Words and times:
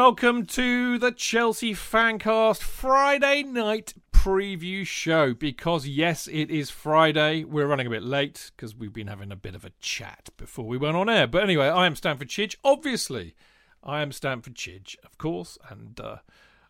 Welcome 0.00 0.46
to 0.46 0.96
the 0.96 1.10
Chelsea 1.10 1.74
Fancast 1.74 2.62
Friday 2.62 3.42
night 3.42 3.94
preview 4.12 4.86
show. 4.86 5.34
Because, 5.34 5.88
yes, 5.88 6.28
it 6.28 6.52
is 6.52 6.70
Friday. 6.70 7.42
We're 7.42 7.66
running 7.66 7.88
a 7.88 7.90
bit 7.90 8.04
late 8.04 8.52
because 8.54 8.76
we've 8.76 8.92
been 8.92 9.08
having 9.08 9.32
a 9.32 9.36
bit 9.36 9.56
of 9.56 9.64
a 9.64 9.72
chat 9.80 10.28
before 10.36 10.66
we 10.66 10.78
went 10.78 10.96
on 10.96 11.08
air. 11.08 11.26
But 11.26 11.42
anyway, 11.42 11.66
I 11.66 11.84
am 11.84 11.96
Stamford 11.96 12.28
Chidge. 12.28 12.54
Obviously, 12.62 13.34
I 13.82 14.00
am 14.00 14.12
Stamford 14.12 14.54
Chidge, 14.54 14.94
of 15.04 15.18
course. 15.18 15.58
And 15.68 15.98
uh, 15.98 16.18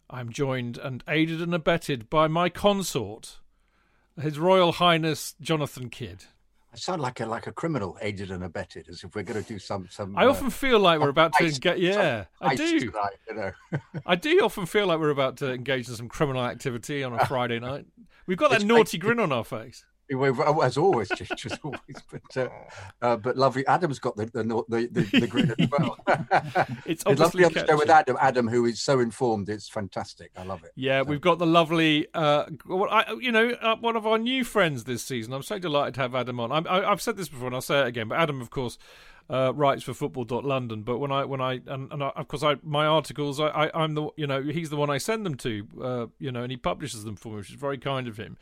I'm 0.08 0.32
joined 0.32 0.78
and 0.78 1.04
aided 1.06 1.42
and 1.42 1.52
abetted 1.52 2.08
by 2.08 2.28
my 2.28 2.48
consort, 2.48 3.40
His 4.18 4.38
Royal 4.38 4.72
Highness 4.72 5.34
Jonathan 5.38 5.90
Kydd. 5.90 6.24
Sound 6.78 7.02
like 7.02 7.20
a 7.20 7.26
like 7.26 7.46
a 7.46 7.52
criminal, 7.52 7.98
aided 8.00 8.30
and 8.30 8.44
abetted, 8.44 8.88
as 8.88 9.04
if 9.04 9.14
we're 9.14 9.22
going 9.22 9.42
to 9.42 9.48
do 9.48 9.58
some 9.58 9.88
some. 9.90 10.16
I 10.16 10.26
often 10.26 10.46
uh, 10.46 10.50
feel 10.50 10.78
like 10.78 11.00
we're 11.00 11.08
about 11.08 11.32
to 11.34 11.50
get. 11.50 11.80
Yeah, 11.80 12.24
I 12.40 12.54
do. 12.54 12.80
Tonight, 12.80 13.16
you 13.28 13.34
know. 13.34 13.52
I 14.06 14.14
do 14.16 14.40
often 14.44 14.66
feel 14.66 14.86
like 14.86 14.98
we're 14.98 15.10
about 15.10 15.36
to 15.38 15.52
engage 15.52 15.88
in 15.88 15.94
some 15.94 16.08
criminal 16.08 16.44
activity 16.44 17.04
on 17.04 17.12
a 17.12 17.24
Friday 17.26 17.58
night. 17.58 17.86
We've 18.26 18.38
got 18.38 18.50
that 18.50 18.56
it's 18.56 18.64
naughty 18.64 18.98
grin 18.98 19.20
on 19.20 19.32
our 19.32 19.44
face 19.44 19.84
as 20.10 20.76
always, 20.76 21.10
as 21.10 21.58
always. 21.62 21.80
But 22.10 22.36
uh, 22.36 22.48
uh, 23.02 23.16
but 23.16 23.36
lovely. 23.36 23.66
Adam's 23.66 23.98
got 23.98 24.16
the 24.16 24.26
the 24.26 24.42
the, 24.42 24.88
the, 24.90 25.20
the 25.20 25.26
grin 25.26 25.54
as 25.58 25.68
well. 25.70 25.96
it's, 26.86 27.02
it's 27.06 27.20
lovely 27.20 27.44
on 27.44 27.52
the 27.52 27.66
show 27.66 27.76
with 27.76 27.90
Adam. 27.90 28.16
Adam, 28.20 28.48
who 28.48 28.64
is 28.64 28.80
so 28.80 29.00
informed, 29.00 29.48
it's 29.48 29.68
fantastic. 29.68 30.30
I 30.36 30.44
love 30.44 30.64
it. 30.64 30.72
Yeah, 30.74 31.02
so. 31.02 31.04
we've 31.04 31.20
got 31.20 31.38
the 31.38 31.46
lovely, 31.46 32.06
uh, 32.14 32.44
I, 32.70 33.14
you 33.20 33.32
know, 33.32 33.50
uh, 33.60 33.76
one 33.76 33.96
of 33.96 34.06
our 34.06 34.18
new 34.18 34.44
friends 34.44 34.84
this 34.84 35.02
season. 35.02 35.32
I'm 35.32 35.42
so 35.42 35.58
delighted 35.58 35.94
to 35.94 36.00
have 36.02 36.14
Adam 36.14 36.40
on. 36.40 36.66
I, 36.66 36.88
have 36.88 37.02
said 37.02 37.16
this 37.16 37.28
before, 37.28 37.46
and 37.46 37.54
I'll 37.54 37.60
say 37.60 37.80
it 37.80 37.86
again. 37.86 38.08
But 38.08 38.18
Adam, 38.18 38.40
of 38.40 38.50
course. 38.50 38.78
Uh, 39.30 39.52
writes 39.54 39.82
for 39.82 39.92
football.london 39.92 40.80
but 40.84 40.96
when 40.96 41.12
i 41.12 41.22
when 41.22 41.38
i 41.38 41.60
and, 41.66 41.92
and 41.92 42.02
I, 42.02 42.08
of 42.16 42.28
course 42.28 42.42
i 42.42 42.56
my 42.62 42.86
articles 42.86 43.38
I, 43.38 43.48
I 43.48 43.84
i'm 43.84 43.92
the 43.92 44.08
you 44.16 44.26
know 44.26 44.42
he's 44.42 44.70
the 44.70 44.76
one 44.76 44.88
i 44.88 44.96
send 44.96 45.26
them 45.26 45.34
to 45.34 45.68
uh, 45.82 46.06
you 46.18 46.32
know 46.32 46.44
and 46.44 46.50
he 46.50 46.56
publishes 46.56 47.04
them 47.04 47.14
for 47.14 47.32
me 47.32 47.34
which 47.34 47.50
is 47.50 47.56
very 47.56 47.76
kind 47.76 48.08
of 48.08 48.16
him 48.16 48.38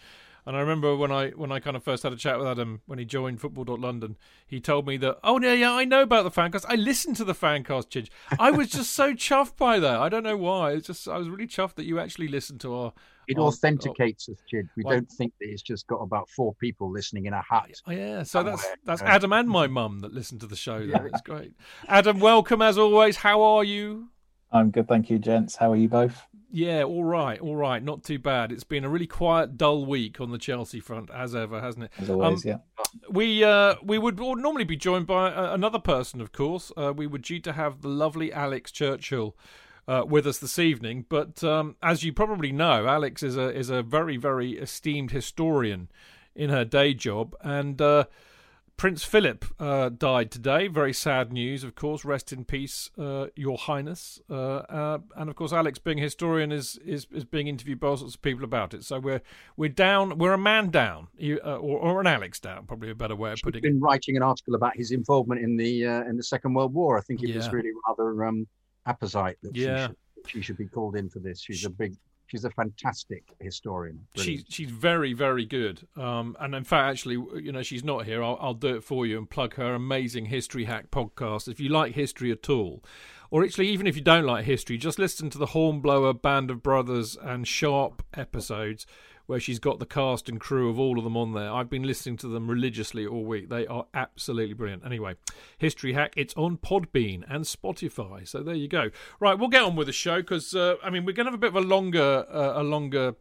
and 0.47 0.57
I 0.57 0.61
remember 0.61 0.95
when 0.97 1.11
I 1.11 1.31
when 1.31 1.51
I 1.51 1.59
kind 1.59 1.77
of 1.77 1.83
first 1.83 2.05
had 2.05 2.13
a 2.13 2.17
chat 2.17 2.39
with 2.39 2.47
Adam 2.47 2.81
when 2.87 3.01
he 3.01 3.05
joined 3.05 3.41
Football.London, 3.41 4.17
he 4.47 4.61
told 4.61 4.87
me 4.87 4.97
that, 4.99 5.19
oh 5.25 5.41
yeah, 5.41 5.53
yeah, 5.53 5.73
I 5.73 5.85
know 5.85 6.03
about 6.03 6.23
the 6.23 6.31
fancast. 6.31 6.65
I 6.69 6.77
listened 6.77 7.17
to 7.17 7.25
the 7.25 7.35
fancast, 7.35 7.89
Chidge. 7.89 8.09
I 8.39 8.53
was 8.53 8.69
just 8.69 8.93
so 8.93 9.13
chuffed 9.15 9.57
by 9.57 9.81
that. 9.81 9.99
I 9.99 10.09
don't 10.09 10.23
know 10.23 10.37
why. 10.37 10.73
It's 10.73 10.87
just 10.87 11.09
I 11.09 11.19
was 11.19 11.29
really 11.29 11.49
chuffed 11.49 11.75
that 11.75 11.85
you 11.85 11.99
actually 11.99 12.29
listened 12.29 12.61
to 12.61 12.75
our. 12.75 12.93
It 13.27 13.39
our, 13.39 13.47
authenticates 13.47 14.29
our, 14.29 14.35
us, 14.35 14.39
Chid. 14.49 14.69
We 14.77 14.85
don't 14.85 15.11
think 15.11 15.33
that 15.41 15.49
it's 15.51 15.63
just 15.63 15.89
got 15.89 15.97
about 15.97 16.29
four 16.31 16.55
people 16.55 16.93
listening 16.93 17.27
in 17.27 17.33
a 17.33 17.43
hut. 17.43 17.73
Oh, 17.85 17.91
yeah, 17.91 18.23
so 18.23 18.45
that's 18.45 18.65
that's 18.85 19.03
Adam 19.03 19.33
and 19.33 19.49
my 19.49 19.67
mum 19.67 19.99
that 20.01 20.15
listen 20.15 20.39
to 20.39 20.47
the 20.47 20.55
show. 20.55 20.79
Yeah. 20.79 21.05
It's 21.07 21.23
great. 21.23 21.55
Adam, 21.89 22.21
welcome 22.21 22.63
as 22.63 22.79
always. 22.79 23.17
How 23.17 23.43
are 23.43 23.65
you? 23.65 24.11
I'm 24.53 24.71
good, 24.71 24.87
thank 24.87 25.11
you, 25.11 25.19
gents. 25.19 25.57
How 25.57 25.73
are 25.73 25.77
you 25.77 25.89
both? 25.89 26.25
Yeah, 26.57 26.85
all 26.85 27.05
right, 27.05 27.39
all 27.39 27.55
right, 27.55 27.83
not 27.83 28.03
too 28.03 28.19
bad. 28.19 28.51
It's 28.51 28.65
been 28.65 28.83
a 28.83 28.89
really 28.89 29.07
quiet, 29.07 29.59
dull 29.59 29.85
week 29.85 30.23
on 30.23 30.31
the 30.31 30.39
Chelsea 30.39 30.81
front, 30.81 31.11
as 31.11 31.35
ever, 31.35 31.61
hasn't 31.61 31.85
it? 31.85 31.91
As 31.99 32.09
always, 32.09 32.47
um, 32.47 32.51
yeah. 32.51 32.57
We 33.11 33.45
uh, 33.45 33.75
we 33.83 33.99
would 33.99 34.19
normally 34.19 34.65
be 34.65 34.75
joined 34.75 35.07
by 35.07 35.31
uh, 35.31 35.53
another 35.53 35.79
person, 35.79 36.23
of 36.23 36.33
course. 36.33 36.73
Uh, 36.75 36.95
we 36.97 37.07
were 37.07 37.19
due 37.19 37.41
to 37.41 37.53
have 37.53 37.83
the 37.83 37.89
lovely 37.89 38.33
Alex 38.33 38.73
Churchill 38.73 39.37
uh, 39.87 40.05
with 40.09 40.27
us 40.27 40.39
this 40.39 40.59
evening, 40.59 41.05
but 41.11 41.45
um, 41.45 41.77
as 41.83 42.05
you 42.05 42.15
probably 42.15 42.53
know, 42.53 42.87
Alex 42.87 43.23
is 43.23 43.37
a 43.37 43.55
is 43.55 43.69
a 43.69 43.83
very 43.83 44.17
very 44.17 44.53
esteemed 44.53 45.11
historian 45.11 45.91
in 46.35 46.49
her 46.49 46.65
day 46.65 46.95
job, 46.95 47.37
and 47.43 47.83
uh, 47.83 48.07
Prince 48.77 49.05
Philip 49.05 49.45
uh, 49.59 49.89
died 49.89 50.31
today. 50.31 50.69
Very 50.69 50.93
sad 50.93 51.33
news, 51.33 51.65
of 51.65 51.75
course. 51.75 52.05
Rest 52.05 52.33
in 52.33 52.45
peace, 52.45 52.91
uh, 52.99 53.29
Your 53.35 53.57
Highness. 53.57 54.21
Uh, 54.29 54.35
uh 54.35 54.99
and 55.17 55.31
of 55.31 55.37
course, 55.37 55.53
Alex, 55.53 55.79
being 55.79 55.99
a 55.99 56.03
historian, 56.03 56.53
is, 56.53 56.79
is 56.85 57.07
is 57.11 57.25
being 57.25 57.49
interviewed 57.49 57.81
by 57.81 57.89
all 57.89 57.97
sorts 57.97 58.15
of 58.15 58.23
people 58.23 58.45
about 58.45 58.75
it. 58.75 58.85
So 58.85 59.01
we're 59.01 59.23
we're 59.57 59.71
down. 59.71 60.19
We're 60.19 60.35
a 60.35 60.39
man 60.39 60.71
down, 60.71 61.09
uh, 61.23 61.57
or, 61.57 61.79
or 61.79 62.01
an 62.01 62.07
Alex 62.07 62.39
down, 62.39 62.67
probably 62.67 62.91
a 62.91 62.95
better 62.95 63.17
way 63.17 63.33
of 63.33 63.39
putting 63.43 63.63
been 63.63 63.71
it. 63.71 63.75
Been 63.75 63.81
writing 63.81 64.17
an 64.17 64.23
article 64.23 64.55
about 64.55 64.77
his 64.77 64.91
involvement 64.91 65.41
in 65.41 65.57
the 65.57 65.87
uh, 65.87 66.03
in 66.03 66.17
the 66.17 66.23
Second 66.23 66.53
World 66.53 66.75
War. 66.75 66.99
I 66.99 67.01
think 67.01 67.23
it 67.23 67.31
yeah. 67.31 67.37
was 67.37 67.51
really 67.51 67.71
rather 67.89 68.27
um, 68.27 68.47
apposite 68.85 69.39
that 69.43 69.57
yeah. 69.57 69.87
she, 69.87 69.87
should, 69.87 69.97
she 70.27 70.41
should 70.43 70.59
be 70.59 70.67
called 70.67 70.97
in 70.97 71.09
for 71.09 71.21
this. 71.21 71.41
She's 71.41 71.65
a 71.65 71.71
big 71.71 71.97
she's 72.27 72.45
a 72.45 72.51
fantastic 72.51 73.25
historian. 73.41 74.07
She's 74.15 74.45
she's 74.49 74.71
very 74.71 75.13
very 75.13 75.45
good. 75.45 75.87
Um, 75.97 76.37
and 76.41 76.55
in 76.55 76.65
fact, 76.65 76.91
actually, 76.91 77.43
you 77.43 77.53
know, 77.53 77.63
she's 77.63 77.85
not 77.85 78.05
here. 78.05 78.23
I'll, 78.23 78.39
I'll 78.41 78.55
do 78.55 78.77
it 78.77 78.85
for 78.85 79.07
you 79.07 79.19
and 79.19 79.29
plug 79.29 79.55
her 79.55 79.75
amazing 79.75 80.27
History 80.27 80.65
Hack 80.65 80.91
podcast. 80.91 81.49
If 81.49 81.61
you 81.61 81.69
like 81.69 81.95
history 81.95 82.31
at 82.31 82.49
all, 82.49 82.83
or 83.31 83.45
actually 83.45 83.69
even 83.69 83.87
if 83.87 83.97
you 83.97 84.03
don't 84.03 84.25
like 84.25 84.45
history, 84.45 84.79
just 84.79 84.99
listen 84.99 85.31
to 85.31 85.39
the 85.39 85.47
Hornblower 85.47 86.13
Band 86.13 86.51
of 86.51 86.63
Brothers 86.63 87.17
and 87.21 87.47
Sharpe 87.47 88.03
episodes 88.15 88.87
where 89.27 89.41
she's 89.41 89.59
got 89.59 89.79
the 89.79 89.87
cast 89.87 90.29
and 90.29 90.41
crew 90.41 90.69
of 90.69 90.79
all 90.79 90.99
of 90.99 91.05
them 91.05 91.17
on 91.17 91.33
there. 91.33 91.53
I've 91.53 91.69
been 91.69 91.83
listening 91.83 92.17
to 92.19 92.29
them 92.29 92.49
religiously 92.49 93.07
all 93.07 93.25
week. 93.25 93.49
They 93.49 93.67
are 93.67 93.87
absolutely 93.93 94.55
brilliant. 94.55 94.85
Anyway, 94.85 95.17
History 95.59 95.93
Hack, 95.93 96.15
it's 96.17 96.35
on 96.35 96.59
Podbean 96.59 97.25
and 97.29 97.45
Spotify. 97.45 98.27
So 98.27 98.43
there 98.43 98.55
you 98.55 98.69
go. 98.69 98.91
Right, 99.21 99.39
we'll 99.39 99.49
get 99.49 99.63
on 99.63 99.77
with 99.77 99.89
the 99.89 99.93
show 99.93 100.21
because 100.21 100.55
uh, 100.55 100.77
I 100.83 100.91
mean 100.91 101.05
we're 101.05 101.13
going 101.13 101.27
to 101.27 101.33
have 101.33 101.39
a 101.39 101.39
bit 101.39 101.49
of 101.49 101.57
a 101.57 101.67
longer 101.67 102.27
uh, 102.31 102.61
a 102.61 102.63
longer 102.63 103.15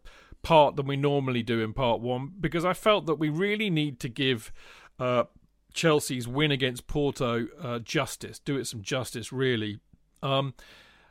part 0.44 0.76
than 0.76 0.86
we 0.86 0.96
normally 0.96 1.42
do 1.42 1.62
in 1.62 1.74
part 1.74 2.02
one 2.02 2.32
because 2.40 2.64
I 2.64 2.74
felt 2.74 3.08
that 3.08 3.16
we 3.16 3.30
really 3.30 3.70
need 3.70 4.00
to 4.02 4.10
give. 4.10 4.52
Uh, 5.00 5.26
Chelsea's 5.74 6.26
win 6.26 6.52
against 6.52 6.88
Porto 6.88 7.48
uh, 7.62 7.80
justice, 7.80 8.40
do 8.40 8.56
it 8.56 8.66
some 8.66 8.82
justice, 8.82 9.34
really. 9.34 9.80
Um, 10.24 10.54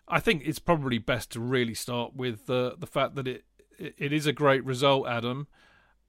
I 0.08 0.20
think 0.20 0.42
it's 0.46 0.58
probably 0.58 0.96
best 0.96 1.32
to 1.32 1.40
really 1.40 1.74
start 1.74 2.16
with 2.16 2.48
uh, 2.48 2.74
the 2.78 2.86
fact 2.86 3.14
that 3.16 3.28
it 3.28 3.44
it 3.78 4.12
is 4.12 4.26
a 4.26 4.32
great 4.32 4.64
result, 4.64 5.06
Adam. 5.06 5.46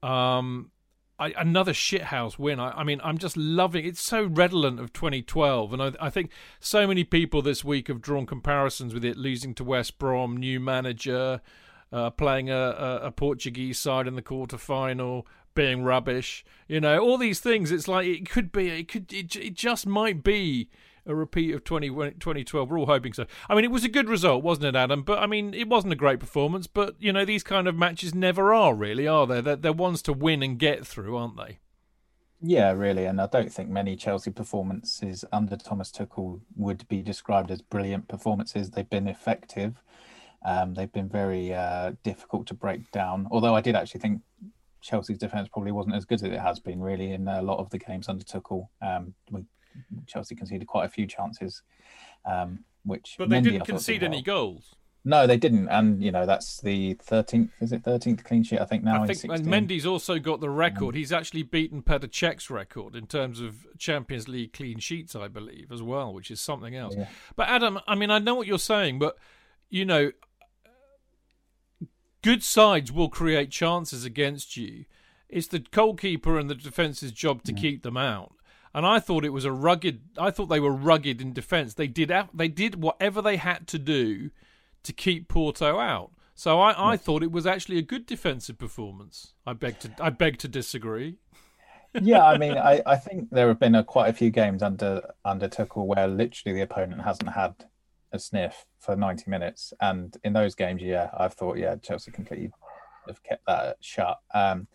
Um, 0.03 0.71
I, 1.17 1.33
another 1.37 1.71
shithouse 1.71 2.37
win. 2.37 2.59
I, 2.59 2.71
I, 2.71 2.83
mean, 2.83 2.99
I'm 3.03 3.17
just 3.17 3.37
loving. 3.37 3.85
It's 3.85 4.01
so 4.01 4.23
redolent 4.23 4.79
of 4.79 4.91
2012, 4.91 5.73
and 5.73 5.81
I, 5.81 5.91
I, 5.99 6.09
think 6.09 6.31
so 6.59 6.85
many 6.85 7.03
people 7.03 7.41
this 7.41 7.63
week 7.63 7.87
have 7.87 8.01
drawn 8.01 8.25
comparisons 8.25 8.93
with 8.93 9.05
it, 9.05 9.17
losing 9.17 9.53
to 9.55 9.63
West 9.63 9.97
Brom, 9.97 10.35
new 10.35 10.59
manager, 10.59 11.41
uh, 11.91 12.09
playing 12.09 12.49
a, 12.49 12.57
a, 12.57 12.95
a, 13.03 13.11
Portuguese 13.11 13.79
side 13.79 14.07
in 14.07 14.15
the 14.15 14.21
quarter 14.21 14.57
final, 14.57 15.25
being 15.53 15.83
rubbish. 15.83 16.43
You 16.67 16.81
know, 16.81 16.99
all 16.99 17.17
these 17.17 17.39
things. 17.39 17.71
It's 17.71 17.87
like 17.87 18.07
it 18.07 18.29
could 18.29 18.51
be. 18.51 18.69
It 18.69 18.89
could. 18.89 19.13
It, 19.13 19.35
it 19.37 19.53
just 19.53 19.87
might 19.87 20.21
be 20.21 20.69
a 21.05 21.15
repeat 21.15 21.53
of 21.53 21.63
20, 21.63 21.89
2012. 21.89 22.69
We're 22.69 22.79
all 22.79 22.85
hoping 22.85 23.13
so. 23.13 23.25
I 23.49 23.55
mean, 23.55 23.65
it 23.65 23.71
was 23.71 23.83
a 23.83 23.89
good 23.89 24.09
result, 24.09 24.43
wasn't 24.43 24.67
it, 24.67 24.75
Adam? 24.75 25.03
But 25.03 25.19
I 25.19 25.27
mean, 25.27 25.53
it 25.53 25.67
wasn't 25.67 25.93
a 25.93 25.97
great 25.97 26.19
performance. 26.19 26.67
But 26.67 26.95
you 26.99 27.13
know, 27.13 27.25
these 27.25 27.43
kind 27.43 27.67
of 27.67 27.75
matches 27.75 28.13
never 28.13 28.53
are 28.53 28.73
really, 28.73 29.07
are 29.07 29.27
they? 29.27 29.41
They're, 29.41 29.55
they're 29.55 29.73
ones 29.73 30.01
to 30.03 30.13
win 30.13 30.43
and 30.43 30.57
get 30.57 30.85
through, 30.85 31.15
aren't 31.15 31.37
they? 31.37 31.59
Yeah, 32.41 32.71
really. 32.73 33.05
And 33.05 33.19
I 33.19 33.27
don't 33.27 33.51
think 33.51 33.69
many 33.69 33.95
Chelsea 33.95 34.31
performances 34.31 35.25
under 35.31 35.55
Thomas 35.55 35.91
Tuchel 35.91 36.41
would 36.55 36.87
be 36.87 37.01
described 37.01 37.49
as 37.49 37.61
brilliant 37.61 38.07
performances. 38.07 38.71
They've 38.71 38.89
been 38.89 39.07
effective. 39.07 39.81
Um, 40.45 40.75
they've 40.75 40.91
been 40.91 41.09
very 41.09 41.53
uh, 41.53 41.93
difficult 42.03 42.45
to 42.47 42.53
break 42.53 42.91
down. 42.91 43.27
Although 43.31 43.55
I 43.55 43.61
did 43.61 43.75
actually 43.75 44.01
think 44.01 44.21
Chelsea's 44.81 45.17
defence 45.17 45.49
probably 45.51 45.71
wasn't 45.71 45.95
as 45.95 46.05
good 46.05 46.21
as 46.21 46.23
it 46.23 46.39
has 46.39 46.59
been 46.59 46.79
really 46.79 47.11
in 47.13 47.27
a 47.27 47.41
lot 47.41 47.57
of 47.57 47.71
the 47.71 47.79
games 47.79 48.07
under 48.07 48.23
Tuchel. 48.23 48.67
Um, 48.81 49.15
we 49.31 49.45
Chelsea 50.07 50.35
conceded 50.35 50.67
quite 50.67 50.85
a 50.85 50.89
few 50.89 51.07
chances, 51.07 51.61
um, 52.25 52.63
which 52.83 53.15
but 53.17 53.29
they 53.29 53.37
Mendy, 53.37 53.43
didn't 53.43 53.65
concede 53.65 54.03
any 54.03 54.21
goals. 54.21 54.75
No, 55.07 55.27
they 55.27 55.37
didn't, 55.37 55.69
and 55.69 56.03
you 56.03 56.11
know 56.11 56.25
that's 56.25 56.59
the 56.61 56.95
thirteenth. 56.95 57.51
Is 57.61 57.71
it 57.71 57.83
thirteenth 57.83 58.23
clean 58.23 58.41
sheet? 58.41 58.59
I 58.59 58.65
think 58.65 58.83
now. 58.83 59.03
I 59.03 59.07
think 59.07 59.31
and 59.31 59.45
Mendy's 59.45 59.85
also 59.85 60.17
got 60.17 60.41
the 60.41 60.49
record. 60.49 60.95
He's 60.95 61.13
actually 61.13 61.43
beaten 61.43 61.83
Petr 61.83 62.09
Cech's 62.09 62.49
record 62.49 62.95
in 62.95 63.05
terms 63.05 63.39
of 63.39 63.67
Champions 63.77 64.27
League 64.27 64.51
clean 64.51 64.79
sheets, 64.79 65.15
I 65.15 65.27
believe, 65.27 65.71
as 65.71 65.83
well, 65.83 66.11
which 66.11 66.31
is 66.31 66.41
something 66.41 66.75
else. 66.75 66.95
Yeah. 66.97 67.07
But 67.35 67.49
Adam, 67.49 67.79
I 67.87 67.93
mean, 67.93 68.09
I 68.09 68.17
know 68.17 68.33
what 68.33 68.47
you're 68.47 68.57
saying, 68.57 68.97
but 68.97 69.15
you 69.69 69.85
know, 69.85 70.11
good 72.23 72.43
sides 72.43 72.91
will 72.91 73.09
create 73.09 73.51
chances 73.51 74.05
against 74.05 74.57
you. 74.57 74.85
It's 75.29 75.47
the 75.47 75.59
goalkeeper 75.59 76.39
and 76.39 76.49
the 76.49 76.55
defence's 76.55 77.11
job 77.11 77.43
to 77.43 77.51
yeah. 77.51 77.59
keep 77.59 77.83
them 77.83 77.97
out 77.97 78.34
and 78.75 78.85
I 78.85 78.99
thought 78.99 79.23
it 79.23 79.29
was 79.29 79.45
a 79.45 79.53
rugged. 79.53 80.01
I 80.17 80.31
thought 80.31 80.47
they 80.47 80.59
were 80.59 80.73
rugged 80.73 81.21
in 81.21 81.31
defence. 81.31 81.73
They 81.73 81.87
did 81.87 82.11
they 82.33 82.49
did 82.49 82.83
whatever 82.83 83.21
they 83.21 83.37
had 83.37 83.67
to 83.67 83.79
do 83.79 84.31
to 84.83 84.93
keep 84.93 85.29
Porto 85.29 85.79
out. 85.79 86.11
So 86.35 86.59
I, 86.59 86.91
I 86.91 86.97
thought 86.97 87.23
it 87.23 87.31
was 87.31 87.47
actually 87.47 87.77
a 87.77 87.81
good 87.81 88.05
defensive 88.05 88.57
performance. 88.57 89.33
I 89.47 89.53
beg 89.53 89.79
to 89.79 89.91
I 89.99 90.09
beg 90.09 90.37
to 90.39 90.49
disagree. 90.49 91.15
yeah, 92.01 92.25
I 92.25 92.37
mean, 92.37 92.57
I, 92.57 92.81
I 92.85 92.97
think 92.97 93.29
there 93.31 93.47
have 93.47 93.61
been 93.61 93.75
a, 93.75 93.83
quite 93.83 94.09
a 94.09 94.13
few 94.13 94.29
games 94.29 94.61
under 94.61 95.09
under 95.23 95.47
Tuchel 95.47 95.85
where 95.85 96.09
literally 96.09 96.53
the 96.53 96.63
opponent 96.63 97.01
hasn't 97.01 97.29
had 97.29 97.55
a 98.11 98.19
sniff 98.19 98.65
for 98.79 98.97
ninety 98.97 99.31
minutes, 99.31 99.73
and 99.79 100.17
in 100.25 100.33
those 100.33 100.53
games, 100.53 100.81
yeah, 100.81 101.11
I've 101.17 101.33
thought, 101.33 101.57
yeah, 101.57 101.77
Chelsea 101.77 102.11
completely 102.11 102.51
have 103.07 103.23
kept 103.23 103.45
that 103.47 103.77
shut. 103.79 104.19
Um, 104.33 104.67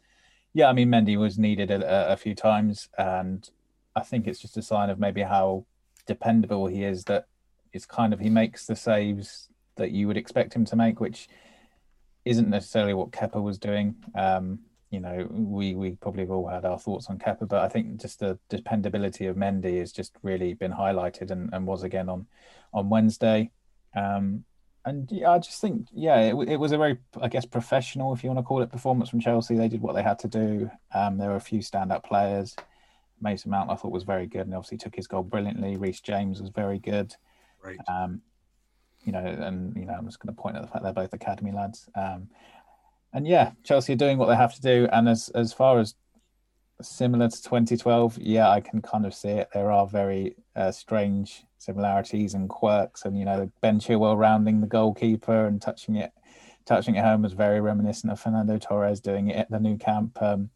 yeah, 0.55 0.71
I 0.71 0.73
mean, 0.73 0.89
Mendy 0.89 1.19
was 1.19 1.39
needed 1.39 1.71
a, 1.71 2.13
a 2.13 2.17
few 2.17 2.35
times, 2.35 2.89
and 2.97 3.49
I 3.97 4.01
think 4.01 4.27
it's 4.27 4.41
just 4.41 4.57
a 4.57 4.63
sign 4.63 4.91
of 4.91 4.99
maybe 4.99 5.23
how 5.23 5.67
dependable 6.07 6.67
he 6.67 6.85
is 6.85 7.05
that 7.05 7.27
it's 7.73 7.87
kind 7.87 8.13
of 8.13 8.21
he 8.21 8.31
makes 8.31 8.67
the 8.67 8.77
saves 8.77 9.49
that 9.77 9.91
you 9.91 10.07
would 10.07 10.17
expect 10.17 10.55
him 10.55 10.65
to 10.67 10.77
make, 10.77 11.01
which 11.01 11.29
isn't 12.25 12.49
necessarily 12.49 12.95
what 12.95 13.11
Kepa 13.11 13.43
was 13.43 13.59
doing. 13.59 13.97
Um, 14.15 14.61
you 14.91 15.01
know, 15.01 15.27
we 15.31 15.75
we 15.75 15.93
probably 15.93 16.23
have 16.23 16.31
all 16.31 16.49
had 16.49 16.65
our 16.65 16.79
thoughts 16.79 17.07
on 17.07 17.19
Kepa, 17.19 17.49
but 17.49 17.63
I 17.63 17.69
think 17.69 18.01
just 18.01 18.19
the 18.19 18.39
dependability 18.49 19.27
of 19.27 19.37
Mendy 19.37 19.79
has 19.79 19.93
just 19.93 20.13
really 20.23 20.55
been 20.55 20.73
highlighted 20.73 21.31
and, 21.31 21.49
and 21.53 21.67
was 21.67 21.85
again 21.85 22.09
on 22.09 22.27
on 22.73 22.91
Wednesday. 22.91 23.51
Um, 23.95 24.45
and 24.85 25.11
yeah, 25.13 25.33
I 25.33 25.39
just 25.39 25.61
think, 25.61 25.89
yeah, 25.93 26.21
it, 26.21 26.35
it, 26.49 26.57
was 26.57 26.73
a 26.73 26.79
very, 26.79 26.97
I 27.21 27.29
guess, 27.29 27.45
professional, 27.45 28.15
if 28.15 28.25
you 28.25 28.31
want 28.31 28.39
to 28.39 28.43
call 28.43 28.63
it, 28.63 28.73
performance 28.73 29.11
from 29.11 29.21
Chelsea. 29.21 29.55
They 29.55 29.69
did 29.69 29.83
what 29.83 29.95
they 29.95 30.03
had 30.03 30.19
to 30.21 30.29
do. 30.29 30.71
Um, 30.95 31.19
there 31.19 31.29
were 31.29 31.37
a 31.37 31.41
few 31.41 31.59
standout 31.59 32.03
players. 32.03 32.57
Mason 33.21 33.51
Mount, 33.51 33.71
I 33.71 33.75
thought, 33.75 33.93
was 33.93 34.05
very 34.05 34.27
good, 34.27 34.43
and 34.43 34.55
obviously 34.55 34.79
took 34.79 34.97
his 34.97 35.07
goal 35.07 35.23
brilliantly. 35.23 35.77
Reece 35.77 36.01
James 36.01 36.41
was 36.41 36.51
very 36.51 36.79
good. 36.79 37.15
Right. 37.63 37.79
Um, 37.89 38.23
you 39.05 39.13
know, 39.13 39.25
and 39.25 39.75
you 39.77 39.87
know, 39.87 39.95
I'm 39.95 40.07
just 40.07 40.21
going 40.21 40.35
to 40.35 40.41
point 40.41 40.57
at 40.57 40.63
the 40.63 40.69
fact 40.69 40.83
they're 40.83 40.93
both 40.93 41.13
academy 41.13 41.53
lads. 41.53 41.89
Um, 41.95 42.29
and 43.13 43.27
yeah, 43.27 43.53
Chelsea 43.65 43.95
are 43.95 43.97
doing 43.97 44.19
what 44.19 44.27
they 44.29 44.37
have 44.37 44.55
to 44.55 44.61
do. 44.61 44.89
And 44.93 45.09
as 45.09 45.29
as 45.31 45.53
far 45.53 45.79
as 45.79 45.95
similar 46.83 47.29
to 47.29 47.43
2012, 47.43 48.19
yeah, 48.19 48.49
I 48.49 48.61
can 48.61 48.81
kind 48.81 49.05
of 49.07 49.15
see 49.15 49.29
it. 49.29 49.49
There 49.53 49.71
are 49.71 49.87
very 49.87 50.37
uh, 50.57 50.73
strange 50.73 51.45
similarities 51.59 52.35
and 52.35 52.49
quirks, 52.49 53.05
and 53.05 53.19
you 53.19 53.25
know, 53.25 53.51
Ben 53.61 53.81
Chilwell 53.81 54.19
rounding 54.19 54.61
the 54.61 54.67
goalkeeper 54.67 55.47
and 55.47 55.61
touching 55.61 55.97
it, 55.97 56.13
touching 56.67 56.97
it 56.97 57.05
home 57.05 57.23
was 57.23 57.33
very 57.33 57.61
reminiscent 57.61 58.13
of 58.13 58.21
Fernando 58.21 58.59
Torres 58.59 59.01
doing 59.01 59.29
it 59.29 59.37
at 59.37 59.51
the 59.51 59.59
Nou 59.59 59.77
Camp. 59.77 60.21
Um, 60.23 60.51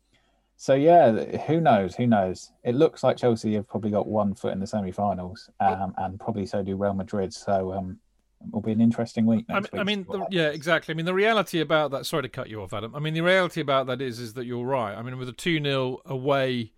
so 0.56 0.74
yeah, 0.74 1.38
who 1.46 1.60
knows? 1.60 1.94
Who 1.94 2.06
knows? 2.06 2.52
It 2.62 2.74
looks 2.74 3.02
like 3.02 3.16
Chelsea 3.16 3.54
have 3.54 3.68
probably 3.68 3.90
got 3.90 4.06
one 4.06 4.34
foot 4.34 4.52
in 4.52 4.60
the 4.60 4.66
semi-finals, 4.66 5.50
um, 5.60 5.94
and 5.98 6.18
probably 6.18 6.46
so 6.46 6.62
do 6.62 6.76
Real 6.76 6.94
Madrid. 6.94 7.32
So 7.34 7.72
um, 7.72 7.98
it 8.40 8.52
will 8.52 8.62
be 8.62 8.72
an 8.72 8.80
interesting 8.80 9.26
week. 9.26 9.46
I 9.48 9.54
mean, 9.54 9.62
week 9.62 9.80
I 9.80 9.84
mean 9.84 10.06
the, 10.08 10.26
yeah, 10.30 10.48
exactly. 10.48 10.92
I 10.92 10.96
mean, 10.96 11.06
the 11.06 11.14
reality 11.14 11.60
about 11.60 11.90
that. 11.90 12.06
Sorry 12.06 12.22
to 12.22 12.28
cut 12.28 12.48
you 12.48 12.62
off, 12.62 12.72
Adam. 12.72 12.94
I 12.94 13.00
mean, 13.00 13.14
the 13.14 13.22
reality 13.22 13.60
about 13.60 13.86
that 13.88 14.00
is, 14.00 14.18
is 14.18 14.34
that 14.34 14.46
you're 14.46 14.64
right. 14.64 14.94
I 14.94 15.02
mean, 15.02 15.18
with 15.18 15.28
a 15.28 15.32
two 15.32 15.62
0 15.62 15.98
away 16.04 16.72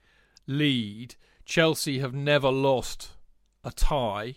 lead, 0.46 1.16
Chelsea 1.44 1.98
have 1.98 2.14
never 2.14 2.50
lost 2.50 3.10
a 3.62 3.70
tie 3.70 4.36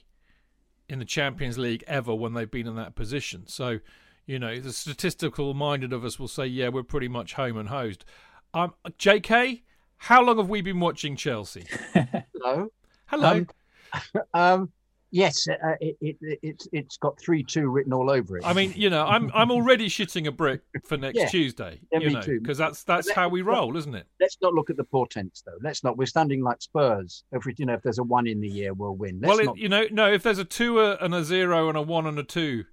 in 0.90 1.00
the 1.00 1.06
Champions 1.06 1.58
League 1.58 1.84
ever 1.88 2.14
when 2.14 2.34
they've 2.34 2.50
been 2.50 2.68
in 2.68 2.76
that 2.76 2.96
position. 2.96 3.44
So, 3.48 3.80
you 4.26 4.40
know, 4.40 4.60
the 4.60 4.74
statistical 4.74 5.54
minded 5.54 5.94
of 5.94 6.04
us 6.04 6.20
will 6.20 6.28
say, 6.28 6.48
yeah, 6.48 6.70
we're 6.70 6.84
pretty 6.84 7.08
much 7.08 7.34
home 7.34 7.58
and 7.58 7.70
hosed. 7.70 8.06
Um, 8.54 8.74
J.K., 8.98 9.64
how 9.98 10.24
long 10.24 10.38
have 10.38 10.50
we 10.50 10.62
been 10.62 10.80
watching 10.80 11.16
Chelsea? 11.16 11.66
Hello. 11.94 12.72
Hello. 13.08 13.46
Um, 13.94 14.22
um, 14.34 14.72
Yes, 15.12 15.48
uh, 15.48 15.54
uh, 15.54 15.76
it, 15.82 15.98
it, 16.02 16.18
it, 16.22 16.40
it's 16.44 16.68
it's 16.72 16.98
got 16.98 17.20
three 17.20 17.44
two 17.44 17.70
written 17.70 17.94
all 17.94 18.12
over 18.12 18.38
it. 18.38 18.46
I 18.46 18.54
mean, 18.54 18.74
you 18.76 18.90
know, 18.90 19.06
I'm 19.06 19.32
I'm 19.34 19.50
already 19.50 19.88
shitting 19.88 20.28
a 20.28 20.32
brick 20.32 20.62
for 20.86 20.98
next 20.98 21.18
yeah, 21.18 21.28
Tuesday. 21.28 21.80
Yeah, 21.92 22.00
you 22.00 22.10
know, 22.12 22.22
because 22.22 22.60
that's 22.60 22.84
that's 22.84 23.12
how 23.12 23.28
we 23.28 23.42
roll, 23.42 23.76
isn't 23.76 23.96
it? 23.96 24.06
Let's 24.20 24.38
not 24.42 24.54
look 24.54 24.70
at 24.70 24.78
the 24.78 24.84
portents, 24.84 25.42
though. 25.42 25.58
Let's 25.62 25.84
not. 25.84 25.98
We're 25.98 26.06
standing 26.06 26.44
like 26.44 26.62
Spurs. 26.62 27.24
Every 27.34 27.56
you 27.58 27.66
know, 27.66 27.74
if 27.74 27.82
there's 27.82 27.98
a 27.98 28.04
one 28.04 28.28
in 28.28 28.40
the 28.40 28.48
year, 28.48 28.74
we'll 28.74 28.96
win. 28.96 29.20
Let's 29.20 29.38
well, 29.38 29.46
not... 29.48 29.58
you 29.58 29.70
know, 29.70 29.88
no, 29.90 30.12
if 30.12 30.22
there's 30.22 30.38
a 30.38 30.46
two 30.46 30.80
and 30.80 31.16
a 31.16 31.24
zero 31.24 31.70
and 31.70 31.78
a 31.78 31.82
one 31.82 32.06
and 32.06 32.20
a 32.20 32.24
two 32.24 32.66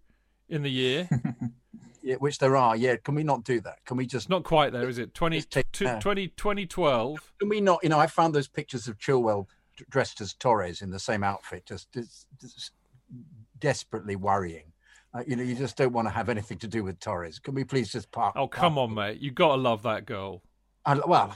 in 0.48 0.62
the 0.62 0.70
year. 0.70 1.08
yeah, 2.06 2.14
which 2.16 2.38
there 2.38 2.56
are. 2.56 2.76
Yeah, 2.76 2.94
can 3.02 3.16
we 3.16 3.24
not 3.24 3.42
do 3.42 3.60
that? 3.62 3.84
Can 3.84 3.96
we 3.96 4.06
just 4.06 4.28
not 4.28 4.44
quite 4.44 4.72
there? 4.72 4.88
Is 4.88 4.98
it 4.98 5.12
20, 5.12 5.42
take, 5.42 5.72
20, 5.72 6.28
2012? 6.28 7.32
Can 7.40 7.48
we 7.48 7.60
not? 7.60 7.80
You 7.82 7.88
know, 7.88 7.98
I 7.98 8.06
found 8.06 8.32
those 8.32 8.46
pictures 8.46 8.86
of 8.86 8.96
Chilwell 8.96 9.48
dressed 9.90 10.20
as 10.20 10.32
Torres 10.32 10.82
in 10.82 10.90
the 10.90 11.00
same 11.00 11.24
outfit 11.24 11.66
just, 11.66 11.92
just, 11.92 12.28
just 12.40 12.70
desperately 13.58 14.14
worrying. 14.14 14.72
Uh, 15.12 15.24
you 15.26 15.34
know, 15.34 15.42
you 15.42 15.56
just 15.56 15.76
don't 15.76 15.92
want 15.92 16.06
to 16.06 16.12
have 16.12 16.28
anything 16.28 16.58
to 16.58 16.68
do 16.68 16.84
with 16.84 17.00
Torres. 17.00 17.40
Can 17.40 17.54
we 17.54 17.64
please 17.64 17.90
just 17.90 18.12
park? 18.12 18.36
Oh, 18.36 18.46
come 18.46 18.74
park? 18.74 18.88
on, 18.88 18.94
mate! 18.94 19.20
You 19.20 19.32
got 19.32 19.56
to 19.56 19.60
love 19.60 19.82
that 19.82 20.06
goal. 20.06 20.42
I, 20.84 20.94
well, 20.94 21.34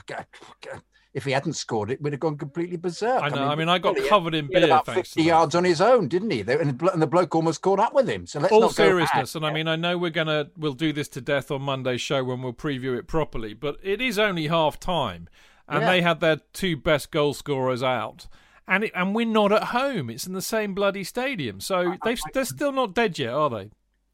if 1.13 1.25
he 1.25 1.31
hadn't 1.31 1.53
scored 1.53 1.91
it, 1.91 2.01
we'd 2.01 2.13
have 2.13 2.19
gone 2.19 2.37
completely 2.37 2.77
berserk. 2.77 3.21
I 3.21 3.29
know. 3.29 3.35
I 3.35 3.39
mean, 3.39 3.49
I, 3.49 3.55
mean, 3.55 3.69
I 3.69 3.77
got 3.79 3.97
covered 4.07 4.33
in 4.33 4.47
beer. 4.47 4.65
about 4.65 4.85
fifty 4.85 5.23
yards 5.23 5.55
on 5.55 5.63
his 5.63 5.81
own, 5.81 6.07
didn't 6.07 6.31
he? 6.31 6.41
And 6.41 6.79
the 6.79 7.07
bloke 7.07 7.35
almost 7.35 7.61
caught 7.61 7.79
up 7.79 7.93
with 7.93 8.09
him. 8.09 8.25
So 8.27 8.39
let's 8.39 8.51
not 8.51 8.59
go. 8.59 8.63
all 8.63 8.69
seriousness, 8.69 9.35
and 9.35 9.45
I 9.45 9.51
mean, 9.51 9.67
I 9.67 9.75
know 9.75 9.97
we're 9.97 10.11
gonna 10.11 10.49
we'll 10.57 10.73
do 10.73 10.93
this 10.93 11.07
to 11.09 11.21
death 11.21 11.51
on 11.51 11.61
Monday's 11.61 12.01
show 12.01 12.23
when 12.23 12.41
we'll 12.41 12.53
preview 12.53 12.97
it 12.97 13.07
properly, 13.07 13.53
but 13.53 13.77
it 13.83 14.01
is 14.01 14.17
only 14.17 14.47
half 14.47 14.79
time, 14.79 15.27
and 15.67 15.81
yeah. 15.81 15.91
they 15.91 16.01
had 16.01 16.19
their 16.19 16.37
two 16.53 16.77
best 16.77 17.11
goal 17.11 17.33
scorers 17.33 17.83
out 17.83 18.27
and 18.67 18.85
it, 18.85 18.91
and 18.95 19.13
we're 19.13 19.25
not 19.25 19.51
at 19.51 19.65
home. 19.65 20.09
It's 20.09 20.25
in 20.25 20.33
the 20.33 20.41
same 20.41 20.73
bloody 20.73 21.03
stadium. 21.03 21.59
So 21.59 21.95
they've, 22.05 22.19
they're 22.33 22.45
still 22.45 22.71
not 22.71 22.95
dead 22.95 23.19
yet, 23.19 23.33
are 23.33 23.49
they? 23.49 23.69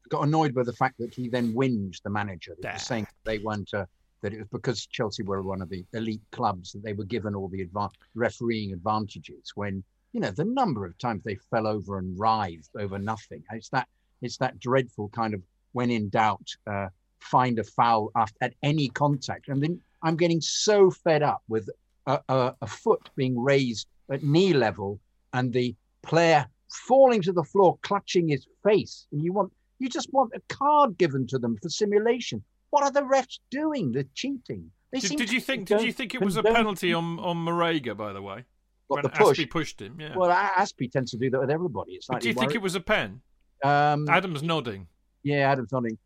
Got 0.08 0.26
annoyed 0.26 0.54
by 0.54 0.64
the 0.64 0.72
fact 0.72 0.98
that 0.98 1.14
he 1.14 1.28
then 1.28 1.54
whinged 1.54 2.02
the 2.02 2.10
manager. 2.10 2.56
Saying 2.76 3.06
they 3.24 3.38
weren't. 3.38 3.72
Uh, 3.72 3.86
that 4.22 4.32
it 4.32 4.38
was 4.38 4.48
because 4.48 4.86
Chelsea 4.86 5.22
were 5.22 5.42
one 5.42 5.62
of 5.62 5.68
the 5.68 5.84
elite 5.92 6.22
clubs 6.32 6.72
that 6.72 6.82
they 6.82 6.92
were 6.92 7.04
given 7.04 7.34
all 7.34 7.48
the 7.48 7.64
adva- 7.64 7.90
refereeing 8.14 8.72
advantages. 8.72 9.52
When 9.54 9.82
you 10.12 10.20
know 10.20 10.30
the 10.30 10.44
number 10.44 10.86
of 10.86 10.98
times 10.98 11.22
they 11.24 11.36
fell 11.50 11.66
over 11.66 11.98
and 11.98 12.18
writhed 12.18 12.70
over 12.78 12.98
nothing. 12.98 13.44
It's 13.52 13.68
that 13.70 13.88
it's 14.22 14.38
that 14.38 14.58
dreadful 14.58 15.08
kind 15.10 15.34
of 15.34 15.42
when 15.72 15.90
in 15.90 16.08
doubt, 16.08 16.48
uh, 16.66 16.88
find 17.20 17.58
a 17.58 17.64
foul 17.64 18.10
at 18.40 18.54
any 18.62 18.88
contact. 18.88 19.48
And 19.48 19.62
then 19.62 19.80
I'm 20.02 20.16
getting 20.16 20.40
so 20.40 20.90
fed 20.90 21.22
up 21.22 21.42
with 21.48 21.68
a, 22.06 22.20
a, 22.28 22.54
a 22.62 22.66
foot 22.66 23.10
being 23.16 23.38
raised 23.38 23.86
at 24.10 24.22
knee 24.22 24.52
level 24.52 24.98
and 25.32 25.52
the 25.52 25.74
player 26.02 26.46
falling 26.68 27.22
to 27.22 27.32
the 27.32 27.44
floor, 27.44 27.78
clutching 27.82 28.28
his 28.28 28.46
face. 28.64 29.06
And 29.12 29.22
you 29.22 29.32
want 29.32 29.52
you 29.78 29.88
just 29.88 30.12
want 30.12 30.32
a 30.34 30.40
card 30.52 30.98
given 30.98 31.26
to 31.28 31.38
them 31.38 31.56
for 31.62 31.68
simulation. 31.68 32.42
What 32.70 32.84
are 32.84 32.90
the 32.90 33.02
refs 33.02 33.38
doing? 33.50 33.92
They're 33.92 34.04
cheating. 34.14 34.70
They 34.92 35.00
did, 35.00 35.16
did 35.16 35.32
you 35.32 35.40
think? 35.40 35.68
Did 35.68 35.82
you 35.82 35.92
think 35.92 36.14
it 36.14 36.22
was 36.22 36.36
a 36.36 36.42
penalty 36.42 36.92
on 36.94 37.18
on 37.18 37.36
Marega, 37.36 37.96
by 37.96 38.12
the 38.12 38.22
way? 38.22 38.44
What, 38.88 39.02
the 39.02 39.10
push? 39.10 39.38
Azpi 39.38 39.50
pushed 39.50 39.82
him. 39.82 40.00
Yeah. 40.00 40.16
Well, 40.16 40.30
Azpi 40.30 40.90
tends 40.90 41.10
to 41.10 41.18
do 41.18 41.28
that 41.30 41.40
with 41.40 41.50
everybody. 41.50 41.92
It's 41.92 42.06
do 42.06 42.14
you 42.14 42.34
worried. 42.34 42.38
think 42.38 42.54
it 42.54 42.62
was 42.62 42.74
a 42.74 42.80
pen? 42.80 43.20
Um, 43.62 44.08
Adam's 44.08 44.42
nodding. 44.42 44.86
Yeah, 45.22 45.50
Adam's 45.50 45.72
nodding. 45.72 45.98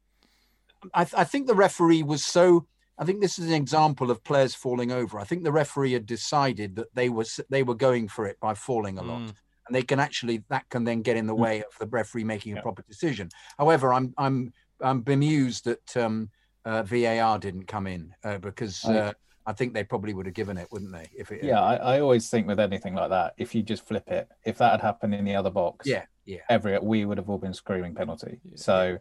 I, 0.93 1.05
th- 1.05 1.15
I 1.17 1.23
think 1.23 1.47
the 1.47 1.55
referee 1.55 2.03
was 2.03 2.25
so 2.25 2.67
I 2.99 3.05
think 3.05 3.21
this 3.21 3.39
is 3.39 3.47
an 3.47 3.55
example 3.55 4.11
of 4.11 4.23
players 4.23 4.55
falling 4.55 4.93
over. 4.93 5.19
I 5.19 5.25
think 5.25 5.45
the 5.45 5.53
referee 5.53 5.93
had 5.93 6.07
decided 6.07 6.77
that 6.77 6.95
they 6.95 7.09
were 7.09 7.25
they 7.49 7.63
were 7.63 7.75
going 7.75 8.09
for 8.09 8.27
it 8.27 8.39
by 8.41 8.55
falling 8.55 8.99
a 8.99 9.03
lot, 9.03 9.23
mm. 9.23 9.35
and 9.67 9.75
they 9.75 9.83
can 9.83 9.99
actually 9.99 10.45
that 10.51 10.69
can 10.69 10.85
then 10.85 11.03
get 11.03 11.17
in 11.17 11.27
the 11.27 11.35
mm. 11.35 11.39
way 11.39 11.61
of 11.61 11.79
the 11.81 11.87
referee 11.87 12.25
making 12.25 12.53
a 12.53 12.57
yeah. 12.57 12.63
proper 12.63 12.83
decision. 12.83 13.31
However, 13.59 13.93
I'm 13.93 14.15
I'm 14.19 14.53
I'm 14.81 15.01
bemused 15.01 15.65
that 15.65 15.97
um, 15.97 16.31
uh, 16.65 16.83
VAR 16.83 17.39
didn't 17.39 17.67
come 17.67 17.87
in 17.87 18.15
uh, 18.25 18.39
because. 18.39 18.85
Uh, 18.85 19.13
I 19.45 19.53
think 19.53 19.75
they 19.75 19.83
probably 19.83 20.15
would 20.15 20.27
have 20.27 20.37
given 20.37 20.57
it, 20.57 20.69
wouldn't 20.71 20.93
they? 20.93 21.09
If 21.17 21.33
it, 21.33 21.43
yeah, 21.43 21.61
I, 21.61 21.75
I, 21.75 22.01
always 22.01 22.31
think 22.31 22.47
with 22.47 22.61
anything 22.61 22.95
like 22.95 23.11
that, 23.11 23.35
if 23.39 23.57
you 23.57 23.63
just 23.65 23.85
flip 23.85 24.09
it, 24.09 24.29
if 24.45 24.57
that 24.59 24.71
had 24.71 24.81
happened 24.81 25.17
in 25.17 25.25
the 25.25 25.35
other 25.35 25.51
box, 25.51 25.85
yeah, 25.85 26.05
yeah, 26.27 26.43
every 26.49 26.79
we 26.79 27.05
would 27.05 27.19
have 27.19 27.29
all 27.29 27.39
been 27.39 27.53
screaming 27.53 27.93
penalty. 27.93 28.39
Yeah. 28.45 28.53
So 28.55 28.99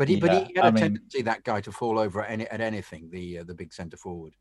but 0.00 0.08
he, 0.08 0.14
yeah, 0.14 0.20
but 0.20 0.32
he 0.32 0.54
had 0.56 0.64
I 0.64 0.68
a 0.68 0.72
mean, 0.72 0.82
tendency 0.82 1.22
that 1.22 1.44
guy 1.44 1.60
to 1.60 1.70
fall 1.70 1.98
over 1.98 2.22
at 2.22 2.30
any 2.30 2.46
at 2.48 2.62
anything. 2.62 3.10
The 3.10 3.40
uh, 3.40 3.44
the 3.44 3.52
big 3.52 3.72
centre 3.72 3.98
forward. 3.98 4.32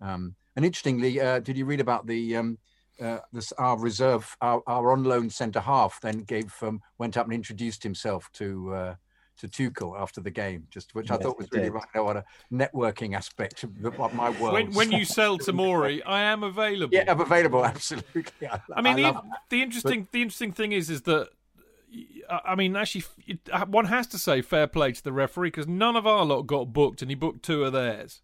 Um, 0.00 0.34
and 0.56 0.64
interestingly, 0.64 1.18
uh, 1.20 1.40
did 1.40 1.56
you 1.56 1.64
read 1.64 1.80
about 1.80 2.06
the 2.06 2.36
um, 2.36 2.58
uh, 3.00 3.20
this, 3.32 3.50
our 3.52 3.78
reserve, 3.78 4.36
our, 4.42 4.62
our 4.66 4.92
on 4.92 5.04
loan 5.04 5.30
centre 5.30 5.60
half, 5.60 6.00
then 6.02 6.18
gave 6.18 6.54
um, 6.62 6.82
went 6.98 7.16
up 7.16 7.24
and 7.24 7.34
introduced 7.34 7.82
himself 7.82 8.28
to 8.34 8.74
uh, 8.74 8.94
to 9.38 9.48
Tuchel 9.48 10.00
after 10.00 10.20
the 10.20 10.30
game, 10.30 10.66
just 10.70 10.94
which 10.94 11.10
yes, 11.10 11.18
I 11.18 11.22
thought 11.22 11.38
was 11.38 11.48
really 11.52 11.70
right. 11.70 11.84
What 11.94 12.16
a 12.16 12.24
networking 12.52 13.14
aspect 13.14 13.64
of 13.64 14.14
my 14.14 14.30
world. 14.30 14.54
When, 14.54 14.72
when 14.72 14.92
you 14.92 15.04
sell 15.18 15.38
Tomori, 15.38 16.02
I 16.06 16.22
am 16.22 16.42
available. 16.42 16.94
Yeah, 16.94 17.04
I'm 17.08 17.20
available. 17.20 17.64
Absolutely. 17.64 18.48
I, 18.48 18.60
I 18.74 18.82
mean, 18.82 19.04
I 19.04 19.12
the, 19.12 19.22
the, 19.50 19.62
interesting 19.62 20.02
but, 20.02 20.12
the 20.12 20.22
interesting 20.22 20.52
thing 20.52 20.72
is 20.72 20.90
is 20.90 21.02
that 21.02 21.28
I 22.28 22.54
mean, 22.54 22.76
actually, 22.76 23.04
uh, 23.52 23.66
one 23.66 23.86
has 23.86 24.06
to 24.08 24.18
say 24.18 24.42
fair 24.42 24.66
play 24.66 24.92
to 24.92 25.02
the 25.02 25.12
referee 25.12 25.48
because 25.48 25.68
none 25.68 25.96
of 25.96 26.06
our 26.06 26.24
lot 26.24 26.42
got 26.42 26.72
booked, 26.72 27.02
and 27.02 27.10
he 27.10 27.14
booked 27.14 27.44
two 27.44 27.64
of 27.64 27.72
theirs. 27.72 28.22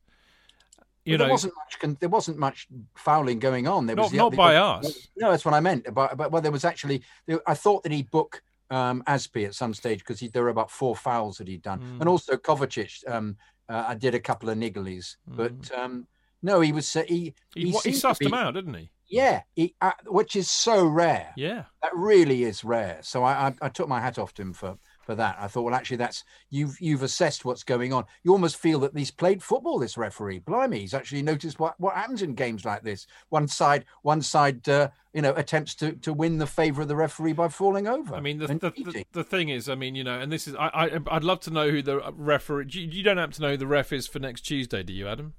You 1.05 1.19
know, 1.19 1.25
there 1.25 1.33
wasn't 1.33 1.55
much. 1.57 1.99
There 1.99 2.09
wasn't 2.09 2.39
much 2.39 2.69
fouling 2.95 3.39
going 3.39 3.67
on. 3.67 3.87
There 3.87 3.97
not, 3.97 4.05
was 4.05 4.13
not 4.13 4.31
the, 4.31 4.37
by 4.37 4.55
the, 4.55 4.63
us. 4.63 5.09
No, 5.17 5.31
that's 5.31 5.45
what 5.45 5.55
I 5.55 5.61
meant. 5.61 5.93
But, 5.93 6.17
but 6.17 6.31
well, 6.31 6.43
there 6.43 6.53
was 6.53 6.65
actually. 6.65 7.03
I 7.47 7.55
thought 7.55 7.83
that 7.83 7.93
he'd 7.93 8.11
book 8.11 8.43
um, 8.71 9.03
Azpi 9.07 9.47
at 9.47 9.55
some 9.55 9.75
stage 9.75 10.01
because 10.01 10.21
he 10.21 10.29
there 10.29 10.43
were 10.43 10.49
about 10.49 10.71
four 10.71 10.97
fouls 10.97 11.39
that 11.39 11.49
he'd 11.49 11.63
done, 11.63 11.81
mm. 11.81 12.01
and 12.01 12.09
also 12.09 12.37
Kovacic. 12.37 13.09
Um, 13.09 13.37
uh, 13.69 13.85
I 13.89 13.95
did 13.95 14.15
a 14.15 14.21
couple 14.21 14.51
of 14.51 14.59
nigglies, 14.59 15.17
mm. 15.31 15.37
but 15.37 15.79
um, 15.79 16.07
no, 16.43 16.61
he 16.61 16.73
was 16.73 16.93
he 16.93 17.03
he, 17.07 17.35
he, 17.55 17.71
he 17.71 17.91
sussed 17.91 18.19
be, 18.19 18.27
them 18.27 18.35
out, 18.35 18.55
didn't 18.55 18.75
he? 18.75 18.91
Yeah, 19.09 19.43
he, 19.55 19.75
uh, 19.81 19.93
which 20.07 20.37
is 20.37 20.51
so 20.51 20.87
rare. 20.87 21.33
Yeah, 21.37 21.65
that 21.83 21.95
really 21.95 22.45
is 22.45 22.65
rare. 22.65 22.99
So 23.03 23.23
I, 23.25 23.49
I, 23.49 23.55
I, 23.63 23.69
took 23.69 23.89
my 23.89 24.01
hat 24.01 24.19
off 24.19 24.33
to 24.35 24.43
him 24.43 24.55
for 24.55 24.79
for 25.03 25.15
that. 25.15 25.37
I 25.39 25.49
thought, 25.49 25.63
well, 25.63 25.75
actually, 25.75 25.97
that's 25.99 26.25
you've 26.51 26.81
you've 26.81 27.03
assessed 27.03 27.45
what's 27.45 27.63
going 27.63 27.93
on. 27.93 28.05
You 28.23 28.33
almost 28.33 28.57
feel 28.57 28.81
that 28.81 28.97
he's 28.97 29.11
played 29.11 29.43
football. 29.43 29.79
This 29.79 29.97
referee, 29.97 30.41
blimey, 30.41 30.81
he's 30.81 30.95
actually 30.95 31.23
noticed 31.23 31.59
what 31.59 31.79
what 31.79 31.95
happens 31.95 32.23
in 32.23 32.35
games 32.35 32.65
like 32.65 32.83
this. 32.83 33.07
One 33.29 33.49
side, 33.49 33.85
one 34.03 34.23
side, 34.23 34.69
uh, 34.69 34.89
you 35.13 35.23
know, 35.23 35.35
attempts 35.35 35.75
to 35.77 35.93
to 35.93 36.13
win 36.13 36.39
the 36.39 36.47
favour 36.47 36.83
of 36.83 36.89
the 36.89 36.97
referee 36.97 37.33
by 37.33 37.49
falling 37.49 37.87
over. 37.87 38.15
I 38.15 38.21
mean, 38.21 38.39
the 38.39 38.47
the, 38.47 38.71
the, 38.71 39.05
the, 39.13 39.25
thing 39.25 39.49
is, 39.49 39.69
I 39.69 39.75
mean, 39.75 39.95
you 39.95 40.05
know, 40.05 40.19
and 40.19 40.31
this 40.31 40.47
is, 40.47 40.55
I, 40.55 40.69
I 40.69 40.99
I'd 41.11 41.25
love 41.25 41.41
to 41.41 41.51
know 41.51 41.71
who 41.71 41.83
the 41.83 42.13
referee. 42.13 42.67
You, 42.71 42.83
you 42.83 43.03
don't 43.03 43.19
have 43.19 43.33
to 43.33 43.43
know 43.43 43.51
who 43.51 43.57
the 43.57 43.67
ref 43.67 43.93
is 43.93 44.07
for 44.07 44.19
next 44.19 44.43
Tuesday, 44.43 44.83
do 44.83 44.93
you, 44.93 45.09
Adam? 45.09 45.35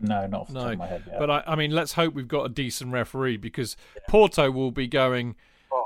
No, 0.00 0.26
not 0.26 0.40
off 0.42 0.50
no. 0.50 0.76
Head, 0.76 1.04
But 1.18 1.30
I, 1.30 1.44
I 1.46 1.54
mean, 1.54 1.70
let's 1.70 1.92
hope 1.92 2.14
we've 2.14 2.28
got 2.28 2.44
a 2.44 2.48
decent 2.48 2.92
referee 2.92 3.36
because 3.36 3.76
yeah. 3.94 4.02
Porto 4.08 4.50
will 4.50 4.72
be 4.72 4.88
going 4.88 5.36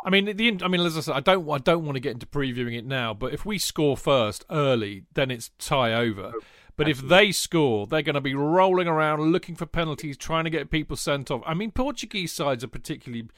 I 0.04 0.10
mean, 0.10 0.36
the 0.36 0.58
I 0.62 0.68
mean, 0.68 0.80
as 0.80 0.96
I 0.96 1.00
said, 1.00 1.14
I 1.14 1.20
don't 1.20 1.48
I 1.50 1.58
don't 1.58 1.84
want 1.84 1.96
to 1.96 2.00
get 2.00 2.12
into 2.12 2.26
previewing 2.26 2.76
it 2.76 2.86
now, 2.86 3.14
but 3.14 3.32
if 3.32 3.44
we 3.44 3.58
score 3.58 3.96
first 3.96 4.44
early, 4.50 5.04
then 5.14 5.30
it's 5.30 5.50
tie 5.58 5.92
over. 5.92 6.32
Oh, 6.34 6.40
but 6.76 6.88
if 6.88 7.00
they 7.00 7.32
score, 7.32 7.88
they're 7.88 8.02
going 8.02 8.14
to 8.14 8.20
be 8.20 8.36
rolling 8.36 8.86
around 8.86 9.32
looking 9.32 9.56
for 9.56 9.66
penalties, 9.66 10.16
trying 10.16 10.44
to 10.44 10.50
get 10.50 10.70
people 10.70 10.96
sent 10.96 11.28
off. 11.28 11.42
I 11.44 11.52
mean, 11.52 11.72
Portuguese 11.72 12.32
sides 12.32 12.62
are 12.62 12.68
particularly 12.68 13.28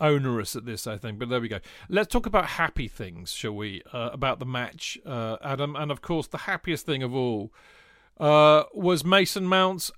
onerous 0.00 0.56
at 0.56 0.64
this, 0.64 0.86
I 0.86 0.96
think. 0.96 1.18
But 1.18 1.28
there 1.28 1.40
we 1.40 1.48
go. 1.48 1.60
Let's 1.90 2.10
talk 2.10 2.24
about 2.24 2.46
happy 2.46 2.88
things, 2.88 3.32
shall 3.32 3.52
we? 3.52 3.82
Uh, 3.92 4.08
about 4.10 4.38
the 4.38 4.46
match, 4.46 4.98
uh, 5.04 5.36
Adam, 5.42 5.76
and 5.76 5.90
of 5.90 6.00
course, 6.00 6.28
the 6.28 6.38
happiest 6.38 6.86
thing 6.86 7.02
of 7.02 7.14
all 7.14 7.52
uh, 8.18 8.64
was 8.72 9.04
Mason 9.04 9.44
Mount's 9.44 9.90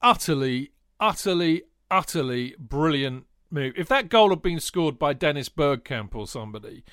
utterly, 0.00 0.70
utterly, 1.00 1.64
utterly 1.90 2.54
brilliant 2.58 3.26
move. 3.52 3.74
If 3.76 3.88
that 3.88 4.08
goal 4.08 4.30
had 4.30 4.42
been 4.42 4.60
scored 4.60 4.98
by 4.98 5.12
Dennis 5.12 5.48
Bergkamp 5.48 6.14
or 6.14 6.26
somebody, 6.26 6.84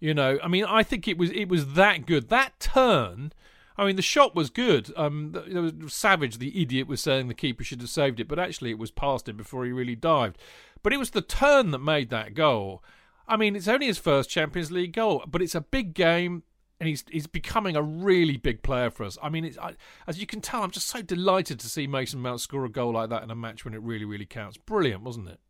you 0.00 0.14
know, 0.14 0.38
I 0.42 0.48
mean, 0.48 0.64
I 0.64 0.82
think 0.82 1.08
it 1.08 1.18
was 1.18 1.30
it 1.30 1.48
was 1.48 1.74
that 1.74 2.06
good. 2.06 2.28
That 2.28 2.58
turn. 2.60 3.32
I 3.78 3.84
mean, 3.84 3.96
the 3.96 4.02
shot 4.02 4.34
was 4.34 4.48
good. 4.48 4.90
Um, 4.96 5.32
was 5.32 5.92
Savage, 5.92 6.38
the 6.38 6.60
idiot, 6.60 6.88
was 6.88 7.02
saying 7.02 7.28
the 7.28 7.34
keeper 7.34 7.62
should 7.62 7.82
have 7.82 7.90
saved 7.90 8.20
it, 8.20 8.28
but 8.28 8.38
actually 8.38 8.70
it 8.70 8.78
was 8.78 8.90
past 8.90 9.28
him 9.28 9.36
before 9.36 9.66
he 9.66 9.72
really 9.72 9.94
dived. 9.94 10.38
But 10.82 10.92
it 10.92 10.98
was 10.98 11.10
the 11.10 11.20
turn 11.20 11.72
that 11.72 11.78
made 11.80 12.08
that 12.10 12.34
goal. 12.34 12.82
I 13.28 13.36
mean, 13.36 13.56
it's 13.56 13.68
only 13.68 13.86
his 13.86 13.98
first 13.98 14.30
Champions 14.30 14.70
League 14.70 14.92
goal, 14.92 15.24
but 15.26 15.42
it's 15.42 15.54
a 15.54 15.60
big 15.60 15.94
game, 15.94 16.44
and 16.80 16.88
he's 16.88 17.04
he's 17.10 17.26
becoming 17.26 17.76
a 17.76 17.82
really 17.82 18.36
big 18.36 18.62
player 18.62 18.90
for 18.90 19.04
us. 19.04 19.18
I 19.22 19.28
mean, 19.28 19.52
I, 19.60 19.74
as 20.06 20.18
you 20.18 20.26
can 20.26 20.40
tell, 20.40 20.62
I'm 20.62 20.70
just 20.70 20.88
so 20.88 21.02
delighted 21.02 21.58
to 21.60 21.68
see 21.68 21.86
Mason 21.86 22.20
Mount 22.20 22.40
score 22.40 22.64
a 22.64 22.70
goal 22.70 22.92
like 22.92 23.10
that 23.10 23.22
in 23.22 23.30
a 23.30 23.34
match 23.34 23.64
when 23.64 23.74
it 23.74 23.82
really, 23.82 24.04
really 24.04 24.26
counts. 24.26 24.56
Brilliant, 24.56 25.02
wasn't 25.02 25.28
it? 25.28 25.40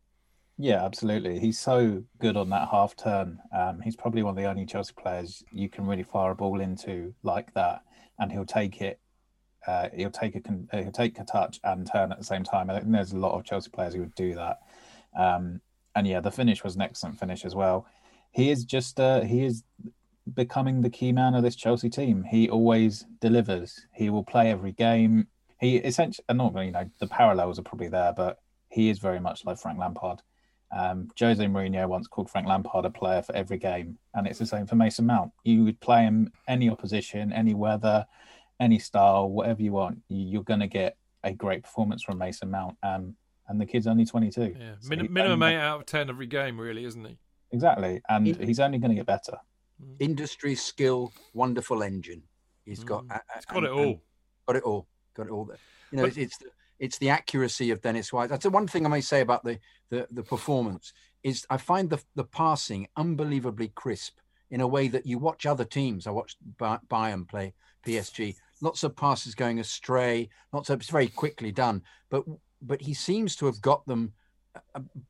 Yeah, 0.57 0.83
absolutely. 0.83 1.39
He's 1.39 1.59
so 1.59 2.03
good 2.19 2.35
on 2.35 2.49
that 2.49 2.69
half 2.69 2.95
turn. 2.95 3.39
Um, 3.55 3.79
he's 3.81 3.95
probably 3.95 4.23
one 4.23 4.31
of 4.31 4.37
the 4.43 4.49
only 4.49 4.65
Chelsea 4.65 4.93
players 4.97 5.43
you 5.51 5.69
can 5.69 5.85
really 5.85 6.03
fire 6.03 6.31
a 6.31 6.35
ball 6.35 6.61
into 6.61 7.13
like 7.21 7.53
that, 7.53 7.81
and 8.19 8.31
he'll 8.31 8.45
take 8.45 8.81
it. 8.81 8.99
Uh, 9.67 9.89
he'll 9.95 10.11
take 10.11 10.35
a 10.35 10.41
uh, 10.75 10.81
he'll 10.83 10.91
take 10.91 11.19
a 11.19 11.25
touch 11.25 11.59
and 11.63 11.85
turn 11.91 12.11
at 12.11 12.17
the 12.17 12.23
same 12.23 12.43
time. 12.43 12.69
I 12.69 12.79
think 12.79 12.91
there's 12.91 13.11
a 13.13 13.17
lot 13.17 13.37
of 13.37 13.45
Chelsea 13.45 13.69
players 13.69 13.93
who 13.93 14.01
would 14.01 14.15
do 14.15 14.33
that. 14.35 14.59
Um, 15.17 15.61
and 15.95 16.07
yeah, 16.07 16.21
the 16.21 16.31
finish 16.31 16.63
was 16.63 16.75
an 16.75 16.81
excellent 16.81 17.19
finish 17.19 17.45
as 17.45 17.55
well. 17.55 17.85
He 18.31 18.49
is 18.49 18.65
just 18.65 18.99
uh, 18.99 19.21
he 19.21 19.43
is 19.45 19.63
becoming 20.33 20.81
the 20.81 20.89
key 20.89 21.11
man 21.11 21.35
of 21.35 21.43
this 21.43 21.55
Chelsea 21.55 21.89
team. 21.89 22.23
He 22.23 22.49
always 22.49 23.05
delivers. 23.21 23.85
He 23.93 24.09
will 24.09 24.23
play 24.23 24.51
every 24.51 24.71
game. 24.71 25.27
He 25.59 25.77
essentially, 25.77 26.25
and 26.29 26.39
not 26.39 26.55
you 26.65 26.71
know, 26.71 26.89
the 26.99 27.07
parallels 27.07 27.59
are 27.59 27.63
probably 27.63 27.89
there, 27.89 28.13
but 28.13 28.39
he 28.69 28.89
is 28.89 28.99
very 28.99 29.19
much 29.19 29.45
like 29.45 29.59
Frank 29.59 29.79
Lampard. 29.79 30.21
Um, 30.75 31.09
Jose 31.19 31.43
Mourinho 31.43 31.87
once 31.87 32.07
called 32.07 32.29
Frank 32.29 32.47
Lampard 32.47 32.85
a 32.85 32.89
player 32.89 33.21
for 33.21 33.35
every 33.35 33.57
game, 33.57 33.97
and 34.13 34.27
it's 34.27 34.39
the 34.39 34.45
same 34.45 34.65
for 34.65 34.75
Mason 34.75 35.05
Mount. 35.05 35.31
You 35.43 35.63
would 35.63 35.79
play 35.79 36.03
him 36.03 36.31
any 36.47 36.69
opposition, 36.69 37.31
any 37.31 37.53
weather, 37.53 38.05
any 38.59 38.79
style, 38.79 39.29
whatever 39.29 39.61
you 39.61 39.71
want. 39.71 39.99
You're 40.09 40.43
going 40.43 40.59
to 40.59 40.67
get 40.67 40.97
a 41.23 41.33
great 41.33 41.63
performance 41.63 42.03
from 42.03 42.17
Mason 42.17 42.51
Mount. 42.51 42.75
Um, 42.83 43.15
and 43.47 43.61
the 43.61 43.65
kid's 43.65 43.87
only 43.87 44.05
22. 44.05 44.55
Yeah, 44.59 44.73
so 44.79 44.89
Min- 44.89 45.11
minimum 45.11 45.41
eight 45.43 45.55
out 45.55 45.79
of 45.81 45.85
10 45.85 46.09
every 46.09 46.27
game, 46.27 46.59
really, 46.59 46.83
isn't 46.83 47.05
he? 47.05 47.17
Exactly, 47.51 48.01
and 48.09 48.27
In- 48.27 48.45
he's 48.45 48.59
only 48.59 48.77
going 48.77 48.89
to 48.89 48.95
get 48.95 49.05
better. 49.05 49.37
Mm. 49.81 49.95
Industry 49.99 50.55
skill, 50.55 51.13
wonderful 51.33 51.83
engine. 51.83 52.23
He's 52.65 52.83
got. 52.83 53.05
Mm. 53.05 53.21
He's 53.35 53.45
got 53.45 53.57
and, 53.57 53.65
it 53.65 53.71
all. 53.71 54.01
Got 54.45 54.55
it 54.57 54.63
all. 54.63 54.87
Got 55.15 55.27
it 55.27 55.31
all. 55.31 55.49
You 55.91 55.97
know, 55.97 56.03
but, 56.03 56.17
it's 56.17 56.37
the, 56.37 56.47
it's 56.79 56.97
the 56.97 57.09
accuracy 57.09 57.71
of 57.71 57.81
Dennis 57.81 58.13
Wise. 58.13 58.29
That's 58.29 58.43
the 58.43 58.49
one 58.49 58.67
thing 58.67 58.85
I 58.85 58.89
may 58.89 59.01
say 59.01 59.21
about 59.21 59.43
the 59.43 59.59
the, 59.89 60.07
the 60.11 60.23
performance 60.23 60.93
is 61.23 61.45
I 61.49 61.57
find 61.57 61.89
the 61.89 62.01
the 62.15 62.23
passing 62.23 62.87
unbelievably 62.95 63.69
crisp 63.69 64.17
in 64.49 64.61
a 64.61 64.67
way 64.67 64.87
that 64.87 65.05
you 65.05 65.17
watch 65.17 65.45
other 65.45 65.65
teams. 65.65 66.07
I 66.07 66.11
watched 66.11 66.37
Bayern 66.57 67.27
play 67.27 67.53
PSG. 67.85 68.35
Lots 68.61 68.83
of 68.83 68.95
passes 68.95 69.35
going 69.35 69.59
astray. 69.59 70.29
Lots 70.53 70.69
of 70.69 70.79
it's 70.79 70.89
very 70.89 71.07
quickly 71.07 71.51
done, 71.51 71.83
but 72.09 72.23
but 72.61 72.81
he 72.81 72.93
seems 72.93 73.35
to 73.37 73.45
have 73.45 73.61
got 73.61 73.85
them 73.85 74.13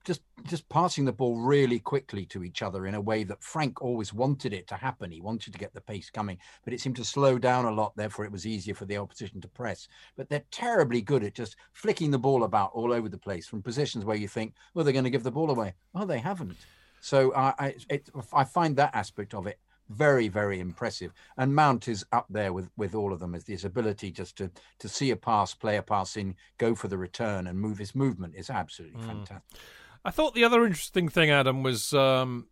just 0.03 0.21
just 0.45 0.67
passing 0.69 1.05
the 1.05 1.11
ball 1.11 1.37
really 1.39 1.79
quickly 1.79 2.25
to 2.25 2.43
each 2.43 2.61
other 2.61 2.87
in 2.87 2.95
a 2.95 3.01
way 3.01 3.23
that 3.23 3.43
Frank 3.43 3.81
always 3.81 4.13
wanted 4.13 4.53
it 4.53 4.67
to 4.67 4.75
happen. 4.75 5.11
He 5.11 5.21
wanted 5.21 5.53
to 5.53 5.59
get 5.59 5.73
the 5.73 5.81
pace 5.81 6.09
coming, 6.09 6.37
but 6.63 6.73
it 6.73 6.79
seemed 6.79 6.95
to 6.97 7.03
slow 7.03 7.37
down 7.37 7.65
a 7.65 7.71
lot. 7.71 7.95
Therefore, 7.95 8.25
it 8.25 8.31
was 8.31 8.45
easier 8.45 8.73
for 8.73 8.85
the 8.85 8.97
opposition 8.97 9.41
to 9.41 9.47
press. 9.47 9.87
But 10.15 10.29
they're 10.29 10.43
terribly 10.51 11.01
good 11.01 11.23
at 11.23 11.35
just 11.35 11.55
flicking 11.73 12.11
the 12.11 12.19
ball 12.19 12.43
about 12.43 12.71
all 12.73 12.93
over 12.93 13.09
the 13.09 13.17
place 13.17 13.47
from 13.47 13.61
positions 13.61 14.05
where 14.05 14.17
you 14.17 14.27
think, 14.27 14.53
well, 14.73 14.85
they're 14.85 14.93
going 14.93 15.03
to 15.03 15.09
give 15.09 15.23
the 15.23 15.31
ball 15.31 15.51
away. 15.51 15.73
Oh, 15.95 16.05
they 16.05 16.19
haven't. 16.19 16.57
So 17.01 17.31
uh, 17.31 17.53
I, 17.59 17.75
it, 17.89 18.09
I 18.33 18.43
find 18.43 18.75
that 18.77 18.95
aspect 18.95 19.33
of 19.33 19.47
it 19.47 19.59
very 19.89 20.27
very 20.27 20.59
impressive 20.59 21.13
and 21.37 21.53
mount 21.53 21.87
is 21.87 22.05
up 22.11 22.25
there 22.29 22.53
with 22.53 22.69
with 22.77 22.93
all 22.93 23.13
of 23.13 23.19
them 23.19 23.35
as 23.35 23.45
his 23.47 23.65
ability 23.65 24.11
just 24.11 24.37
to 24.37 24.51
to 24.79 24.89
see 24.89 25.11
a 25.11 25.15
pass 25.15 25.53
play 25.53 25.77
a 25.77 25.81
pass 25.81 26.17
in 26.17 26.35
go 26.57 26.75
for 26.75 26.87
the 26.87 26.97
return 26.97 27.47
and 27.47 27.59
move 27.59 27.77
his 27.77 27.95
movement 27.95 28.35
is 28.35 28.49
absolutely 28.49 28.99
mm. 28.99 29.07
fantastic 29.07 29.59
i 30.03 30.11
thought 30.11 30.33
the 30.33 30.43
other 30.43 30.65
interesting 30.65 31.07
thing 31.07 31.29
adam 31.29 31.63
was 31.63 31.93
um 31.93 32.47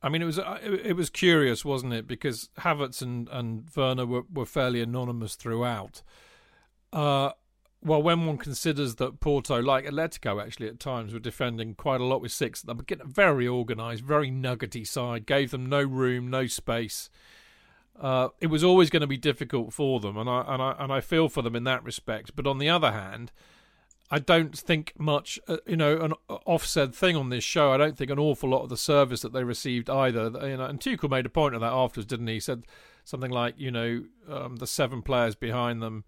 I 0.00 0.08
mean, 0.08 0.22
it 0.22 0.26
was 0.26 0.38
uh, 0.38 0.58
it, 0.62 0.94
was 0.94 1.10
curious, 1.10 1.64
wasn't 1.64 1.92
it? 1.92 2.06
Because 2.06 2.50
Havertz 2.58 3.02
and 3.02 3.28
and 3.30 3.68
Werner 3.74 4.06
were, 4.06 4.22
were 4.32 4.46
fairly 4.46 4.80
anonymous 4.80 5.34
throughout. 5.34 6.02
Uh, 6.92 7.32
well, 7.82 8.02
when 8.02 8.26
one 8.26 8.38
considers 8.38 8.96
that 8.96 9.20
Porto, 9.20 9.62
like 9.62 9.84
Atletico, 9.84 10.42
actually 10.42 10.68
at 10.68 10.80
times 10.80 11.12
were 11.12 11.20
defending 11.20 11.74
quite 11.74 12.00
a 12.00 12.04
lot 12.04 12.20
with 12.20 12.32
six, 12.32 12.62
they 12.62 12.72
were 12.72 12.82
getting 12.82 13.06
a 13.06 13.08
very 13.08 13.46
organised, 13.46 14.02
very 14.02 14.30
nuggety 14.30 14.84
side, 14.84 15.26
gave 15.26 15.50
them 15.52 15.66
no 15.66 15.82
room, 15.82 16.28
no 16.28 16.46
space. 16.46 17.08
Uh, 18.00 18.28
it 18.40 18.48
was 18.48 18.64
always 18.64 18.90
going 18.90 19.00
to 19.00 19.06
be 19.06 19.16
difficult 19.16 19.72
for 19.72 20.00
them, 20.00 20.16
and 20.16 20.28
I 20.28 20.44
and 20.46 20.62
I 20.62 20.76
and 20.78 20.92
I 20.92 21.00
feel 21.00 21.28
for 21.28 21.42
them 21.42 21.56
in 21.56 21.64
that 21.64 21.84
respect. 21.84 22.34
But 22.36 22.46
on 22.46 22.58
the 22.58 22.68
other 22.68 22.92
hand, 22.92 23.32
I 24.10 24.20
don't 24.20 24.56
think 24.56 24.92
much, 24.98 25.38
uh, 25.48 25.56
you 25.66 25.76
know, 25.76 25.98
an 25.98 26.12
offset 26.46 26.94
thing 26.94 27.16
on 27.16 27.30
this 27.30 27.42
show. 27.42 27.72
I 27.72 27.76
don't 27.76 27.96
think 27.96 28.10
an 28.10 28.18
awful 28.18 28.48
lot 28.50 28.62
of 28.62 28.68
the 28.68 28.76
service 28.76 29.22
that 29.22 29.32
they 29.32 29.42
received 29.42 29.90
either. 29.90 30.30
You 30.48 30.56
know, 30.56 30.64
and 30.64 30.80
Tuchel 30.80 31.10
made 31.10 31.26
a 31.26 31.30
point 31.30 31.54
of 31.54 31.60
that 31.60 31.72
afterwards, 31.72 32.06
didn't 32.06 32.28
he? 32.28 32.34
He 32.34 32.40
said 32.40 32.64
something 33.04 33.30
like, 33.30 33.54
you 33.58 33.70
know, 33.70 34.04
um, 34.28 34.56
the 34.56 34.66
seven 34.66 35.02
players 35.02 35.34
behind 35.34 35.82
them 35.82 36.04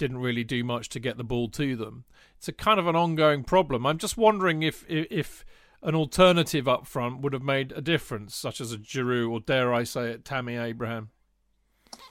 didn't 0.00 0.18
really 0.18 0.42
do 0.42 0.64
much 0.64 0.88
to 0.88 0.98
get 0.98 1.18
the 1.18 1.24
ball 1.24 1.46
to 1.50 1.76
them. 1.76 2.04
It's 2.38 2.48
a 2.48 2.52
kind 2.52 2.80
of 2.80 2.86
an 2.86 2.96
ongoing 2.96 3.44
problem. 3.44 3.86
I'm 3.86 3.98
just 3.98 4.16
wondering 4.16 4.62
if 4.62 4.84
if 4.88 5.44
an 5.82 5.94
alternative 5.94 6.66
up 6.66 6.86
front 6.86 7.20
would 7.20 7.34
have 7.34 7.42
made 7.42 7.70
a 7.72 7.82
difference, 7.82 8.34
such 8.34 8.60
as 8.60 8.72
a 8.72 8.78
Giroud 8.78 9.30
or 9.30 9.40
dare 9.40 9.72
I 9.72 9.84
say 9.84 10.10
it, 10.10 10.24
Tammy 10.24 10.56
Abraham. 10.56 11.10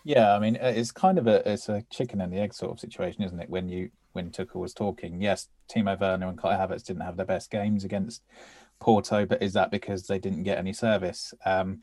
Yeah, 0.03 0.36
I 0.36 0.39
mean 0.39 0.55
it's 0.55 0.91
kind 0.91 1.17
of 1.17 1.25
a 1.25 1.51
it's 1.51 1.67
a 1.67 1.84
chicken 1.89 2.22
and 2.22 2.31
the 2.31 2.38
egg 2.38 2.53
sort 2.53 2.72
of 2.72 2.79
situation, 2.79 3.24
isn't 3.24 3.39
it? 3.39 3.50
When 3.50 3.67
you 3.67 3.89
when 4.13 4.29
Tuchel 4.29 4.62
was 4.62 4.74
talking, 4.74 5.19
yes, 5.19 5.48
Timo 5.67 6.00
Werner 6.00 6.27
and 6.27 6.38
Kai 6.38 6.55
Havertz 6.55 6.84
didn't 6.84 7.01
have 7.01 7.17
their 7.17 7.25
best 7.25 7.50
games 7.50 7.84
against 7.84 8.22
Porto, 8.79 9.25
but 9.25 9.41
is 9.41 9.53
that 9.53 9.72
because 9.72 10.05
they 10.05 10.19
didn't 10.19 10.43
get 10.43 10.60
any 10.60 10.74
service? 10.74 11.34
Um, 11.43 11.81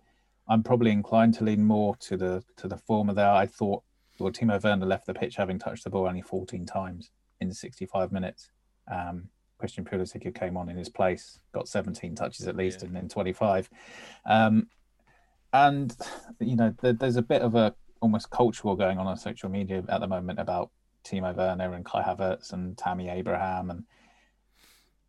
I'm 0.48 0.62
probably 0.62 0.92
inclined 0.92 1.34
to 1.34 1.44
lean 1.44 1.64
more 1.64 1.96
to 1.96 2.16
the 2.16 2.44
to 2.58 2.68
the 2.68 2.76
former 2.76 3.12
there. 3.12 3.30
I 3.30 3.46
thought 3.46 3.82
well, 4.18 4.32
Timo 4.32 4.62
Werner 4.62 4.86
left 4.86 5.06
the 5.06 5.14
pitch 5.14 5.36
having 5.36 5.58
touched 5.58 5.84
the 5.84 5.90
ball 5.90 6.06
only 6.06 6.22
14 6.22 6.66
times 6.66 7.10
in 7.40 7.52
65 7.52 8.12
minutes. 8.12 8.50
Um, 8.90 9.28
Christian 9.58 9.84
Pulisic, 9.84 10.22
who 10.22 10.32
came 10.32 10.56
on 10.56 10.68
in 10.68 10.76
his 10.76 10.88
place, 10.88 11.38
got 11.52 11.68
17 11.68 12.14
touches 12.14 12.46
at 12.46 12.56
least, 12.56 12.80
yeah. 12.80 12.86
and 12.86 12.96
then 12.96 13.08
25. 13.08 13.70
Um, 14.26 14.68
and 15.52 15.96
you 16.40 16.56
know, 16.56 16.74
there, 16.82 16.92
there's 16.92 17.16
a 17.16 17.22
bit 17.22 17.42
of 17.42 17.54
a 17.54 17.74
almost 18.00 18.30
cultural 18.30 18.76
going 18.76 18.98
on 18.98 19.06
on 19.06 19.16
social 19.16 19.48
media 19.48 19.82
at 19.88 20.00
the 20.00 20.06
moment 20.06 20.38
about 20.38 20.70
Timo 21.04 21.34
Werner 21.34 21.72
and 21.72 21.84
Kai 21.84 22.02
Havertz 22.02 22.52
and 22.52 22.76
Tammy 22.76 23.08
Abraham, 23.08 23.70
and 23.70 23.84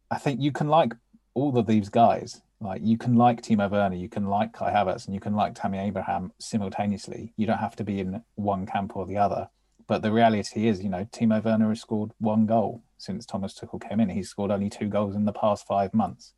I 0.10 0.18
think 0.18 0.42
you 0.42 0.52
can 0.52 0.68
like 0.68 0.94
all 1.34 1.58
of 1.58 1.68
these 1.68 1.90
guys, 1.90 2.42
like 2.60 2.82
you 2.84 2.98
can 2.98 3.16
like 3.16 3.42
Timo 3.42 3.70
Werner, 3.70 3.96
you 3.96 4.10
can 4.10 4.28
like 4.28 4.54
Kai 4.54 4.72
Havertz, 4.72 5.06
and 5.06 5.14
you 5.14 5.20
can 5.20 5.36
like 5.36 5.54
Tammy 5.54 5.78
Abraham 5.78 6.32
simultaneously. 6.40 7.34
You 7.38 7.46
don't 7.46 7.60
have 7.60 7.76
to 7.78 7.84
be 7.84 8.00
in 8.00 8.24
one 8.36 8.66
camp 8.66 8.96
or 8.96 9.06
the 9.06 9.18
other. 9.18 9.50
But 9.88 10.02
the 10.02 10.12
reality 10.12 10.68
is, 10.68 10.84
you 10.84 10.90
know, 10.90 11.06
Timo 11.06 11.44
Werner 11.44 11.70
has 11.70 11.82
scored 11.82 12.12
one 12.20 12.46
goal 12.46 12.84
since 12.98 13.26
Thomas 13.26 13.58
Tuchel 13.58 13.88
came 13.88 14.00
in. 14.00 14.10
He's 14.10 14.30
scored 14.30 14.52
only 14.52 14.70
two 14.70 14.88
goals 14.88 15.16
in 15.16 15.26
the 15.26 15.32
past 15.32 15.66
five 15.66 15.94
months. 15.94 16.34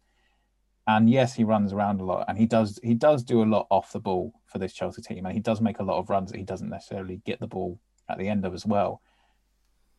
And 0.86 1.10
yes, 1.10 1.36
he 1.36 1.44
runs 1.44 1.72
around 1.72 2.02
a 2.02 2.06
lot, 2.06 2.26
and 2.28 2.38
he 2.38 2.46
does 2.46 2.80
he 2.84 2.96
does 2.96 3.24
do 3.24 3.44
a 3.44 3.46
lot 3.46 3.68
off 3.70 3.92
the 3.92 4.00
ball 4.00 4.34
for 4.46 4.58
this 4.58 4.74
Chelsea 4.74 5.02
team, 5.02 5.26
and 5.26 5.34
he 5.34 5.40
does 5.40 5.62
make 5.62 5.80
a 5.80 5.84
lot 5.84 6.00
of 6.00 6.10
runs 6.10 6.32
that 6.32 6.38
he 6.38 6.44
doesn't 6.44 6.70
necessarily 6.70 7.22
get 7.26 7.40
the 7.40 7.48
ball 7.48 7.80
at 8.10 8.18
the 8.18 8.28
end 8.28 8.46
of 8.46 8.54
as 8.54 8.66
well. 8.66 9.02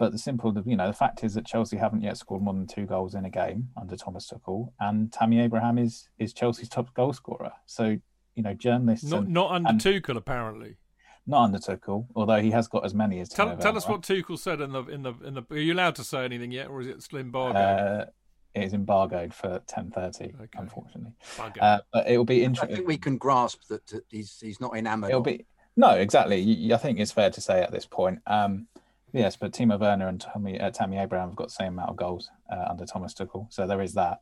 But 0.01 0.13
the 0.13 0.19
simple, 0.19 0.51
you 0.65 0.77
know, 0.77 0.87
the 0.87 0.95
fact 0.95 1.23
is 1.23 1.35
that 1.35 1.45
Chelsea 1.45 1.77
haven't 1.77 2.01
yet 2.01 2.17
scored 2.17 2.41
more 2.41 2.55
than 2.55 2.67
two 2.67 2.87
goals 2.87 3.15
in 3.15 3.27
a 3.27 3.31
game 3.31 3.69
under 3.79 3.97
Thomas 3.97 4.33
Tuchel, 4.33 4.73
and 4.81 5.13
Tammy 5.13 5.41
Abraham 5.41 5.77
is 5.77 6.09
is 6.19 6.33
Chelsea's 6.33 6.71
top 6.71 6.95
goal 6.95 7.13
scorer. 7.13 7.53
So 7.67 7.99
you 8.35 8.43
know, 8.43 8.55
journalists 8.55 9.05
not 9.05 9.25
and, 9.25 9.29
not 9.29 9.51
under 9.53 9.69
and, 9.69 9.79
Tuchel 9.79 10.17
apparently. 10.17 10.77
Not 11.27 11.45
under 11.45 11.59
Tuchel, 11.59 12.07
although 12.17 12.41
he 12.41 12.51
has 12.51 12.67
got 12.67 12.87
as 12.87 12.95
many 12.95 13.21
as. 13.21 13.29
Tell, 13.29 13.55
tell 13.59 13.77
us 13.77 13.87
what 13.87 14.01
Tuchel 14.01 14.39
said 14.39 14.63
in 14.63 14.73
the 14.73 14.85
in 14.85 15.03
the 15.03 15.13
in 15.23 15.35
the. 15.35 15.43
Are 15.51 15.59
you 15.59 15.75
allowed 15.75 15.97
to 15.97 16.05
say 16.05 16.25
anything 16.25 16.51
yet, 16.51 16.69
or 16.69 16.81
is 16.81 16.87
it 16.87 17.03
slim 17.03 17.27
embargoed? 17.27 17.57
Uh, 17.57 18.07
it 18.55 18.65
is 18.65 18.73
embargoed 18.73 19.35
for 19.35 19.61
ten 19.67 19.91
thirty, 19.91 20.33
okay. 20.35 20.49
unfortunately. 20.59 21.13
Uh, 21.61 21.81
but 21.93 22.09
it 22.09 22.17
will 22.17 22.25
be 22.25 22.43
interesting. 22.43 22.73
I 22.73 22.77
think 22.77 22.89
we 22.89 22.97
can 22.97 23.19
grasp 23.19 23.65
that, 23.69 23.87
that 23.89 24.05
he's 24.09 24.41
he's 24.41 24.63
not 24.63 24.75
enamoured. 24.75 25.11
It'll 25.11 25.21
be 25.21 25.45
no, 25.77 25.91
exactly. 25.91 26.73
I 26.73 26.79
think 26.79 26.99
it's 26.99 27.13
fair 27.13 27.29
to 27.29 27.41
say 27.43 27.61
at 27.61 27.71
this 27.71 27.85
point. 27.85 28.21
Um, 28.27 28.67
yes, 29.13 29.37
but 29.37 29.53
Timo 29.53 29.79
Werner 29.79 30.09
and 30.09 30.21
Tommy, 30.21 30.61
uh, 30.61 30.71
Tammy 30.71 30.99
Abraham 30.99 31.29
have 31.29 31.37
got 31.37 31.49
the 31.49 31.55
same 31.55 31.75
amount 31.75 31.91
of 31.91 31.97
goals 31.97 32.31
uh, 32.53 32.67
under 32.71 32.85
Thomas 32.85 33.15
Tuchel, 33.15 33.47
so 33.53 33.67
there 33.67 33.81
is 33.81 33.95
that. 33.95 34.21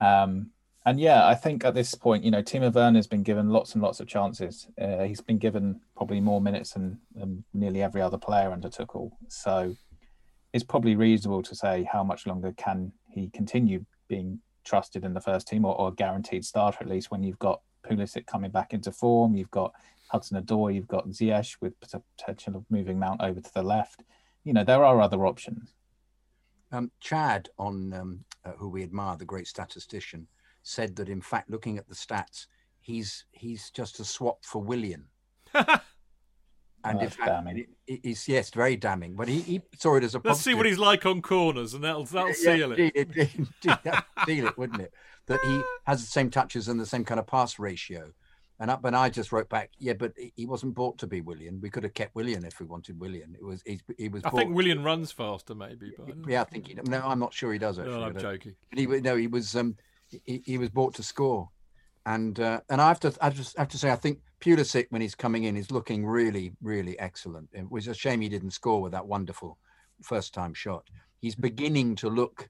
Um, 0.00 0.50
and 0.84 0.98
yeah, 0.98 1.26
I 1.26 1.34
think 1.34 1.64
at 1.64 1.74
this 1.74 1.94
point, 1.94 2.24
you 2.24 2.30
know, 2.30 2.42
Timo 2.42 2.72
Werner 2.72 2.98
has 2.98 3.06
been 3.06 3.22
given 3.22 3.50
lots 3.50 3.74
and 3.74 3.82
lots 3.82 4.00
of 4.00 4.08
chances. 4.08 4.66
Uh, 4.80 5.04
he's 5.04 5.20
been 5.20 5.38
given 5.38 5.80
probably 5.96 6.20
more 6.20 6.40
minutes 6.40 6.72
than, 6.72 6.98
than, 7.14 7.44
nearly 7.54 7.82
every 7.82 8.00
other 8.00 8.18
player 8.18 8.50
under 8.50 8.68
Tuchel. 8.68 9.12
So 9.28 9.76
it's 10.52 10.64
probably 10.64 10.96
reasonable 10.96 11.42
to 11.44 11.54
say 11.54 11.88
how 11.90 12.02
much 12.02 12.26
longer 12.26 12.52
can 12.56 12.92
he 13.08 13.30
continue 13.30 13.84
being 14.08 14.40
trusted 14.64 15.04
in 15.04 15.14
the 15.14 15.20
first 15.20 15.46
team 15.46 15.64
or, 15.64 15.78
or 15.78 15.92
guaranteed 15.92 16.44
starter 16.44 16.78
at 16.80 16.88
least 16.88 17.10
when 17.10 17.22
you've 17.22 17.38
got 17.38 17.60
Pulisic 17.88 18.26
coming 18.26 18.50
back 18.50 18.72
into 18.72 18.92
form, 18.92 19.34
you've 19.34 19.50
got 19.50 19.72
Hudson 20.08 20.42
Odoi, 20.42 20.74
you've 20.74 20.88
got 20.88 21.08
Ziyech 21.08 21.56
with 21.60 21.74
potential 21.80 22.56
of 22.56 22.64
moving 22.70 22.98
Mount 22.98 23.22
over 23.22 23.40
to 23.40 23.54
the 23.54 23.62
left. 23.62 24.02
You 24.44 24.52
know, 24.52 24.64
there 24.64 24.84
are 24.84 25.00
other 25.00 25.26
options. 25.26 25.72
Um, 26.70 26.90
Chad, 27.00 27.48
on 27.58 27.92
um, 27.92 28.24
uh, 28.44 28.52
who 28.52 28.68
we 28.68 28.82
admire, 28.82 29.16
the 29.16 29.24
great 29.24 29.46
statistician, 29.46 30.26
said 30.62 30.96
that 30.96 31.08
in 31.08 31.20
fact, 31.20 31.50
looking 31.50 31.78
at 31.78 31.88
the 31.88 31.94
stats, 31.94 32.46
he's 32.80 33.24
he's 33.30 33.70
just 33.70 34.00
a 34.00 34.04
swap 34.04 34.44
for 34.44 34.62
Willian. 34.62 35.06
and 35.54 35.68
oh, 36.84 36.98
in 36.98 37.10
fact, 37.10 37.28
damning. 37.28 37.66
It, 37.86 38.00
it's 38.02 38.28
yes, 38.28 38.50
very 38.50 38.76
damning. 38.76 39.14
But 39.14 39.28
he, 39.28 39.40
he 39.40 39.62
saw 39.78 39.96
it 39.96 40.04
as 40.04 40.14
a. 40.14 40.20
Let's 40.22 40.40
see 40.40 40.54
what 40.54 40.66
he's 40.66 40.78
like 40.78 41.06
on 41.06 41.22
corners, 41.22 41.74
and 41.74 41.84
that'll 41.84 42.04
that'll 42.04 42.28
yeah, 42.28 42.34
seal 42.34 42.72
it. 42.72 42.78
it, 42.78 42.92
it, 42.96 43.08
it 43.16 44.04
seal 44.26 44.46
it, 44.46 44.58
wouldn't 44.58 44.80
it? 44.80 44.92
That 45.26 45.40
he 45.44 45.60
has 45.84 46.00
the 46.00 46.10
same 46.10 46.30
touches 46.30 46.68
and 46.68 46.80
the 46.80 46.86
same 46.86 47.04
kind 47.04 47.20
of 47.20 47.26
pass 47.26 47.58
ratio. 47.58 48.12
And 48.62 48.70
up, 48.70 48.84
and 48.84 48.94
I 48.94 49.08
just 49.08 49.32
wrote 49.32 49.48
back, 49.48 49.72
yeah, 49.80 49.94
but 49.94 50.12
he 50.36 50.46
wasn't 50.46 50.76
bought 50.76 50.96
to 50.98 51.08
be 51.08 51.20
Willian. 51.20 51.60
We 51.60 51.68
could 51.68 51.82
have 51.82 51.94
kept 51.94 52.14
Willian 52.14 52.44
if 52.44 52.60
we 52.60 52.66
wanted 52.66 52.96
Willian. 53.00 53.34
It 53.34 53.44
was 53.44 53.60
he, 53.66 53.80
he 53.98 54.08
was. 54.08 54.22
I 54.24 54.30
bought, 54.30 54.38
think 54.38 54.54
Willian 54.54 54.84
runs 54.84 55.10
faster, 55.10 55.52
maybe. 55.52 55.92
But 55.98 56.30
yeah, 56.30 56.42
I 56.42 56.44
think 56.44 56.68
he. 56.68 56.74
No, 56.74 57.02
I'm 57.04 57.18
not 57.18 57.34
sure 57.34 57.52
he 57.52 57.58
does 57.58 57.80
actually. 57.80 57.96
No, 57.96 58.04
I'm 58.04 58.16
joking. 58.16 58.54
But 58.70 58.78
he 58.78 58.86
no, 58.86 59.16
he 59.16 59.26
was. 59.26 59.56
Um, 59.56 59.74
he, 60.06 60.44
he 60.46 60.58
was 60.58 60.68
bought 60.68 60.94
to 60.94 61.02
score, 61.02 61.48
and 62.06 62.38
uh, 62.38 62.60
and 62.70 62.80
I 62.80 62.86
have 62.86 63.00
to 63.00 63.12
I 63.20 63.30
just 63.30 63.58
have 63.58 63.66
to 63.66 63.78
say 63.78 63.90
I 63.90 63.96
think 63.96 64.20
Pulisic 64.40 64.86
when 64.90 65.02
he's 65.02 65.16
coming 65.16 65.42
in 65.42 65.56
is 65.56 65.72
looking 65.72 66.06
really 66.06 66.52
really 66.62 66.96
excellent. 67.00 67.48
It 67.52 67.68
was 67.68 67.88
a 67.88 67.94
shame 67.94 68.20
he 68.20 68.28
didn't 68.28 68.52
score 68.52 68.80
with 68.80 68.92
that 68.92 69.08
wonderful 69.08 69.58
first 70.04 70.34
time 70.34 70.54
shot. 70.54 70.86
He's 71.20 71.34
beginning 71.34 71.96
to 71.96 72.08
look 72.08 72.48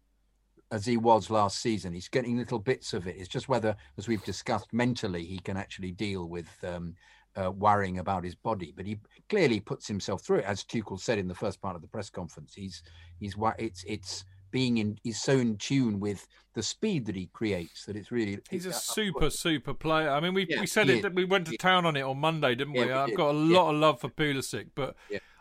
as 0.72 0.86
he 0.86 0.96
was 0.96 1.30
last 1.30 1.60
season. 1.60 1.92
He's 1.92 2.08
getting 2.08 2.38
little 2.38 2.58
bits 2.58 2.94
of 2.94 3.06
it. 3.06 3.16
It's 3.18 3.28
just 3.28 3.48
whether, 3.48 3.76
as 3.98 4.08
we've 4.08 4.24
discussed, 4.24 4.72
mentally 4.72 5.22
he 5.22 5.38
can 5.38 5.56
actually 5.56 5.92
deal 5.92 6.26
with 6.26 6.48
um, 6.64 6.94
uh, 7.36 7.52
worrying 7.52 7.98
about 7.98 8.24
his 8.24 8.34
body. 8.34 8.72
But 8.74 8.86
he 8.86 8.98
clearly 9.28 9.60
puts 9.60 9.86
himself 9.86 10.22
through 10.22 10.38
it, 10.38 10.46
as 10.46 10.64
Tuchel 10.64 10.98
said 10.98 11.18
in 11.18 11.28
the 11.28 11.34
first 11.34 11.60
part 11.60 11.76
of 11.76 11.82
the 11.82 11.88
press 11.88 12.08
conference. 12.08 12.54
He's 12.54 12.82
he's 13.20 13.36
it's 13.58 13.84
it's 13.86 14.24
being 14.50 14.78
in 14.78 14.98
he's 15.02 15.20
so 15.20 15.38
in 15.38 15.56
tune 15.56 16.00
with 16.00 16.26
the 16.54 16.62
speed 16.62 17.06
that 17.06 17.16
he 17.16 17.26
creates 17.32 17.86
that 17.86 17.96
it's 17.96 18.12
really 18.12 18.38
he's 18.50 18.66
a 18.66 18.72
super 18.72 19.30
super 19.30 19.72
player 19.72 20.10
i 20.10 20.20
mean 20.20 20.34
we, 20.34 20.46
yeah, 20.46 20.60
we 20.60 20.66
said 20.66 20.90
it 20.90 21.02
is. 21.02 21.10
we 21.14 21.24
went 21.24 21.46
to 21.46 21.56
town 21.56 21.86
on 21.86 21.96
it 21.96 22.02
on 22.02 22.18
monday 22.18 22.54
didn't 22.54 22.74
yeah, 22.74 22.82
we, 22.82 22.86
we 22.88 22.92
i've 22.92 23.08
did. 23.08 23.16
got 23.16 23.30
a 23.30 23.32
lot 23.32 23.64
yeah. 23.64 23.74
of 23.74 23.76
love 23.76 23.98
for 23.98 24.10
Pulisic 24.10 24.66
but 24.74 24.94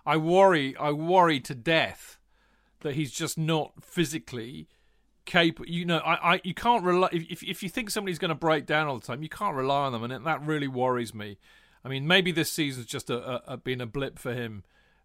i 0.05 0.15
worry 0.15 0.77
i 0.77 0.91
worry 0.91 1.41
to 1.41 1.53
death 1.53 2.19
that 2.79 2.95
he's 2.95 3.11
just 3.11 3.37
not 3.37 3.73
physically 3.83 4.69
capable 5.25 5.69
you 5.69 5.85
know 5.85 5.99
i, 5.99 6.33
I 6.33 6.41
you 6.43 6.53
can't 6.53 6.83
rely 6.83 7.09
if, 7.11 7.43
if 7.43 7.61
you 7.61 7.69
think 7.69 7.89
somebody's 7.89 8.17
going 8.17 8.29
to 8.29 8.35
break 8.35 8.65
down 8.65 8.87
all 8.87 8.97
the 8.97 9.05
time 9.05 9.21
you 9.21 9.29
can't 9.29 9.55
rely 9.55 9.85
on 9.85 9.91
them 9.91 10.03
and 10.03 10.11
it, 10.11 10.23
that 10.23 10.43
really 10.43 10.67
worries 10.67 11.13
me 11.13 11.37
i 11.85 11.89
mean 11.89 12.07
maybe 12.07 12.31
this 12.31 12.51
season's 12.51 12.87
just 12.87 13.09
a, 13.09 13.17
a, 13.17 13.43
a 13.53 13.57
been 13.57 13.81
a 13.81 13.85
blip 13.85 14.17
for 14.17 14.33
him 14.33 14.63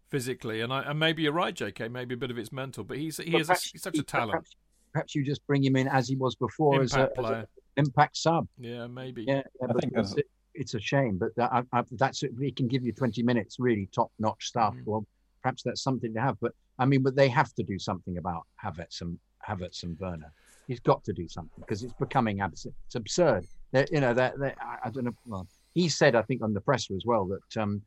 physically. 0.09 0.61
And 0.61 0.71
I, 0.73 0.81
and 0.83 0.99
maybe 0.99 1.23
you're 1.23 1.33
right, 1.33 1.53
J.K. 1.53 1.89
Maybe 1.89 2.15
a 2.15 2.17
bit 2.17 2.31
of 2.31 2.37
it's 2.37 2.51
mental, 2.51 2.83
but 2.83 2.97
he's 2.97 3.17
he 3.17 3.37
is 3.37 3.49
a, 3.49 3.53
he's 3.53 3.81
such 3.81 3.97
a 3.97 4.03
talent. 4.03 4.31
Perhaps, 4.31 4.55
perhaps, 4.93 5.15
you 5.15 5.23
just 5.23 5.45
bring 5.47 5.63
him 5.63 5.75
in 5.75 5.87
as 5.87 6.07
he 6.07 6.15
was 6.15 6.35
before 6.35 6.81
impact 6.81 7.17
as, 7.17 7.25
a, 7.25 7.27
as 7.27 7.31
an 7.31 7.45
impact 7.77 8.17
sub. 8.17 8.47
Yeah, 8.59 8.87
maybe. 8.87 9.25
Yeah, 9.27 9.41
yeah 9.61 9.67
I 9.69 9.73
think 9.79 9.93
it's, 9.95 10.15
it's 10.53 10.73
a 10.73 10.79
shame, 10.79 11.17
but 11.17 11.35
that, 11.35 11.51
I, 11.51 11.63
I, 11.71 11.83
that's 11.91 12.23
he 12.39 12.51
can 12.51 12.67
give 12.67 12.83
you 12.83 12.93
20 12.93 13.21
minutes, 13.23 13.57
really 13.59 13.89
top 13.93 14.11
notch 14.19 14.47
stuff. 14.47 14.73
Mm. 14.75 14.85
Well, 14.85 15.05
perhaps 15.41 15.63
that's 15.63 15.81
something 15.81 16.13
to 16.13 16.21
have. 16.21 16.37
But 16.39 16.53
I 16.79 16.85
mean, 16.85 17.03
but 17.03 17.15
they 17.15 17.29
have 17.29 17.53
to 17.55 17.63
do 17.63 17.77
something 17.77 18.17
about 18.17 18.43
Havertz 18.63 19.01
and 19.01 19.19
Havertz 19.47 19.83
and 19.83 19.99
Werner. 19.99 20.31
He's 20.67 20.79
got 20.79 21.03
to 21.05 21.13
do 21.13 21.27
something 21.27 21.59
because 21.59 21.83
it's 21.83 21.93
becoming 21.93 22.41
absurd. 22.41 22.73
It's 22.85 22.95
absurd. 22.95 23.45
They're, 23.71 23.87
you 23.91 24.01
know, 24.01 24.13
they're, 24.13 24.33
they're, 24.37 24.55
I, 24.61 24.87
I 24.87 24.89
don't 24.89 25.05
know. 25.05 25.15
Well, 25.25 25.47
he 25.73 25.87
said, 25.89 26.15
I 26.15 26.21
think, 26.23 26.41
on 26.41 26.53
the 26.53 26.61
presser 26.61 26.95
as 26.95 27.03
well 27.05 27.25
that 27.27 27.61
um, 27.61 27.81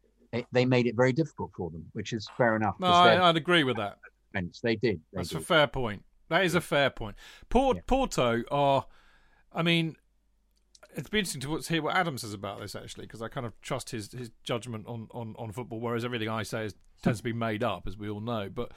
they, 0.52 0.64
made 0.64 0.86
it 0.86 0.96
very 0.96 1.12
difficult 1.12 1.50
for 1.56 1.70
them, 1.70 1.84
which 1.92 2.12
is 2.12 2.26
fair 2.36 2.56
enough. 2.56 2.76
No, 2.78 2.86
I, 2.86 3.26
would 3.26 3.36
agree 3.36 3.64
with 3.64 3.76
that. 3.76 3.98
They 4.32 4.76
did. 4.76 4.80
They 4.82 4.98
That's 5.12 5.30
did. 5.30 5.38
a 5.38 5.40
fair 5.40 5.66
point. 5.66 6.04
That 6.28 6.44
is 6.44 6.54
a 6.54 6.60
fair 6.60 6.90
point. 6.90 7.16
Port, 7.48 7.78
yeah. 7.78 7.82
Porto 7.86 8.42
are, 8.50 8.86
I 9.52 9.62
mean, 9.62 9.96
it'd 10.92 11.10
be 11.10 11.18
interesting 11.18 11.40
to 11.40 11.60
hear 11.68 11.82
what 11.82 11.96
Adam 11.96 12.16
says 12.16 12.32
about 12.32 12.60
this 12.60 12.76
actually, 12.76 13.06
because 13.06 13.20
I 13.20 13.28
kind 13.28 13.46
of 13.46 13.60
trust 13.60 13.90
his 13.90 14.12
his 14.12 14.30
judgment 14.44 14.86
on, 14.86 15.08
on, 15.10 15.34
on 15.38 15.50
football, 15.52 15.80
whereas 15.80 16.04
everything 16.04 16.28
I 16.28 16.44
say 16.44 16.66
is, 16.66 16.74
tends 17.02 17.18
to 17.18 17.24
be 17.24 17.32
made 17.32 17.64
up, 17.64 17.86
as 17.86 17.96
we 17.96 18.08
all 18.08 18.20
know. 18.20 18.48
But 18.52 18.72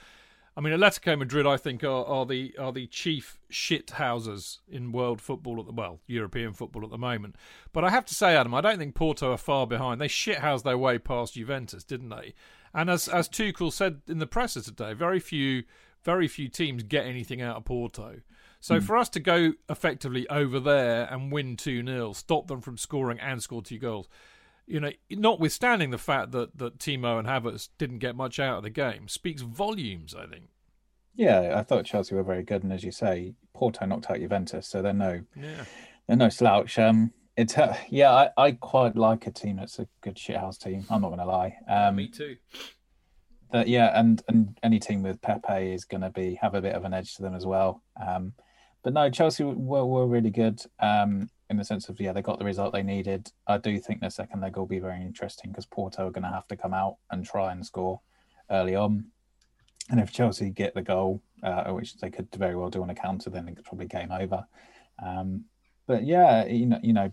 I 0.56 0.60
mean, 0.60 0.72
Atletico 0.72 1.18
Madrid, 1.18 1.46
I 1.46 1.56
think, 1.56 1.82
are, 1.82 2.04
are 2.04 2.24
the 2.24 2.54
are 2.58 2.72
the 2.72 2.86
chief 2.86 3.38
shit 3.48 3.90
houses 3.90 4.60
in 4.68 4.92
world 4.92 5.20
football 5.20 5.58
at 5.58 5.66
the 5.66 5.72
well, 5.72 6.00
European 6.06 6.52
football 6.52 6.84
at 6.84 6.90
the 6.90 6.98
moment. 6.98 7.34
But 7.72 7.84
I 7.84 7.90
have 7.90 8.04
to 8.06 8.14
say, 8.14 8.36
Adam, 8.36 8.54
I 8.54 8.60
don't 8.60 8.78
think 8.78 8.94
Porto 8.94 9.32
are 9.32 9.36
far 9.38 9.66
behind. 9.66 10.00
They 10.00 10.08
shit 10.08 10.38
house 10.38 10.62
their 10.62 10.78
way 10.78 10.98
past 10.98 11.34
Juventus, 11.34 11.82
didn't 11.82 12.10
they? 12.10 12.34
And 12.72 12.88
as 12.88 13.08
as 13.08 13.28
Tuchel 13.28 13.72
said 13.72 14.02
in 14.06 14.18
the 14.18 14.26
presser 14.26 14.60
today, 14.60 14.92
very 14.92 15.18
few 15.18 15.64
very 16.04 16.28
few 16.28 16.48
teams 16.48 16.82
get 16.82 17.06
anything 17.06 17.40
out 17.40 17.56
of 17.56 17.64
Porto. 17.64 18.20
So 18.60 18.78
mm. 18.78 18.82
for 18.82 18.96
us 18.96 19.08
to 19.10 19.20
go 19.20 19.52
effectively 19.68 20.28
over 20.28 20.60
there 20.60 21.06
and 21.10 21.32
win 21.32 21.56
2 21.56 21.84
0, 21.84 22.12
stop 22.12 22.46
them 22.46 22.60
from 22.60 22.78
scoring 22.78 23.18
and 23.20 23.42
score 23.42 23.62
two 23.62 23.78
goals, 23.78 24.08
you 24.66 24.80
know, 24.80 24.90
notwithstanding 25.10 25.90
the 25.90 25.98
fact 25.98 26.32
that, 26.32 26.56
that 26.58 26.78
Timo 26.78 27.18
and 27.18 27.28
Havertz 27.28 27.68
didn't 27.78 27.98
get 27.98 28.16
much 28.16 28.38
out 28.38 28.58
of 28.58 28.62
the 28.62 28.70
game, 28.70 29.08
speaks 29.08 29.42
volumes, 29.42 30.14
I 30.14 30.26
think. 30.26 30.48
Yeah, 31.16 31.54
I 31.56 31.62
thought 31.62 31.84
Chelsea 31.84 32.14
were 32.14 32.22
very 32.22 32.42
good, 32.42 32.64
and 32.64 32.72
as 32.72 32.82
you 32.82 32.90
say, 32.90 33.34
Porto 33.52 33.86
knocked 33.86 34.10
out 34.10 34.18
Juventus, 34.18 34.66
so 34.66 34.82
they're 34.82 34.92
no, 34.92 35.22
yeah. 35.36 35.64
they're 36.06 36.16
no 36.16 36.28
slouch. 36.28 36.78
Um, 36.78 37.12
it's 37.36 37.56
uh, 37.56 37.76
yeah, 37.88 38.12
I, 38.12 38.30
I 38.36 38.52
quite 38.52 38.96
like 38.96 39.26
a 39.26 39.30
team 39.30 39.56
that's 39.56 39.78
a 39.78 39.86
good 40.00 40.16
shithouse 40.16 40.58
team. 40.58 40.84
I'm 40.90 41.02
not 41.02 41.08
going 41.08 41.20
to 41.20 41.26
lie. 41.26 41.56
Um, 41.68 41.96
Me 41.96 42.08
too. 42.08 42.36
That 43.52 43.68
yeah, 43.68 43.98
and 43.98 44.22
and 44.28 44.58
any 44.62 44.80
team 44.80 45.02
with 45.02 45.22
Pepe 45.22 45.72
is 45.72 45.84
going 45.84 46.00
to 46.00 46.10
be 46.10 46.34
have 46.40 46.54
a 46.54 46.60
bit 46.60 46.74
of 46.74 46.84
an 46.84 46.94
edge 46.94 47.14
to 47.14 47.22
them 47.22 47.34
as 47.34 47.46
well. 47.46 47.82
Um, 48.04 48.32
but 48.82 48.92
no, 48.92 49.08
Chelsea 49.10 49.44
were, 49.44 49.84
were 49.84 50.06
really 50.06 50.30
good. 50.30 50.60
Um, 50.80 51.30
in 51.54 51.58
the 51.58 51.64
sense 51.64 51.88
of 51.88 52.00
yeah, 52.00 52.12
they 52.12 52.22
got 52.22 52.38
the 52.38 52.44
result 52.44 52.72
they 52.72 52.82
needed. 52.82 53.30
I 53.46 53.58
do 53.58 53.78
think 53.78 54.00
the 54.00 54.10
second 54.10 54.40
leg 54.40 54.56
will 54.56 54.66
be 54.66 54.78
very 54.78 55.00
interesting 55.00 55.50
because 55.50 55.66
Porto 55.66 56.08
are 56.08 56.10
going 56.10 56.24
to 56.24 56.30
have 56.30 56.48
to 56.48 56.56
come 56.56 56.74
out 56.74 56.96
and 57.10 57.24
try 57.24 57.52
and 57.52 57.64
score 57.64 58.00
early 58.50 58.74
on. 58.74 59.06
And 59.90 60.00
if 60.00 60.12
Chelsea 60.12 60.50
get 60.50 60.74
the 60.74 60.82
goal, 60.82 61.22
uh, 61.42 61.64
which 61.70 61.96
they 61.98 62.10
could 62.10 62.28
very 62.34 62.56
well 62.56 62.70
do 62.70 62.82
on 62.82 62.90
a 62.90 62.94
counter, 62.94 63.30
then 63.30 63.48
it's 63.48 63.68
probably 63.68 63.86
game 63.86 64.10
over. 64.10 64.46
Um, 65.04 65.44
but 65.86 66.04
yeah, 66.04 66.46
you 66.46 66.66
know, 66.66 66.80
you 66.82 66.92
know, 66.92 67.12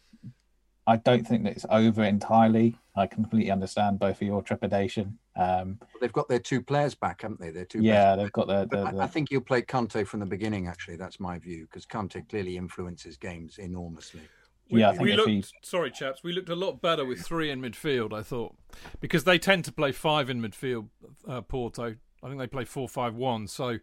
I 0.88 0.98
don't 0.98 1.28
think 1.28 1.44
that 1.44 1.52
it's 1.52 1.66
over 1.70 2.04
entirely. 2.04 2.78
I 2.96 3.08
completely 3.08 3.52
understand 3.52 4.00
both 4.00 4.22
of 4.22 4.28
your 4.28 4.42
trepidation. 4.42 5.20
Um, 5.36 5.80
they've 6.02 6.12
got 6.12 6.28
their 6.28 6.40
two 6.40 6.62
players 6.62 6.94
back, 6.94 7.22
haven't 7.22 7.40
they? 7.40 7.52
Their 7.52 7.66
two. 7.66 7.82
Yeah, 7.82 8.16
they've 8.16 8.32
got 8.32 8.48
their. 8.48 8.66
their, 8.66 8.84
their... 8.84 9.02
I, 9.02 9.06
I, 9.06 9.08
think 9.08 9.32
you'll 9.32 9.42
play 9.42 9.62
Kante 9.62 10.06
from 10.06 10.20
the 10.20 10.26
beginning. 10.26 10.68
Actually, 10.68 10.98
that's 10.98 11.20
my 11.20 11.40
view 11.40 11.68
because 11.70 11.86
Kante 11.86 12.28
clearly 12.28 12.58
influences 12.58 13.18
games 13.18 13.58
enormously. 13.58 14.22
We, 14.70 14.82
yeah, 14.82 14.98
we 15.00 15.14
looked. 15.14 15.30
He... 15.30 15.44
Sorry, 15.64 15.92
chaps. 15.92 16.22
We 16.24 16.34
looked 16.34 16.50
a 16.50 16.56
lot 16.56 16.82
better 16.82 17.06
with 17.06 17.22
three 17.22 17.50
in 17.50 17.62
midfield. 17.62 18.14
I 18.14 18.24
thought 18.24 18.56
because 19.00 19.24
they 19.24 19.40
tend 19.40 19.66
to 19.66 19.72
play 19.72 19.92
five 19.92 20.30
in 20.30 20.42
midfield. 20.42 20.90
Uh, 21.28 21.42
Porto. 21.42 21.96
I 22.24 22.28
think 22.28 22.40
they 22.40 22.48
play 22.48 22.66
four-five-one. 22.66 23.48
So 23.48 23.80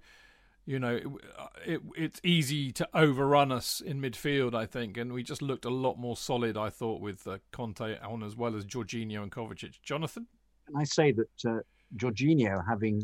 you 0.68 0.78
know, 0.78 0.96
it, 0.96 1.06
it, 1.66 1.80
it's 1.96 2.20
easy 2.22 2.70
to 2.72 2.86
overrun 2.92 3.50
us 3.50 3.80
in 3.80 4.02
midfield, 4.02 4.54
I 4.54 4.66
think, 4.66 4.98
and 4.98 5.14
we 5.14 5.22
just 5.22 5.40
looked 5.40 5.64
a 5.64 5.70
lot 5.70 5.98
more 5.98 6.14
solid, 6.14 6.58
I 6.58 6.68
thought, 6.68 7.00
with 7.00 7.26
uh, 7.26 7.38
Kante 7.54 7.96
on 8.06 8.22
as 8.22 8.36
well 8.36 8.54
as 8.54 8.66
Jorginho 8.66 9.22
and 9.22 9.32
Kovacic. 9.32 9.80
Jonathan? 9.82 10.26
And 10.68 10.76
I 10.78 10.84
say 10.84 11.12
that 11.12 11.50
uh, 11.50 11.60
Jorginho, 11.96 12.62
having 12.68 13.02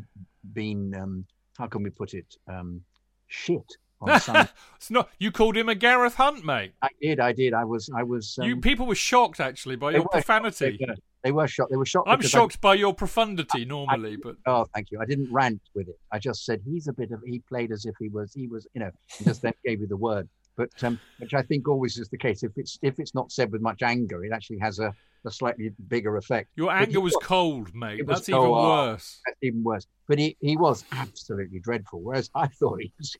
been, 0.53 0.95
um, 0.95 1.27
how 1.59 1.67
can 1.67 1.83
we 1.83 1.91
put 1.91 2.15
it, 2.15 2.37
um, 2.49 2.83
shit 3.27 3.65
on 4.01 4.21
some. 4.21 4.49
it's 4.77 4.91
not. 4.91 5.09
You 5.19 5.31
called 5.31 5.57
him 5.57 5.69
a 5.69 5.75
Gareth 5.75 6.15
Hunt, 6.15 6.45
mate. 6.45 6.73
I 6.83 6.89
did. 7.01 7.21
I 7.21 7.33
did. 7.33 7.55
I 7.55 7.65
was. 7.65 7.91
I 7.95 8.03
was. 8.03 8.39
Um, 8.41 8.49
you 8.49 8.61
people 8.61 8.87
were 8.87 8.95
shocked 8.95 9.41
actually 9.41 9.77
by 9.77 9.93
your 9.93 10.07
profanity. 10.09 10.79
They 10.79 10.87
were, 10.87 10.95
they 11.23 11.33
were 11.33 11.49
shocked. 11.49 11.71
They 11.71 11.77
were 11.77 11.87
shocked. 11.87 12.09
I'm 12.09 12.21
shocked 12.21 12.57
I, 12.57 12.61
by 12.61 12.75
your 12.75 12.95
profundity 12.95 13.65
normally, 13.65 14.15
I, 14.15 14.17
but 14.23 14.37
oh, 14.47 14.67
thank 14.75 14.91
you. 14.91 15.01
I 15.01 15.07
didn't 15.07 15.33
rant 15.33 15.63
with 15.75 15.89
it. 15.89 15.99
I 16.13 16.19
just 16.19 16.45
said 16.45 16.61
he's 16.65 16.89
a 16.89 16.93
bit 16.93 17.11
of. 17.13 17.21
He 17.25 17.41
played 17.49 17.73
as 17.73 17.87
if 17.87 17.95
he 17.99 18.09
was. 18.09 18.33
He 18.35 18.47
was. 18.47 18.67
You 18.75 18.81
know. 18.81 18.91
just 19.23 19.43
then 19.43 19.53
gave 19.65 19.81
you 19.81 19.87
the 19.87 19.97
word. 19.97 20.29
But 20.57 20.71
um, 20.85 21.01
which 21.19 21.35
I 21.35 21.43
think 21.43 21.69
always 21.69 21.99
is 21.99 22.09
the 22.09 22.19
case. 22.19 22.43
If 22.43 22.53
it's 22.57 22.79
if 22.83 22.99
it's 22.99 23.15
not 23.15 23.33
said 23.33 23.51
with 23.51 23.61
much 23.61 23.83
anger, 23.83 24.25
it 24.25 24.33
actually 24.33 24.59
has 24.59 24.79
a, 24.79 24.95
a 25.25 25.31
slightly 25.31 25.71
bigger 25.89 26.17
effect. 26.17 26.51
Your 26.57 26.71
anger 26.71 27.01
was, 27.01 27.15
was, 27.15 27.25
cold, 27.25 27.75
mate. 27.75 28.07
That's 28.07 28.29
even 28.29 28.51
worse. 28.51 29.21
That's 29.27 29.39
even 29.43 29.63
worse. 29.63 29.87
But 30.07 30.19
he, 30.19 30.37
he 30.41 30.57
was 30.57 30.85
absolutely 30.93 31.61
dreadful. 31.61 32.01
Whereas 32.01 32.31
I 32.35 32.47
thought 32.49 32.81
he 32.81 32.93
was 32.99 33.17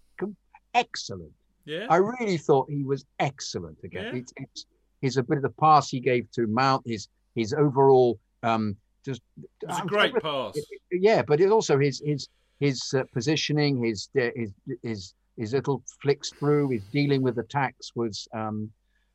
excellent. 0.75 1.33
Yeah. 1.65 1.87
I 1.89 1.97
really 1.97 2.37
thought 2.37 2.69
he 2.69 2.85
was 2.85 3.05
excellent 3.19 3.79
again. 3.85 4.15
Yeah. 4.15 4.21
It's, 4.21 4.33
it's 4.37 4.67
his 5.01 5.17
a 5.17 5.23
bit 5.23 5.37
of 5.37 5.43
the 5.43 5.51
pass 5.51 5.91
he 5.91 6.01
gave 6.01 6.31
to 6.33 6.47
Mount, 6.47 6.83
his 6.87 7.09
his 7.35 7.53
overall 7.53 8.19
um 8.43 8.77
just 9.05 9.21
it 9.63 9.69
was 9.69 9.81
a 9.81 9.87
great 9.87 10.15
pass. 10.17 10.59
Yeah, 10.91 11.23
but 11.23 11.41
it's 11.41 11.53
also 11.53 11.79
his 11.79 12.03
his 12.05 12.29
his 12.61 12.95
uh, 12.95 13.05
positioning, 13.13 13.85
his 13.85 14.09
his 14.15 14.51
his 14.83 15.15
his 15.37 15.53
little 15.53 15.83
flicks 16.03 16.31
through, 16.31 16.71
his 16.71 16.85
dealing 16.85 17.23
with 17.23 17.39
attacks 17.39 17.93
was 17.95 18.29
um 18.35 18.71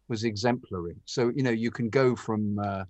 was 0.09 0.23
exemplary. 0.23 0.95
So 1.05 1.31
you 1.35 1.43
know 1.43 1.51
you 1.51 1.71
can 1.71 1.89
go 1.89 2.15
from 2.15 2.59
uh, 2.59 2.83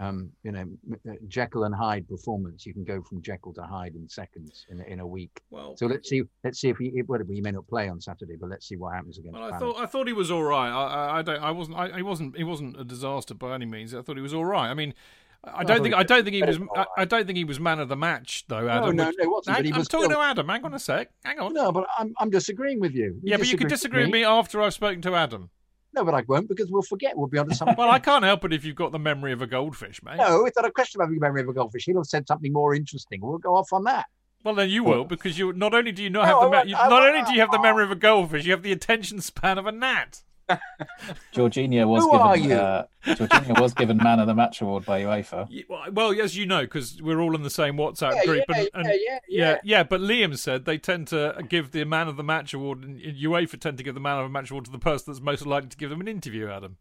um, 0.00 0.30
you 0.42 0.52
know, 0.52 0.64
uh, 1.08 1.14
Jekyll 1.28 1.64
and 1.64 1.74
Hyde 1.74 2.08
performance. 2.08 2.64
You 2.64 2.72
can 2.72 2.84
go 2.84 3.02
from 3.02 3.20
Jekyll 3.20 3.52
to 3.54 3.62
Hyde 3.62 3.94
in 3.94 4.08
seconds 4.08 4.64
in, 4.70 4.80
in 4.80 5.00
a 5.00 5.06
week. 5.06 5.42
Well, 5.50 5.76
so 5.76 5.86
let's 5.86 6.08
see. 6.08 6.22
Let's 6.42 6.58
see 6.58 6.70
if 6.70 6.78
he. 6.78 7.02
Well, 7.06 7.20
he 7.28 7.42
may 7.42 7.50
not 7.50 7.68
play 7.68 7.88
on 7.88 8.00
Saturday, 8.00 8.36
but 8.40 8.48
let's 8.48 8.66
see 8.66 8.76
what 8.76 8.94
happens 8.94 9.18
again. 9.18 9.32
Well, 9.32 9.52
I 9.52 9.58
thought 9.58 9.76
I 9.76 9.84
thought 9.84 10.06
he 10.06 10.14
was 10.14 10.30
all 10.30 10.42
right. 10.42 10.70
I, 10.70 10.86
I, 10.86 11.18
I 11.18 11.22
don't. 11.22 11.42
I 11.42 11.50
wasn't. 11.50 11.76
I, 11.76 11.96
he 11.96 12.02
wasn't. 12.02 12.36
He 12.36 12.44
wasn't 12.44 12.80
a 12.80 12.84
disaster 12.84 13.34
by 13.34 13.54
any 13.54 13.66
means. 13.66 13.94
I 13.94 14.00
thought 14.00 14.16
he 14.16 14.22
was 14.22 14.34
all 14.34 14.46
right. 14.46 14.68
I 14.68 14.74
mean. 14.74 14.94
I 15.42 15.64
don't 15.64 15.82
think 15.82 15.94
I 15.94 16.02
don't 16.02 16.22
think 16.22 16.34
he 16.34 16.42
was 16.42 16.58
I, 16.98 17.06
don't 17.06 17.24
think 17.24 17.38
he 17.38 17.44
was 17.44 17.58
man 17.58 17.78
of 17.78 17.88
the 17.88 17.96
match 17.96 18.44
though. 18.48 18.68
Adam, 18.68 18.94
no, 18.94 19.04
no, 19.04 19.12
no, 19.18 19.30
wasn't. 19.30 19.56
I'm, 19.56 19.64
he 19.64 19.72
was 19.72 19.88
talking 19.88 20.10
to 20.10 20.18
Adam. 20.18 20.46
Hang 20.46 20.66
on 20.66 20.74
a 20.74 20.78
sec. 20.78 21.08
Hang 21.24 21.38
on. 21.38 21.54
No, 21.54 21.72
but 21.72 21.86
I'm 21.98 22.12
I'm 22.18 22.28
disagreeing 22.28 22.78
with 22.78 22.92
you. 22.92 23.04
you 23.04 23.20
yeah, 23.22 23.38
but 23.38 23.50
you 23.50 23.56
can 23.56 23.66
disagree 23.66 24.02
with 24.02 24.12
me 24.12 24.22
after 24.22 24.60
I've 24.60 24.74
spoken 24.74 25.00
to 25.00 25.14
Adam. 25.14 25.48
No, 25.92 26.04
but 26.04 26.14
I 26.14 26.22
won't 26.28 26.48
because 26.48 26.70
we'll 26.70 26.82
forget. 26.82 27.16
We'll 27.16 27.26
be 27.26 27.38
on 27.38 27.48
to 27.48 27.54
something. 27.54 27.76
well, 27.76 27.90
I 27.90 27.98
can't 27.98 28.24
help 28.24 28.44
it 28.44 28.52
if 28.52 28.64
you've 28.64 28.76
got 28.76 28.92
the 28.92 28.98
memory 28.98 29.32
of 29.32 29.42
a 29.42 29.46
goldfish, 29.46 30.02
mate. 30.02 30.18
No, 30.18 30.44
it's 30.46 30.56
not 30.56 30.64
a 30.64 30.70
question 30.70 31.00
of 31.00 31.06
having 31.06 31.18
the 31.18 31.20
memory 31.20 31.42
of 31.42 31.48
a 31.48 31.52
goldfish. 31.52 31.84
He'll 31.84 31.96
have 31.96 32.06
said 32.06 32.26
something 32.28 32.52
more 32.52 32.74
interesting. 32.74 33.20
We'll 33.20 33.38
go 33.38 33.56
off 33.56 33.72
on 33.72 33.84
that. 33.84 34.06
Well, 34.44 34.54
then 34.54 34.70
you 34.70 34.84
will 34.84 35.04
because 35.04 35.38
you 35.38 35.52
not 35.52 35.74
only 35.74 35.92
do 35.92 36.02
you 36.02 36.08
not 36.08 36.26
no, 36.26 36.40
have 36.40 36.50
the 36.50 36.64
me- 36.64 36.70
you, 36.70 36.76
not 36.76 37.02
only 37.02 37.22
do 37.22 37.34
you 37.34 37.40
have 37.40 37.50
the 37.50 37.60
memory 37.60 37.84
of 37.84 37.90
a 37.90 37.96
goldfish, 37.96 38.46
you 38.46 38.52
have 38.52 38.62
the 38.62 38.72
attention 38.72 39.20
span 39.20 39.58
of 39.58 39.66
a 39.66 39.72
gnat. 39.72 40.22
Jorginho 41.34 41.86
was 41.86 42.04
Who 42.04 42.10
given. 42.10 42.26
Are 42.26 42.36
you? 42.36 42.54
Uh, 42.54 42.84
Jorginho 43.04 43.60
was 43.60 43.74
given 43.74 43.96
man 43.96 44.20
of 44.20 44.26
the 44.26 44.34
match 44.34 44.60
award 44.60 44.84
by 44.84 45.02
UEFA. 45.02 45.48
Well, 45.92 46.18
as 46.20 46.36
you 46.36 46.46
know, 46.46 46.62
because 46.62 47.00
we're 47.00 47.20
all 47.20 47.34
in 47.34 47.42
the 47.42 47.50
same 47.50 47.76
WhatsApp 47.76 48.14
yeah, 48.16 48.24
group, 48.24 48.44
yeah, 48.48 48.56
and, 48.56 48.68
and, 48.74 48.86
yeah, 48.86 48.92
yeah, 48.96 49.18
yeah, 49.28 49.58
yeah, 49.64 49.82
But 49.82 50.00
Liam 50.00 50.36
said 50.36 50.64
they 50.64 50.78
tend 50.78 51.08
to 51.08 51.44
give 51.48 51.72
the 51.72 51.84
man 51.84 52.08
of 52.08 52.16
the 52.16 52.24
match 52.24 52.54
award, 52.54 52.84
and 52.84 53.00
UEFA 53.00 53.58
tend 53.58 53.78
to 53.78 53.84
give 53.84 53.94
the 53.94 54.00
man 54.00 54.18
of 54.18 54.24
the 54.24 54.30
match 54.30 54.50
award 54.50 54.64
to 54.66 54.70
the 54.70 54.78
person 54.78 55.12
that's 55.12 55.22
most 55.22 55.46
likely 55.46 55.68
to 55.68 55.76
give 55.76 55.90
them 55.90 56.00
an 56.00 56.08
interview. 56.08 56.48
Adam. 56.48 56.76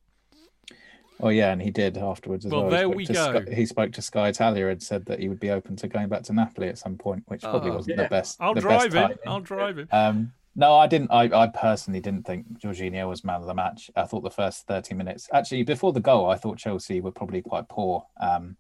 Oh 1.22 1.30
yeah, 1.30 1.52
and 1.52 1.62
he 1.62 1.70
did 1.70 1.98
afterwards 1.98 2.46
as 2.46 2.52
well. 2.52 2.62
well. 2.64 2.72
there 2.72 2.88
we 2.88 3.06
go. 3.06 3.14
Sky, 3.14 3.54
he 3.54 3.66
spoke 3.66 3.92
to 3.94 4.02
Sky 4.02 4.30
Italia 4.30 4.68
and 4.68 4.82
said 4.82 5.06
that 5.08 5.20
he 5.20 5.28
would 5.28 5.40
be 5.40 5.50
open 5.50 5.76
to 5.78 5.88
going 5.88 6.08
back 6.08 6.24
to 6.24 6.34
Napoli 6.34 6.70
at 6.70 6.78
some 6.78 6.98
point, 6.98 7.24
which 7.28 7.42
probably 7.42 7.72
oh, 7.72 7.76
wasn't 7.76 7.98
yeah. 7.98 8.04
the 8.04 8.10
best. 8.10 8.38
I'll 8.40 8.54
the 8.54 8.62
drive 8.62 8.94
best 8.94 9.14
it. 9.14 9.20
I'll 9.28 9.42
drive 9.42 9.78
him. 9.78 9.90
Um, 9.92 10.32
no, 10.56 10.76
I 10.76 10.88
didn't. 10.88 11.12
I, 11.12 11.30
I 11.34 11.48
personally 11.48 12.00
didn't 12.00 12.26
think 12.26 12.60
Jorginho 12.60 13.08
was 13.08 13.24
man 13.24 13.42
of 13.42 13.48
the 13.48 13.54
match. 13.54 13.90
I 13.96 14.04
thought 14.04 14.24
the 14.24 14.30
first 14.30 14.68
30 14.68 14.96
minutes, 14.96 15.30
actually, 15.34 15.64
before 15.64 15.94
the 15.94 16.00
goal, 16.00 16.30
I 16.30 16.36
thought 16.36 16.58
Chelsea 16.58 17.02
were 17.02 17.12
probably 17.12 17.42
quite 17.42 17.70
poor 17.70 18.06
um, 18.20 18.58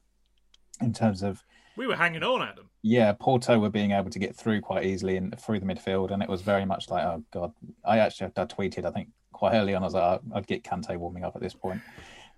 in 0.82 0.94
terms 0.94 1.24
of. 1.24 1.44
We 1.76 1.88
were 1.88 1.96
hanging 1.96 2.24
on 2.24 2.42
at 2.42 2.56
them. 2.56 2.70
Yeah, 2.82 3.14
Porto 3.14 3.58
were 3.60 3.70
being 3.70 3.92
able 3.92 4.10
to 4.10 4.20
get 4.20 4.36
through 4.36 4.62
quite 4.62 4.86
easily 4.86 5.18
and 5.18 5.38
through 5.40 5.60
the 5.60 5.66
midfield, 5.66 6.12
and 6.12 6.22
it 6.22 6.30
was 6.30 6.42
very 6.42 6.66
much 6.66 6.90
like, 6.90 7.04
oh 7.04 7.24
god. 7.32 7.54
I 7.86 8.00
actually 8.00 8.32
I 8.36 8.46
tweeted, 8.46 8.86
I 8.86 8.92
think 8.92 9.10
quite 9.32 9.54
early 9.54 9.74
on, 9.74 9.84
I 9.84 9.86
was 9.86 9.94
like, 9.94 10.22
I'd 10.34 10.48
get 10.48 10.64
Kante 10.64 10.96
warming 10.98 11.24
up 11.24 11.36
at 11.36 11.42
this 11.42 11.54
point. 11.54 11.82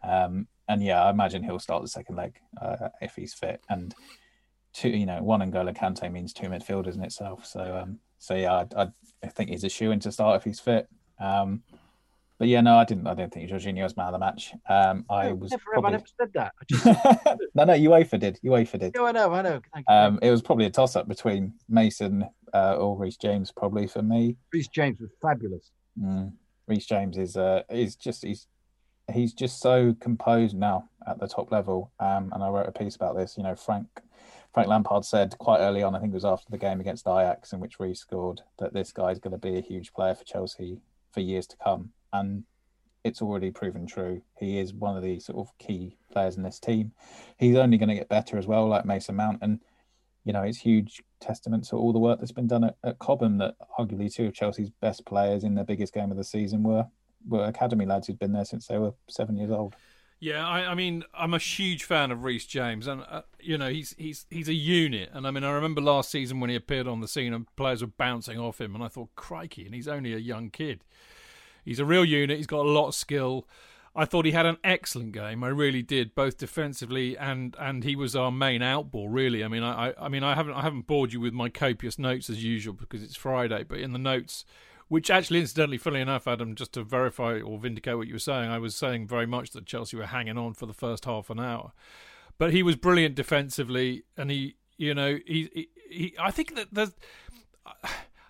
Um, 0.04 0.48
and 0.68 0.84
yeah, 0.84 1.04
I 1.04 1.10
imagine 1.10 1.44
he'll 1.44 1.60
start 1.60 1.82
the 1.82 1.90
second 1.90 2.16
leg 2.16 2.40
uh, 2.62 2.90
if 3.02 3.16
he's 3.16 3.34
fit. 3.34 3.62
And 3.70 3.94
two, 4.74 4.90
you 4.90 5.06
know, 5.06 5.22
one 5.22 5.42
N'Golo 5.42 5.76
Kante 5.76 6.12
means 6.12 6.34
two 6.34 6.48
midfielders 6.48 6.96
in 6.96 7.04
itself. 7.04 7.46
So 7.46 7.82
um, 7.84 8.00
so 8.22 8.36
yeah, 8.36 8.66
I, 8.78 8.88
I 9.24 9.28
think 9.28 9.50
he's 9.50 9.64
a 9.64 9.70
shoe 9.70 9.90
in 9.90 10.00
to 10.02 10.12
start 10.12 10.38
if 10.38 10.44
he's 10.44 10.60
fit. 10.60 10.88
Um, 11.20 11.64
but 12.38 12.48
yeah, 12.48 12.62
no, 12.62 12.78
I 12.78 12.86
didn't. 12.86 13.08
I 13.08 13.16
don't 13.16 13.34
think 13.34 13.50
Jorginho 13.50 13.84
was 13.84 13.98
man 13.98 14.08
of 14.08 14.14
the 14.14 14.20
match. 14.20 14.54
Um, 14.70 15.06
I 15.10 15.32
was 15.32 15.50
never, 15.50 15.64
probably... 15.74 15.88
I 15.88 15.92
never 15.92 16.06
said 16.20 16.32
that. 16.34 16.54
Just... 16.68 16.86
no, 17.56 17.64
no, 17.64 17.74
UEFA 17.74 18.20
did. 18.20 18.40
UEFA 18.44 18.80
did. 18.80 18.96
No, 18.96 19.06
I 19.06 19.12
know, 19.12 19.34
I 19.34 19.42
know. 19.42 19.62
Um, 19.88 20.20
it 20.22 20.30
was 20.30 20.42
probably 20.44 20.66
a 20.66 20.70
toss-up 20.70 21.08
between 21.08 21.54
Mason 21.68 22.28
uh, 22.54 22.76
or 22.76 22.96
Reece 22.96 23.18
James, 23.18 23.52
probably 23.52 23.88
for 23.88 24.04
me. 24.04 24.38
Reece 24.54 24.70
James 24.70 25.00
was 25.00 25.10
fabulous. 25.20 25.72
Mm. 26.00 26.34
Reece 26.68 26.86
James 26.86 27.18
is 27.18 27.38
uh, 27.38 27.64
is 27.70 27.96
just 27.96 28.24
he's 28.24 28.48
he's 29.12 29.34
just 29.34 29.60
so 29.60 29.96
composed 30.00 30.56
now 30.56 30.90
at 31.08 31.20
the 31.20 31.28
top 31.28 31.52
level. 31.52 31.92
Um, 32.00 32.32
and 32.34 32.44
I 32.44 32.50
wrote 32.50 32.68
a 32.68 32.72
piece 32.72 32.96
about 32.96 33.16
this. 33.16 33.36
You 33.36 33.44
know, 33.44 33.56
Frank 33.56 33.88
Frank 34.54 34.68
Lampard 34.68 35.06
said 35.06 35.38
quite 35.38 35.60
early 35.60 35.82
on, 35.82 35.96
I 35.96 36.00
think 36.00 36.12
it 36.12 36.16
was 36.16 36.26
after 36.26 36.50
the 36.50 36.58
game 36.58 36.82
against 36.82 37.08
Ajax, 37.08 37.54
in 37.54 37.60
which 37.60 37.80
Reece 37.80 38.00
scored, 38.00 38.42
that 38.60 38.74
this 38.74 38.92
guy's 38.92 39.20
going 39.20 39.32
to 39.32 39.38
be 39.38 39.58
a 39.58 39.62
huge 39.62 39.94
player 39.94 40.14
for 40.14 40.26
Chelsea 40.26 40.82
for 41.12 41.22
years 41.22 41.48
to 41.48 41.58
come. 41.58 41.92
And 42.12 42.44
it's 43.04 43.22
already 43.22 43.52
proven 43.52 43.88
true. 43.88 44.22
He 44.38 44.60
is 44.60 44.74
one 44.74 44.98
of 44.98 45.04
the 45.04 45.20
sort 45.20 45.40
of 45.40 45.58
key 45.58 45.98
players 46.12 46.36
in 46.36 46.44
this 46.44 46.60
team. 46.60 46.92
He's 47.38 47.56
only 47.56 47.78
going 47.78 47.90
to 47.90 47.96
get 47.96 48.10
better 48.10 48.38
as 48.38 48.46
well, 48.46 48.68
like 48.68 48.86
Mason 48.86 49.16
Mount. 49.16 49.40
And, 49.42 49.62
you 50.26 50.34
know, 50.34 50.44
it's 50.44 50.60
huge 50.60 51.02
testament 51.22 51.64
to 51.66 51.78
all 51.78 51.94
the 51.94 52.00
work 52.00 52.20
that's 52.20 52.32
been 52.32 52.48
done 52.48 52.66
at, 52.66 52.76
at 52.84 53.00
Cobham 53.00 53.38
that 53.38 53.56
arguably 53.80 54.14
two 54.14 54.28
of 54.28 54.34
Chelsea's 54.34 54.70
best 54.82 55.06
players 55.06 55.44
in 55.44 55.56
the 55.56 55.64
biggest 55.64 55.94
game 55.94 56.12
of 56.12 56.18
the 56.18 56.24
season 56.24 56.64
were 56.64 56.88
were 57.28 57.46
academy 57.46 57.86
lads 57.86 58.08
who'd 58.08 58.18
been 58.18 58.34
there 58.34 58.46
since 58.46 58.68
they 58.68 58.78
were 58.78 58.94
seven 59.08 59.38
years 59.38 59.52
old. 59.52 59.76
Yeah, 60.22 60.48
I, 60.48 60.70
I, 60.70 60.76
mean, 60.76 61.04
I'm 61.16 61.34
a 61.34 61.40
huge 61.40 61.84
fan 61.84 62.12
of 62.12 62.24
Reece 62.24 62.46
James, 62.46 62.86
and 62.86 63.04
uh, 63.10 63.24
you 63.40 63.58
know 63.58 63.70
he's 63.70 63.96
he's 63.98 64.28
he's 64.30 64.48
a 64.48 64.54
unit. 64.54 65.10
And 65.12 65.26
I 65.26 65.32
mean, 65.32 65.44
I 65.44 65.50
remember 65.50 65.82
last 65.82 66.12
season 66.12 66.40
when 66.40 66.52
he 66.52 66.56
appeared 66.56 66.88
on 66.88 67.02
the 67.02 67.08
scene 67.08 67.34
and 67.34 67.54
players 67.56 67.82
were 67.82 67.88
bouncing 67.88 68.38
off 68.38 68.62
him, 68.62 68.76
and 68.76 68.84
I 68.84 68.88
thought, 68.88 69.10
crikey, 69.16 69.66
and 69.66 69.74
he's 69.74 69.88
only 69.88 70.14
a 70.14 70.20
young 70.20 70.52
kid. 70.52 70.84
He's 71.66 71.80
a 71.80 71.86
real 71.86 72.06
unit. 72.06 72.38
He's 72.38 72.46
got 72.46 72.64
a 72.64 72.70
lot 72.70 72.90
of 72.90 72.96
skill. 72.96 73.48
I 73.96 74.06
thought 74.06 74.26
he 74.26 74.32
had 74.32 74.46
an 74.46 74.58
excellent 74.64 75.12
game. 75.12 75.44
I 75.44 75.48
really 75.48 75.82
did, 75.82 76.14
both 76.14 76.38
defensively 76.38 77.18
and 77.18 77.56
and 77.60 77.84
he 77.84 77.96
was 77.96 78.16
our 78.16 78.32
main 78.32 78.62
outball. 78.62 79.08
Really, 79.10 79.44
I 79.44 79.48
mean, 79.48 79.64
I, 79.64 79.96
I 80.00 80.08
mean, 80.08 80.24
I 80.24 80.36
haven't 80.36 80.54
I 80.54 80.62
haven't 80.62 80.86
bored 80.86 81.14
you 81.14 81.20
with 81.20 81.34
my 81.34 81.50
copious 81.50 81.98
notes 81.98 82.30
as 82.30 82.44
usual 82.44 82.76
because 82.76 83.02
it's 83.02 83.16
Friday, 83.16 83.64
but 83.68 83.80
in 83.80 83.92
the 83.92 84.00
notes 84.00 84.46
which 84.92 85.10
actually, 85.10 85.40
incidentally, 85.40 85.78
funnily 85.78 86.02
enough, 86.02 86.28
Adam, 86.28 86.54
just 86.54 86.74
to 86.74 86.84
verify 86.84 87.40
or 87.40 87.58
vindicate 87.58 87.96
what 87.96 88.08
you 88.08 88.16
were 88.16 88.20
saying, 88.20 88.50
I 88.50 88.60
was 88.60 88.76
saying 88.76 89.08
very 89.08 89.26
much 89.26 89.52
that 89.52 89.66
Chelsea 89.66 89.96
were 89.96 90.08
hanging 90.08 90.38
on 90.38 90.54
for 90.54 90.66
the 90.66 90.74
first 90.74 91.06
half 91.06 91.30
an 91.30 91.40
hour. 91.40 91.72
But 92.38 92.52
he 92.52 92.62
was 92.62 92.76
brilliant 92.76 93.16
defensively, 93.16 94.04
and 94.18 94.30
he, 94.30 94.58
you 94.76 94.94
know, 94.94 95.18
he, 95.26 95.50
he, 95.54 95.70
he 95.90 96.16
I 96.20 96.30
think 96.30 96.56
that 96.56 96.74
there's, 96.74 96.92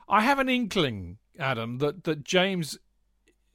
I 0.07 0.21
have 0.21 0.37
an 0.37 0.49
inkling, 0.49 1.17
Adam, 1.39 1.79
that 1.79 2.03
that 2.03 2.23
James, 2.23 2.77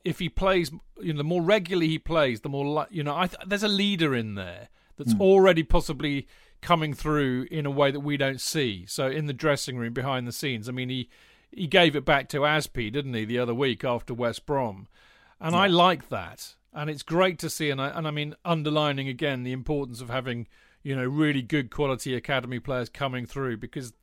if 0.04 0.18
he 0.18 0.28
plays, 0.28 0.72
you 1.00 1.12
know, 1.12 1.18
the 1.18 1.22
more 1.22 1.42
regularly 1.42 1.86
he 1.86 2.00
plays, 2.00 2.40
the 2.40 2.48
more, 2.48 2.88
you 2.90 3.04
know, 3.04 3.14
I 3.14 3.28
there's 3.46 3.62
a 3.62 3.68
leader 3.68 4.16
in 4.16 4.34
there 4.34 4.68
that's 4.96 5.14
mm. 5.14 5.20
already 5.20 5.62
possibly 5.62 6.26
coming 6.60 6.92
through 6.92 7.46
in 7.52 7.66
a 7.66 7.70
way 7.70 7.92
that 7.92 8.00
we 8.00 8.16
don't 8.16 8.40
see. 8.40 8.84
So 8.84 9.06
in 9.06 9.26
the 9.26 9.32
dressing 9.32 9.76
room, 9.76 9.92
behind 9.92 10.26
the 10.26 10.32
scenes, 10.32 10.68
I 10.68 10.72
mean, 10.72 10.88
he 10.88 11.08
he 11.56 11.66
gave 11.66 11.96
it 11.96 12.04
back 12.04 12.28
to 12.28 12.40
Azpi, 12.40 12.92
didn't 12.92 13.14
he, 13.14 13.24
the 13.24 13.38
other 13.38 13.54
week 13.54 13.82
after 13.82 14.12
West 14.12 14.44
Brom? 14.44 14.86
And 15.40 15.54
yeah. 15.54 15.62
I 15.62 15.66
like 15.66 16.10
that. 16.10 16.54
And 16.72 16.90
it's 16.90 17.02
great 17.02 17.38
to 17.38 17.48
see, 17.48 17.70
and 17.70 17.80
I, 17.80 17.88
and 17.88 18.06
I 18.06 18.10
mean, 18.10 18.34
underlining 18.44 19.08
again 19.08 19.42
the 19.42 19.52
importance 19.52 20.02
of 20.02 20.10
having, 20.10 20.46
you 20.82 20.94
know, 20.94 21.06
really 21.06 21.40
good 21.40 21.70
quality 21.70 22.14
academy 22.14 22.60
players 22.60 22.90
coming 22.90 23.24
through 23.24 23.56
because, 23.56 23.94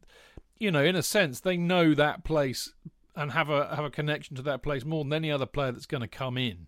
you 0.58 0.72
know, 0.72 0.84
in 0.84 0.96
a 0.96 1.04
sense, 1.04 1.40
they 1.40 1.56
know 1.56 1.94
that 1.94 2.24
place 2.24 2.74
and 3.16 3.32
have 3.32 3.50
a 3.50 3.76
have 3.76 3.86
a 3.86 3.92
connection 3.92 4.36
to 4.36 4.42
that 4.42 4.64
place 4.64 4.84
more 4.84 5.04
than 5.04 5.14
any 5.14 5.32
other 5.32 5.46
player 5.46 5.72
that's 5.72 5.86
going 5.86 6.02
to 6.02 6.08
come 6.08 6.36
in. 6.36 6.66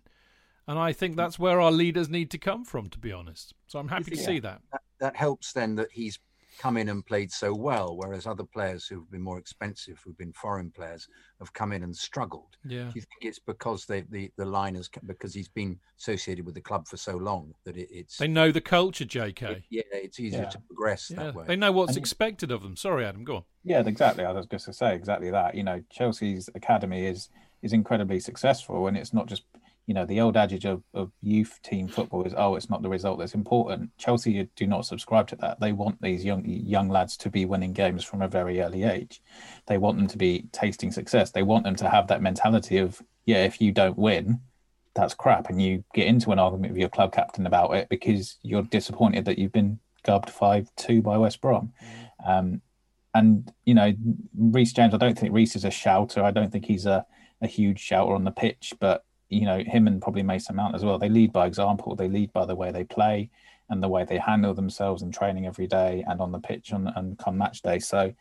And 0.68 0.78
I 0.78 0.92
think 0.92 1.16
that's 1.16 1.38
where 1.38 1.60
our 1.60 1.72
leaders 1.72 2.08
need 2.08 2.30
to 2.30 2.38
come 2.38 2.64
from, 2.64 2.88
to 2.90 2.98
be 2.98 3.10
honest. 3.10 3.54
So 3.66 3.80
I'm 3.80 3.88
happy 3.88 4.12
to 4.12 4.16
see 4.16 4.38
that. 4.40 4.62
that. 4.70 4.82
That 5.00 5.16
helps 5.16 5.52
then 5.52 5.74
that 5.76 5.88
he's 5.92 6.18
come 6.58 6.76
in 6.76 6.88
and 6.88 7.04
played 7.04 7.30
so 7.32 7.54
well, 7.54 7.96
whereas 7.96 8.26
other 8.26 8.44
players 8.44 8.86
who've 8.86 9.10
been 9.10 9.22
more 9.22 9.38
expensive, 9.38 10.00
who've 10.04 10.16
been 10.18 10.32
foreign 10.32 10.70
players, 10.70 11.06
have 11.40 11.52
come 11.52 11.72
in 11.72 11.82
and 11.82 11.94
struggled. 11.94 12.56
Yeah. 12.64 12.84
Do 12.84 12.92
you 12.94 13.02
think 13.02 13.22
it's 13.22 13.38
because 13.38 13.84
they, 13.86 14.02
the 14.02 14.30
the 14.36 14.44
line 14.46 14.74
has 14.74 14.88
because 15.06 15.34
he's 15.34 15.48
been 15.48 15.78
associated 15.98 16.44
with 16.46 16.54
the 16.54 16.60
club 16.60 16.86
for 16.88 16.96
so 16.96 17.16
long 17.16 17.54
that 17.64 17.76
it, 17.76 17.88
it's 17.90 18.16
they 18.18 18.28
know 18.28 18.50
the 18.52 18.60
culture, 18.60 19.04
J.K. 19.04 19.46
It, 19.46 19.62
yeah, 19.70 19.82
it's 19.92 20.18
easier 20.20 20.42
Yeah. 20.42 20.48
to 20.50 20.58
progress 20.60 21.10
Yeah, 21.10 21.24
that 21.24 21.34
way. 21.34 21.44
they 21.46 21.56
know 21.56 21.72
what's 21.72 21.90
And- 21.90 21.98
expected 21.98 22.50
of 22.50 22.62
them. 22.62 22.76
Sorry, 22.76 23.04
Adam, 23.04 23.24
go 23.24 23.36
on. 23.36 23.44
Yeah, 23.64 23.80
exactly. 23.86 24.24
I 24.24 24.32
was 24.32 24.46
going 24.46 24.60
to 24.60 24.72
say 24.72 24.94
exactly 24.94 25.30
that. 25.30 25.54
You 25.54 25.62
know, 25.64 25.82
Chelsea's 25.90 26.48
academy 26.54 27.06
is 27.06 27.28
is 27.62 27.72
incredibly 27.72 28.20
successful, 28.20 28.86
and 28.86 28.96
it's 28.96 29.12
not 29.14 29.26
just 29.26 29.42
you 29.86 29.94
know 29.94 30.04
the 30.04 30.20
old 30.20 30.36
adage 30.36 30.64
of, 30.64 30.82
of 30.94 31.12
youth 31.22 31.60
team 31.62 31.86
football 31.86 32.24
is 32.24 32.34
oh 32.36 32.56
it's 32.56 32.68
not 32.68 32.82
the 32.82 32.88
result 32.88 33.18
that's 33.18 33.34
important. 33.34 33.90
Chelsea 33.98 34.48
do 34.56 34.66
not 34.66 34.84
subscribe 34.84 35.28
to 35.28 35.36
that. 35.36 35.60
They 35.60 35.72
want 35.72 36.02
these 36.02 36.24
young 36.24 36.44
young 36.44 36.88
lads 36.88 37.16
to 37.18 37.30
be 37.30 37.44
winning 37.44 37.72
games 37.72 38.04
from 38.04 38.20
a 38.20 38.28
very 38.28 38.60
early 38.60 38.82
age. 38.82 39.22
They 39.66 39.78
want 39.78 39.96
them 39.96 40.08
to 40.08 40.18
be 40.18 40.46
tasting 40.52 40.90
success. 40.90 41.30
They 41.30 41.44
want 41.44 41.64
them 41.64 41.76
to 41.76 41.88
have 41.88 42.08
that 42.08 42.22
mentality 42.22 42.78
of 42.78 43.00
yeah, 43.24 43.44
if 43.44 43.60
you 43.60 43.72
don't 43.72 43.98
win, 43.98 44.40
that's 44.94 45.14
crap, 45.14 45.48
and 45.48 45.60
you 45.62 45.84
get 45.94 46.06
into 46.06 46.32
an 46.32 46.38
argument 46.38 46.72
with 46.72 46.80
your 46.80 46.88
club 46.88 47.12
captain 47.12 47.46
about 47.46 47.74
it 47.74 47.88
because 47.88 48.38
you're 48.42 48.62
disappointed 48.62 49.24
that 49.24 49.38
you've 49.38 49.52
been 49.52 49.78
gubbed 50.04 50.30
five 50.30 50.68
two 50.76 51.02
by 51.02 51.16
West 51.16 51.40
Brom. 51.40 51.72
Um, 52.26 52.60
and 53.14 53.52
you 53.64 53.74
know, 53.74 53.94
Reece 54.36 54.72
James, 54.72 54.94
I 54.94 54.98
don't 54.98 55.18
think 55.18 55.32
Reece 55.32 55.56
is 55.56 55.64
a 55.64 55.70
shouter. 55.70 56.22
I 56.22 56.32
don't 56.32 56.50
think 56.50 56.64
he's 56.64 56.86
a, 56.86 57.06
a 57.40 57.46
huge 57.46 57.80
shouter 57.80 58.14
on 58.14 58.24
the 58.24 58.30
pitch, 58.30 58.74
but 58.80 59.04
you 59.28 59.44
know, 59.44 59.58
him 59.58 59.86
and 59.86 60.00
probably 60.00 60.22
Mason 60.22 60.56
Mount 60.56 60.74
as 60.74 60.84
well. 60.84 60.98
They 60.98 61.08
lead 61.08 61.32
by 61.32 61.46
example. 61.46 61.96
They 61.96 62.08
lead 62.08 62.32
by 62.32 62.46
the 62.46 62.54
way 62.54 62.70
they 62.70 62.84
play 62.84 63.30
and 63.68 63.82
the 63.82 63.88
way 63.88 64.04
they 64.04 64.18
handle 64.18 64.54
themselves 64.54 65.02
in 65.02 65.10
training 65.10 65.46
every 65.46 65.66
day 65.66 66.04
and 66.06 66.20
on 66.20 66.32
the 66.32 66.38
pitch 66.38 66.72
on 66.72 66.86
and 66.94 67.18
come 67.18 67.36
match 67.36 67.62
day. 67.62 67.78
So, 67.80 68.12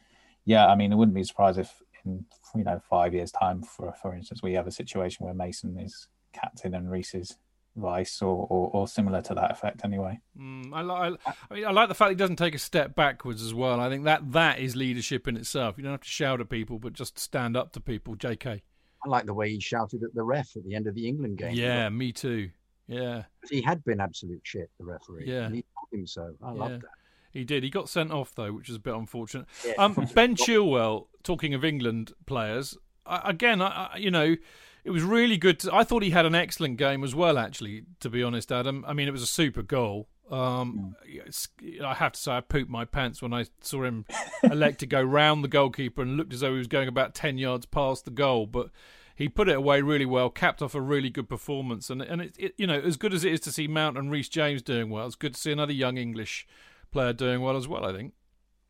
yeah, 0.46 0.68
I 0.68 0.76
mean, 0.76 0.92
it 0.92 0.96
wouldn't 0.96 1.16
be 1.16 1.24
surprised 1.24 1.60
if 1.60 1.72
in 2.06 2.26
you 2.56 2.64
know 2.64 2.82
five 2.90 3.14
years' 3.14 3.32
time, 3.32 3.62
for 3.62 3.94
for 4.02 4.14
instance, 4.16 4.42
we 4.42 4.54
have 4.54 4.68
a 4.68 4.72
situation 4.72 5.26
where 5.26 5.34
Mason 5.34 5.78
is 5.80 6.08
captain 6.34 6.74
and 6.76 6.90
Reece 6.90 7.14
is 7.14 7.38
vice, 7.76 8.22
or, 8.22 8.48
or 8.50 8.70
or 8.74 8.88
similar 8.88 9.22
to 9.24 9.34
that 9.36 9.52
effect. 9.52 9.84
Anyway. 9.84 10.20
Mm, 10.40 10.72
I, 10.74 10.82
li- 10.82 11.18
I, 11.26 11.34
I 11.50 11.54
mean, 11.54 11.66
I 11.66 11.72
like 11.72 11.90
the 11.90 11.96
fact 11.96 12.10
he 12.10 12.16
doesn't 12.16 12.38
take 12.38 12.56
a 12.56 12.60
step 12.60 12.96
backwards 12.96 13.44
as 13.44 13.54
well. 13.54 13.80
I 13.80 13.90
think 13.90 14.06
that 14.06 14.32
that 14.32 14.60
is 14.60 14.76
leadership 14.76 15.28
in 15.28 15.38
itself. 15.38 15.78
You 15.78 15.84
don't 15.84 15.94
have 15.94 16.02
to 16.02 16.08
shout 16.08 16.42
at 16.42 16.50
people, 16.50 16.80
but 16.80 16.94
just 16.94 17.20
stand 17.20 17.58
up 17.58 17.74
to 17.74 17.80
people. 17.80 18.16
J.K. 18.16 18.64
I 19.06 19.08
like 19.10 19.26
the 19.26 19.34
way 19.34 19.52
he 19.52 19.60
shouted 19.60 20.04
at 20.04 20.14
the 20.16 20.24
ref 20.24 20.56
at 20.56 20.64
the 20.66 20.74
end 20.76 20.88
of 20.88 20.96
the 20.96 21.08
England 21.08 21.38
game. 21.38 21.54
Yeah, 21.54 21.90
me 21.90 22.12
too. 22.12 22.50
Yeah, 22.88 23.24
he 23.50 23.62
had 23.62 23.84
been 23.84 24.00
absolute 24.00 24.42
shit. 24.44 24.70
The 24.80 24.86
referee. 24.86 25.26
Yeah. 25.28 25.46
and 25.46 25.56
he 25.56 25.64
told 25.76 26.00
him 26.02 26.08
so. 26.08 26.36
I 26.44 26.52
Yeah. 26.54 26.60
love 26.60 26.82
that. 26.82 26.90
he 27.32 27.44
did. 27.44 27.64
He 27.64 27.70
got 27.70 27.90
sent 27.90 28.12
off 28.12 28.34
though, 28.36 28.52
which 28.54 28.70
is 28.70 28.76
a 28.76 28.80
bit 28.80 28.94
unfortunate. 28.96 29.46
Yeah. 29.66 29.74
Um, 29.78 29.94
ben 30.16 30.36
Chilwell, 30.36 31.08
talking 31.24 31.54
of 31.54 31.64
England 31.66 32.14
players, 32.26 32.78
I, 33.06 33.30
again, 33.30 33.62
I, 33.62 33.90
I, 33.94 33.98
you 33.98 34.10
know, 34.12 34.36
it 34.84 34.92
was 34.92 35.04
really 35.04 35.38
good. 35.38 35.60
To, 35.62 35.74
I 35.76 35.84
thought 35.84 36.04
he 36.04 36.12
had 36.12 36.26
an 36.26 36.36
excellent 36.36 36.78
game 36.78 37.04
as 37.04 37.14
well. 37.16 37.38
Actually, 37.38 37.84
to 38.02 38.10
be 38.10 38.22
honest, 38.24 38.52
Adam. 38.52 38.84
I 38.88 38.94
mean, 38.94 39.08
it 39.08 39.12
was 39.12 39.24
a 39.24 39.28
super 39.28 39.62
goal. 39.64 40.08
Um, 40.32 40.96
it's- 41.08 41.48
I 41.84 41.94
have 41.96 42.12
to 42.14 42.20
say, 42.20 42.32
I 42.34 42.42
pooped 42.42 42.70
my 42.70 42.86
pants 42.86 43.22
when 43.22 43.32
I 43.34 43.46
saw 43.62 43.84
him 43.84 44.06
elect 44.44 44.80
to 44.80 44.88
go 44.88 45.02
round 45.02 45.44
the 45.44 45.48
goalkeeper 45.48 46.02
and 46.02 46.18
looked 46.18 46.34
as 46.34 46.40
though 46.40 46.52
he 46.52 46.58
was 46.58 46.68
going 46.68 46.88
about 46.88 47.14
ten 47.16 47.38
yards 47.40 47.66
past 47.66 48.06
the 48.06 48.12
goal, 48.12 48.46
but. 48.48 48.70
He 49.16 49.30
put 49.30 49.48
it 49.48 49.56
away 49.56 49.82
really 49.82 50.06
well, 50.06 50.30
capped 50.30 50.62
off 50.62 50.76
a 50.76 50.82
really 50.82 51.10
good 51.10 51.30
performance, 51.30 51.90
and 51.90 52.02
and 52.02 52.22
it, 52.22 52.36
it 52.38 52.54
you 52.58 52.68
know 52.68 52.80
as 52.80 52.98
good 52.98 53.14
as 53.14 53.24
it 53.24 53.32
is 53.32 53.40
to 53.42 53.52
see 53.52 53.68
Mount 53.68 53.98
and 53.98 54.12
Reece 54.12 54.30
James 54.30 54.62
doing 54.62 54.90
well, 54.90 55.08
it's 55.08 55.16
good 55.16 55.36
to 55.36 55.40
see 55.40 55.52
another 55.52 55.74
young 55.74 55.98
English 55.98 56.46
player 56.92 57.14
doing 57.14 57.42
well 57.42 57.56
as 57.56 57.68
well. 57.68 57.86
I 57.86 57.94
think. 57.94 58.14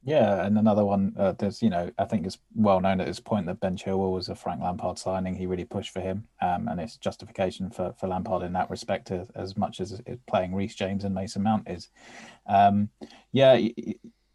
Yeah, 0.07 0.45
and 0.45 0.55
another 0.55 0.85
one. 0.85 1.15
Uh, 1.17 1.31
there's, 1.31 1.63
you 1.63 1.71
know, 1.71 1.89
I 1.97 2.05
think 2.05 2.27
it's 2.27 2.37
well 2.53 2.79
known 2.79 3.01
at 3.01 3.07
this 3.07 3.19
point 3.19 3.47
that 3.47 3.59
Ben 3.59 3.75
Chilwell 3.75 4.13
was 4.13 4.29
a 4.29 4.35
Frank 4.35 4.61
Lampard 4.61 4.99
signing. 4.99 5.33
He 5.33 5.47
really 5.47 5.65
pushed 5.65 5.89
for 5.91 5.99
him, 5.99 6.27
um, 6.43 6.67
and 6.67 6.79
it's 6.79 6.95
justification 6.95 7.71
for 7.71 7.91
for 7.93 8.07
Lampard 8.07 8.43
in 8.43 8.53
that 8.53 8.69
respect 8.69 9.09
as, 9.09 9.31
as 9.31 9.57
much 9.57 9.81
as 9.81 9.99
playing 10.27 10.53
Reece 10.53 10.75
James 10.75 11.05
and 11.05 11.15
Mason 11.15 11.41
Mount 11.41 11.67
is. 11.67 11.89
Um, 12.45 12.89
yeah, 13.31 13.57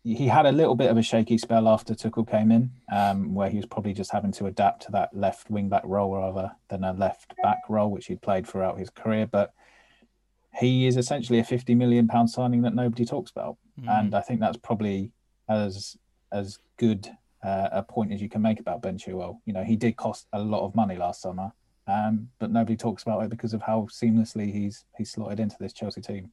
he, 0.03 0.29
had 0.29 0.47
a 0.47 0.53
little 0.53 0.75
bit 0.75 0.91
of 0.91 0.97
a 0.97 1.03
shaky 1.03 1.39
spell 1.39 1.69
after 1.69 1.95
Tuchel 1.95 2.29
came 2.29 2.51
in, 2.51 2.71
um, 2.93 3.35
where 3.35 3.51
he 3.51 3.57
was 3.57 3.67
probably 3.67 3.93
just 3.93 4.13
having 4.13 4.33
to 4.33 4.47
adapt 4.47 4.83
to 4.83 4.93
that 4.93 5.15
left 5.15 5.51
wing 5.51 5.69
back 5.69 5.83
role 5.85 6.15
rather 6.17 6.53
than 6.69 6.85
a 6.85 6.93
left 6.93 7.35
back 7.43 7.61
role, 7.69 7.91
which 7.91 8.07
he'd 8.07 8.23
played 8.23 8.47
throughout 8.47 8.79
his 8.79 8.91
career, 8.91 9.27
but. 9.27 9.53
He 10.53 10.89
is 10.89 10.97
essentially 10.97 11.39
a 11.39 11.45
fifty 11.45 11.77
million 11.77 12.09
pound 12.09 12.29
signing 12.29 12.63
that 12.63 12.75
nobody 12.75 13.05
talks 13.05 13.31
about, 13.31 13.57
and 13.87 14.17
I 14.17 14.21
think 14.21 14.41
that's 14.41 14.57
probably 14.57 15.13
as 15.49 15.97
as 16.33 16.59
good 16.77 17.09
uh, 17.43 17.69
a 17.73 17.83
point 17.83 18.13
as 18.13 18.21
you 18.21 18.29
can 18.29 18.43
make 18.43 18.61
about 18.61 18.83
Ben 18.83 18.99
Chilwell. 18.99 19.39
You 19.47 19.53
know, 19.53 19.65
he 19.65 19.77
did 19.77 19.97
cost 19.97 20.27
a 20.33 20.41
lot 20.41 20.65
of 20.65 20.75
money 20.75 20.97
last 20.97 21.23
summer, 21.23 21.53
um, 21.87 22.29
but 22.39 22.51
nobody 22.51 22.77
talks 22.77 23.03
about 23.03 23.23
it 23.23 23.31
because 23.31 23.55
of 23.55 23.63
how 23.63 23.89
seamlessly 23.91 24.53
he's 24.53 24.85
he's 24.97 25.11
slotted 25.11 25.41
into 25.41 25.57
this 25.59 25.73
Chelsea 25.73 26.01
team. 26.01 26.31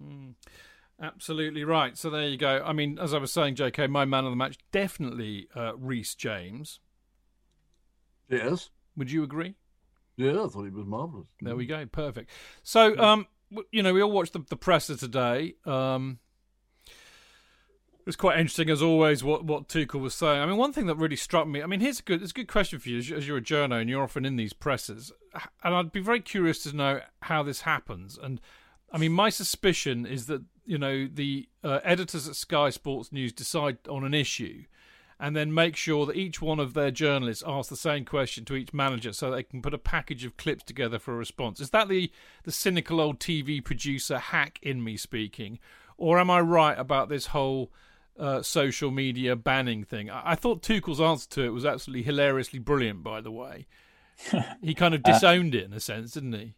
Mm, 0.00 0.34
absolutely 1.00 1.64
right. 1.64 1.96
So 1.96 2.10
there 2.10 2.28
you 2.28 2.36
go. 2.36 2.62
I 2.64 2.72
mean, 2.72 2.98
as 2.98 3.14
I 3.14 3.18
was 3.18 3.32
saying, 3.32 3.56
JK, 3.56 3.88
my 3.90 4.04
man 4.04 4.24
of 4.24 4.30
the 4.32 4.36
match 4.36 4.58
definitely 4.72 5.48
uh, 5.54 5.76
Reece 5.76 6.14
James. 6.14 6.80
Yes. 8.28 8.70
Would 8.96 9.10
you 9.10 9.22
agree? 9.22 9.54
Yeah, 10.16 10.44
I 10.44 10.48
thought 10.48 10.64
he 10.64 10.70
was 10.70 10.86
marvellous. 10.86 11.26
There 11.40 11.56
we 11.56 11.66
go. 11.66 11.84
Perfect. 11.86 12.30
So, 12.62 12.98
um, 12.98 13.26
you 13.70 13.82
know, 13.82 13.94
we 13.94 14.02
all 14.02 14.10
watched 14.10 14.34
the, 14.34 14.44
the 14.48 14.56
presser 14.56 14.96
today. 14.96 15.54
Um, 15.64 16.18
it 16.86 18.06
was 18.06 18.16
quite 18.16 18.38
interesting, 18.38 18.70
as 18.70 18.82
always, 18.82 19.22
what, 19.22 19.44
what 19.44 19.68
Tuchel 19.68 20.00
was 20.00 20.14
saying. 20.14 20.40
I 20.40 20.46
mean, 20.46 20.56
one 20.56 20.72
thing 20.72 20.86
that 20.86 20.96
really 20.96 21.16
struck 21.16 21.46
me. 21.46 21.62
I 21.62 21.66
mean, 21.66 21.80
here's 21.80 22.00
a 22.00 22.02
good, 22.02 22.22
it's 22.22 22.30
a 22.32 22.34
good 22.34 22.48
question 22.48 22.78
for 22.78 22.88
you, 22.88 22.98
as, 22.98 23.08
you- 23.10 23.16
as 23.16 23.26
you're 23.28 23.36
a 23.38 23.42
journo 23.42 23.80
and 23.80 23.88
you're 23.90 24.02
often 24.02 24.24
in 24.24 24.36
these 24.36 24.52
presses, 24.52 25.12
and 25.62 25.74
I'd 25.74 25.92
be 25.92 26.00
very 26.00 26.20
curious 26.20 26.62
to 26.64 26.74
know 26.76 27.00
how 27.22 27.42
this 27.42 27.62
happens. 27.62 28.18
And 28.20 28.40
I 28.92 28.98
mean, 28.98 29.12
my 29.12 29.28
suspicion 29.30 30.06
is 30.06 30.26
that 30.26 30.42
you 30.64 30.78
know 30.78 31.08
the 31.12 31.48
uh, 31.64 31.80
editors 31.84 32.28
at 32.28 32.36
Sky 32.36 32.70
Sports 32.70 33.12
News 33.12 33.32
decide 33.32 33.78
on 33.88 34.04
an 34.04 34.14
issue, 34.14 34.64
and 35.18 35.36
then 35.36 35.52
make 35.52 35.76
sure 35.76 36.06
that 36.06 36.16
each 36.16 36.40
one 36.40 36.60
of 36.60 36.74
their 36.74 36.90
journalists 36.90 37.44
asks 37.46 37.68
the 37.68 37.76
same 37.76 38.04
question 38.04 38.44
to 38.46 38.54
each 38.54 38.72
manager, 38.72 39.12
so 39.12 39.30
they 39.30 39.42
can 39.42 39.62
put 39.62 39.74
a 39.74 39.78
package 39.78 40.24
of 40.24 40.36
clips 40.36 40.64
together 40.64 40.98
for 40.98 41.12
a 41.12 41.16
response. 41.16 41.60
Is 41.60 41.70
that 41.70 41.88
the 41.88 42.10
the 42.44 42.52
cynical 42.52 43.00
old 43.00 43.18
TV 43.18 43.62
producer 43.64 44.18
hack 44.18 44.58
in 44.62 44.82
me 44.82 44.96
speaking, 44.96 45.58
or 45.96 46.18
am 46.18 46.30
I 46.30 46.40
right 46.40 46.78
about 46.78 47.08
this 47.08 47.26
whole? 47.26 47.72
Uh, 48.18 48.42
social 48.42 48.90
media 48.90 49.34
banning 49.34 49.82
thing. 49.82 50.10
I-, 50.10 50.32
I 50.32 50.34
thought 50.34 50.62
Tuchel's 50.62 51.00
answer 51.00 51.26
to 51.30 51.42
it 51.42 51.54
was 51.54 51.64
absolutely 51.64 52.02
hilariously 52.02 52.58
brilliant. 52.58 53.02
By 53.02 53.22
the 53.22 53.30
way, 53.30 53.66
he 54.60 54.74
kind 54.74 54.94
of 54.94 55.02
disowned 55.02 55.54
it 55.54 55.64
in 55.64 55.72
a 55.72 55.80
sense, 55.80 56.12
didn't 56.12 56.34
he? 56.34 56.54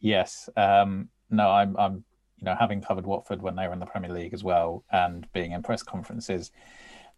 Yes, 0.00 0.50
um, 0.56 1.08
no, 1.30 1.48
I'm 1.50 1.76
I'm 1.76 2.04
you 2.38 2.44
know 2.44 2.56
having 2.58 2.80
covered 2.80 3.06
Watford 3.06 3.42
when 3.42 3.56
they 3.56 3.66
were 3.66 3.72
in 3.72 3.80
the 3.80 3.86
Premier 3.86 4.12
League 4.12 4.34
as 4.34 4.44
well, 4.44 4.84
and 4.90 5.30
being 5.32 5.52
in 5.52 5.62
press 5.62 5.82
conferences, 5.82 6.50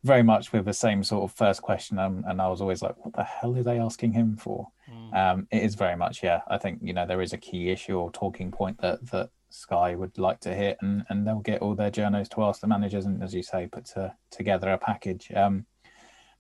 very 0.05 0.23
much 0.23 0.53
with 0.53 0.65
the 0.65 0.73
same 0.73 1.03
sort 1.03 1.25
of 1.25 1.37
first 1.37 1.63
question, 1.63 1.99
um, 1.99 2.25
and 2.27 2.41
I 2.41 2.49
was 2.49 2.61
always 2.61 2.83
like, 2.83 2.97
what 3.05 3.15
the 3.15 3.25
hell 3.25 3.57
are 3.57 3.63
they 3.63 3.79
asking 3.79 4.13
him 4.13 4.37
for? 4.37 4.69
Um, 5.13 5.49
it 5.51 5.63
is 5.63 5.75
very 5.75 5.97
much, 5.97 6.23
yeah. 6.23 6.43
I 6.49 6.59
think 6.59 6.81
you 6.83 6.93
know 6.93 7.07
there 7.07 7.23
is 7.23 7.33
a 7.33 7.39
key 7.39 7.71
issue 7.71 7.99
or 7.99 8.11
talking 8.13 8.51
point 8.51 8.81
that 8.81 9.05
that 9.11 9.31
Sky 9.51 9.95
would 9.95 10.19
like 10.19 10.41
to 10.41 10.55
hit, 10.55 10.79
and, 10.81 11.05
and 11.09 11.27
they'll 11.27 11.41
get 11.41 11.63
all 11.63 11.75
their 11.75 11.91
journos 11.91 12.29
to 12.31 12.43
ask 12.45 12.61
the 12.61 12.67
managers, 12.67 13.07
and 13.07 13.23
as 13.23 13.35
you 13.35 13.43
say, 13.43 13.67
put 13.67 13.87
to, 13.87 14.15
together 14.31 14.71
a 14.71 14.79
package. 14.79 15.31
Um, 15.35 15.67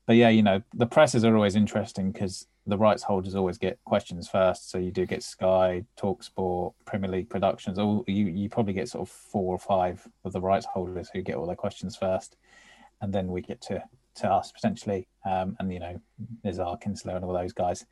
but 0.08 0.16
yeah, 0.16 0.30
you 0.30 0.42
know 0.42 0.62
the 0.72 0.86
presses 0.86 1.22
are 1.22 1.36
always 1.36 1.54
interesting 1.54 2.10
because 2.10 2.46
the 2.66 2.78
rights 2.78 3.02
holders 3.02 3.34
always 3.34 3.58
get 3.58 3.78
questions 3.84 4.26
first. 4.26 4.70
So 4.70 4.78
you 4.78 4.90
do 4.90 5.04
get 5.04 5.22
Sky, 5.22 5.84
Talksport, 6.00 6.72
Premier 6.86 7.10
League 7.10 7.28
Productions. 7.28 7.78
All 7.78 8.04
you 8.06 8.24
you 8.24 8.48
probably 8.48 8.72
get 8.72 8.88
sort 8.88 9.06
of 9.06 9.12
four 9.12 9.54
or 9.54 9.58
five 9.58 10.08
of 10.24 10.32
the 10.32 10.40
rights 10.40 10.64
holders 10.64 11.10
who 11.12 11.20
get 11.20 11.36
all 11.36 11.46
their 11.46 11.56
questions 11.56 11.94
first, 11.94 12.36
and 13.02 13.12
then 13.12 13.28
we 13.28 13.42
get 13.42 13.60
to 13.62 13.82
to 14.14 14.32
us 14.32 14.50
potentially. 14.50 15.06
Um, 15.26 15.56
and 15.58 15.70
you 15.70 15.78
know, 15.78 16.00
there's 16.42 16.58
our 16.58 16.78
Kinsella 16.78 17.16
and 17.16 17.24
all 17.26 17.34
those 17.34 17.52
guys. 17.52 17.84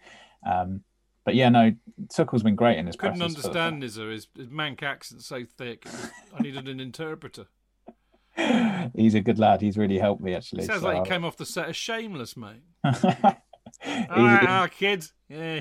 Um, 0.47 0.81
but 1.27 1.35
yeah, 1.35 1.51
no, 1.51 1.75
Tuchel's 2.09 2.43
been 2.43 2.57
great 2.57 2.79
in 2.79 2.87
his. 2.87 2.97
I 2.99 3.09
couldn't 3.09 3.21
understand 3.21 3.81
Nizza. 3.81 4.05
His, 4.05 4.27
his 4.35 4.49
Manc 4.49 4.83
accent's 4.83 5.27
so 5.27 5.45
thick. 5.45 5.85
I 6.35 6.41
needed 6.41 6.67
an 6.67 6.81
interpreter. 6.81 7.49
He's 8.95 9.15
a 9.15 9.21
good 9.21 9.39
lad. 9.39 9.61
He's 9.61 9.79
really 9.79 9.99
helped 9.99 10.23
me 10.23 10.35
actually. 10.35 10.65
Sounds 10.65 10.83
so- 10.83 10.89
like 10.89 11.05
he 11.05 11.11
came 11.11 11.25
off 11.25 11.37
the 11.37 11.47
set 11.47 11.69
of 11.69 11.77
Shameless, 11.77 12.37
mate. 12.37 12.63
Ah, 13.85 14.41
ah, 14.49 14.69
kids. 14.69 15.13
Yeah, 15.29 15.61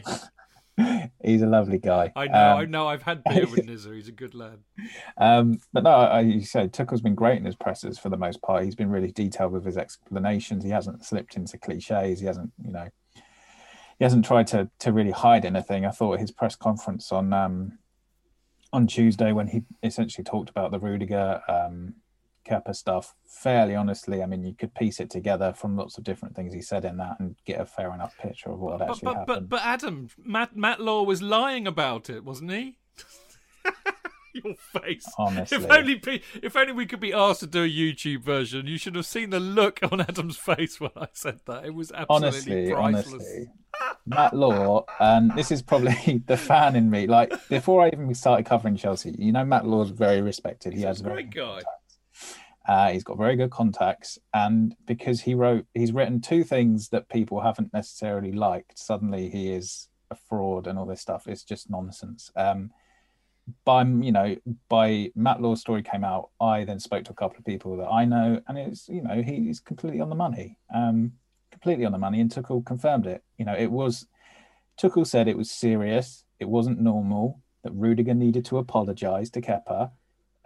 he's 1.23 1.41
a 1.41 1.47
lovely 1.47 1.79
guy. 1.79 2.11
I 2.15 2.27
know. 2.27 2.33
Um, 2.33 2.57
I 2.57 2.65
know. 2.65 2.87
I've 2.87 3.01
had 3.01 3.23
beer 3.29 3.45
with 3.47 3.65
Nizza. 3.65 3.93
He's 3.93 4.07
a 4.07 4.13
good 4.13 4.35
lad. 4.35 4.59
Um, 5.17 5.59
but 5.73 5.83
no, 5.83 5.89
I, 5.89 6.21
you 6.21 6.41
said 6.41 6.73
Tuchel's 6.73 7.01
been 7.01 7.15
great 7.15 7.37
in 7.37 7.45
his 7.45 7.55
presses 7.55 7.97
for 7.97 8.09
the 8.09 8.17
most 8.17 8.41
part. 8.41 8.63
He's 8.63 8.75
been 8.75 8.89
really 8.89 9.11
detailed 9.11 9.51
with 9.51 9.65
his 9.65 9.77
explanations. 9.77 10.63
He 10.63 10.69
hasn't 10.69 11.05
slipped 11.05 11.35
into 11.35 11.57
cliches. 11.57 12.19
He 12.19 12.25
hasn't, 12.25 12.51
you 12.63 12.71
know, 12.71 12.89
he 13.97 14.03
hasn't 14.03 14.25
tried 14.25 14.47
to 14.47 14.69
to 14.79 14.91
really 14.91 15.11
hide 15.11 15.45
anything. 15.45 15.85
I 15.85 15.91
thought 15.91 16.19
his 16.19 16.31
press 16.31 16.55
conference 16.55 17.11
on 17.11 17.33
um, 17.33 17.79
on 18.71 18.87
Tuesday 18.87 19.31
when 19.31 19.47
he 19.47 19.63
essentially 19.83 20.23
talked 20.23 20.49
about 20.49 20.71
the 20.71 20.79
Rudiger 20.79 21.41
um, 21.47 21.95
Kepa 22.45 22.75
stuff 22.75 23.15
fairly 23.25 23.75
honestly. 23.75 24.21
I 24.21 24.25
mean, 24.25 24.43
you 24.43 24.53
could 24.53 24.73
piece 24.73 24.99
it 24.99 25.09
together 25.09 25.53
from 25.53 25.75
lots 25.75 25.97
of 25.97 26.03
different 26.03 26.35
things 26.35 26.53
he 26.53 26.61
said 26.61 26.85
in 26.85 26.97
that 26.97 27.19
and 27.19 27.35
get 27.45 27.59
a 27.59 27.65
fair 27.65 27.93
enough 27.93 28.17
picture 28.17 28.51
of 28.51 28.59
what 28.59 28.79
but, 28.79 28.89
actually 28.89 29.05
but, 29.05 29.15
happened. 29.15 29.27
But, 29.27 29.49
but 29.49 29.61
Adam, 29.63 30.09
Matt, 30.23 30.55
Matt 30.55 30.79
Law 30.79 31.03
was 31.03 31.21
lying 31.21 31.67
about 31.67 32.09
it, 32.09 32.23
wasn't 32.23 32.51
he? 32.51 32.77
Your 34.33 34.53
face. 34.55 35.05
Honestly. 35.17 35.57
If 35.57 35.71
only, 35.71 36.01
if 36.43 36.55
only 36.57 36.73
we 36.73 36.85
could 36.85 36.99
be 36.99 37.13
asked 37.13 37.39
to 37.39 37.47
do 37.47 37.63
a 37.63 37.69
YouTube 37.69 38.21
version. 38.21 38.67
You 38.67 38.77
should 38.77 38.95
have 38.95 39.05
seen 39.05 39.29
the 39.29 39.39
look 39.39 39.79
on 39.89 40.01
Adam's 40.01 40.35
face 40.35 40.79
when 40.79 40.91
I 40.97 41.07
said 41.13 41.39
that. 41.45 41.65
It 41.65 41.73
was 41.73 41.91
absolutely 41.93 42.27
honestly, 42.27 42.71
priceless. 42.71 43.13
honestly, 43.13 43.47
Matt 44.05 44.33
Law, 44.33 44.85
and 44.99 45.33
this 45.35 45.51
is 45.51 45.61
probably 45.61 46.21
the 46.27 46.37
fan 46.37 46.75
in 46.75 46.89
me. 46.89 47.07
Like 47.07 47.33
before 47.49 47.81
I 47.81 47.87
even 47.87 48.13
started 48.13 48.45
covering 48.45 48.75
Chelsea, 48.75 49.15
you 49.17 49.31
know, 49.31 49.45
Matt 49.45 49.65
Law's 49.65 49.89
very 49.89 50.21
respected. 50.21 50.73
He's 50.73 50.81
he 50.81 50.87
has 50.87 51.01
a 51.01 51.03
very 51.03 51.23
great 51.23 51.33
guy. 51.33 51.61
Uh, 52.67 52.91
he's 52.91 53.03
got 53.03 53.17
very 53.17 53.35
good 53.35 53.51
contacts, 53.51 54.17
and 54.33 54.75
because 54.85 55.21
he 55.21 55.35
wrote, 55.35 55.65
he's 55.73 55.91
written 55.91 56.19
two 56.19 56.43
things 56.43 56.89
that 56.89 57.09
people 57.09 57.41
haven't 57.41 57.73
necessarily 57.73 58.31
liked. 58.31 58.79
Suddenly, 58.79 59.29
he 59.29 59.51
is 59.51 59.87
a 60.09 60.15
fraud 60.15 60.67
and 60.67 60.79
all 60.79 60.85
this 60.85 61.01
stuff. 61.01 61.27
It's 61.27 61.43
just 61.43 61.69
nonsense. 61.69 62.31
Um, 62.35 62.71
by 63.63 63.83
you 63.83 64.11
know, 64.11 64.35
by 64.69 65.11
Matt 65.15 65.41
Law's 65.41 65.61
story 65.61 65.83
came 65.83 66.03
out, 66.03 66.29
I 66.41 66.63
then 66.63 66.79
spoke 66.79 67.05
to 67.05 67.11
a 67.11 67.15
couple 67.15 67.37
of 67.37 67.45
people 67.45 67.77
that 67.77 67.87
I 67.87 68.05
know, 68.05 68.41
and 68.47 68.57
it's 68.57 68.89
you 68.89 69.01
know 69.01 69.21
he's 69.21 69.59
completely 69.59 70.01
on 70.01 70.09
the 70.09 70.15
money, 70.15 70.57
um, 70.73 71.13
completely 71.51 71.85
on 71.85 71.91
the 71.91 71.97
money, 71.97 72.19
and 72.19 72.31
Tuchel 72.31 72.65
confirmed 72.65 73.05
it. 73.05 73.23
You 73.37 73.45
know, 73.45 73.55
it 73.55 73.71
was 73.71 74.07
Tuchel 74.81 75.05
said 75.05 75.27
it 75.27 75.37
was 75.37 75.51
serious, 75.51 76.25
it 76.39 76.49
wasn't 76.49 76.81
normal, 76.81 77.41
that 77.63 77.73
Rudiger 77.73 78.13
needed 78.13 78.45
to 78.45 78.57
apologise 78.57 79.29
to 79.31 79.41
Kepa, 79.41 79.91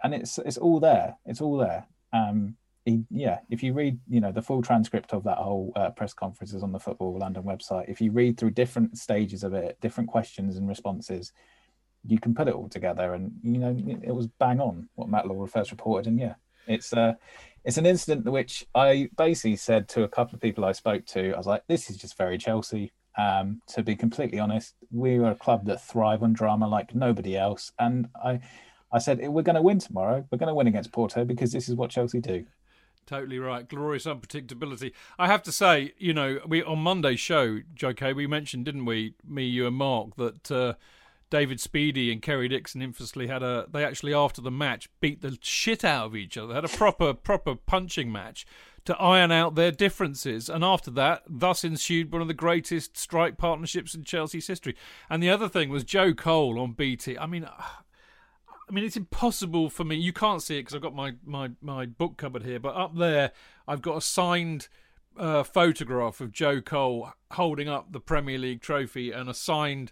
and 0.02 0.14
it's 0.14 0.38
it's 0.38 0.58
all 0.58 0.80
there, 0.80 1.16
it's 1.24 1.40
all 1.40 1.56
there. 1.56 1.86
Um, 2.12 2.56
he, 2.84 3.04
yeah, 3.10 3.40
if 3.50 3.62
you 3.62 3.72
read, 3.72 3.98
you 4.08 4.20
know, 4.20 4.32
the 4.32 4.42
full 4.42 4.62
transcript 4.62 5.12
of 5.12 5.24
that 5.24 5.38
whole 5.38 5.72
uh, 5.76 5.90
press 5.90 6.14
conference 6.14 6.54
is 6.54 6.62
on 6.62 6.72
the 6.72 6.80
Football 6.80 7.18
London 7.18 7.42
website. 7.42 7.88
If 7.88 8.00
you 8.00 8.10
read 8.10 8.38
through 8.38 8.52
different 8.52 8.96
stages 8.96 9.44
of 9.44 9.52
it, 9.52 9.78
different 9.80 10.08
questions 10.08 10.56
and 10.56 10.68
responses, 10.68 11.32
you 12.06 12.18
can 12.18 12.34
put 12.34 12.48
it 12.48 12.54
all 12.54 12.68
together. 12.68 13.14
And 13.14 13.32
you 13.42 13.58
know, 13.58 13.76
it 14.02 14.14
was 14.14 14.26
bang 14.26 14.60
on 14.60 14.88
what 14.94 15.08
Matt 15.08 15.26
Law 15.26 15.46
first 15.46 15.70
reported. 15.70 16.08
And 16.08 16.18
yeah, 16.18 16.34
it's 16.66 16.92
uh, 16.92 17.14
it's 17.64 17.76
an 17.76 17.86
incident 17.86 18.24
which 18.24 18.66
I 18.74 19.10
basically 19.16 19.56
said 19.56 19.88
to 19.90 20.04
a 20.04 20.08
couple 20.08 20.34
of 20.34 20.40
people 20.40 20.64
I 20.64 20.72
spoke 20.72 21.04
to. 21.06 21.32
I 21.32 21.36
was 21.36 21.46
like, 21.46 21.64
this 21.66 21.90
is 21.90 21.96
just 21.96 22.16
very 22.16 22.38
Chelsea. 22.38 22.92
Um, 23.18 23.60
to 23.74 23.82
be 23.82 23.96
completely 23.96 24.38
honest, 24.38 24.74
we 24.90 25.18
are 25.18 25.32
a 25.32 25.34
club 25.34 25.66
that 25.66 25.84
thrive 25.84 26.22
on 26.22 26.32
drama 26.32 26.68
like 26.68 26.94
nobody 26.94 27.36
else, 27.36 27.72
and 27.78 28.08
I. 28.24 28.40
I 28.92 28.98
said 28.98 29.20
we're 29.28 29.42
going 29.42 29.56
to 29.56 29.62
win 29.62 29.78
tomorrow. 29.78 30.26
We're 30.30 30.38
going 30.38 30.48
to 30.48 30.54
win 30.54 30.66
against 30.66 30.92
Porto 30.92 31.24
because 31.24 31.52
this 31.52 31.68
is 31.68 31.74
what 31.74 31.90
Chelsea 31.90 32.20
do. 32.20 32.46
Totally 33.06 33.38
right. 33.38 33.68
Glorious 33.68 34.04
unpredictability. 34.04 34.92
I 35.18 35.26
have 35.26 35.42
to 35.44 35.52
say, 35.52 35.94
you 35.98 36.14
know, 36.14 36.40
we 36.46 36.62
on 36.62 36.78
Monday's 36.78 37.20
show, 37.20 37.60
Joe 37.74 37.92
K, 37.92 38.12
we 38.12 38.26
mentioned, 38.26 38.64
didn't 38.64 38.84
we, 38.84 39.14
me, 39.26 39.44
you, 39.46 39.66
and 39.66 39.76
Mark, 39.76 40.16
that 40.16 40.50
uh, 40.50 40.74
David 41.28 41.58
Speedie 41.58 42.12
and 42.12 42.22
Kerry 42.22 42.48
Dixon 42.48 42.82
infamously 42.82 43.26
had 43.26 43.42
a. 43.42 43.66
They 43.70 43.84
actually 43.84 44.14
after 44.14 44.40
the 44.40 44.50
match 44.50 44.88
beat 45.00 45.22
the 45.22 45.38
shit 45.40 45.84
out 45.84 46.06
of 46.06 46.16
each 46.16 46.36
other. 46.36 46.48
They 46.48 46.54
had 46.54 46.64
a 46.64 46.68
proper 46.68 47.14
proper 47.14 47.54
punching 47.54 48.12
match 48.12 48.46
to 48.84 48.96
iron 48.96 49.30
out 49.30 49.56
their 49.56 49.70
differences. 49.70 50.48
And 50.48 50.64
after 50.64 50.90
that, 50.92 51.22
thus 51.28 51.64
ensued 51.64 52.12
one 52.12 52.22
of 52.22 52.28
the 52.28 52.34
greatest 52.34 52.96
strike 52.96 53.38
partnerships 53.38 53.94
in 53.94 54.04
Chelsea's 54.04 54.46
history. 54.46 54.74
And 55.08 55.22
the 55.22 55.30
other 55.30 55.48
thing 55.48 55.68
was 55.68 55.84
Joe 55.84 56.14
Cole 56.14 56.58
on 56.58 56.72
BT. 56.72 57.18
I 57.18 57.26
mean. 57.26 57.48
I 58.70 58.72
mean, 58.72 58.84
it's 58.84 58.96
impossible 58.96 59.68
for 59.68 59.82
me. 59.82 59.96
You 59.96 60.12
can't 60.12 60.40
see 60.40 60.56
it 60.56 60.60
because 60.60 60.76
I've 60.76 60.80
got 60.80 60.94
my, 60.94 61.14
my, 61.26 61.50
my 61.60 61.86
book 61.86 62.16
cupboard 62.16 62.44
here, 62.44 62.60
but 62.60 62.76
up 62.76 62.96
there, 62.96 63.32
I've 63.66 63.82
got 63.82 63.96
a 63.96 64.00
signed 64.00 64.68
uh, 65.16 65.42
photograph 65.42 66.20
of 66.20 66.30
Joe 66.30 66.60
Cole 66.60 67.12
holding 67.32 67.68
up 67.68 67.90
the 67.90 67.98
Premier 67.98 68.38
League 68.38 68.60
trophy 68.60 69.10
and 69.10 69.28
a 69.28 69.34
signed 69.34 69.90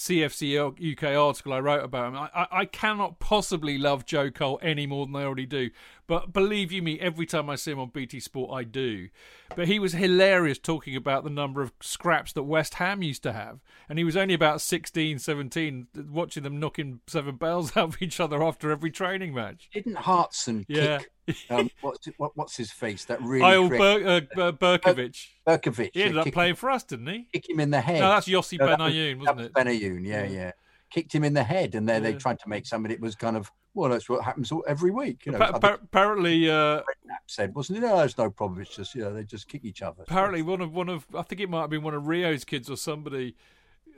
CFC 0.00 0.56
UK 0.92 1.02
uh, 1.14 1.26
article 1.26 1.52
I 1.52 1.60
wrote 1.60 1.84
about 1.84 2.08
him. 2.08 2.16
I, 2.16 2.30
I, 2.34 2.46
I 2.60 2.64
cannot 2.64 3.18
possibly 3.18 3.76
love 3.76 4.06
Joe 4.06 4.30
Cole 4.30 4.58
any 4.62 4.86
more 4.86 5.04
than 5.04 5.14
I 5.14 5.24
already 5.24 5.44
do. 5.44 5.68
But 6.06 6.32
believe 6.32 6.72
you 6.72 6.80
me, 6.80 6.98
every 6.98 7.26
time 7.26 7.50
I 7.50 7.56
see 7.56 7.72
him 7.72 7.78
on 7.78 7.90
BT 7.90 8.18
Sport, 8.20 8.50
I 8.50 8.64
do. 8.64 9.10
But 9.54 9.68
he 9.68 9.78
was 9.78 9.92
hilarious 9.92 10.58
talking 10.58 10.96
about 10.96 11.22
the 11.22 11.28
number 11.30 11.60
of 11.60 11.74
scraps 11.82 12.32
that 12.32 12.44
West 12.44 12.74
Ham 12.74 13.02
used 13.02 13.22
to 13.24 13.34
have. 13.34 13.60
And 13.90 13.98
he 13.98 14.04
was 14.04 14.16
only 14.16 14.32
about 14.32 14.62
16, 14.62 15.18
17, 15.18 15.88
watching 16.10 16.44
them 16.44 16.58
knocking 16.58 17.00
seven 17.06 17.36
bells 17.36 17.70
out 17.76 17.90
of 17.90 18.02
each 18.02 18.20
other 18.20 18.42
after 18.42 18.70
every 18.70 18.90
training 18.90 19.34
match. 19.34 19.68
Didn't 19.74 19.96
Hartson 19.96 20.64
Yeah. 20.66 20.98
kick? 21.00 21.10
Um, 21.50 21.70
what's, 21.80 22.06
what, 22.16 22.36
what's 22.36 22.56
his 22.56 22.70
face? 22.70 23.04
That 23.06 23.20
really 23.22 23.68
creative- 23.68 24.28
Ber- 24.34 24.40
uh, 24.42 24.50
Ber- 24.52 24.78
Berkovic. 24.78 25.26
Berkovic. 25.46 25.90
He 25.94 26.02
ended 26.02 26.16
yeah, 26.16 26.22
up 26.22 26.32
playing 26.32 26.54
for 26.56 26.70
us, 26.70 26.82
didn't 26.84 27.06
he? 27.06 27.26
kick 27.32 27.48
him 27.48 27.60
in 27.60 27.70
the 27.70 27.80
head. 27.80 28.00
No, 28.00 28.08
that's 28.10 28.28
Yossi 28.28 28.58
No, 28.58 28.66
that 28.66 28.78
was- 28.78 28.92
Benayoun, 28.92 29.18
wasn't 29.18 29.40
it? 29.40 29.52
Benayoun, 29.52 30.06
yeah, 30.06 30.24
Yeah. 30.24 30.30
yeah. 30.30 30.50
Kicked 30.90 31.14
him 31.14 31.22
in 31.22 31.34
the 31.34 31.44
head, 31.44 31.76
and 31.76 31.88
then 31.88 32.02
they 32.02 32.14
tried 32.14 32.40
to 32.40 32.48
make 32.48 32.66
somebody. 32.66 32.94
It 32.94 33.00
was 33.00 33.14
kind 33.14 33.36
of 33.36 33.52
well, 33.74 33.90
that's 33.90 34.08
what 34.08 34.24
happens 34.24 34.52
every 34.66 34.90
week. 34.90 35.24
You 35.24 35.30
know, 35.30 35.38
Pa- 35.38 35.56
pa- 35.60 35.78
apparently, 35.80 36.50
uh, 36.50 36.82
said, 37.26 37.54
wasn't 37.54 37.78
it? 37.78 37.82
No, 37.82 37.96
there's 37.98 38.18
no 38.18 38.28
problem. 38.28 38.60
It's 38.60 38.74
just 38.74 38.96
you 38.96 39.02
know 39.02 39.14
they 39.14 39.22
just 39.22 39.46
kick 39.48 39.64
each 39.64 39.82
other. 39.82 40.02
apparently 40.02 40.42
one 40.42 40.60
of 40.60 40.74
one 40.74 40.88
of 40.88 41.06
I 41.14 41.22
think 41.22 41.40
it 41.40 41.48
might 41.48 41.60
have 41.60 41.70
been 41.70 41.84
one 41.84 41.94
of 41.94 42.08
Rio's 42.08 42.44
kids 42.44 42.68
or 42.68 42.76
somebody 42.76 43.36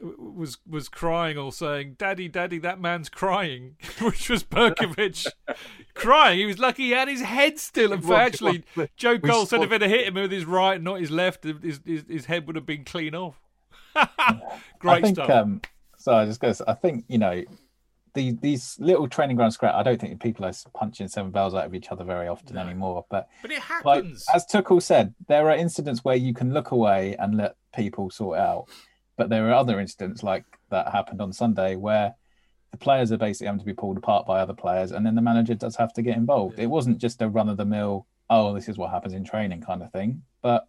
was 0.02 0.58
was 0.68 0.88
crying 0.88 1.38
or 1.38 1.52
saying, 1.52 1.94
"Daddy, 1.98 2.28
Daddy, 2.28 2.58
that 2.58 2.80
man's 2.80 3.08
crying," 3.08 3.76
which 4.00 4.28
was 4.28 4.42
Berkovic 4.44 5.26
crying. 5.94 6.38
He 6.40 6.46
was 6.46 6.58
lucky 6.58 6.84
he 6.84 6.90
had 6.90 7.08
his 7.08 7.22
head 7.22 7.58
still. 7.58 7.92
And 7.92 8.04
actually, 8.10 8.64
Joe 8.96 9.18
Cole 9.18 9.46
said 9.46 9.62
if 9.62 9.72
it 9.72 9.80
had 9.82 9.90
hit 9.90 10.06
him 10.08 10.14
with 10.14 10.32
his 10.32 10.44
right, 10.44 10.80
not 10.82 11.00
his 11.00 11.10
left, 11.10 11.44
his 11.44 11.80
his, 11.84 12.04
his 12.08 12.26
head 12.26 12.46
would 12.46 12.56
have 12.56 12.66
been 12.66 12.84
clean 12.84 13.14
off. 13.14 13.40
Great 14.78 14.92
I 14.92 15.00
think, 15.02 15.16
stuff. 15.16 15.30
um, 15.30 15.60
so 15.96 16.14
I 16.14 16.24
just 16.24 16.40
goes. 16.40 16.60
I 16.62 16.74
think 16.74 17.04
you 17.08 17.18
know, 17.18 17.42
the, 18.14 18.32
these 18.40 18.76
little 18.80 19.08
training 19.08 19.36
ground 19.36 19.52
scrap. 19.52 19.74
I 19.74 19.82
don't 19.82 20.00
think 20.00 20.20
people 20.20 20.44
are 20.44 20.52
punching 20.74 21.08
seven 21.08 21.30
bells 21.30 21.54
out 21.54 21.66
of 21.66 21.74
each 21.74 21.90
other 21.90 22.04
very 22.04 22.28
often 22.28 22.56
No. 22.56 22.62
anymore. 22.62 23.04
But 23.10 23.28
but 23.42 23.50
it 23.50 23.62
like 23.84 23.96
happens. 24.02 24.24
as 24.34 24.46
Tuchel 24.46 24.82
said, 24.82 25.14
there 25.28 25.48
are 25.48 25.56
incidents 25.56 26.04
where 26.04 26.16
you 26.16 26.34
can 26.34 26.52
look 26.52 26.70
away 26.70 27.16
and 27.18 27.36
let 27.36 27.56
people 27.74 28.10
sort 28.10 28.38
out. 28.38 28.66
But 29.16 29.28
there 29.28 29.48
are 29.48 29.54
other 29.54 29.78
incidents 29.78 30.22
like 30.22 30.44
that 30.70 30.92
happened 30.92 31.20
on 31.20 31.32
Sunday 31.32 31.76
where 31.76 32.14
the 32.70 32.78
players 32.78 33.12
are 33.12 33.18
basically 33.18 33.46
having 33.46 33.60
to 33.60 33.66
be 33.66 33.74
pulled 33.74 33.98
apart 33.98 34.26
by 34.26 34.40
other 34.40 34.54
players, 34.54 34.92
and 34.92 35.04
then 35.04 35.14
the 35.14 35.22
manager 35.22 35.54
does 35.54 35.76
have 35.76 35.92
to 35.94 36.02
get 36.02 36.16
involved. 36.16 36.58
It 36.58 36.66
wasn't 36.66 36.98
just 36.98 37.20
a 37.22 37.28
run 37.28 37.48
of 37.48 37.58
the 37.58 37.66
mill, 37.66 38.06
oh, 38.30 38.54
this 38.54 38.68
is 38.68 38.78
what 38.78 38.90
happens 38.90 39.14
in 39.14 39.24
training 39.24 39.60
kind 39.60 39.82
of 39.82 39.92
thing. 39.92 40.22
But 40.40 40.66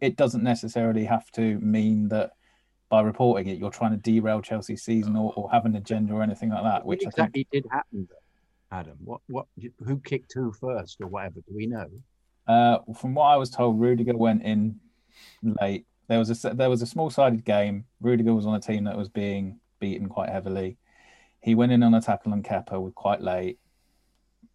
it 0.00 0.16
doesn't 0.16 0.42
necessarily 0.42 1.04
have 1.04 1.30
to 1.32 1.58
mean 1.58 2.08
that 2.08 2.32
by 2.88 3.02
reporting 3.02 3.48
it, 3.48 3.58
you're 3.58 3.70
trying 3.70 3.92
to 3.92 3.96
derail 3.96 4.40
Chelsea's 4.40 4.82
season 4.82 5.16
or, 5.16 5.32
or 5.36 5.50
have 5.50 5.64
an 5.66 5.76
agenda 5.76 6.14
or 6.14 6.22
anything 6.22 6.50
like 6.50 6.64
that. 6.64 6.84
Which 6.84 7.00
I 7.00 7.10
think 7.10 7.36
exactly 7.36 7.46
did 7.52 7.66
happen, 7.70 8.08
though, 8.10 8.76
Adam? 8.76 8.96
What 9.04 9.20
what 9.28 9.46
who 9.84 10.00
kicked 10.00 10.32
who 10.34 10.52
first 10.52 11.00
or 11.00 11.06
whatever? 11.06 11.40
Do 11.46 11.54
we 11.54 11.66
know? 11.66 11.86
Uh, 12.46 12.78
from 12.94 13.14
what 13.14 13.26
I 13.26 13.36
was 13.36 13.50
told, 13.50 13.78
Rudiger 13.78 14.16
went 14.16 14.42
in 14.42 14.80
late. 15.42 15.86
There 16.08 16.18
was 16.18 16.44
a 16.44 16.54
there 16.54 16.70
was 16.70 16.82
a 16.82 16.86
small 16.86 17.10
sided 17.10 17.44
game. 17.44 17.84
Rudiger 18.00 18.34
was 18.34 18.46
on 18.46 18.54
a 18.54 18.60
team 18.60 18.84
that 18.84 18.96
was 18.96 19.08
being 19.08 19.60
beaten 19.78 20.08
quite 20.08 20.30
heavily. 20.30 20.78
He 21.40 21.54
went 21.54 21.72
in 21.72 21.82
on 21.82 21.94
a 21.94 22.00
tackle 22.00 22.32
on 22.32 22.42
Kepa 22.42 22.80
with 22.80 22.94
quite 22.94 23.20
late. 23.20 23.58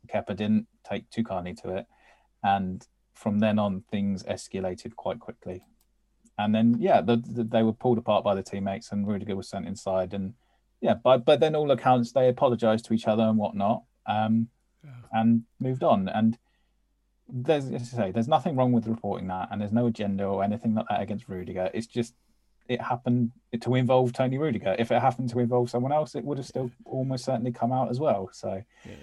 Kepa 0.08 0.36
didn't 0.36 0.68
take 0.84 1.10
too 1.10 1.24
kindly 1.24 1.54
to 1.56 1.70
it, 1.78 1.86
and 2.44 2.86
from 3.14 3.40
then 3.40 3.60
on 3.60 3.84
things 3.92 4.24
escalated 4.24 4.96
quite 4.96 5.20
quickly. 5.20 5.64
And 6.40 6.54
then 6.54 6.78
yeah, 6.80 7.00
the, 7.02 7.18
the, 7.18 7.44
they 7.44 7.62
were 7.62 7.74
pulled 7.74 8.00
apart 8.00 8.24
by 8.24 8.34
the 8.34 8.44
teammates, 8.44 8.92
and 8.92 9.08
Rudiger 9.08 9.36
was 9.36 9.48
sent 9.48 9.68
inside. 9.68 10.14
And 10.14 10.34
yeah, 10.82 10.96
but 10.96 11.24
but 11.24 11.40
then 11.40 11.56
all 11.56 11.70
accounts 11.72 12.12
they 12.12 12.28
apologised 12.28 12.86
to 12.86 12.94
each 12.94 13.08
other 13.08 13.24
and 13.24 13.38
whatnot, 13.38 13.84
um, 14.08 14.50
Yeah. 14.84 14.92
and 15.12 15.44
moved 15.60 15.84
on. 15.84 16.10
And 16.10 16.38
there's 17.34 17.66
as 17.72 17.94
I 17.94 17.98
say, 17.98 18.12
there's 18.12 18.28
nothing 18.28 18.56
wrong 18.56 18.72
with 18.72 18.88
reporting 18.88 19.28
that, 19.28 19.50
and 19.52 19.60
there's 19.60 19.72
no 19.74 19.88
agenda 19.88 20.26
or 20.26 20.44
anything 20.44 20.76
like 20.76 20.86
that 20.90 21.02
against 21.02 21.28
Rudiger. 21.28 21.70
It's 21.74 21.88
just 21.88 22.14
it 22.70 22.80
happened 22.80 23.32
to 23.60 23.76
involve 23.76 24.14
Tony 24.14 24.38
Rudiger. 24.38 24.76
If 24.80 24.92
it 24.92 25.02
happened 25.02 25.30
to 25.32 25.40
involve 25.40 25.70
someone 25.70 25.92
else, 25.92 26.16
it 26.16 26.24
would 26.24 26.38
have 26.38 26.48
still 26.48 26.72
almost 26.86 27.26
certainly 27.26 27.52
come 27.52 27.74
out 27.74 27.90
as 27.90 28.00
well. 28.00 28.30
So 28.32 28.64
Yeah. 28.86 28.94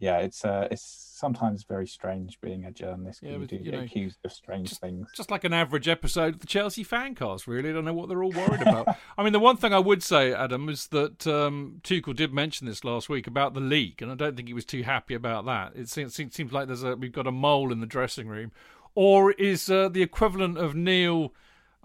Yeah, 0.00 0.16
it's 0.18 0.46
uh, 0.46 0.66
it's 0.70 0.82
sometimes 0.82 1.64
very 1.64 1.86
strange 1.86 2.40
being 2.40 2.64
a 2.64 2.72
journalist. 2.72 3.22
Yeah, 3.22 3.32
you 3.32 3.38
but, 3.40 3.48
do 3.48 3.56
you 3.56 3.64
get 3.64 3.74
know, 3.74 3.80
accused 3.80 4.16
of 4.24 4.32
strange 4.32 4.78
things. 4.78 5.10
just 5.14 5.30
like 5.30 5.44
an 5.44 5.52
average 5.52 5.88
episode 5.88 6.34
of 6.34 6.40
the 6.40 6.46
Chelsea 6.46 6.82
fancast, 6.82 7.46
really. 7.46 7.68
I 7.68 7.72
don't 7.74 7.84
know 7.84 7.92
what 7.92 8.08
they're 8.08 8.24
all 8.24 8.32
worried 8.32 8.62
about. 8.62 8.88
I 9.18 9.22
mean, 9.22 9.34
the 9.34 9.38
one 9.38 9.58
thing 9.58 9.74
I 9.74 9.78
would 9.78 10.02
say, 10.02 10.32
Adam, 10.32 10.70
is 10.70 10.86
that 10.88 11.26
um, 11.26 11.80
Tuchel 11.84 12.16
did 12.16 12.32
mention 12.32 12.66
this 12.66 12.82
last 12.82 13.10
week 13.10 13.26
about 13.26 13.52
the 13.52 13.60
leak, 13.60 14.00
and 14.00 14.10
I 14.10 14.14
don't 14.14 14.36
think 14.36 14.48
he 14.48 14.54
was 14.54 14.64
too 14.64 14.82
happy 14.84 15.12
about 15.12 15.44
that. 15.44 15.72
It 15.76 15.90
seems, 15.90 16.14
seems 16.14 16.50
like 16.50 16.66
there's 16.66 16.82
a 16.82 16.96
we've 16.96 17.12
got 17.12 17.26
a 17.26 17.32
mole 17.32 17.70
in 17.70 17.80
the 17.80 17.86
dressing 17.86 18.26
room, 18.26 18.52
or 18.94 19.32
is 19.32 19.70
uh, 19.70 19.90
the 19.90 20.02
equivalent 20.02 20.56
of 20.56 20.74
Neil, 20.74 21.34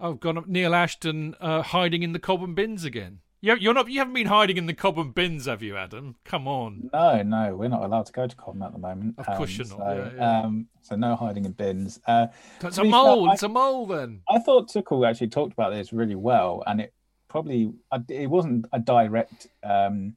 oh 0.00 0.14
God, 0.14 0.48
Neil 0.48 0.74
Ashton 0.74 1.34
uh, 1.38 1.60
hiding 1.60 2.02
in 2.02 2.12
the 2.12 2.18
Cobham 2.18 2.54
bins 2.54 2.82
again? 2.82 3.20
You're 3.54 3.74
not. 3.74 3.88
You 3.88 4.00
haven't 4.00 4.14
been 4.14 4.26
hiding 4.26 4.56
in 4.56 4.66
the 4.66 4.74
Cobham 4.74 5.12
bins, 5.12 5.46
have 5.46 5.62
you, 5.62 5.76
Adam? 5.76 6.16
Come 6.24 6.48
on. 6.48 6.90
No, 6.92 7.22
no, 7.22 7.56
we're 7.56 7.68
not 7.68 7.84
allowed 7.84 8.06
to 8.06 8.12
go 8.12 8.26
to 8.26 8.36
Cobham 8.36 8.62
at 8.62 8.72
the 8.72 8.78
moment. 8.78 9.14
Of 9.18 9.26
course 9.36 9.56
you're 9.56 9.68
not. 9.68 9.78
So, 9.78 10.10
yeah, 10.16 10.16
yeah. 10.16 10.40
Um, 10.40 10.68
so 10.82 10.96
no 10.96 11.14
hiding 11.16 11.44
in 11.44 11.52
bins. 11.52 12.00
Uh, 12.06 12.26
it's 12.62 12.78
a 12.78 12.84
mole. 12.84 13.26
fair, 13.26 13.34
it's 13.34 13.42
a 13.42 13.48
mole. 13.48 13.86
Then. 13.86 14.22
I 14.28 14.38
thought 14.40 14.68
Tuchel 14.68 15.08
actually 15.08 15.28
talked 15.28 15.52
about 15.52 15.72
this 15.72 15.92
really 15.92 16.14
well, 16.14 16.64
and 16.66 16.80
it 16.80 16.92
probably 17.28 17.72
it 18.08 18.28
wasn't 18.28 18.66
a 18.72 18.78
direct 18.78 19.46
um, 19.62 20.16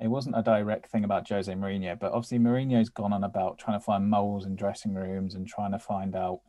it 0.00 0.08
wasn't 0.08 0.36
a 0.36 0.42
direct 0.42 0.90
thing 0.90 1.04
about 1.04 1.28
Jose 1.28 1.52
Mourinho, 1.52 1.98
but 1.98 2.12
obviously 2.12 2.38
Mourinho's 2.38 2.88
gone 2.88 3.12
on 3.12 3.22
about 3.22 3.58
trying 3.58 3.78
to 3.78 3.84
find 3.84 4.08
moles 4.08 4.46
in 4.46 4.56
dressing 4.56 4.94
rooms 4.94 5.34
and 5.34 5.46
trying 5.46 5.72
to 5.72 5.78
find 5.78 6.16
out 6.16 6.40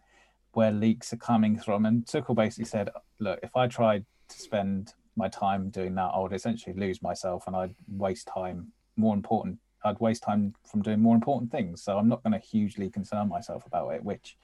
where 0.53 0.71
leaks 0.71 1.11
are 1.13 1.17
coming 1.17 1.59
from. 1.59 1.85
And 1.85 2.05
Tuchel 2.05 2.35
basically 2.35 2.65
said, 2.65 2.89
"Look, 3.19 3.39
if 3.43 3.55
I 3.55 3.67
tried 3.67 4.05
to 4.29 4.39
spend 4.39 4.93
my 5.15 5.27
time 5.29 5.69
doing 5.69 5.95
that, 5.95 6.11
I 6.13 6.19
would 6.19 6.33
essentially 6.33 6.75
lose 6.75 7.01
myself, 7.01 7.45
and 7.47 7.55
I'd 7.55 7.75
waste 7.87 8.27
time. 8.27 8.71
More 8.97 9.13
important, 9.13 9.59
I'd 9.83 9.99
waste 9.99 10.23
time 10.23 10.53
from 10.65 10.81
doing 10.81 10.99
more 10.99 11.15
important 11.15 11.51
things. 11.51 11.83
So 11.83 11.97
I'm 11.97 12.09
not 12.09 12.23
going 12.23 12.33
to 12.33 12.39
hugely 12.39 12.89
concern 12.89 13.29
myself 13.29 13.65
about 13.65 13.89
it, 13.93 14.03
which." 14.03 14.37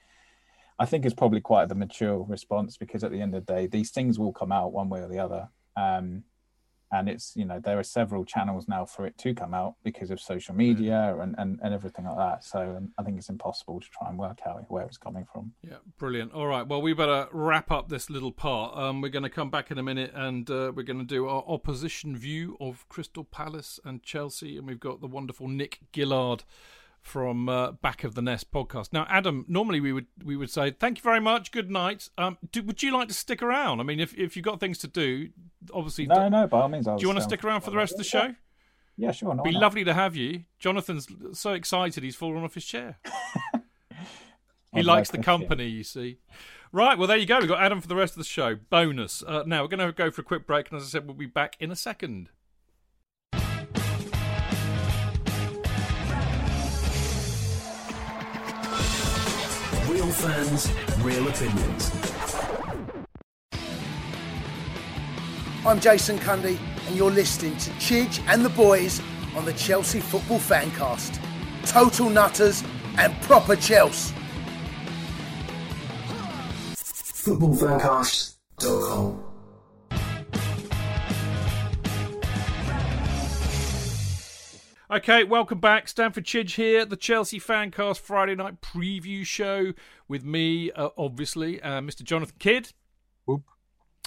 I 0.80 0.86
think 0.86 1.04
is 1.04 1.14
probably 1.14 1.40
quite 1.40 1.68
the 1.68 1.74
mature 1.74 2.18
response 2.18 2.76
because 2.76 3.02
at 3.02 3.10
the 3.10 3.20
end 3.20 3.34
of 3.34 3.44
the 3.44 3.52
day, 3.52 3.66
these 3.66 3.90
things 3.90 4.16
will 4.16 4.32
come 4.32 4.52
out 4.52 4.72
one 4.72 4.88
way 4.88 5.00
or 5.00 5.08
the 5.08 5.18
other. 5.18 5.48
Um, 5.76 6.22
and 6.90 7.08
it's, 7.08 7.32
you 7.36 7.44
know, 7.44 7.60
there 7.60 7.78
are 7.78 7.84
several 7.84 8.24
channels 8.24 8.66
now 8.68 8.84
for 8.84 9.06
it 9.06 9.18
to 9.18 9.34
come 9.34 9.54
out 9.54 9.74
because 9.84 10.10
of 10.10 10.20
social 10.20 10.54
media 10.54 11.16
and, 11.20 11.34
and, 11.38 11.58
and 11.62 11.74
everything 11.74 12.06
like 12.06 12.16
that. 12.16 12.44
So 12.44 12.74
um, 12.76 12.92
I 12.98 13.02
think 13.02 13.18
it's 13.18 13.28
impossible 13.28 13.80
to 13.80 13.86
try 13.90 14.08
and 14.08 14.18
work 14.18 14.38
out 14.46 14.64
where 14.68 14.86
it's 14.86 14.96
coming 14.96 15.26
from. 15.32 15.52
Yeah, 15.62 15.76
brilliant. 15.98 16.32
All 16.32 16.46
right, 16.46 16.66
well, 16.66 16.80
we 16.80 16.94
better 16.94 17.28
wrap 17.32 17.70
up 17.70 17.88
this 17.88 18.08
little 18.08 18.32
part. 18.32 18.76
Um, 18.76 19.00
we're 19.00 19.08
going 19.10 19.22
to 19.22 19.30
come 19.30 19.50
back 19.50 19.70
in 19.70 19.78
a 19.78 19.82
minute 19.82 20.12
and 20.14 20.50
uh, 20.50 20.72
we're 20.74 20.82
going 20.82 20.98
to 20.98 21.04
do 21.04 21.28
our 21.28 21.44
opposition 21.46 22.16
view 22.16 22.56
of 22.60 22.88
Crystal 22.88 23.24
Palace 23.24 23.78
and 23.84 24.02
Chelsea. 24.02 24.56
And 24.56 24.66
we've 24.66 24.80
got 24.80 25.00
the 25.00 25.06
wonderful 25.06 25.48
Nick 25.48 25.80
Gillard 25.94 26.44
from 27.08 27.48
uh, 27.48 27.72
Back 27.72 28.04
of 28.04 28.14
the 28.14 28.22
Nest 28.22 28.52
podcast. 28.52 28.92
Now, 28.92 29.06
Adam, 29.08 29.44
normally 29.48 29.80
we 29.80 29.92
would 29.92 30.06
we 30.22 30.36
would 30.36 30.50
say 30.50 30.70
thank 30.70 30.98
you 30.98 31.02
very 31.02 31.20
much, 31.20 31.50
good 31.50 31.70
night. 31.70 32.08
Um, 32.18 32.38
do, 32.52 32.62
would 32.62 32.82
you 32.82 32.92
like 32.92 33.08
to 33.08 33.14
stick 33.14 33.42
around? 33.42 33.80
I 33.80 33.82
mean, 33.82 33.98
if 33.98 34.14
if 34.14 34.36
you've 34.36 34.44
got 34.44 34.60
things 34.60 34.78
to 34.78 34.86
do, 34.86 35.30
obviously. 35.72 36.06
No, 36.06 36.28
no, 36.28 36.46
by 36.46 36.60
all 36.60 36.68
means. 36.68 36.86
Do 36.86 36.96
you 36.98 37.08
want 37.08 37.18
to 37.18 37.24
stick 37.24 37.42
around 37.42 37.62
for 37.62 37.70
the 37.70 37.76
rest 37.76 37.92
of 37.92 37.98
the 37.98 38.04
show? 38.04 38.34
Yeah, 38.96 39.12
sure. 39.12 39.32
It'd 39.32 39.44
be 39.44 39.52
lovely 39.52 39.84
to 39.84 39.94
have 39.94 40.16
you. 40.16 40.44
Jonathan's 40.58 41.06
so 41.32 41.52
excited 41.52 42.02
he's 42.02 42.16
fallen 42.16 42.42
off 42.42 42.54
his 42.54 42.64
chair. 42.64 42.98
he 44.74 44.82
likes 44.82 45.10
the 45.10 45.18
company, 45.18 45.68
you 45.68 45.84
see. 45.84 46.18
Right, 46.72 46.98
well, 46.98 47.06
there 47.06 47.16
you 47.16 47.24
go. 47.24 47.38
We've 47.38 47.48
got 47.48 47.62
Adam 47.62 47.80
for 47.80 47.88
the 47.88 47.96
rest 47.96 48.14
of 48.14 48.18
the 48.18 48.24
show. 48.24 48.56
Bonus. 48.56 49.22
Uh, 49.22 49.44
now, 49.46 49.62
we're 49.62 49.68
going 49.68 49.86
to 49.86 49.92
go 49.92 50.10
for 50.10 50.20
a 50.20 50.24
quick 50.24 50.46
break, 50.46 50.68
and 50.70 50.78
as 50.78 50.82
I 50.84 50.88
said, 50.88 51.06
we'll 51.06 51.14
be 51.14 51.26
back 51.26 51.56
in 51.60 51.70
a 51.70 51.76
second. 51.76 52.28
Real 60.08 60.16
fans, 60.16 60.72
real 61.02 61.28
opinions. 61.28 61.92
I'm 65.66 65.78
Jason 65.80 66.18
Cundy, 66.18 66.58
and 66.86 66.96
you're 66.96 67.10
listening 67.10 67.58
to 67.58 67.68
Chidge 67.72 68.22
and 68.26 68.42
the 68.42 68.48
boys 68.48 69.02
on 69.36 69.44
the 69.44 69.52
Chelsea 69.52 70.00
Football 70.00 70.38
Fancast. 70.38 71.20
Total 71.66 72.08
nutters 72.08 72.64
and 72.96 73.12
proper 73.20 73.54
Chelsea. 73.54 74.14
Footballfancast.com. 76.74 79.28
Okay, 84.90 85.22
welcome 85.22 85.60
back. 85.60 85.86
Stamford 85.86 86.24
Chidge 86.24 86.54
here, 86.54 86.86
the 86.86 86.96
Chelsea 86.96 87.38
Fancast 87.38 88.00
Friday 88.00 88.34
night 88.34 88.62
preview 88.62 89.22
show 89.22 89.74
with 90.08 90.24
me, 90.24 90.72
uh, 90.72 90.88
obviously, 90.96 91.62
uh, 91.62 91.80
Mr. 91.80 92.02
Jonathan 92.02 92.36
Kydd. 92.38 92.72
Whoop. 93.26 93.42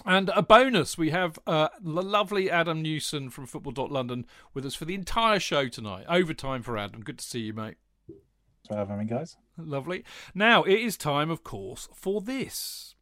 And 0.06 0.30
a 0.36 0.42
bonus, 0.42 0.98
we 0.98 1.12
have 1.12 1.38
uh, 1.46 1.70
the 1.80 2.02
lovely 2.02 2.50
Adam 2.50 2.82
Newson 2.82 3.30
from 3.30 3.46
Football.London 3.46 4.26
with 4.54 4.66
us 4.66 4.74
for 4.74 4.86
the 4.86 4.96
entire 4.96 5.40
show 5.40 5.68
tonight. 5.68 6.06
Overtime 6.10 6.64
for 6.64 6.78
Adam. 6.78 7.02
Good 7.02 7.20
to 7.20 7.26
see 7.26 7.42
you, 7.42 7.54
mate. 7.54 7.76
Thanks 8.08 8.68
for 8.68 8.76
having 8.76 8.98
me, 8.98 9.06
guys. 9.06 9.38
Lovely. 9.58 10.04
Now, 10.34 10.64
it 10.64 10.80
is 10.80 10.98
time, 10.98 11.30
of 11.30 11.44
course, 11.44 11.88
for 11.94 12.22
this. 12.22 12.96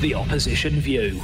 The 0.00 0.14
opposition 0.14 0.80
view. 0.80 1.22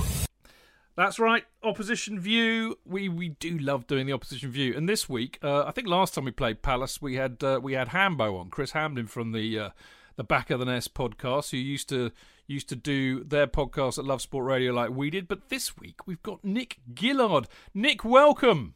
That's 1.00 1.18
right, 1.18 1.44
opposition 1.62 2.20
view. 2.20 2.78
We 2.84 3.08
we 3.08 3.30
do 3.30 3.56
love 3.56 3.86
doing 3.86 4.04
the 4.04 4.12
opposition 4.12 4.50
view. 4.50 4.76
And 4.76 4.86
this 4.86 5.08
week, 5.08 5.38
uh, 5.42 5.64
I 5.64 5.70
think 5.70 5.88
last 5.88 6.12
time 6.12 6.26
we 6.26 6.30
played 6.30 6.60
Palace, 6.60 7.00
we 7.00 7.14
had 7.14 7.42
uh, 7.42 7.58
we 7.62 7.72
had 7.72 7.88
Hambo 7.88 8.36
on 8.36 8.50
Chris 8.50 8.72
Hamden 8.72 9.06
from 9.06 9.32
the 9.32 9.58
uh, 9.58 9.70
the 10.16 10.24
Back 10.24 10.50
of 10.50 10.58
the 10.58 10.66
Nest 10.66 10.92
podcast, 10.92 11.52
who 11.52 11.56
used 11.56 11.88
to 11.88 12.12
used 12.46 12.68
to 12.68 12.76
do 12.76 13.24
their 13.24 13.46
podcast 13.46 13.96
at 13.96 14.04
Love 14.04 14.20
Sport 14.20 14.44
Radio 14.44 14.74
like 14.74 14.90
we 14.90 15.08
did. 15.08 15.26
But 15.26 15.48
this 15.48 15.78
week 15.78 16.06
we've 16.06 16.22
got 16.22 16.44
Nick 16.44 16.80
Gillard. 16.94 17.48
Nick, 17.72 18.04
welcome. 18.04 18.74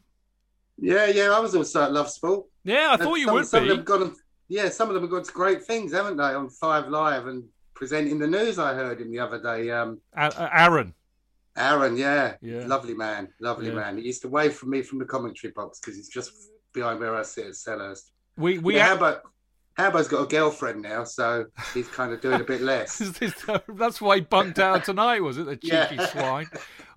Yeah, 0.79 1.05
yeah, 1.05 1.29
I 1.29 1.39
was 1.39 1.53
also 1.53 1.83
at 1.83 1.91
Love 1.91 2.09
Sport. 2.09 2.47
Yeah, 2.63 2.87
I 2.89 2.97
thought 2.97 3.19
you 3.19 3.25
some, 3.25 3.35
would 3.35 3.45
some 3.45 3.63
be. 3.65 3.69
Of 3.69 3.85
them 3.85 3.85
got, 3.85 4.13
yeah, 4.47 4.69
some 4.69 4.87
of 4.87 4.95
them 4.95 5.03
have 5.03 5.11
got 5.11 5.31
great 5.31 5.63
things, 5.63 5.93
haven't 5.93 6.17
they, 6.17 6.23
on 6.23 6.49
Five 6.49 6.89
Live 6.89 7.27
and 7.27 7.43
presenting 7.75 8.17
the 8.17 8.25
news. 8.25 8.57
I 8.57 8.73
heard 8.73 8.99
him 8.99 9.11
the 9.11 9.19
other 9.19 9.39
day. 9.39 9.69
Um, 9.69 10.01
Aaron. 10.17 10.95
Aaron, 11.57 11.95
yeah, 11.97 12.35
Yeah. 12.41 12.65
lovely 12.67 12.93
man, 12.93 13.29
lovely 13.39 13.67
Yeah. 13.67 13.73
man. 13.75 13.97
He 13.97 14.03
used 14.05 14.21
to 14.23 14.27
wave 14.27 14.53
from 14.53 14.69
me 14.71 14.81
from 14.81 14.99
the 14.99 15.05
commentary 15.05 15.53
box 15.53 15.79
because 15.79 15.95
he's 15.95 16.09
just 16.09 16.31
behind 16.73 16.99
where 16.99 17.15
I 17.15 17.23
sit 17.23 17.45
at 17.47 17.53
Selhurst. 17.53 18.11
We 18.37 18.57
we 18.59 18.75
yeah, 18.75 18.87
had- 18.89 18.99
Hambo, 18.99 19.21
Hambo's 19.77 20.07
got 20.07 20.23
a 20.23 20.27
girlfriend 20.27 20.81
now, 20.81 21.03
so 21.03 21.45
he's 21.73 21.87
kind 21.89 22.13
of 22.13 22.21
doing 22.21 22.39
a 22.39 22.43
bit 22.45 22.61
less. 22.61 22.97
That's 23.67 23.99
why 24.01 24.15
he 24.15 24.21
bunked 24.21 24.57
out 24.59 24.83
tonight, 24.85 25.21
was 25.21 25.37
it? 25.37 25.45
The 25.47 25.57
cheeky 25.57 25.95
Yeah. 25.95 26.05
swine. 26.07 26.47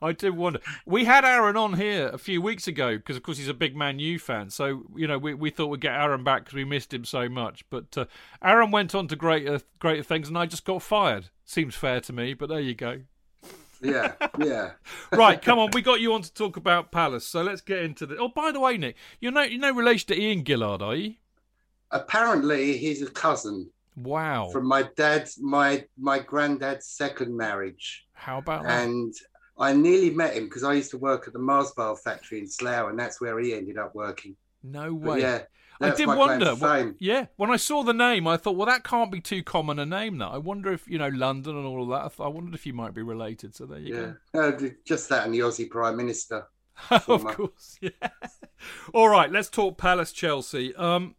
I 0.01 0.13
did 0.13 0.37
wonder. 0.37 0.61
We 0.87 1.05
had 1.05 1.25
Aaron 1.25 1.57
on 1.57 1.75
here 1.75 2.09
a 2.13 2.19
few 2.19 2.41
weeks 2.41 2.69
ago 2.69 2.97
because, 2.97 3.17
of 3.17 3.25
course, 3.25 3.37
he's 3.39 3.49
a 3.49 3.55
big 3.55 3.75
Man 3.75 3.99
U 3.99 4.17
fan. 4.21 4.51
So 4.51 4.85
you 4.95 5.09
know, 5.09 5.19
we, 5.19 5.35
we 5.35 5.51
thought 5.51 5.67
we'd 5.69 5.81
get 5.81 5.93
Aaron 5.95 6.23
back 6.23 6.45
because 6.45 6.55
we 6.55 6.65
missed 6.65 6.95
him 6.95 7.05
so 7.05 7.29
much. 7.29 7.65
But 7.69 7.99
uh, 7.99 8.05
Aaron 8.43 8.71
went 8.71 8.95
on 8.95 9.09
to 9.09 9.17
greater 9.17 9.61
greater 9.81 10.05
things, 10.05 10.29
and 10.29 10.39
I 10.39 10.47
just 10.47 10.65
got 10.65 10.81
fired. 10.83 11.31
Seems 11.45 11.75
fair 11.75 12.01
to 12.03 12.13
me, 12.13 12.35
but 12.35 12.49
there 12.49 12.61
you 12.61 12.75
go. 12.77 13.01
Yeah, 13.81 14.13
yeah. 14.39 14.73
Right, 15.13 15.41
come 15.41 15.59
on, 15.59 15.71
we 15.73 15.83
got 15.83 16.01
you 16.01 16.13
on 16.15 16.23
to 16.23 16.33
talk 16.33 16.57
about 16.57 16.91
Palace, 16.93 17.27
so 17.27 17.43
let's 17.43 17.61
get 17.61 17.83
into 17.83 18.07
the. 18.07 18.17
Oh, 18.19 18.29
by 18.29 18.53
the 18.53 18.61
way, 18.61 18.77
Nick, 18.77 18.97
you're 19.21 19.33
no 19.33 19.43
you're 19.43 19.61
no 19.61 19.73
relation 19.73 20.07
to 20.09 20.21
Ian 20.21 20.45
Gillard, 20.45 20.83
are 20.83 20.95
you? 20.97 21.15
Apparently, 21.91 22.77
he's 22.77 23.03
a 23.03 23.11
cousin 23.11 23.71
Wow. 23.97 24.51
from 24.53 24.67
my 24.67 24.89
dad's 24.97 25.39
my 25.41 25.85
my 25.99 26.19
granddad's 26.19 26.87
second 26.87 27.37
marriage. 27.37 28.07
How 28.13 28.39
about 28.39 28.65
that? 28.65 28.83
and 28.87 29.15
I 29.59 29.73
nearly 29.73 30.11
met 30.11 30.35
him 30.35 30.45
because 30.45 30.63
I 30.65 30.75
used 30.75 30.91
to 30.93 30.99
work 30.99 31.27
at 31.27 31.33
the 31.33 31.39
Mars 31.41 31.73
bar 31.77 31.97
factory 31.97 32.39
in 32.41 32.47
Slough, 32.47 32.91
and 32.91 32.99
that's 32.99 33.21
where 33.21 33.39
he 33.41 33.55
ended 33.55 33.77
up 33.79 33.95
working. 33.95 34.37
No 34.63 34.95
But 34.95 35.11
way. 35.15 35.21
yeah, 35.23 35.43
I 35.81 35.95
did 35.95 36.07
wonder. 36.09 36.57
fame. 36.57 36.97
yeah, 36.99 37.27
when 37.37 37.51
I 37.51 37.57
saw 37.57 37.83
the 37.83 37.93
name, 37.93 38.27
I 38.27 38.37
thought, 38.37 38.57
well, 38.57 38.67
that 38.67 38.85
can't 38.85 39.13
be 39.13 39.21
too 39.21 39.43
common 39.43 39.79
a 39.79 39.87
name. 39.87 40.19
That 40.19 40.29
I 40.29 40.39
wonder 40.39 40.73
if 40.73 40.89
you 40.89 40.99
know 40.99 41.09
London 41.09 41.57
and 41.57 41.67
all 41.67 41.83
of 41.83 41.89
that. 41.91 42.05
I, 42.05 42.09
th- 42.09 42.21
I 42.21 42.29
wondered 42.29 42.55
if 42.55 42.67
you 42.67 42.73
might 42.73 42.95
be 42.95 43.03
related. 43.03 43.55
So 43.55 43.67
there 43.67 43.79
you 43.79 43.95
Yeah, 43.95 44.13
go. 44.33 44.49
Uh, 44.49 44.69
just 44.85 45.09
that 45.11 45.25
and 45.25 45.35
the 45.35 45.41
Aussie 45.41 45.71
Prime 45.71 45.97
Minister. 45.97 46.47
of 46.91 47.25
course. 47.25 47.79
Yeah. 47.81 47.91
all 48.93 49.09
right, 49.09 49.31
let's 49.31 49.49
talk 49.49 49.79
Palace 49.79 50.11
Chelsea. 50.13 50.75
Um, 50.75 51.15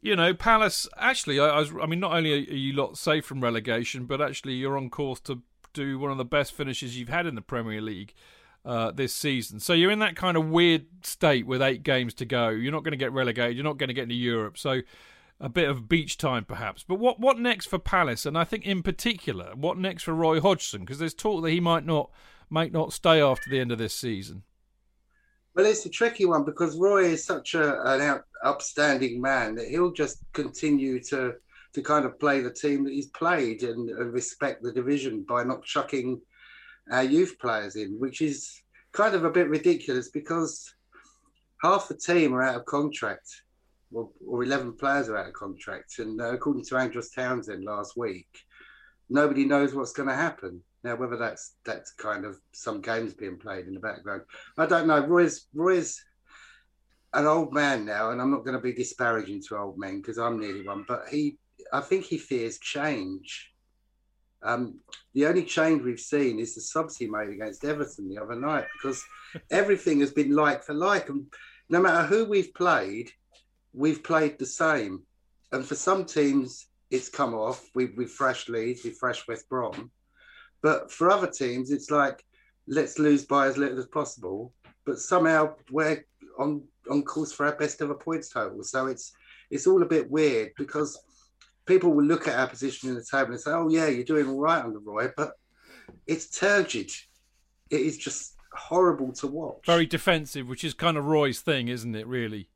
you 0.00 0.14
know, 0.14 0.32
Palace. 0.32 0.88
Actually, 0.96 1.40
I, 1.40 1.48
I 1.48 1.58
was. 1.58 1.72
I 1.80 1.86
mean, 1.86 2.00
not 2.00 2.12
only 2.12 2.32
are 2.32 2.54
you 2.54 2.72
lot 2.72 2.96
safe 2.96 3.24
from 3.24 3.40
relegation, 3.40 4.06
but 4.06 4.20
actually 4.20 4.54
you're 4.54 4.76
on 4.76 4.90
course 4.90 5.20
to 5.20 5.42
do 5.72 5.98
one 5.98 6.10
of 6.10 6.18
the 6.18 6.24
best 6.24 6.52
finishes 6.52 6.98
you've 6.98 7.08
had 7.08 7.26
in 7.26 7.34
the 7.34 7.42
Premier 7.42 7.80
League. 7.80 8.14
Uh, 8.64 8.92
this 8.92 9.12
season, 9.12 9.58
so 9.58 9.72
you're 9.72 9.90
in 9.90 9.98
that 9.98 10.14
kind 10.14 10.36
of 10.36 10.48
weird 10.48 10.86
state 11.02 11.44
with 11.48 11.60
eight 11.60 11.82
games 11.82 12.14
to 12.14 12.24
go. 12.24 12.48
You're 12.48 12.70
not 12.70 12.84
going 12.84 12.92
to 12.92 12.96
get 12.96 13.10
relegated. 13.10 13.56
You're 13.56 13.64
not 13.64 13.76
going 13.76 13.88
to 13.88 13.94
get 13.94 14.04
into 14.04 14.14
Europe. 14.14 14.56
So 14.56 14.82
a 15.40 15.48
bit 15.48 15.68
of 15.68 15.88
beach 15.88 16.16
time 16.16 16.44
perhaps. 16.44 16.84
But 16.86 17.00
what 17.00 17.18
what 17.18 17.38
next 17.38 17.66
for 17.66 17.80
Palace? 17.80 18.24
And 18.24 18.38
I 18.38 18.44
think 18.44 18.64
in 18.64 18.82
particular, 18.82 19.52
what 19.56 19.76
next 19.76 20.04
for 20.04 20.14
Roy 20.14 20.40
Hodgson? 20.40 20.82
Because 20.82 21.00
there's 21.00 21.12
talk 21.12 21.42
that 21.42 21.50
he 21.50 21.58
might 21.58 21.84
not 21.84 22.10
might 22.48 22.72
not 22.72 22.92
stay 22.92 23.20
after 23.20 23.50
the 23.50 23.58
end 23.58 23.72
of 23.72 23.78
this 23.78 23.94
season. 23.94 24.44
Well, 25.54 25.66
it's 25.66 25.84
a 25.84 25.90
tricky 25.90 26.24
one 26.24 26.44
because 26.44 26.78
Roy 26.78 27.04
is 27.04 27.24
such 27.24 27.54
a, 27.54 27.82
an 27.82 28.00
out, 28.00 28.24
upstanding 28.44 29.20
man 29.20 29.54
that 29.56 29.68
he'll 29.68 29.92
just 29.92 30.18
continue 30.32 31.02
to 31.04 31.34
to 31.74 31.82
kind 31.82 32.04
of 32.04 32.20
play 32.20 32.40
the 32.40 32.52
team 32.52 32.84
that 32.84 32.92
he's 32.92 33.08
played 33.08 33.62
and, 33.62 33.88
and 33.90 34.12
respect 34.12 34.62
the 34.62 34.72
division 34.72 35.24
by 35.26 35.42
not 35.42 35.64
chucking 35.64 36.20
our 36.90 37.04
youth 37.04 37.38
players 37.38 37.76
in, 37.76 37.98
which 37.98 38.20
is 38.20 38.62
kind 38.92 39.14
of 39.14 39.24
a 39.24 39.30
bit 39.30 39.48
ridiculous 39.48 40.10
because 40.10 40.74
half 41.62 41.88
the 41.88 41.94
team 41.94 42.34
are 42.34 42.42
out 42.42 42.56
of 42.56 42.64
contract, 42.66 43.28
or, 43.92 44.08
or 44.26 44.42
11 44.42 44.74
players 44.74 45.08
are 45.08 45.16
out 45.16 45.28
of 45.28 45.34
contract. 45.34 45.98
And 45.98 46.20
uh, 46.20 46.32
according 46.32 46.64
to 46.66 46.76
Andros 46.76 47.10
Townsend 47.10 47.64
last 47.64 47.96
week, 47.96 48.28
nobody 49.08 49.44
knows 49.44 49.74
what's 49.74 49.92
going 49.92 50.08
to 50.08 50.14
happen. 50.14 50.62
Now, 50.84 50.96
whether 50.96 51.16
that's 51.16 51.54
that's 51.64 51.92
kind 51.92 52.24
of 52.24 52.40
some 52.52 52.80
games 52.80 53.14
being 53.14 53.38
played 53.38 53.66
in 53.68 53.74
the 53.74 53.80
background, 53.80 54.22
I 54.58 54.66
don't 54.66 54.88
know. 54.88 55.06
Roy's 55.06 55.46
Roy's 55.54 56.02
an 57.14 57.26
old 57.26 57.52
man 57.52 57.84
now, 57.84 58.10
and 58.10 58.20
I'm 58.20 58.32
not 58.32 58.44
going 58.44 58.56
to 58.56 58.62
be 58.62 58.72
disparaging 58.72 59.42
to 59.48 59.58
old 59.58 59.78
men 59.78 59.98
because 59.98 60.18
I'm 60.18 60.40
nearly 60.40 60.66
one. 60.66 60.84
But 60.88 61.08
he, 61.08 61.38
I 61.72 61.80
think 61.80 62.04
he 62.04 62.18
fears 62.18 62.58
change. 62.58 63.51
Um, 64.44 64.80
the 65.14 65.26
only 65.26 65.44
change 65.44 65.82
we've 65.82 66.00
seen 66.00 66.38
is 66.38 66.54
the 66.54 66.60
subs 66.60 66.96
he 66.96 67.06
made 67.06 67.28
against 67.28 67.64
Everton 67.64 68.08
the 68.08 68.20
other 68.20 68.34
night 68.34 68.66
because 68.72 69.04
everything 69.50 70.00
has 70.00 70.12
been 70.12 70.34
like 70.34 70.62
for 70.64 70.74
like, 70.74 71.08
and 71.08 71.26
no 71.68 71.80
matter 71.80 72.06
who 72.06 72.24
we've 72.24 72.52
played, 72.54 73.10
we've 73.72 74.02
played 74.02 74.38
the 74.38 74.46
same. 74.46 75.02
And 75.52 75.64
for 75.64 75.74
some 75.74 76.04
teams, 76.04 76.66
it's 76.90 77.08
come 77.08 77.34
off. 77.34 77.68
We 77.74 77.86
we 77.96 78.06
fresh 78.06 78.48
Leeds, 78.48 78.84
we 78.84 78.90
fresh 78.90 79.26
West 79.26 79.48
Brom, 79.48 79.90
but 80.62 80.90
for 80.90 81.10
other 81.10 81.26
teams, 81.26 81.70
it's 81.70 81.90
like 81.90 82.24
let's 82.66 82.98
lose 82.98 83.24
by 83.24 83.46
as 83.46 83.56
little 83.56 83.78
as 83.78 83.86
possible. 83.86 84.52
But 84.84 84.98
somehow 84.98 85.54
we're 85.70 86.04
on 86.38 86.62
on 86.90 87.02
course 87.02 87.32
for 87.32 87.46
our 87.46 87.56
best 87.56 87.80
ever 87.80 87.94
points 87.94 88.28
total. 88.28 88.62
So 88.62 88.86
it's 88.86 89.12
it's 89.50 89.66
all 89.66 89.82
a 89.82 89.86
bit 89.86 90.10
weird 90.10 90.52
because 90.56 90.98
people 91.66 91.92
will 91.92 92.04
look 92.04 92.28
at 92.28 92.38
our 92.38 92.48
position 92.48 92.88
in 92.88 92.94
the 92.94 93.04
table 93.04 93.32
and 93.32 93.40
say, 93.40 93.52
"Oh 93.52 93.68
yeah, 93.68 93.88
you're 93.88 94.04
doing 94.04 94.28
all 94.28 94.40
right 94.40 94.64
under 94.64 94.78
Roy," 94.78 95.10
but 95.16 95.32
it's 96.06 96.38
turgid. 96.38 96.90
It 97.70 97.80
is 97.80 97.98
just 97.98 98.36
horrible 98.54 99.12
to 99.14 99.26
watch. 99.26 99.64
Very 99.66 99.86
defensive, 99.86 100.48
which 100.48 100.64
is 100.64 100.74
kind 100.74 100.96
of 100.96 101.04
Roy's 101.04 101.40
thing, 101.40 101.68
isn't 101.68 101.94
it? 101.94 102.06
Really. 102.06 102.48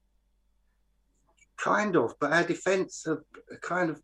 Kind 1.57 1.97
of, 1.97 2.15
but 2.21 2.33
our 2.33 2.45
defence 2.45 3.07
are 3.07 3.25
kind 3.63 3.91
of 3.91 4.03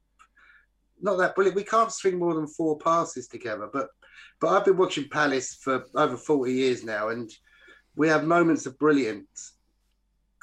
not 1.00 1.16
that 1.18 1.34
brilliant. 1.34 1.56
We 1.56 1.64
can't 1.64 1.92
string 1.92 2.18
more 2.18 2.34
than 2.34 2.46
four 2.46 2.78
passes 2.78 3.28
together, 3.28 3.68
but 3.72 3.88
but 4.40 4.48
I've 4.48 4.64
been 4.64 4.76
watching 4.76 5.08
Palace 5.08 5.54
for 5.54 5.84
over 5.94 6.16
forty 6.16 6.54
years 6.54 6.84
now, 6.84 7.08
and 7.08 7.30
we 7.94 8.08
have 8.08 8.24
moments 8.24 8.66
of 8.66 8.78
brilliance 8.78 9.54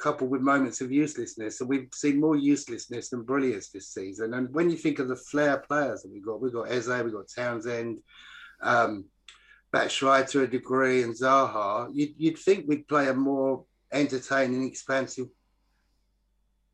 coupled 0.00 0.30
with 0.30 0.40
moments 0.40 0.80
of 0.80 0.90
uselessness. 0.90 1.60
And 1.60 1.68
we've 1.68 1.88
seen 1.94 2.18
more 2.18 2.36
uselessness 2.36 3.10
than 3.10 3.22
brilliance 3.22 3.68
this 3.68 3.88
season. 3.88 4.34
And 4.34 4.52
when 4.54 4.70
you 4.70 4.76
think 4.76 4.98
of 4.98 5.08
the 5.08 5.16
flair 5.16 5.58
players 5.58 6.02
that 6.02 6.10
we've 6.10 6.24
got, 6.24 6.40
we've 6.40 6.52
got 6.52 6.70
Eze, 6.70 6.88
we've 6.88 7.12
got 7.12 7.28
Townsend, 7.28 8.00
um, 8.62 9.04
Batshuayi 9.72 10.28
to 10.30 10.42
a 10.42 10.46
degree, 10.46 11.02
and 11.02 11.14
Zaha, 11.14 11.90
you'd, 11.92 12.14
you'd 12.16 12.38
think 12.38 12.66
we'd 12.66 12.88
play 12.88 13.08
a 13.08 13.14
more 13.14 13.64
entertaining, 13.92 14.66
expansive 14.66 15.28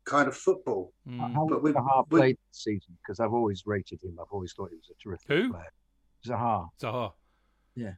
kind 0.05 0.27
of 0.27 0.35
football. 0.35 0.93
Mm. 1.07 1.33
How 1.33 1.45
But 1.49 1.61
we- 1.63 1.73
Zaha 1.73 2.05
we- 2.09 2.19
played 2.19 2.37
this 2.49 2.63
season? 2.63 2.97
Because 3.01 3.19
I've 3.19 3.33
always 3.33 3.63
rated 3.65 4.01
him. 4.03 4.17
I've 4.21 4.31
always 4.31 4.53
thought 4.53 4.69
he 4.71 4.77
was 4.77 4.89
a 4.89 4.95
terrific 5.03 5.27
Who? 5.27 5.51
player. 5.51 5.73
Zaha. 6.25 6.69
Zaha. 6.81 7.11
Yeah. 7.75 7.93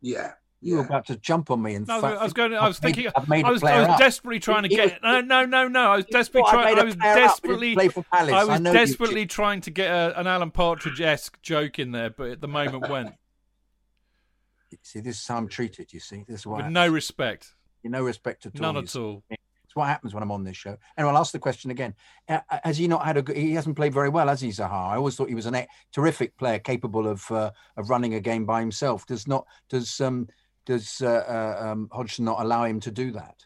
Yeah. 0.00 0.32
You 0.64 0.76
were 0.76 0.82
about 0.84 1.06
to 1.06 1.16
jump 1.16 1.50
on 1.50 1.60
me 1.60 1.74
and 1.74 1.86
No, 1.88 2.00
I 2.00 2.22
was 2.22 2.32
going. 2.32 2.54
I 2.54 2.68
was 2.68 2.78
I've 2.78 2.84
made- 2.84 2.94
thinking. 2.94 3.12
I've 3.16 3.28
made 3.28 3.44
I 3.44 3.48
a 3.48 3.52
was. 3.52 3.60
player 3.62 3.74
I 3.74 3.80
was 3.80 3.88
up. 3.88 3.98
desperately 3.98 4.38
trying 4.38 4.62
to 4.62 4.68
He 4.68 4.76
get. 4.76 5.02
No, 5.02 5.16
was- 5.16 5.24
no, 5.26 5.44
no, 5.44 5.66
no. 5.68 5.90
I 5.90 5.96
was 5.96 6.04
desperately 6.06 6.48
I 6.48 6.52
trying. 6.52 6.74
made 6.76 6.80
I 6.80 6.84
was 6.84 6.94
player 6.96 7.10
up, 7.10 7.16
but 7.16 7.18
he 7.18 7.18
didn't 7.18 7.28
desperately. 7.28 7.74
play 7.74 7.88
for 7.88 8.02
Palace. 8.04 8.32
I 8.32 8.38
I 8.38 8.44
was 8.44 8.58
you 8.60 8.72
desperately 8.72 9.26
trying 9.26 9.60
to 9.62 9.70
get 9.70 9.90
a, 9.90 10.18
an 10.20 10.26
Alan 10.28 10.52
Partridge-esque 10.52 11.42
joke 11.42 11.80
in 11.80 11.90
there, 11.90 12.10
but 12.10 12.30
at 12.30 12.40
the 12.40 12.48
moment 12.48 12.88
went 12.88 13.12
See, 14.82 15.00
this 15.00 15.20
is 15.20 15.26
how 15.26 15.36
I'm 15.36 15.48
treated. 15.48 15.92
You 15.92 16.00
see, 16.00 16.24
this 16.26 16.40
is 16.40 16.46
why 16.46 16.58
with 16.62 16.72
no 16.72 16.88
respect, 16.88 17.54
you 17.82 17.90
no 17.90 18.02
respect 18.02 18.46
at 18.46 18.54
all. 18.56 18.62
none 18.62 18.76
at 18.78 18.88
see. 18.88 18.98
all. 19.00 19.22
It's 19.30 19.76
what 19.76 19.86
happens 19.88 20.14
when 20.14 20.22
I'm 20.22 20.30
on 20.30 20.44
this 20.44 20.56
show. 20.56 20.76
Anyway, 20.96 21.12
I'll 21.12 21.18
ask 21.18 21.32
the 21.32 21.38
question 21.38 21.70
again. 21.70 21.94
Uh, 22.28 22.40
has 22.64 22.78
he 22.78 22.88
not 22.88 23.04
had 23.04 23.16
a 23.16 23.22
good? 23.22 23.36
He 23.36 23.52
hasn't 23.52 23.76
played 23.76 23.92
very 23.94 24.08
well, 24.10 24.28
has 24.28 24.40
he, 24.40 24.48
Zaha? 24.48 24.70
I 24.92 24.96
always 24.96 25.14
thought 25.16 25.28
he 25.28 25.34
was 25.34 25.46
a 25.46 25.66
terrific 25.92 26.36
player, 26.38 26.58
capable 26.58 27.06
of 27.06 27.30
uh, 27.30 27.50
of 27.76 27.90
running 27.90 28.14
a 28.14 28.20
game 28.20 28.44
by 28.46 28.60
himself. 28.60 29.06
Does 29.06 29.26
not 29.26 29.46
does 29.68 30.00
um 30.00 30.28
does 30.64 31.00
uh, 31.02 31.08
uh, 31.08 31.66
um, 31.66 31.88
Hodgson 31.92 32.24
not 32.24 32.40
allow 32.40 32.64
him 32.64 32.80
to 32.80 32.90
do 32.90 33.10
that? 33.12 33.36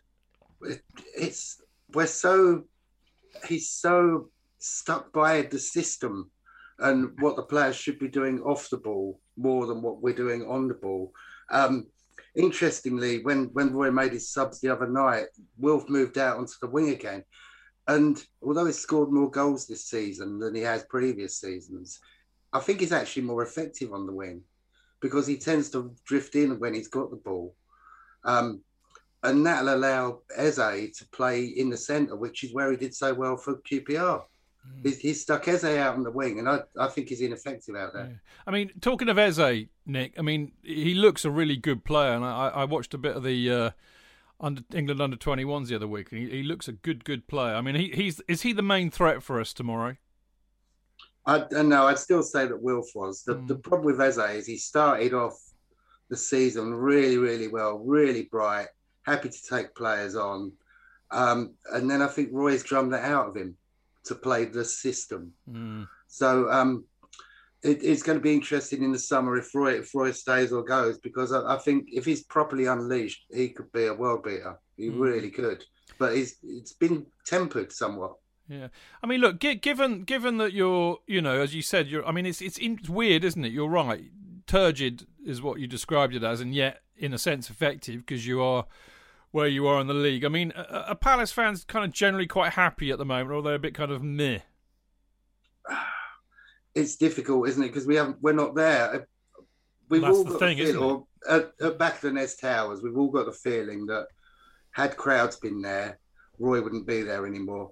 it's 1.17 1.63
we're 1.93 2.07
so 2.07 2.65
he's 3.47 3.71
so 3.71 4.29
stuck 4.59 5.13
by 5.13 5.43
the 5.43 5.59
system 5.59 6.31
and 6.79 7.11
what 7.21 7.37
the 7.37 7.43
players 7.43 7.77
should 7.77 7.99
be 7.99 8.09
doing 8.09 8.41
off 8.41 8.69
the 8.71 8.77
ball 8.77 9.21
more 9.37 9.67
than 9.67 9.83
what 9.83 10.03
we're 10.03 10.15
doing 10.15 10.47
on 10.47 10.69
the 10.69 10.75
ball. 10.75 11.13
Um, 11.51 11.87
interestingly, 12.35 13.23
when 13.23 13.47
when 13.53 13.73
Roy 13.73 13.91
made 13.91 14.13
his 14.13 14.31
subs 14.31 14.61
the 14.61 14.71
other 14.71 14.89
night, 14.89 15.27
Wilf 15.59 15.89
moved 15.89 16.19
out 16.19 16.39
onto 16.39 16.55
the 16.61 16.69
wing 16.69 16.91
again, 16.91 17.25
and 17.87 18.23
although 18.43 18.67
he's 18.67 18.79
scored 18.79 19.11
more 19.11 19.31
goals 19.31 19.67
this 19.67 19.87
season 19.87 20.39
than 20.39 20.55
he 20.55 20.63
has 20.63 20.85
previous 20.85 21.41
seasons, 21.41 22.01
I 22.53 22.61
think 22.61 22.81
he's 22.81 22.93
actually 22.93 23.23
more 23.23 23.43
effective 23.43 23.93
on 23.93 24.07
the 24.07 24.13
wing 24.13 24.43
because 25.01 25.27
he 25.27 25.37
tends 25.37 25.71
to 25.71 25.95
drift 26.05 26.35
in 26.35 26.59
when 26.59 26.75
he's 26.75 26.89
got 26.89 27.11
the 27.11 27.17
ball. 27.17 27.55
Um, 28.25 28.61
and 29.23 29.45
that'll 29.45 29.75
allow 29.75 30.21
Eze 30.37 30.57
to 30.99 31.09
play 31.13 31.45
in 31.45 31.69
the 31.71 31.77
centre, 31.77 32.17
which 32.17 32.45
is 32.45 32.53
where 32.53 32.71
he 32.71 32.77
did 32.77 32.95
so 32.95 33.13
well 33.15 33.37
for 33.37 33.57
QPR. 33.57 34.23
He's, 34.83 34.99
he's 34.99 35.23
stuck 35.23 35.47
Eze 35.47 35.65
out 35.65 35.95
on 35.95 36.03
the 36.03 36.11
wing, 36.11 36.39
and 36.39 36.49
I, 36.49 36.61
I 36.79 36.89
think 36.89 37.09
he's 37.09 37.21
ineffective 37.21 37.77
out 37.77 37.93
there. 37.93 38.07
Yeah. 38.07 38.17
I 38.47 38.51
mean, 38.51 38.73
talking 38.81 39.09
of 39.09 39.19
Eze, 39.19 39.67
Nick. 39.85 40.15
I 40.19 40.23
mean, 40.23 40.53
he 40.63 40.95
looks 40.95 41.25
a 41.25 41.31
really 41.31 41.57
good 41.57 41.85
player, 41.85 42.13
and 42.13 42.25
I, 42.25 42.49
I 42.49 42.65
watched 42.65 42.93
a 42.95 42.99
bit 42.99 43.17
of 43.17 43.23
the 43.23 43.51
uh, 43.51 43.71
under 44.41 44.63
England 44.75 45.01
under 45.01 45.17
twenty 45.17 45.45
ones 45.45 45.69
the 45.69 45.77
other 45.77 45.87
week, 45.87 46.11
and 46.11 46.21
he, 46.21 46.39
he 46.39 46.43
looks 46.43 46.69
a 46.69 46.73
good, 46.73 47.05
good 47.05 47.27
player. 47.27 47.55
I 47.55 47.61
mean, 47.61 47.77
he, 47.77 47.93
he's 47.95 48.21
is 48.29 48.43
he 48.43 48.53
the 48.53 48.63
main 48.63 48.91
threat 48.91 49.23
for 49.23 49.41
us 49.41 49.53
tomorrow? 49.53 49.97
I 51.27 51.41
don't 51.51 51.69
know. 51.69 51.87
I'd 51.87 51.99
still 51.99 52.23
say 52.23 52.47
that 52.47 52.63
Wilf 52.63 52.89
was. 52.95 53.23
The, 53.23 53.35
Mm. 53.37 53.49
the 53.49 53.57
problem 53.57 53.85
with 53.87 54.01
Eze 54.01 54.19
is 54.39 54.47
he 54.47 54.59
started 54.59 55.13
off 55.13 55.37
the 56.09 56.17
season 56.17 56.73
really, 56.75 57.19
really 57.19 57.49
well, 57.49 57.79
really 57.79 58.29
bright, 58.31 58.69
happy 59.05 59.29
to 59.29 59.43
take 59.51 59.75
players 59.75 60.15
on. 60.15 60.53
Um, 61.11 61.55
and 61.73 61.91
then 61.91 62.01
I 62.03 62.07
think 62.07 62.31
Roy's 62.33 62.63
drummed 62.63 62.93
that 62.93 63.05
out 63.05 63.29
of 63.29 63.37
him 63.37 63.57
to 64.05 64.15
play 64.15 64.45
the 64.45 64.65
system. 64.65 65.33
Mm. 65.51 65.89
So 66.07 66.49
um, 66.51 66.85
it, 67.65 67.83
it's 67.83 68.03
going 68.05 68.19
to 68.19 68.23
be 68.23 68.33
interesting 68.35 68.85
in 68.85 68.93
the 68.93 68.99
summer 68.99 69.37
if 69.37 69.53
Roy 69.53 69.79
if 69.81 69.93
Roy 69.95 70.13
stays 70.13 70.53
or 70.53 70.63
goes 70.63 70.99
because 70.99 71.33
I, 71.33 71.55
I 71.55 71.59
think 71.59 71.89
if 71.93 72.05
he's 72.05 72.23
properly 72.25 72.67
unleashed, 72.67 73.25
he 73.31 73.49
could 73.49 73.71
be 73.73 73.87
a 73.87 73.95
world 73.95 74.23
beater. 74.23 74.59
He 74.77 74.91
Mm. 74.91 75.01
really 75.01 75.31
could. 75.31 75.65
But 75.99 76.15
he's 76.15 76.37
it's 76.45 76.75
been 76.75 77.07
tempered 77.25 77.73
somewhat. 77.73 78.15
Yeah, 78.49 78.69
I 79.03 79.07
mean, 79.07 79.21
look, 79.21 79.41
gi- 79.41 79.57
given 79.57 80.05
given 80.05 80.37
that 80.39 80.53
you're, 80.53 80.99
you 81.07 81.21
know, 81.21 81.41
as 81.41 81.55
you 81.55 81.63
said, 81.63 81.89
you're. 81.89 82.07
I 82.07 82.13
mean, 82.13 82.27
it's 82.27 82.41
it's, 82.41 82.59
in, 82.59 82.79
it's 82.79 82.89
weird, 82.89 83.25
isn't 83.25 83.45
it? 83.45 83.53
You're 83.53 83.69
right. 83.69 84.05
Turgid 84.47 85.07
is 85.25 85.43
what 85.43 85.59
you 85.59 85.67
described 85.67 86.15
it 86.15 86.23
as, 86.23 86.41
and 86.41 86.55
yet, 86.55 86.83
in 86.97 87.13
a 87.13 87.19
sense, 87.19 87.51
effective 87.51 88.07
because 88.07 88.27
you 88.27 88.41
are 88.41 88.67
where 89.33 89.49
you 89.49 89.67
are 89.67 89.81
in 89.81 89.89
the 89.89 89.95
league. 89.95 90.25
I 90.25 90.29
mean, 90.29 90.53
a, 90.55 90.91
are 90.91 90.95
Palace 90.95 91.33
fans 91.33 91.65
kind 91.65 91.85
of 91.85 91.91
generally 91.91 92.29
quite 92.29 92.53
happy 92.53 92.93
at 92.93 92.99
the 92.99 93.05
moment, 93.05 93.33
or 93.33 93.43
they're 93.43 93.55
a 93.55 93.59
bit 93.59 93.75
kind 93.75 93.91
of 93.91 94.03
meh? 94.03 94.41
It's 96.75 96.97
difficult, 96.97 97.49
isn't 97.49 97.63
it? 97.63 97.69
Because 97.69 97.87
we 97.87 97.97
haven't 97.97 98.19
we're 98.21 98.35
not 98.35 98.55
there. 98.55 98.95
Uh, 98.95 98.99
we've 99.89 100.03
That's 100.03 100.15
all 100.15 100.25
the 100.25 100.31
got 100.33 100.41
thing, 100.41 100.59
the 100.59 100.65
isn't 100.65 100.77
feel, 100.77 101.07
or 101.27 101.35
at, 101.35 101.51
at 101.59 101.79
back 101.79 101.95
of 101.95 102.01
the 102.03 102.13
Nest 102.13 102.39
Towers, 102.39 102.83
we've 102.83 102.99
all 102.99 103.11
got 103.11 103.25
the 103.25 103.33
feeling 103.33 103.87
that 103.87 104.09
had 104.73 104.95
crowds 104.95 105.37
been 105.37 105.63
there, 105.63 105.99
Roy 106.39 106.61
wouldn't 106.61 106.87
be 106.87 107.01
there 107.01 107.27
anymore 107.27 107.71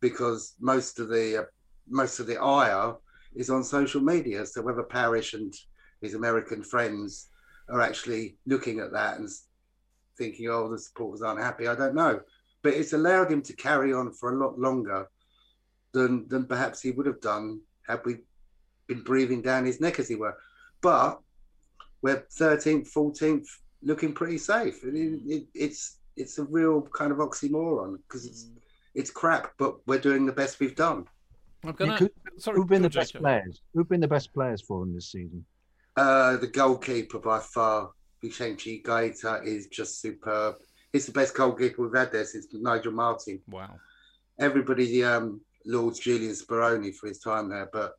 because 0.00 0.54
most 0.60 0.98
of 0.98 1.08
the 1.08 1.42
uh, 1.42 1.44
most 1.88 2.20
of 2.20 2.26
the 2.26 2.40
ire 2.40 2.94
is 3.34 3.50
on 3.50 3.64
social 3.64 4.00
media. 4.00 4.44
So 4.46 4.62
whether 4.62 4.82
Parish 4.82 5.34
and 5.34 5.54
his 6.00 6.14
American 6.14 6.62
friends 6.62 7.28
are 7.68 7.80
actually 7.80 8.36
looking 8.46 8.80
at 8.80 8.92
that 8.92 9.18
and 9.18 9.28
thinking, 10.16 10.48
"Oh, 10.48 10.68
the 10.68 10.78
supporters 10.78 11.22
aren't 11.22 11.40
happy," 11.40 11.66
I 11.66 11.74
don't 11.74 11.94
know. 11.94 12.20
But 12.62 12.74
it's 12.74 12.92
allowed 12.92 13.30
him 13.30 13.42
to 13.42 13.52
carry 13.54 13.92
on 13.92 14.12
for 14.12 14.32
a 14.32 14.38
lot 14.38 14.58
longer 14.58 15.08
than 15.92 16.28
than 16.28 16.46
perhaps 16.46 16.80
he 16.80 16.90
would 16.90 17.06
have 17.06 17.20
done 17.20 17.60
had 17.86 18.00
we 18.04 18.18
been 18.86 19.02
breathing 19.02 19.42
down 19.42 19.64
his 19.64 19.80
neck, 19.80 19.98
as 19.98 20.08
he 20.08 20.14
were. 20.14 20.36
But 20.80 21.20
we're 22.02 22.26
13th, 22.38 22.92
14th, 22.92 23.46
looking 23.82 24.12
pretty 24.12 24.38
safe. 24.38 24.82
It, 24.84 24.94
it, 24.94 25.46
it's 25.54 25.98
it's 26.16 26.38
a 26.38 26.44
real 26.44 26.82
kind 26.82 27.12
of 27.12 27.18
oxymoron 27.18 27.98
because 27.98 28.26
it's 28.26 28.46
it's 28.98 29.10
crap, 29.10 29.52
but 29.58 29.76
we're 29.86 30.00
doing 30.00 30.26
the 30.26 30.32
best 30.32 30.58
we've 30.60 30.74
done. 30.74 31.06
I'm 31.64 31.68
Nick, 31.70 31.76
gonna. 31.78 31.96
who, 31.96 32.10
sorry, 32.36 32.56
who've 32.56 32.66
been 32.68 32.82
the 32.82 32.90
best 32.90 33.12
Jacob. 33.12 33.22
players? 33.22 33.60
Who've 33.72 33.88
been 33.88 34.00
the 34.00 34.08
best 34.08 34.32
players 34.34 34.60
for 34.60 34.80
them 34.80 34.92
this 34.94 35.12
season? 35.12 35.44
Uh, 35.96 36.36
the 36.36 36.48
goalkeeper 36.48 37.18
by 37.18 37.38
far, 37.38 37.90
Vicente 38.22 38.82
Guaita, 38.84 39.44
is 39.46 39.68
just 39.68 40.00
superb. 40.00 40.56
He's 40.92 41.06
the 41.06 41.12
best 41.12 41.34
goalkeeper 41.36 41.82
we've 41.82 41.96
had 41.96 42.10
there 42.12 42.24
since 42.24 42.46
Nigel 42.52 42.92
Martyn. 42.92 43.40
Wow. 43.48 43.76
everybody 44.40 45.04
um 45.04 45.40
lauds 45.64 45.98
Julian 46.00 46.32
Speroni 46.32 46.94
for 46.94 47.06
his 47.08 47.18
time 47.20 47.48
there, 47.50 47.68
but 47.72 47.92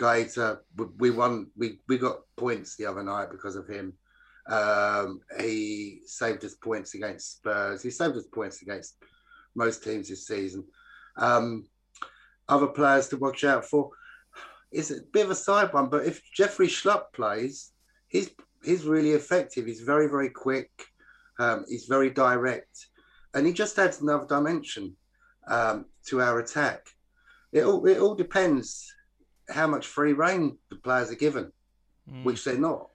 Guaita, 0.00 0.58
we- 0.76 0.86
we 0.98 1.10
won, 1.10 1.48
we, 1.56 1.78
we 1.88 1.98
got 1.98 2.18
points 2.36 2.76
the 2.76 2.86
other 2.86 3.02
night 3.02 3.30
because 3.30 3.54
of 3.56 3.68
him. 3.68 3.92
Um, 4.48 5.20
he 5.38 6.00
saved 6.06 6.44
us 6.44 6.54
points 6.54 6.94
against 6.94 7.36
Spurs. 7.36 7.82
He 7.82 7.90
saved 7.90 8.16
us 8.16 8.26
points 8.26 8.62
against 8.62 8.96
most 9.54 9.82
teams 9.84 10.08
this 10.08 10.26
season. 10.26 10.64
Um, 11.16 11.66
other 12.48 12.66
players 12.66 13.08
to 13.08 13.16
watch 13.16 13.44
out 13.44 13.64
for. 13.64 13.90
is 14.72 14.90
a 14.90 15.02
bit 15.12 15.24
of 15.24 15.30
a 15.30 15.34
side 15.34 15.72
one, 15.72 15.88
but 15.88 16.06
if 16.06 16.22
Jeffrey 16.32 16.66
Schlupp 16.68 17.12
plays, 17.12 17.72
he's 18.08 18.30
he's 18.64 18.84
really 18.84 19.12
effective. 19.12 19.66
He's 19.66 19.80
very 19.80 20.08
very 20.08 20.30
quick. 20.30 20.70
Um, 21.38 21.64
he's 21.68 21.86
very 21.86 22.10
direct, 22.10 22.86
and 23.34 23.46
he 23.46 23.52
just 23.52 23.78
adds 23.78 24.00
another 24.00 24.26
dimension 24.26 24.96
um, 25.48 25.86
to 26.06 26.20
our 26.20 26.38
attack. 26.40 26.86
It 27.52 27.64
all 27.64 27.84
it 27.86 27.98
all 27.98 28.14
depends 28.14 28.92
how 29.50 29.66
much 29.66 29.86
free 29.86 30.12
reign 30.14 30.58
the 30.70 30.76
players 30.76 31.10
are 31.10 31.16
given, 31.16 31.52
Mm. 32.10 32.24
which 32.24 32.42
they're 32.44 32.58
not. 32.58 32.88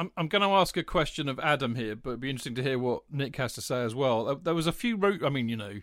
I'm 0.00 0.10
I'm 0.16 0.28
going 0.28 0.42
to 0.42 0.48
ask 0.48 0.76
a 0.76 0.82
question 0.82 1.28
of 1.28 1.38
Adam 1.38 1.74
here, 1.74 1.94
but 1.94 2.10
it'd 2.10 2.20
be 2.20 2.30
interesting 2.30 2.54
to 2.56 2.62
hear 2.62 2.78
what 2.78 3.02
Nick 3.10 3.36
has 3.36 3.52
to 3.54 3.60
say 3.60 3.82
as 3.84 3.94
well. 3.94 4.24
There- 4.24 4.34
There 4.36 4.54
was 4.54 4.66
a 4.66 4.72
few, 4.72 4.96
ru- 4.96 5.24
I 5.24 5.28
mean, 5.28 5.48
you 5.48 5.56
know, 5.56 5.80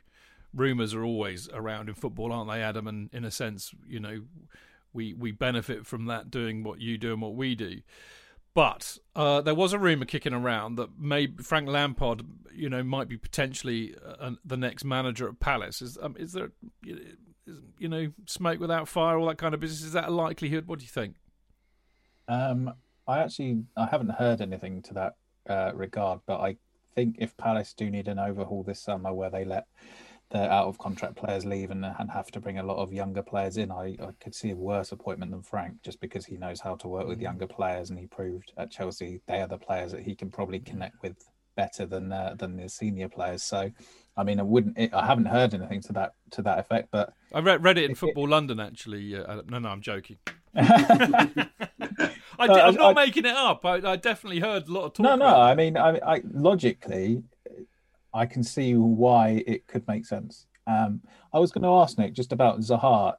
rumours 0.53 0.93
are 0.95 1.03
always 1.03 1.47
around 1.53 1.87
in 1.89 1.95
football, 1.95 2.31
aren't 2.33 2.49
they, 2.49 2.61
Adam? 2.63 2.87
And 2.87 3.09
in 3.13 3.23
a 3.23 3.31
sense, 3.31 3.71
you 3.87 3.99
know, 3.99 4.21
we 4.91 5.13
we 5.13 5.31
benefit 5.31 5.85
from 5.85 6.05
that 6.05 6.31
doing 6.31 6.63
what 6.63 6.81
you 6.81 6.97
do 6.97 7.13
and 7.13 7.21
what 7.21 7.35
we 7.35 7.53
do. 7.55 7.81
But 8.55 8.97
uh, 9.15 9.41
there 9.41 9.53
was 9.53 9.71
a 9.73 9.77
rumor 9.77 10.05
kicking 10.05 10.33
around 10.33 10.77
that 10.77 10.89
maybe 10.97 11.43
Frank 11.43 11.69
Lampard, 11.69 12.23
you 12.51 12.69
know, 12.71 12.81
might 12.83 13.07
be 13.07 13.15
potentially 13.17 13.93
uh, 14.03 14.31
the 14.43 14.57
next 14.57 14.83
manager 14.83 15.27
at 15.29 15.39
Palace. 15.39 15.79
Is 15.83 15.95
um, 16.01 16.15
is 16.17 16.33
there, 16.33 16.49
is, 16.83 17.59
you 17.77 17.87
know, 17.87 18.11
smoke 18.25 18.59
without 18.59 18.87
fire, 18.87 19.19
all 19.19 19.27
that 19.27 19.37
kind 19.37 19.53
of 19.53 19.59
business? 19.59 19.83
Is 19.83 19.93
that 19.93 20.07
a 20.07 20.11
likelihood? 20.11 20.65
What 20.65 20.79
do 20.79 20.85
you 20.85 20.89
think? 20.89 21.17
Um, 22.27 22.73
I 23.07 23.19
actually 23.19 23.63
I 23.75 23.85
haven't 23.85 24.11
heard 24.11 24.41
anything 24.41 24.81
to 24.83 24.93
that 24.95 25.13
uh, 25.49 25.71
regard, 25.73 26.19
but 26.25 26.39
I 26.41 26.57
think 26.95 27.15
if 27.19 27.35
Palace 27.37 27.73
do 27.73 27.89
need 27.89 28.07
an 28.07 28.19
overhaul 28.19 28.63
this 28.63 28.81
summer, 28.81 29.13
where 29.13 29.29
they 29.29 29.45
let 29.45 29.65
their 30.29 30.51
out 30.51 30.67
of 30.67 30.77
contract 30.77 31.15
players 31.15 31.45
leave 31.45 31.71
and, 31.71 31.85
and 31.85 32.11
have 32.11 32.29
to 32.31 32.41
bring 32.41 32.59
a 32.59 32.63
lot 32.63 32.77
of 32.77 32.91
younger 32.91 33.23
players 33.23 33.55
in, 33.55 33.71
I, 33.71 33.95
I 34.01 34.09
could 34.19 34.35
see 34.35 34.49
a 34.51 34.55
worse 34.55 34.91
appointment 34.91 35.31
than 35.31 35.41
Frank, 35.41 35.81
just 35.83 36.01
because 36.01 36.25
he 36.25 36.35
knows 36.35 36.59
how 36.59 36.75
to 36.75 36.87
work 36.89 37.07
with 37.07 37.21
younger 37.21 37.47
players, 37.47 37.89
and 37.89 37.97
he 37.97 38.07
proved 38.07 38.51
at 38.57 38.69
Chelsea 38.71 39.21
they 39.27 39.39
are 39.41 39.47
the 39.47 39.57
players 39.57 39.93
that 39.93 40.01
he 40.01 40.15
can 40.15 40.29
probably 40.29 40.59
connect 40.59 41.01
with 41.01 41.15
better 41.55 41.85
than 41.85 42.11
uh, 42.11 42.35
than 42.37 42.57
the 42.57 42.67
senior 42.67 43.07
players. 43.09 43.41
So, 43.41 43.71
I 44.17 44.23
mean, 44.23 44.39
I 44.39 44.43
wouldn't, 44.43 44.93
I 44.93 45.05
haven't 45.05 45.25
heard 45.25 45.53
anything 45.53 45.81
to 45.83 45.93
that 45.93 46.13
to 46.31 46.41
that 46.41 46.59
effect, 46.59 46.89
but 46.91 47.13
I 47.33 47.39
read, 47.39 47.63
read 47.63 47.77
it 47.77 47.85
in 47.85 47.91
If 47.91 47.97
it- 47.97 47.99
Football 48.01 48.27
London 48.27 48.59
actually. 48.59 49.15
Uh, 49.15 49.43
no, 49.47 49.59
no, 49.59 49.69
I'm 49.69 49.81
joking. 49.81 50.17
I, 52.39 52.45
I 52.45 52.47
Uh, 52.65 52.67
am 52.69 52.75
not 52.75 52.97
I- 52.97 53.05
making 53.05 53.25
it 53.25 53.35
up. 53.35 53.65
I, 53.65 53.75
I 53.75 53.95
definitely 53.95 54.39
heard 54.39 54.67
a 54.67 54.71
lot 54.71 54.85
of 54.85 54.93
talk. 54.93 55.03
No, 55.03 55.15
no. 55.15 55.25
I 55.41 55.55
mean, 55.55 55.77
I, 55.77 55.97
I 56.05 56.21
logically, 56.31 57.23
I 58.13 58.25
can 58.25 58.43
see 58.43 58.73
why 58.75 59.43
it 59.47 59.67
could 59.67 59.87
make 59.87 60.05
sense. 60.05 60.47
Um, 60.65 61.01
I 61.33 61.39
was 61.39 61.51
going 61.51 61.63
to 61.63 61.69
ask 61.75 61.97
Nick 61.97 62.13
just 62.13 62.31
about 62.31 62.59
Zaha. 62.59 63.15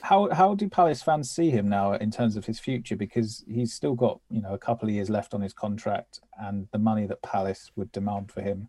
How 0.00 0.28
how 0.32 0.54
do 0.56 0.68
Palace 0.68 1.00
fans 1.02 1.30
see 1.30 1.48
him 1.50 1.68
now 1.68 1.92
in 1.92 2.10
terms 2.10 2.36
of 2.36 2.44
his 2.44 2.58
future? 2.58 2.96
Because 2.96 3.44
he's 3.48 3.72
still 3.72 3.94
got 3.94 4.18
you 4.30 4.42
know 4.42 4.52
a 4.52 4.58
couple 4.58 4.88
of 4.88 4.94
years 4.94 5.08
left 5.08 5.32
on 5.32 5.40
his 5.42 5.52
contract, 5.52 6.18
and 6.40 6.66
the 6.72 6.78
money 6.78 7.06
that 7.06 7.22
Palace 7.22 7.70
would 7.76 7.92
demand 7.92 8.32
for 8.32 8.40
him. 8.42 8.68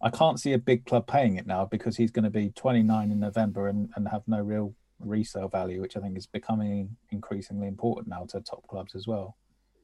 I 0.00 0.08
can't 0.10 0.40
see 0.40 0.52
a 0.54 0.58
big 0.58 0.86
club 0.86 1.06
paying 1.06 1.36
it 1.36 1.46
now 1.46 1.66
because 1.66 1.96
he's 1.98 2.10
going 2.10 2.24
to 2.24 2.30
be 2.30 2.50
29 2.50 3.10
in 3.10 3.20
November 3.20 3.68
and, 3.68 3.90
and 3.96 4.08
have 4.08 4.22
no 4.26 4.40
real 4.40 4.74
resale 5.00 5.48
value, 5.48 5.80
which 5.80 5.96
I 5.96 6.00
think 6.00 6.16
is 6.16 6.26
becoming 6.26 6.96
increasingly 7.10 7.68
important 7.68 8.08
now 8.08 8.24
to 8.30 8.40
top 8.40 8.66
clubs 8.68 8.94
as 8.94 9.06
well. 9.06 9.36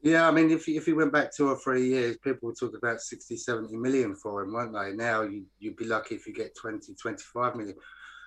Yeah, 0.03 0.27
I 0.27 0.33
mean, 0.33 0.51
if 0.51 0.69
if 0.69 0.87
he 0.87 0.93
went 0.93 1.13
back 1.13 1.35
two 1.35 1.49
or 1.49 1.57
three 1.57 1.87
years, 1.87 2.17
people 2.19 2.49
would 2.49 2.59
talk 2.59 2.77
about 2.77 3.01
60, 3.01 3.37
70 3.37 3.77
million 3.77 4.17
for 4.17 4.43
him, 4.43 4.53
won't 4.53 4.73
they? 4.73 4.93
Now 4.93 5.23
you, 5.23 5.45
you'd 5.61 5.77
be 5.77 5.85
lucky 5.85 6.17
if 6.17 6.27
you 6.27 6.35
get 6.35 6.57
20, 6.57 6.95
25 6.95 7.55
million. 7.55 7.77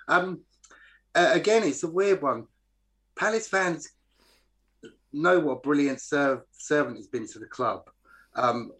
Um, 0.08 0.42
uh, 1.14 1.32
again, 1.34 1.64
it's 1.64 1.84
a 1.84 1.92
weird 1.92 2.22
one. 2.22 2.46
Palace 3.18 3.48
fans 3.48 3.90
know 5.12 5.40
what 5.40 5.64
brilliant 5.64 6.00
serv- 6.00 6.44
servant 6.52 6.98
he's 6.98 7.08
been 7.08 7.28
to 7.28 7.40
the 7.40 7.46
club. 7.46 7.90
Um, 8.36 8.72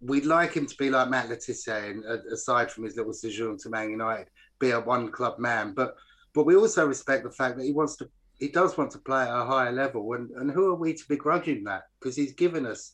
we'd 0.00 0.26
like 0.26 0.54
him 0.54 0.66
to 0.66 0.76
be 0.76 0.90
like 0.90 1.08
Matt 1.08 1.28
Letizia, 1.28 1.90
and 1.90 2.04
uh, 2.04 2.18
aside 2.32 2.70
from 2.70 2.84
his 2.84 2.96
little 2.96 3.12
sojourn 3.12 3.58
to 3.58 3.70
Man 3.70 3.90
United, 3.90 4.28
be 4.60 4.70
a 4.70 4.80
one 4.80 5.10
club 5.10 5.38
man. 5.38 5.72
But 5.74 5.96
but 6.34 6.46
we 6.46 6.56
also 6.56 6.86
respect 6.86 7.24
the 7.24 7.30
fact 7.30 7.56
that 7.56 7.64
he 7.64 7.72
wants 7.72 7.96
to 7.96 8.08
he 8.38 8.48
does 8.48 8.76
want 8.76 8.90
to 8.90 8.98
play 8.98 9.22
at 9.22 9.40
a 9.40 9.44
higher 9.44 9.70
level, 9.70 10.14
and, 10.14 10.30
and 10.32 10.50
who 10.50 10.72
are 10.72 10.74
we 10.74 10.94
to 10.94 11.08
begrudge 11.08 11.46
him 11.46 11.62
that? 11.64 11.82
Because 12.00 12.16
he's 12.16 12.32
given 12.32 12.66
us 12.66 12.92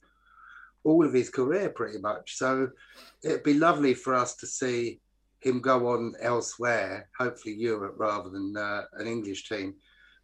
all 0.85 1.07
of 1.07 1.15
his 1.15 1.31
career 1.31 1.71
pretty 1.71 1.99
much. 1.99 2.37
So 2.37 2.71
it'd 3.25 3.45
be 3.45 3.55
lovely 3.55 3.95
for 3.95 4.15
us 4.15 4.37
to 4.37 4.47
see 4.47 5.01
him 5.41 5.61
go 5.61 5.89
on 5.89 6.15
elsewhere, 6.21 7.09
hopefully 7.19 7.55
Europe 7.55 7.95
rather 7.97 8.29
than 8.29 8.57
uh, 8.57 8.83
an 8.95 9.07
English 9.07 9.49
team, 9.49 9.75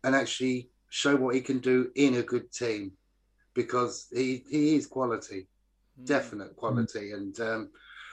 and 0.03 0.15
actually 0.15 0.69
show 0.91 1.17
what 1.17 1.35
he 1.35 1.41
can 1.41 1.59
do 1.59 1.91
in 1.97 2.17
a 2.17 2.23
good 2.23 2.53
team, 2.53 2.93
because 3.55 4.09
he 4.13 4.45
he 4.51 4.77
is 4.77 4.87
quality, 4.87 5.49
definite 6.05 6.55
quality. 6.57 7.13
And 7.13 7.39
um, 7.41 7.71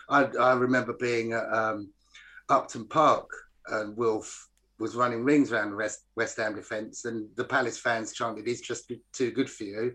I 0.09 0.25
I 0.39 0.53
remember 0.53 0.93
being 0.93 1.33
at 1.33 1.51
um, 1.51 1.89
Upton 2.47 2.87
Park 2.87 3.29
and 3.67 3.97
Wilf 3.97 4.47
was 4.81 4.95
running 4.95 5.23
rings 5.23 5.51
around 5.51 5.71
the 5.71 5.77
West, 5.77 5.99
West 6.15 6.37
Ham 6.37 6.55
defence, 6.55 7.05
and 7.05 7.29
the 7.35 7.43
Palace 7.43 7.77
fans 7.77 8.13
chanted, 8.13 8.47
"He's 8.47 8.61
just 8.61 8.91
too 9.13 9.31
good 9.31 9.49
for 9.49 9.63
you," 9.63 9.93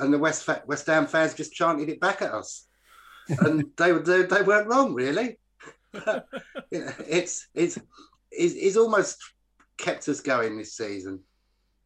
and 0.00 0.12
the 0.12 0.18
West 0.18 0.48
West 0.66 0.86
Ham 0.86 1.06
fans 1.06 1.34
just 1.34 1.52
chanted 1.52 1.88
it 1.88 2.00
back 2.00 2.22
at 2.22 2.32
us, 2.32 2.66
and 3.28 3.64
they 3.76 3.92
were 3.92 4.00
they, 4.00 4.22
they 4.22 4.42
weren't 4.42 4.68
wrong 4.68 4.94
really. 4.94 5.38
you 5.94 6.00
know, 6.72 6.92
it's 7.08 7.48
it's 7.54 7.78
it's 8.30 8.54
it's 8.54 8.76
almost 8.76 9.16
kept 9.78 10.08
us 10.08 10.20
going 10.20 10.58
this 10.58 10.76
season. 10.76 11.20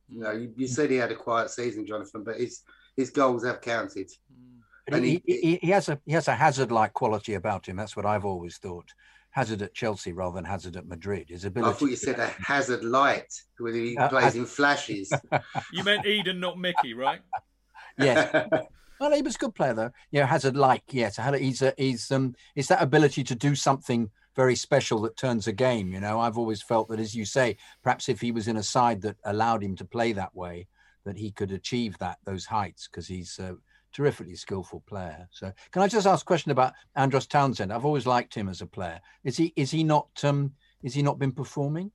You 0.09 0.21
know, 0.21 0.33
you, 0.33 0.53
you 0.57 0.67
said 0.67 0.91
he 0.91 0.97
had 0.97 1.13
a 1.13 1.17
quiet 1.17 1.51
season, 1.51 1.87
Jonathan, 1.87 2.25
but 2.25 2.39
his 2.39 2.63
his 2.97 3.11
goals 3.11 3.45
have 3.45 3.61
counted. 3.61 4.09
Mm. 4.09 4.61
But 4.87 4.97
And 4.97 5.05
he, 5.05 5.23
he- 5.25 5.41
he, 5.41 5.59
he 5.63 5.71
has 5.71 5.89
a 5.89 5.99
he 6.05 6.13
has 6.13 6.29
a 6.29 6.35
hazard-like 6.35 6.93
quality 6.93 7.35
about 7.35 7.67
him. 7.67 7.77
That's 7.77 7.97
what 7.97 8.07
I've 8.07 8.25
always 8.25 8.59
thought. 8.59 8.93
Hazard 9.33 9.61
at 9.63 9.75
Chelsea 9.75 10.13
rather 10.13 10.35
than 10.37 10.45
Hazard 10.45 10.77
at 10.77 10.87
Madrid. 10.87 11.27
His 11.29 11.45
ability. 11.45 11.71
I 11.71 11.75
thought 11.79 11.91
you 11.91 11.97
said 11.97 12.19
a 12.21 12.27
hazard 12.47 12.85
light, 12.85 13.33
where 13.59 13.73
he 13.75 13.97
Uh, 13.97 14.09
plays 14.09 14.25
haz- 14.25 14.37
in 14.37 14.47
flashes. 14.47 15.13
You 15.73 15.83
meant 15.85 16.07
Eden, 16.07 16.39
not 16.41 16.59
Mickey, 16.59 16.95
right? 16.95 17.21
yes. 17.99 18.47
Well, 19.01 19.13
he 19.13 19.23
was 19.23 19.35
a 19.35 19.39
good 19.39 19.57
player 19.57 19.75
though. 19.75 19.91
Yeah, 20.13 20.27
Hazard 20.27 20.57
like 20.57 20.85
yes, 20.93 21.17
Hazard- 21.17 21.41
he's 21.41 21.61
a, 21.61 21.75
he's 21.77 22.09
um 22.13 22.37
it's 22.55 22.69
that 22.69 22.81
ability 22.81 23.25
to 23.25 23.35
do 23.35 23.57
something 23.57 24.11
very 24.37 24.55
special 24.55 25.01
that 25.01 25.17
turns 25.17 25.49
a 25.49 25.53
game. 25.53 25.93
You 25.93 25.99
know, 25.99 26.21
I've 26.21 26.39
always 26.39 26.63
felt 26.63 26.89
that, 26.89 27.01
as 27.01 27.13
you 27.13 27.25
say, 27.25 27.57
perhaps 27.83 28.09
if 28.09 28.21
he 28.21 28.31
was 28.31 28.47
in 28.47 28.57
a 28.57 28.63
side 28.63 29.03
that 29.03 29.17
allowed 29.25 29.65
him 29.65 29.75
to 29.77 29.85
play 29.85 30.13
that 30.13 30.37
way, 30.37 30.69
that 31.05 31.17
he 31.17 31.33
could 31.33 31.51
achieve 31.51 31.99
that 31.99 32.19
those 32.25 32.47
heights 32.47 32.87
because 32.89 33.09
he's 33.09 33.41
a 33.41 33.57
terrifically 33.93 34.37
skillful 34.37 34.83
player. 34.87 35.29
So, 35.31 35.53
can 35.71 35.83
I 35.83 35.89
just 35.89 36.07
ask 36.07 36.25
a 36.25 36.27
question 36.27 36.53
about 36.53 36.75
Andros 36.97 37.27
Townsend? 37.27 37.73
I've 37.73 37.85
always 37.85 38.07
liked 38.07 38.35
him 38.35 38.49
as 38.49 38.61
a 38.61 38.67
player. 38.67 39.01
Is 39.25 39.37
he 39.37 39.53
is 39.57 39.71
he 39.71 39.85
not 39.85 40.09
um 40.25 40.53
is 40.83 40.95
he 40.95 41.03
not 41.03 41.19
been 41.19 41.33
performing? 41.33 41.93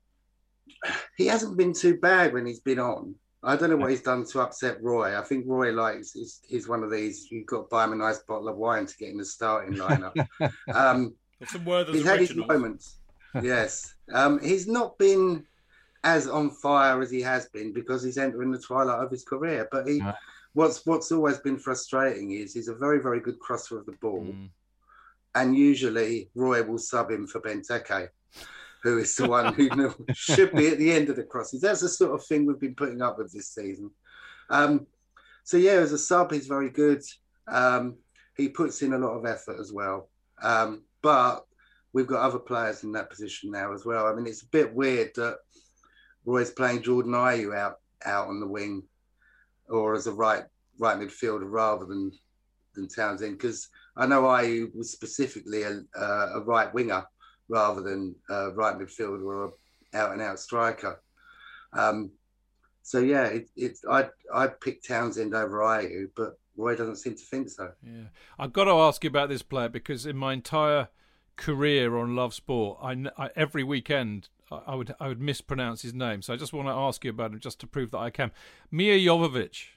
he 1.18 1.28
hasn't 1.28 1.58
been 1.58 1.74
too 1.74 1.98
bad 1.98 2.34
when 2.34 2.45
he's 2.45 2.60
been 2.60 2.80
on. 2.80 3.16
I 3.43 3.56
don't 3.56 3.70
know 3.70 3.78
what 3.78 3.91
he's 3.91 4.02
done 4.02 4.26
to 4.26 4.41
upset 4.41 4.82
Roy. 4.82 5.18
I 5.18 5.24
think 5.24 5.45
Roy 5.48 5.72
likes 5.72 6.12
he's, 6.12 6.41
he's 6.48 6.68
one 6.68 6.84
of 6.84 6.91
these. 6.91 7.28
You've 7.32 7.45
got 7.45 7.58
to 7.58 7.68
buy 7.70 7.86
him 7.86 7.93
a 7.93 7.95
nice 7.95 8.20
bottle 8.20 8.50
of 8.50 8.58
wine 8.58 8.86
to 8.86 8.98
get 8.98 9.10
in 9.10 9.18
the 9.18 9.26
starting 9.26 9.76
lineup. 9.76 10.28
um, 10.74 11.16
Some 11.45 11.66
Werther's 11.66 11.98
he's 11.98 12.06
had 12.06 12.20
his 12.20 12.36
moments. 12.36 12.98
yes, 13.41 13.93
um, 14.12 14.39
he's 14.39 14.68
not 14.68 14.98
been 14.98 15.45
as 16.04 16.28
on 16.28 16.50
fire 16.50 17.02
as 17.02 17.12
he 17.12 17.22
has 17.22 17.48
been 17.50 17.74
because 17.74 18.04
he's 18.04 18.18
entering 18.18 18.52
the 18.52 18.60
twilight 18.60 19.04
of 19.04 19.12
his 19.12 19.24
career. 19.24 19.68
But 19.72 19.88
he, 19.88 20.02
Right. 20.02 20.16
What's 20.58 20.84
what's 20.88 21.12
always 21.12 21.38
been 21.38 21.60
frustrating 21.60 22.32
is 22.32 22.53
he's 22.53 22.68
a 22.68 22.74
very 22.76 22.99
very 22.99 23.20
good 23.20 23.39
crosser 23.39 23.78
of 23.78 23.86
the 23.86 23.97
ball, 24.01 24.24
Mm. 24.26 24.49
and 25.36 25.55
usually 25.55 26.32
Roy 26.34 26.64
will 26.64 26.80
sub 26.80 27.12
him 27.12 27.28
for 27.28 27.39
Benteke, 27.41 28.10
who 28.82 28.97
is 28.97 29.16
the 29.16 29.30
one 29.30 29.53
who 29.53 29.70
should 30.14 30.51
be 30.53 30.68
at 30.70 30.80
the 30.80 30.91
end 30.91 31.10
of 31.10 31.16
the 31.16 31.24
crosses. 31.24 31.62
That's 31.62 31.82
the 31.82 31.89
sort 31.89 32.16
of 32.16 32.26
thing 32.26 32.45
we've 32.45 32.60
been 32.60 32.82
putting 32.82 33.03
up 33.03 33.20
with 33.20 33.32
this 33.32 33.49
season. 33.49 33.91
Um, 34.49 34.88
so 35.43 35.58
yeah, 35.58 35.74
as 35.74 35.93
a 35.93 35.97
sub, 35.97 36.32
he's 36.32 36.47
very 36.47 36.72
good. 36.72 37.03
Um, 37.47 37.97
he 38.36 38.49
puts 38.49 38.82
in 38.82 38.93
a 38.93 38.97
lot 38.97 39.16
of 39.18 39.26
effort 39.26 39.60
as 39.60 39.72
well. 39.72 40.10
Um, 40.41 40.84
but 41.03 41.45
we've 41.93 42.08
got 42.08 42.26
other 42.26 42.39
players 42.39 42.84
in 42.84 42.91
that 42.93 43.10
position 43.12 43.51
now 43.51 43.74
as 43.74 43.86
well. 43.86 44.08
I 44.08 44.14
mean, 44.16 44.26
it's 44.28 44.43
a 44.43 44.49
bit 44.49 44.74
weird 44.74 45.12
that 45.16 45.38
Roy's 46.26 46.51
playing 46.51 46.82
Jordan 46.82 47.14
Ayew 47.14 47.55
out 47.55 47.76
out 48.05 48.28
on 48.28 48.39
the 48.39 48.47
wing 48.47 48.84
or 49.70 49.93
as 49.93 50.07
a 50.07 50.11
right 50.11 50.43
right 50.80 50.97
midfielder 50.97 51.49
rather 51.49 51.86
than 51.86 52.11
than 52.76 52.88
Townsend 52.88 53.38
because 53.38 53.70
I 53.95 54.05
know 54.05 54.24
Ayew 54.24 54.74
was 54.76 54.91
specifically 54.91 55.63
a, 55.63 55.82
uh, 55.97 56.30
a 56.36 56.41
right 56.41 56.72
winger 56.74 57.03
rather 57.49 57.82
than 57.82 58.15
a 58.30 58.51
right 58.51 58.78
midfielder 58.78 59.26
or 59.26 59.45
a 59.45 59.97
out 59.97 60.11
and 60.11 60.22
out 60.22 60.39
striker. 60.39 61.01
Um, 61.74 62.11
so 62.84 62.99
yeah, 62.99 63.26
it, 63.26 63.49
it's 63.55 63.84
I 63.89 64.09
I 64.34 64.47
picked 64.47 64.88
Townsend 64.88 65.34
over 65.34 65.59
Ayew, 65.59 66.09
but 66.15 66.38
Roy 66.55 66.76
doesn't 66.76 66.97
seem 66.97 67.15
to 67.15 67.24
think 67.24 67.49
so. 67.49 67.72
Yeah, 67.84 68.05
I've 68.39 68.53
got 68.53 68.65
to 68.65 68.72
ask 68.72 69.03
you 69.03 69.09
about 69.09 69.30
this 69.30 69.43
player 69.43 69.70
because 69.70 70.05
in 70.05 70.18
my 70.18 70.34
entire 70.34 70.89
career 71.36 71.97
on 71.97 72.15
Love 72.15 72.34
Sport, 72.34 72.80
I, 72.82 73.05
I 73.18 73.30
every 73.36 73.63
weekend 73.63 74.30
I 74.52 74.62
I 74.68 74.76
would 74.76 74.95
I 75.00 75.08
would 75.08 75.22
mispronounce 75.22 75.82
his 75.82 75.93
name. 75.93 76.22
So 76.22 76.34
I 76.34 76.38
just 76.38 76.54
want 76.54 76.68
to 76.68 76.74
ask 76.74 77.04
you 77.04 77.12
about 77.12 77.32
him 77.32 77.39
just 77.39 77.60
to 77.62 77.68
prove 77.68 77.91
that 77.91 78.00
I 78.00 78.10
can. 78.10 78.32
Mia 78.72 78.98
Jovovich. 78.98 79.68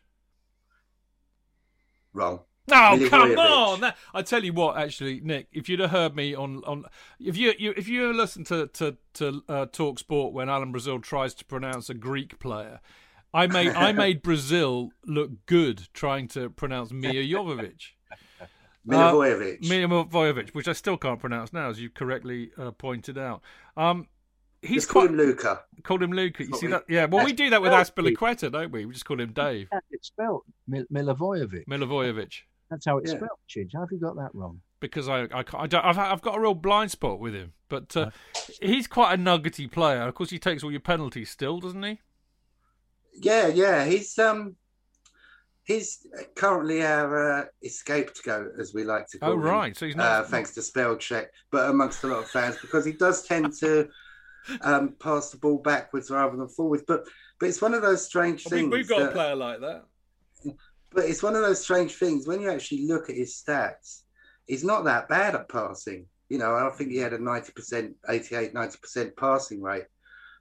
Wrong. 2.13 2.41
Oh 2.73 3.07
come 3.09 3.39
on! 3.39 3.81
That, 3.81 3.97
I 4.15 4.23
tell 4.23 4.45
you 4.45 4.53
what, 4.53 4.77
actually, 4.77 5.21
Nick, 5.21 5.49
if 5.53 5.69
you'd 5.69 5.81
have 5.81 5.91
heard 5.91 6.15
me 6.15 6.35
on, 6.35 6.63
on 6.65 6.85
if 7.19 7.37
you, 7.37 7.53
you 7.59 7.75
if 7.77 7.89
you 7.89 8.13
listen 8.13 8.45
to 8.45 8.69
to 8.69 8.97
to 9.15 9.43
uh, 9.49 9.67
Talk 9.67 9.99
Sport 9.99 10.33
when 10.33 10.49
Alan 10.49 10.71
Brazil 10.71 11.01
tries 11.01 11.35
to 11.35 11.45
pronounce 11.45 11.91
a 11.91 11.95
Greek 11.95 12.39
player, 12.39 12.81
I 13.35 13.47
made 13.47 13.71
I 13.71 13.93
made 14.07 14.23
Brazil 14.23 14.91
look 15.05 15.47
good 15.47 15.89
trying 15.93 16.29
to 16.29 16.51
pronounce 16.51 16.93
Mia 16.93 17.23
Jovovich. 17.25 17.93
Milivojevic. 18.87 19.61
Milivojevic, 19.63 20.51
which 20.51 20.67
I 20.69 20.73
still 20.73 20.97
can't 20.97 21.21
pronounce 21.21 21.53
now, 21.53 21.69
as 21.69 21.81
you 21.81 21.91
correctly 21.91 22.51
uh, 22.57 22.71
pointed 22.71 23.19
out. 23.19 23.43
Um, 23.77 24.09
he's 24.63 24.77
Just 24.83 24.89
call 24.89 25.03
quite 25.03 25.11
him 25.13 25.17
Luka. 25.17 25.63
called 25.83 26.03
him 26.03 26.13
Luka. 26.13 26.45
You 26.45 26.55
see 26.57 26.67
we- 26.67 26.73
that? 26.73 26.85
Yeah. 26.89 27.07
Well, 27.07 27.25
we 27.25 27.33
do 27.33 27.51
that 27.51 27.63
with 27.63 27.71
That's 27.73 27.91
Azpilicueta, 27.91 28.51
don't 28.53 28.71
we? 28.73 28.85
We 28.87 28.93
just 28.93 29.05
call 29.05 29.21
him 29.21 29.33
Dave 29.33 29.69
It's 29.91 30.09
spelled 30.09 30.43
Mil- 30.69 30.87
Milivojevic. 30.93 31.67
Milivojevic. 31.67 32.33
That's 32.71 32.87
how 32.87 32.99
it's 32.99 33.11
Yeah. 33.13 33.17
spelled, 33.19 33.39
Chidge. 33.49 33.71
How 33.75 33.81
have 33.81 33.89
you 33.93 33.99
got 33.99 34.17
that 34.17 34.31
wrong? 34.35 34.61
because 34.81 35.09
I 35.11 35.25
I, 35.25 35.45
I 35.55 35.67
don't, 35.67 35.85
I've 35.85 35.99
I've 35.99 36.23
got 36.23 36.37
a 36.37 36.41
real 36.41 36.55
blind 36.55 36.91
spot 36.91 37.21
with 37.21 37.35
him. 37.35 37.53
But 37.69 37.95
uh, 37.97 38.11
he's 38.63 38.87
quite 38.87 39.13
a 39.13 39.17
nuggety 39.17 39.67
player. 39.67 40.03
Of 40.03 40.15
course, 40.15 40.31
he 40.31 40.39
takes 40.39 40.65
all 40.65 40.71
your 40.71 40.81
penalties 40.81 41.29
still, 41.31 41.61
doesn't 41.61 41.83
he? 41.83 41.99
Yeah, 43.15 43.49
yeah. 43.49 43.85
He's 43.85 44.19
um 44.19 44.57
he's 45.65 46.07
currently 46.35 46.83
our 46.83 47.41
uh, 47.41 47.45
escaped 47.63 48.23
goat, 48.25 48.53
as 48.59 48.73
we 48.75 48.85
like 48.85 49.07
to 49.09 49.19
call 49.19 49.31
Oh 49.31 49.35
him. 49.35 49.43
right, 49.43 49.77
so 49.77 49.87
he's 49.87 49.95
uh, 49.97 49.99
not. 49.99 50.29
thanks 50.31 50.53
to 50.55 50.63
spell 50.63 50.97
check, 50.97 51.31
but 51.51 51.69
amongst 51.71 52.03
a 52.05 52.07
lot 52.09 52.21
of 52.21 52.29
fans 52.31 52.57
because 52.61 52.85
he 52.85 52.93
does 52.93 53.23
tend 53.25 53.53
to 53.61 53.89
um, 54.63 54.95
pass 55.01 55.31
the 55.31 55.39
ball 55.39 55.59
backwards 55.59 56.11
rather 56.11 56.37
than 56.37 56.49
forwards. 56.49 56.85
But 56.87 57.07
but 57.39 57.49
it's 57.49 57.63
one 57.63 57.75
of 57.75 57.83
those 57.83 58.05
strange 58.05 58.47
I 58.51 58.55
mean, 58.55 58.65
things. 58.65 58.73
we've 58.73 58.89
got 58.89 59.03
a 59.09 59.13
player 59.13 59.35
like 59.37 59.61
that. 59.61 59.85
but 60.93 61.05
it's 61.05 61.23
one 61.23 61.35
of 61.37 61.43
those 61.43 61.61
strange 61.63 61.95
things 61.95 62.27
when 62.27 62.41
you 62.41 62.51
actually 62.51 62.87
look 62.87 63.09
at 63.11 63.17
his 63.17 63.35
stats. 63.35 64.03
He's 64.47 64.65
not 64.65 64.85
that 64.85 65.09
bad 65.09 65.35
at 65.35 65.49
passing. 65.49 66.07
You 66.29 66.39
know, 66.39 66.55
I 66.55 66.71
think 66.77 66.91
he 66.91 66.99
had 66.99 67.13
a 67.13 67.19
ninety 67.19 67.53
percent, 67.53 67.97
88, 68.09 68.55
90 68.55 68.79
percent 68.79 69.17
passing 69.17 69.61
rate. 69.63 69.85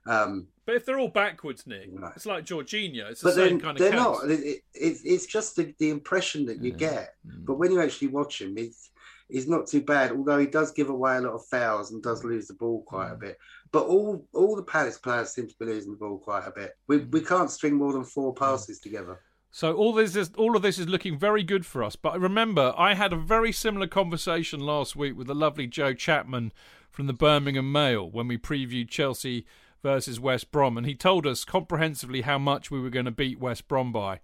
Um, 0.06 0.46
But 0.66 0.76
if 0.76 0.86
they're 0.86 0.98
all 0.98 1.08
backwards, 1.08 1.66
Nick, 1.66 1.88
Right. 1.92 2.12
it's 2.16 2.26
like 2.26 2.44
Jorginho. 2.46 3.10
It's 3.10 3.20
the 3.20 3.28
but 3.28 3.34
same 3.34 3.48
then 3.48 3.60
kind 3.60 3.76
of 3.76 3.78
they're 3.82 3.90
case. 3.90 4.00
not. 4.00 4.30
It, 4.30 4.40
it, 4.40 4.62
it's- 4.74 5.02
it's 5.04 5.26
just 5.26 5.56
the, 5.56 5.74
the 5.78 5.90
impression 5.90 6.46
that 6.46 6.62
you 6.62 6.70
Yeah. 6.72 6.76
get. 6.78 7.14
Mm. 7.26 7.44
But 7.44 7.54
when 7.58 7.70
you 7.72 7.80
actually 7.82 8.08
watch 8.08 8.40
him, 8.40 8.56
he's 8.56 8.90
he's 9.32 9.48
not 9.48 9.66
too 9.66 9.80
bad. 9.82 10.12
Although 10.12 10.38
he 10.38 10.46
does 10.46 10.72
give 10.72 10.90
away 10.90 11.16
a 11.16 11.20
lot 11.20 11.34
of 11.34 11.46
fouls 11.46 11.90
and 11.92 12.02
does 12.02 12.24
lose 12.24 12.46
the 12.48 12.54
ball 12.54 12.82
quite 12.82 13.10
a 13.10 13.14
Mm. 13.16 13.20
bit. 13.20 13.38
But 13.72 13.84
all 13.86 14.26
all 14.32 14.56
the 14.56 14.62
Palace 14.62 14.98
players 14.98 15.30
seem 15.32 15.46
to 15.48 15.54
be 15.58 15.66
losing 15.66 15.92
the 15.92 15.98
ball 15.98 16.18
quite 16.18 16.46
a 16.46 16.50
bit. 16.50 16.76
We 16.86 16.98
Mm. 17.00 17.10
we 17.12 17.20
can't 17.20 17.50
string 17.50 17.74
more 17.74 17.92
than 17.92 18.04
four 18.04 18.34
passes 18.34 18.80
together. 18.80 19.20
So 19.52 19.74
all 19.74 19.92
this 19.92 20.14
is 20.14 20.30
all 20.36 20.54
of 20.56 20.62
this 20.62 20.78
is 20.78 20.88
looking 20.88 21.18
very 21.18 21.42
good 21.42 21.66
for 21.66 21.82
us. 21.82 21.96
But 21.96 22.20
remember, 22.20 22.72
I 22.76 22.94
had 22.94 23.12
a 23.12 23.16
very 23.16 23.52
similar 23.52 23.86
conversation 23.88 24.60
last 24.60 24.94
week 24.94 25.16
with 25.16 25.26
the 25.26 25.34
lovely 25.34 25.66
Joe 25.66 25.92
Chapman 25.92 26.52
from 26.90 27.06
the 27.06 27.12
Birmingham 27.12 27.70
Mail 27.72 28.08
when 28.08 28.28
we 28.28 28.38
previewed 28.38 28.88
Chelsea 28.88 29.46
versus 29.82 30.20
West 30.20 30.50
Brom, 30.52 30.76
and 30.76 30.86
he 30.86 30.94
told 30.94 31.26
us 31.26 31.44
comprehensively 31.44 32.20
how 32.20 32.38
much 32.38 32.70
we 32.70 32.80
were 32.80 32.90
going 32.90 33.06
to 33.06 33.10
beat 33.10 33.40
West 33.40 33.66
Brom 33.66 33.92
by, 33.92 34.20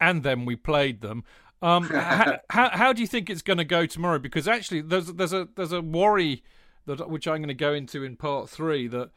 and 0.00 0.22
then 0.22 0.44
we 0.44 0.54
played 0.56 1.00
them. 1.00 1.24
Um, 1.62 1.84
how, 1.88 2.38
how 2.48 2.70
how 2.70 2.92
do 2.92 3.00
you 3.00 3.06
think 3.06 3.28
it's 3.30 3.42
going 3.42 3.58
to 3.58 3.64
go 3.64 3.86
tomorrow? 3.86 4.18
Because 4.18 4.48
actually, 4.48 4.80
there's 4.80 5.06
there's 5.12 5.32
a 5.32 5.48
there's 5.56 5.72
a 5.72 5.82
worry 5.82 6.42
that 6.86 7.08
which 7.10 7.28
I'm 7.28 7.38
going 7.38 7.48
to 7.48 7.54
go 7.54 7.72
into 7.72 8.02
in 8.02 8.16
part 8.16 8.48
three 8.48 8.88
that 8.88 9.10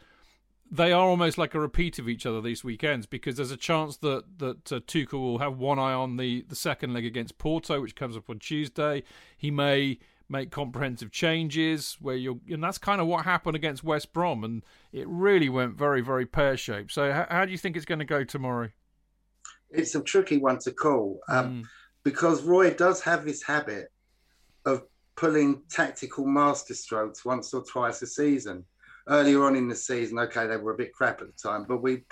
they 0.69 0.91
are 0.91 1.07
almost 1.07 1.37
like 1.37 1.53
a 1.53 1.59
repeat 1.59 1.99
of 1.99 2.09
each 2.09 2.25
other 2.25 2.41
these 2.41 2.63
weekends 2.63 3.05
because 3.05 3.37
there's 3.37 3.51
a 3.51 3.57
chance 3.57 3.97
that 3.97 4.39
that 4.39 4.71
uh, 4.71 4.79
Tuchel 4.79 5.21
will 5.21 5.37
have 5.37 5.57
one 5.57 5.79
eye 5.79 5.93
on 5.93 6.17
the 6.17 6.45
the 6.47 6.55
second 6.55 6.93
leg 6.93 7.05
against 7.05 7.37
Porto, 7.37 7.81
which 7.81 7.95
comes 7.95 8.17
up 8.17 8.29
on 8.29 8.39
Tuesday. 8.39 9.03
He 9.37 9.51
may 9.51 9.99
make 10.29 10.49
comprehensive 10.51 11.11
changes 11.11 11.97
where 11.99 12.15
you're, 12.15 12.39
and 12.49 12.63
that's 12.63 12.77
kind 12.77 12.99
of 12.99 13.07
what 13.07 13.25
happened 13.25 13.55
against 13.55 13.83
West 13.83 14.13
Brom, 14.13 14.43
and 14.43 14.63
it 14.91 15.07
really 15.07 15.49
went 15.49 15.77
very 15.77 16.01
very 16.01 16.25
pear 16.25 16.57
shaped. 16.57 16.91
So 16.91 17.11
how, 17.11 17.27
how 17.29 17.45
do 17.45 17.51
you 17.51 17.57
think 17.57 17.75
it's 17.75 17.85
going 17.85 17.99
to 17.99 18.05
go 18.05 18.23
tomorrow? 18.23 18.69
It's 19.69 19.95
a 19.95 20.01
tricky 20.01 20.37
one 20.37 20.59
to 20.59 20.71
call 20.71 21.19
um, 21.27 21.63
Mm. 21.63 21.67
Because 22.03 22.43
Roy 22.43 22.73
does 22.73 23.01
have 23.01 23.25
this 23.25 23.43
habit 23.43 23.89
of 24.65 24.83
pulling 25.15 25.61
tactical 25.69 26.25
masterstrokes 26.25 27.25
once 27.25 27.53
or 27.53 27.63
twice 27.63 28.01
a 28.01 28.07
season. 28.07 28.65
Earlier 29.07 29.43
on 29.43 29.55
in 29.55 29.67
the 29.67 29.75
season, 29.75 30.17
okay, 30.19 30.47
they 30.47 30.57
were 30.57 30.73
a 30.73 30.77
bit 30.77 30.93
crap 30.93 31.21
at 31.21 31.27
the 31.27 31.33
time, 31.33 31.65
but 31.67 31.81
we 31.81 32.03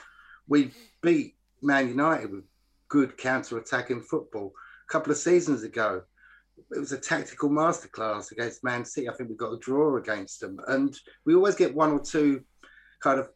we 0.47 0.71
beat 1.01 1.35
Man 1.61 1.87
United 1.87 2.31
with 2.31 2.43
good 2.89 3.17
counter-attacking 3.17 4.01
football. 4.01 4.51
A 4.89 4.91
couple 4.91 5.11
of 5.11 5.17
seasons 5.17 5.63
ago, 5.63 6.01
it 6.75 6.79
was 6.79 6.91
a 6.91 6.97
tactical 6.97 7.49
masterclass 7.49 8.31
against 8.31 8.63
Man 8.63 8.83
City. 8.83 9.07
I 9.07 9.13
think 9.13 9.29
we 9.29 9.35
got 9.35 9.53
a 9.53 9.59
draw 9.59 9.95
against 9.97 10.41
them, 10.41 10.59
and 10.67 10.93
we 11.25 11.33
always 11.33 11.55
get 11.55 11.73
one 11.73 11.91
or 11.91 11.99
two 11.99 12.43
kind 13.01 13.19
of 13.19 13.29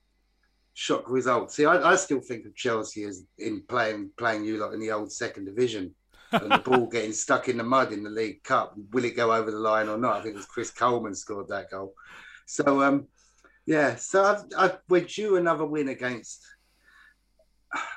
shock 0.74 1.10
results. 1.10 1.56
See, 1.56 1.66
I, 1.66 1.92
I 1.92 1.96
still 1.96 2.20
think 2.20 2.46
of 2.46 2.56
Chelsea 2.56 3.04
as 3.04 3.24
in 3.38 3.64
playing 3.70 4.12
playing 4.18 4.44
you 4.44 4.58
lot 4.58 4.74
in 4.74 4.82
the 4.82 4.92
old 4.92 5.14
second 5.14 5.46
division 5.46 5.96
and 6.42 6.52
the 6.52 6.58
ball 6.58 6.86
getting 6.88 7.14
stuck 7.14 7.50
in 7.50 7.58
the 7.58 7.64
mud 7.64 7.92
in 7.92 8.04
the 8.04 8.10
League 8.10 8.44
Cup. 8.44 8.76
Will 8.92 9.06
it 9.06 9.16
go 9.16 9.34
over 9.34 9.52
the 9.52 9.60
line 9.60 9.90
or 9.90 9.98
not? 9.98 10.18
I 10.18 10.22
think 10.22 10.36
it 10.36 10.38
was 10.38 10.46
Chris 10.46 10.72
Coleman 10.72 11.16
scored 11.16 11.48
that 11.50 11.72
goal. 11.72 11.94
So, 12.46 12.82
um, 12.82 13.08
yeah, 13.66 13.96
so 13.96 14.24
I've, 14.24 14.44
I've, 14.58 14.78
we're 14.90 15.02
due 15.02 15.38
another 15.38 15.66
win 15.66 15.90
against 15.90 16.46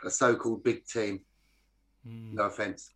a 0.04 0.10
so-called 0.10 0.64
big 0.64 0.86
team. 0.86 1.20
Mm. 2.06 2.34
No 2.34 2.44
offense. 2.44 2.90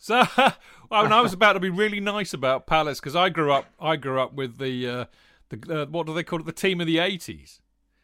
So, 0.00 0.22
well, 0.36 1.04
and 1.04 1.14
I 1.14 1.20
was 1.20 1.32
about 1.32 1.54
to 1.54 1.60
be 1.60 1.70
really 1.70 2.00
nice 2.00 2.34
about 2.34 2.66
Palace 2.66 3.00
because 3.00 3.16
I 3.16 3.28
grew 3.28 3.52
up. 3.52 3.66
I 3.78 3.96
grew 3.96 4.20
up 4.20 4.34
with 4.34 4.58
the 4.58 4.88
uh, 4.88 5.04
the 5.50 5.82
uh, 5.82 5.86
what 5.86 6.06
do 6.06 6.14
they 6.14 6.24
call 6.24 6.40
it? 6.40 6.46
The 6.46 6.52
team 6.52 6.80
of 6.80 6.86
the 6.86 6.98
eighties. 6.98 7.60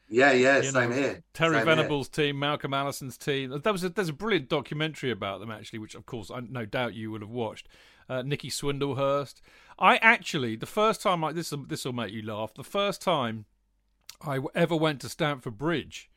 Yeah, 0.08 0.32
yeah, 0.32 0.58
You 0.58 0.70
same 0.70 0.90
know, 0.90 0.96
here. 0.96 1.22
Terry 1.34 1.56
Same 1.56 1.66
here. 1.66 1.76
Venables' 1.76 2.08
team, 2.08 2.38
Malcolm 2.38 2.72
Allison's 2.72 3.18
team. 3.18 3.60
There 3.62 3.72
was 3.72 3.82
a, 3.84 3.88
there's 3.88 4.08
a 4.08 4.12
brilliant 4.12 4.48
documentary 4.48 5.10
about 5.10 5.40
them 5.40 5.50
actually, 5.50 5.80
which 5.80 5.94
of 5.94 6.06
course 6.06 6.30
I 6.30 6.40
no 6.40 6.64
doubt 6.64 6.94
you 6.94 7.10
would 7.10 7.22
have 7.22 7.30
watched. 7.30 7.68
Uh, 8.08 8.22
Nicky 8.22 8.48
Swindlehurst. 8.50 9.40
I 9.80 9.96
actually 9.96 10.54
the 10.56 10.66
first 10.66 11.02
time 11.02 11.24
I 11.24 11.32
this 11.32 11.52
this 11.68 11.84
will 11.84 11.92
make 11.92 12.12
you 12.12 12.22
laugh. 12.22 12.54
The 12.54 12.62
first 12.62 13.02
time 13.02 13.46
I 14.24 14.38
ever 14.54 14.76
went 14.76 15.00
to 15.00 15.08
Stamford 15.08 15.58
Bridge 15.58 16.08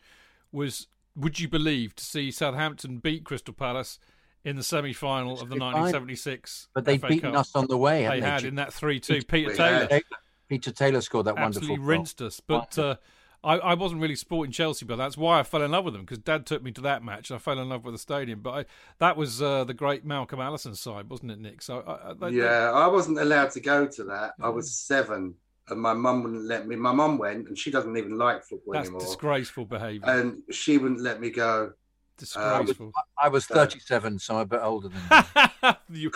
was, 0.51 0.85
would 1.15 1.39
you 1.39 1.47
believe, 1.49 1.95
to 1.95 2.05
see 2.05 2.29
Southampton 2.31 2.99
beat 2.99 3.23
Crystal 3.23 3.53
Palace 3.53 3.97
in 4.43 4.55
the 4.55 4.63
semi-final 4.63 5.33
of 5.33 5.49
the 5.49 5.57
1976. 5.57 6.67
But 6.73 6.85
they've 6.85 7.01
FA 7.01 7.07
beaten 7.07 7.31
Cup. 7.31 7.39
us 7.41 7.55
on 7.55 7.67
the 7.67 7.77
way, 7.77 7.99
They 7.99 8.03
haven't 8.05 8.23
had 8.23 8.41
they? 8.43 8.47
in 8.49 8.55
that 8.55 8.71
three-two. 8.73 9.15
Peter- 9.23 9.25
Peter 9.49 9.55
Taylor 9.55 9.87
Taylor, 9.87 10.01
Peter 10.47 10.71
Taylor 10.71 11.01
scored 11.01 11.25
that 11.25 11.37
absolutely 11.37 11.71
wonderful 11.71 11.77
goal. 11.77 11.85
rinsed 11.85 12.21
us. 12.21 12.39
But 12.39 12.77
uh, 12.79 12.95
I, 13.43 13.55
I 13.57 13.73
wasn't 13.75 14.01
really 14.01 14.15
supporting 14.15 14.51
Chelsea, 14.51 14.85
but 14.85 14.97
that's 14.97 15.17
why 15.17 15.39
I 15.39 15.43
fell 15.43 15.61
in 15.61 15.71
love 15.71 15.85
with 15.85 15.93
them 15.93 16.03
because 16.03 16.17
Dad 16.17 16.45
took 16.45 16.61
me 16.61 16.71
to 16.73 16.81
that 16.81 17.03
match. 17.03 17.29
and 17.29 17.35
I 17.35 17.39
fell 17.39 17.57
in 17.59 17.69
love 17.69 17.85
with 17.85 17.93
the 17.93 17.99
stadium. 17.99 18.41
But 18.41 18.49
I, 18.51 18.65
that 18.97 19.15
was 19.17 19.41
uh, 19.41 19.63
the 19.63 19.73
great 19.73 20.03
Malcolm 20.05 20.41
Allison 20.41 20.75
side, 20.75 21.09
wasn't 21.09 21.31
it, 21.31 21.39
Nick? 21.39 21.61
So 21.61 21.79
I, 21.87 22.09
I, 22.09 22.13
they- 22.13 22.35
Yeah, 22.37 22.71
I 22.71 22.87
wasn't 22.87 23.17
allowed 23.19 23.51
to 23.51 23.59
go 23.61 23.87
to 23.87 24.03
that. 24.05 24.33
I 24.41 24.49
was 24.49 24.73
seven, 24.73 25.35
and 25.69 25.79
my 25.81 25.93
mum 25.93 26.23
wouldn't 26.23 26.43
let 26.45 26.67
me. 26.67 26.75
My 26.75 26.91
mum 26.91 27.17
went, 27.17 27.47
and 27.47 27.57
she 27.57 27.71
doesn't 27.71 27.95
even 27.95 28.17
like 28.17 28.43
football 28.43 28.73
that's 28.73 28.87
anymore. 28.87 29.01
disgraceful 29.01 29.65
behaviour. 29.65 30.09
And 30.09 30.41
she 30.51 30.77
wouldn't 30.77 30.99
let 31.01 31.21
me 31.21 31.29
go. 31.29 31.73
disgraceful. 32.17 32.91
I 33.17 33.29
was 33.29 33.45
37, 33.45 34.19
so 34.19 34.35
I'm 34.35 34.41
a 34.41 34.45
bit 34.45 34.59
older 34.61 34.89
than 34.89 35.23
you. 35.89 36.01
you, 36.03 36.11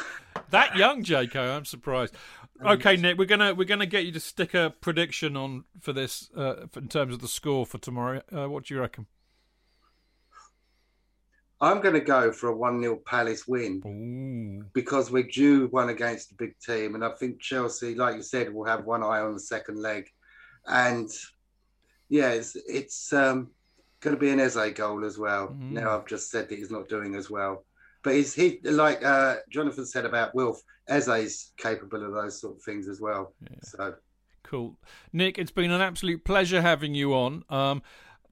that 0.50 0.76
young, 0.76 1.04
Jaco, 1.04 1.56
I'm 1.56 1.66
surprised. 1.66 2.16
Okay, 2.62 2.96
Nick, 2.98 3.18
we're 3.18 3.26
gonna 3.26 3.54
we're 3.54 3.66
gonna 3.66 3.86
get 3.86 4.06
you 4.06 4.12
to 4.12 4.20
stick 4.20 4.54
a 4.54 4.74
prediction 4.80 5.36
on 5.36 5.66
for 5.82 5.92
this 5.92 6.30
uh, 6.36 6.68
for- 6.72 6.80
in 6.80 6.88
terms 6.88 7.14
of 7.14 7.20
the 7.22 7.28
score 7.28 7.66
for 7.66 7.78
tomorrow. 7.78 8.22
Uh, 8.32 8.48
what 8.50 8.66
do 8.66 8.74
you 8.74 8.80
reckon? 8.80 9.08
I'm 11.62 11.80
going 11.80 11.94
to 11.94 12.02
go 12.02 12.34
for 12.34 12.50
a 12.50 12.56
1 12.56 12.82
0 12.82 12.98
Palace 13.06 13.48
win 13.48 13.82
Ooh. 13.86 14.66
because 14.74 15.10
we're 15.12 15.24
due 15.24 15.68
one 15.68 15.88
against 15.88 16.32
a 16.32 16.36
big 16.36 16.60
team. 16.60 16.94
And 16.96 17.06
I 17.06 17.12
think 17.12 17.40
Chelsea, 17.40 17.96
like 17.96 18.16
you 18.18 18.22
said, 18.22 18.54
will 18.54 18.66
have 18.66 18.84
one 18.84 19.02
eye 19.02 19.22
on 19.22 19.34
the 19.34 19.40
second 19.40 19.78
leg. 19.82 20.10
And 20.68 21.10
yeah, 22.10 22.32
it's, 22.32 22.58
it's 22.68 23.14
um, 23.14 23.52
going 24.02 24.14
to 24.14 24.20
be 24.20 24.30
an 24.32 24.42
Eze 24.42 24.74
goal 24.76 25.06
as 25.06 25.18
well. 25.18 25.50
Mhm. 25.50 25.72
Now 25.72 25.98
I've 25.98 26.06
just 26.06 26.30
said 26.30 26.50
that 26.50 26.58
he's 26.58 26.72
not 26.72 26.90
doing 26.90 27.16
as 27.16 27.30
well. 27.30 27.64
But 28.04 28.16
he's, 28.16 28.34
he, 28.34 28.60
like 28.64 29.04
uh, 29.04 29.38
Jonathan 29.50 29.86
said 29.86 30.06
about 30.06 30.36
Wilf, 30.36 30.62
Eze's 30.88 31.54
capable 31.58 32.06
of 32.06 32.14
those 32.14 32.40
sort 32.40 32.58
of 32.58 32.62
things 32.62 32.88
as 32.88 33.00
well. 33.00 33.34
Yeah. 33.42 33.58
So 33.64 33.96
Cool. 34.44 34.76
Nick, 35.12 35.40
it's 35.40 35.52
been 35.52 35.72
an 35.72 35.82
absolute 35.82 36.24
pleasure 36.24 36.62
having 36.62 36.94
you 36.94 37.14
on. 37.14 37.44
Um, 37.50 37.82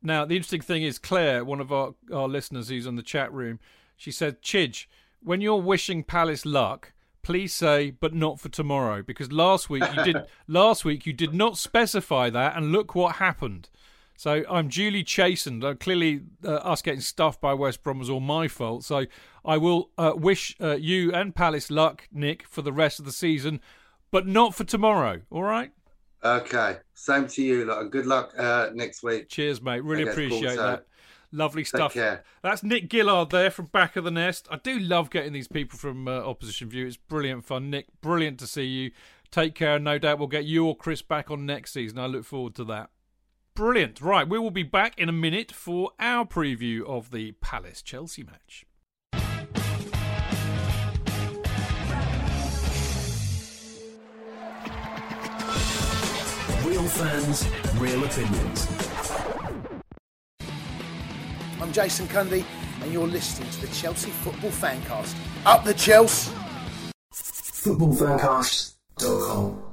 now, 0.04 0.26
the 0.26 0.36
interesting 0.36 0.62
thing 0.62 0.84
is, 0.84 1.00
Claire, 1.00 1.44
one 1.44 1.60
of 1.60 1.72
our, 1.72 1.96
our 2.14 2.28
listeners 2.28 2.70
who's 2.70 2.86
on 2.86 2.96
the 2.96 3.02
chat 3.02 3.32
room, 3.34 3.60
she 3.96 4.12
said, 4.12 4.42
Chidge, 4.42 4.88
when 5.24 5.42
you're 5.42 5.56
wishing 5.62 6.04
Palace 6.04 6.46
luck, 6.46 6.94
please 7.24 7.54
say, 7.54 7.92
but 7.92 8.14
not 8.14 8.40
for 8.40 8.50
tomorrow, 8.50 9.02
because 9.02 9.32
last 9.32 9.70
week 9.70 9.84
you 9.96 10.04
did 10.04 10.18
last 10.48 10.84
week 10.84 11.06
you 11.06 11.14
did 11.14 11.34
not 11.34 11.58
specify 11.58 12.30
that, 12.30 12.58
and 12.58 12.72
look 12.72 12.94
what 12.96 13.16
happened. 13.16 13.70
So 14.22 14.44
I'm 14.48 14.68
duly 14.68 15.04
chastened. 15.04 15.64
Uh, 15.64 15.74
clearly, 15.74 16.22
uh, 16.46 16.58
us 16.58 16.84
getting 16.84 17.02
stuffed 17.02 17.42
by 17.42 17.56
West 17.56 17.82
Brom 17.82 17.98
was 17.98 18.08
all 18.08 18.20
my 18.20 18.48
fault. 18.48 18.84
So 18.84 19.08
I 19.44 19.58
will 19.58 19.90
uh, 19.98 20.14
wish 20.16 20.56
uh, 20.62 20.76
you 20.76 21.12
and 21.12 21.34
Palace 21.34 21.72
luck, 21.72 22.08
Nick, 22.12 22.44
for 22.48 22.62
the 22.62 22.72
rest 22.72 23.00
of 23.00 23.06
the 23.06 23.12
season, 23.12 23.62
but 24.12 24.28
not 24.28 24.54
for 24.54 24.64
tomorrow. 24.64 25.22
All 25.32 25.42
right? 25.42 25.72
Okay. 26.24 26.78
Same 26.94 27.26
to 27.30 27.42
you. 27.42 27.66
Lot. 27.66 27.90
Good 27.90 28.06
luck 28.06 28.32
uh, 28.38 28.70
next 28.76 29.02
week. 29.02 29.28
Cheers, 29.28 29.60
mate. 29.60 29.84
Really 29.84 30.04
appreciate 30.04 30.56
that. 30.56 30.86
Lovely 31.32 31.64
Take 31.64 31.70
stuff. 31.70 31.96
care. 31.96 32.24
That's 32.44 32.62
Nick 32.62 32.94
Gillard 32.94 33.32
there 33.32 33.50
from 33.50 33.66
Back 33.74 33.96
of 33.96 34.04
the 34.04 34.12
Nest. 34.12 34.48
I 34.52 34.58
do 34.58 34.78
love 34.78 35.10
getting 35.10 35.34
these 35.34 35.48
people 35.48 35.80
from 35.80 36.08
uh, 36.08 36.12
Opposition 36.12 36.70
View. 36.70 36.86
It's 36.86 36.96
brilliant 36.96 37.44
fun. 37.44 37.72
Nick, 37.72 37.88
brilliant 38.02 38.38
to 38.42 38.46
see 38.46 38.66
you. 38.66 38.92
Take 39.32 39.56
care. 39.56 39.80
No 39.80 39.98
doubt 39.98 40.20
we'll 40.20 40.28
get 40.28 40.46
you 40.46 40.68
or 40.68 40.78
Chris 40.78 41.02
back 41.02 41.32
on 41.32 41.48
next 41.48 41.74
season. 41.74 41.98
I 41.98 42.06
look 42.06 42.24
forward 42.24 42.54
to 42.54 42.64
that. 42.66 42.92
Brilliant. 43.54 44.00
Right, 44.02 44.28
we 44.28 44.40
will 44.40 44.52
be 44.52 44.64
back 44.64 44.98
in 44.98 45.10
a 45.10 45.14
minute 45.14 45.52
for 45.52 45.92
our 46.00 46.26
preview 46.26 46.86
of 46.86 47.12
the 47.12 47.34
Palace 47.34 47.82
Chelsea 47.82 48.24
match. 48.24 48.66
Real 56.64 56.88
fans, 56.88 57.46
real 57.78 58.04
opinions. 58.04 58.68
I'm 61.60 61.72
Jason 61.74 62.08
Cundy, 62.08 62.46
and 62.82 62.94
you're 62.94 63.08
listening 63.08 63.50
to 63.52 63.62
the 63.62 63.68
Chelsea 63.68 64.12
Football 64.12 64.52
Fancast. 64.52 65.16
Up 65.46 65.64
the 65.66 65.74
Chelsea! 65.74 66.32
Footballfancast.com. 67.14 69.71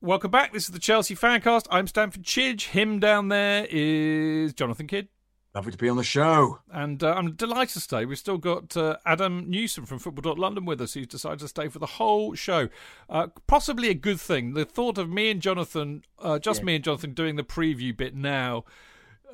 Welcome 0.00 0.30
back. 0.30 0.52
This 0.52 0.64
is 0.64 0.70
the 0.70 0.78
Chelsea 0.78 1.16
Fancast. 1.16 1.66
I'm 1.70 1.86
Stamford 1.88 2.22
Chidge. 2.22 2.68
Him 2.68 3.00
down 3.00 3.28
there 3.28 3.66
is 3.68 4.52
Jonathan 4.52 4.86
Kydd. 4.86 5.08
Lovely 5.54 5.72
to 5.72 5.78
be 5.78 5.88
on 5.88 5.96
the 5.96 6.04
show. 6.04 6.60
And 6.70 7.02
uh, 7.02 7.14
I'm 7.14 7.32
delighted 7.32 7.72
to 7.74 7.80
stay. 7.80 8.04
We've 8.04 8.18
still 8.18 8.38
got 8.38 8.76
uh, 8.76 8.98
Adam 9.04 9.50
Newson 9.50 9.86
from 9.86 9.98
Football.London 9.98 10.66
with 10.66 10.80
us, 10.80 10.94
who's 10.94 11.08
decided 11.08 11.40
to 11.40 11.48
stay 11.48 11.66
for 11.68 11.80
the 11.80 11.86
whole 11.86 12.34
show. 12.36 12.68
Uh, 13.10 13.28
possibly 13.48 13.88
a 13.88 13.94
good 13.94 14.20
thing. 14.20 14.54
The 14.54 14.64
thought 14.64 14.98
of 14.98 15.10
me 15.10 15.30
and 15.32 15.40
Jonathan, 15.42 16.02
uh, 16.20 16.38
just 16.38 16.60
Yeah. 16.60 16.66
me 16.66 16.74
and 16.76 16.84
Jonathan, 16.84 17.12
doing 17.12 17.34
the 17.34 17.42
preview 17.42 17.96
bit 17.96 18.14
now, 18.14 18.64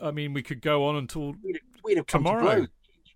I 0.02 0.12
mean, 0.12 0.32
we 0.32 0.42
could 0.42 0.62
go 0.62 0.86
on 0.86 0.96
until 0.96 1.34
We'd, 1.42 1.60
we'd 1.84 1.96
have 1.98 2.06
Tomorrow. 2.06 2.62
to. 2.62 2.70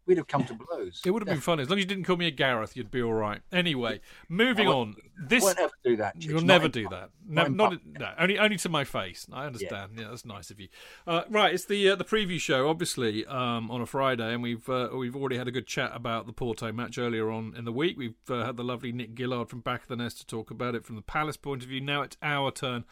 We'd 0.08 0.16
have 0.16 0.26
come 0.26 0.44
to 0.46 0.54
blows. 0.54 1.02
it 1.04 1.10
would 1.10 1.22
have 1.22 1.28
been 1.28 1.40
fun. 1.40 1.60
As 1.60 1.68
long 1.68 1.78
as 1.78 1.82
you 1.82 1.86
didn't 1.86 2.04
call 2.04 2.16
me 2.16 2.26
a 2.26 2.30
Gareth, 2.30 2.76
you'd 2.76 2.90
be 2.90 3.02
all 3.02 3.12
right. 3.12 3.40
Anyway, 3.52 4.00
moving 4.28 4.66
on. 4.66 4.96
This 5.22 5.44
Won't 5.44 5.58
ever 5.58 5.72
do 5.84 5.96
that. 5.96 6.20
You'll 6.22 6.36
Not 6.36 6.44
never 6.44 6.68
do 6.68 6.84
public. 6.84 7.00
that. 7.00 7.10
No, 7.28 7.44
in 7.44 7.56
not 7.56 7.70
public. 7.72 8.00
no, 8.00 8.12
only 8.18 8.38
only 8.38 8.56
to 8.56 8.68
my 8.70 8.84
face. 8.84 9.26
I 9.32 9.44
understand. 9.46 9.92
Yeah, 9.98 10.08
that's 10.08 10.24
nice 10.24 10.50
of 10.50 10.58
you. 10.58 10.68
Uh, 11.06 11.22
right, 11.28 11.52
it's 11.52 11.66
the 11.66 11.90
uh, 11.90 11.94
the 11.96 12.04
preview 12.04 12.40
show, 12.40 12.68
obviously, 12.68 13.26
um, 13.26 13.70
on 13.70 13.80
a 13.82 13.86
Friday, 13.86 14.32
and 14.32 14.42
we've 14.42 14.66
uh, 14.68 14.88
we've 14.96 15.14
already 15.14 15.36
had 15.36 15.46
a 15.46 15.52
good 15.52 15.66
chat 15.66 15.90
about 15.94 16.26
the 16.26 16.32
Porto 16.32 16.72
match 16.72 16.96
earlier 16.98 17.30
on 17.30 17.54
in 17.54 17.64
the 17.66 17.72
week. 17.72 17.98
We've 17.98 18.14
uh, 18.30 18.44
had 18.46 18.56
the 18.56 18.64
lovely 18.64 18.92
Nick 18.92 19.10
Gillard 19.18 19.50
from 19.50 19.60
Back 19.60 19.82
of 19.82 19.88
the 19.88 19.96
Nest 19.96 20.18
to 20.20 20.26
talk 20.26 20.50
about 20.50 20.74
it 20.74 20.86
from 20.86 20.96
the 20.96 21.02
Palace 21.02 21.36
point 21.36 21.62
of 21.62 21.68
view. 21.68 21.82
Now 21.82 22.00
it's 22.02 22.16
our 22.22 22.50
turn. 22.50 22.84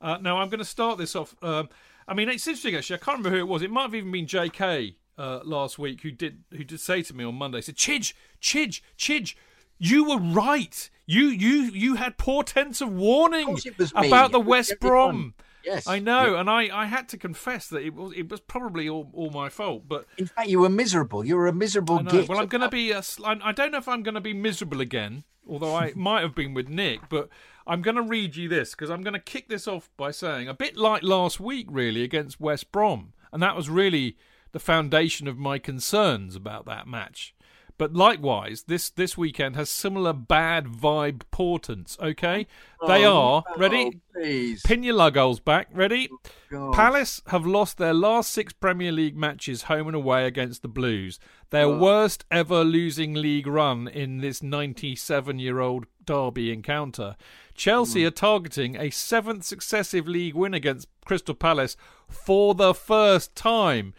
Uh, 0.00 0.18
now 0.20 0.38
I'm 0.38 0.48
going 0.50 0.60
to 0.60 0.64
start 0.64 0.98
this 0.98 1.16
off. 1.16 1.34
Um, 1.42 1.68
I 2.06 2.14
mean, 2.14 2.28
it's 2.28 2.46
interesting 2.46 2.74
actually. 2.76 2.96
I 2.96 2.98
can't 3.00 3.18
remember 3.18 3.36
who 3.36 3.42
it 3.44 3.48
was. 3.48 3.62
It 3.62 3.70
might 3.70 3.82
have 3.82 3.94
even 3.94 4.12
been 4.12 4.26
J.K. 4.26 4.96
Uh, 5.20 5.40
last 5.44 5.78
week 5.78 6.00
who 6.00 6.10
did 6.10 6.44
who 6.50 6.64
did 6.64 6.80
say 6.80 7.02
to 7.02 7.14
me 7.14 7.24
on 7.24 7.34
Monday. 7.34 7.60
Said, 7.60 7.76
"Chidge, 7.76 8.14
Chidge, 8.40 8.80
Chidge." 8.96 9.34
You 9.78 10.08
were 10.08 10.18
right. 10.18 10.88
You 11.04 11.26
you 11.26 11.64
you 11.64 11.96
had 11.96 12.16
portents 12.16 12.80
of 12.80 12.90
warning 12.90 13.46
course 13.46 13.66
it 13.66 13.76
was 13.76 13.94
me. 13.94 14.06
about 14.06 14.32
the 14.32 14.40
West. 14.40 14.74
Brom. 14.80 15.34
Yes. 15.62 15.86
I 15.86 15.98
know, 15.98 16.36
and 16.36 16.48
I, 16.48 16.70
I 16.74 16.86
had 16.86 17.06
to 17.10 17.18
confess 17.18 17.68
that 17.68 17.82
it 17.82 17.94
was 17.94 18.14
it 18.14 18.30
was 18.30 18.40
probably 18.40 18.88
all, 18.88 19.10
all 19.12 19.28
my 19.28 19.50
fault. 19.50 19.82
But 19.86 20.06
In 20.16 20.26
fact, 20.26 20.48
you 20.48 20.60
were 20.60 20.70
miserable. 20.70 21.22
You 21.22 21.36
were 21.36 21.48
a 21.48 21.52
miserable 21.52 22.02
git. 22.02 22.28
Well, 22.28 22.38
I'm 22.38 22.46
going 22.46 22.62
to 22.62 22.70
be. 22.70 22.92
A, 22.92 23.02
I 23.24 23.52
don't 23.52 23.72
know 23.72 23.78
if 23.78 23.88
I'm 23.88 24.02
going 24.02 24.14
to 24.14 24.22
be 24.22 24.32
miserable 24.32 24.80
again, 24.80 25.24
although 25.46 25.74
I 25.74 25.92
might 25.96 26.22
have 26.22 26.34
been 26.34 26.54
with 26.54 26.68
Nick. 26.68 27.08
But 27.10 27.28
I'm 27.66 27.82
going 27.82 27.96
to 27.96 28.02
read 28.02 28.36
you 28.36 28.48
this 28.48 28.70
because 28.70 28.90
I'm 28.90 29.02
going 29.02 29.14
to 29.14 29.20
kick 29.20 29.48
this 29.48 29.68
off 29.68 29.90
by 29.98 30.12
saying 30.12 30.48
a 30.48 30.54
bit 30.54 30.78
like 30.78 31.02
last 31.02 31.40
week, 31.40 31.66
really, 31.70 32.02
against 32.02 32.40
West 32.40 32.72
Brom, 32.72 33.12
and 33.32 33.42
that 33.42 33.54
was 33.54 33.68
really 33.68 34.16
the 34.52 34.60
foundation 34.60 35.28
of 35.28 35.38
my 35.38 35.58
concerns 35.58 36.36
about 36.36 36.66
that 36.66 36.86
match. 36.86 37.34
But 37.80 37.94
likewise, 37.94 38.64
this 38.64 38.90
this 38.90 39.16
weekend 39.16 39.56
has 39.56 39.70
similar 39.70 40.12
bad 40.12 40.66
vibe 40.66 41.22
portents. 41.30 41.96
Okay, 41.98 42.46
they 42.86 43.06
oh, 43.06 43.16
are 43.16 43.44
ready. 43.56 43.92
Oh, 43.94 44.20
please. 44.20 44.60
Pin 44.60 44.82
your 44.82 44.96
lugholes 44.96 45.42
back. 45.42 45.68
Ready? 45.72 46.10
Oh, 46.12 46.18
God. 46.50 46.74
Palace 46.74 47.22
have 47.28 47.46
lost 47.46 47.78
their 47.78 47.94
last 47.94 48.32
six 48.32 48.52
Premier 48.52 48.92
League 48.92 49.16
matches 49.16 49.62
home 49.62 49.86
and 49.86 49.96
away 49.96 50.26
against 50.26 50.60
the 50.60 50.68
Blues. 50.68 51.18
Their 51.48 51.70
worst 51.70 52.26
ever 52.30 52.64
losing 52.64 53.14
league 53.14 53.46
run 53.46 53.88
in 53.88 54.18
this 54.18 54.42
97 54.42 55.38
year 55.38 55.60
old 55.60 55.86
derby 56.04 56.52
encounter. 56.52 57.16
Chelsea 57.54 58.02
hmm. 58.02 58.08
are 58.08 58.10
targeting 58.10 58.76
a 58.76 58.90
seventh 58.90 59.44
successive 59.44 60.06
league 60.06 60.34
win 60.34 60.52
against 60.52 60.86
Crystal 61.06 61.34
Palace 61.34 61.78
for 62.10 62.54
the 62.54 62.74
first 62.74 63.34
time. 63.34 63.94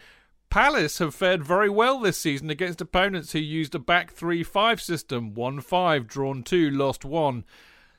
Palace 0.51 0.97
have 0.97 1.15
fared 1.15 1.45
very 1.45 1.69
well 1.69 1.97
this 2.01 2.17
season 2.17 2.49
against 2.49 2.81
opponents 2.81 3.31
who 3.31 3.39
used 3.39 3.73
a 3.73 3.79
back 3.79 4.11
3 4.11 4.43
5 4.43 4.81
system, 4.81 5.33
1 5.33 5.61
5, 5.61 6.07
drawn 6.07 6.43
2, 6.43 6.69
lost 6.69 7.05
1. 7.05 7.45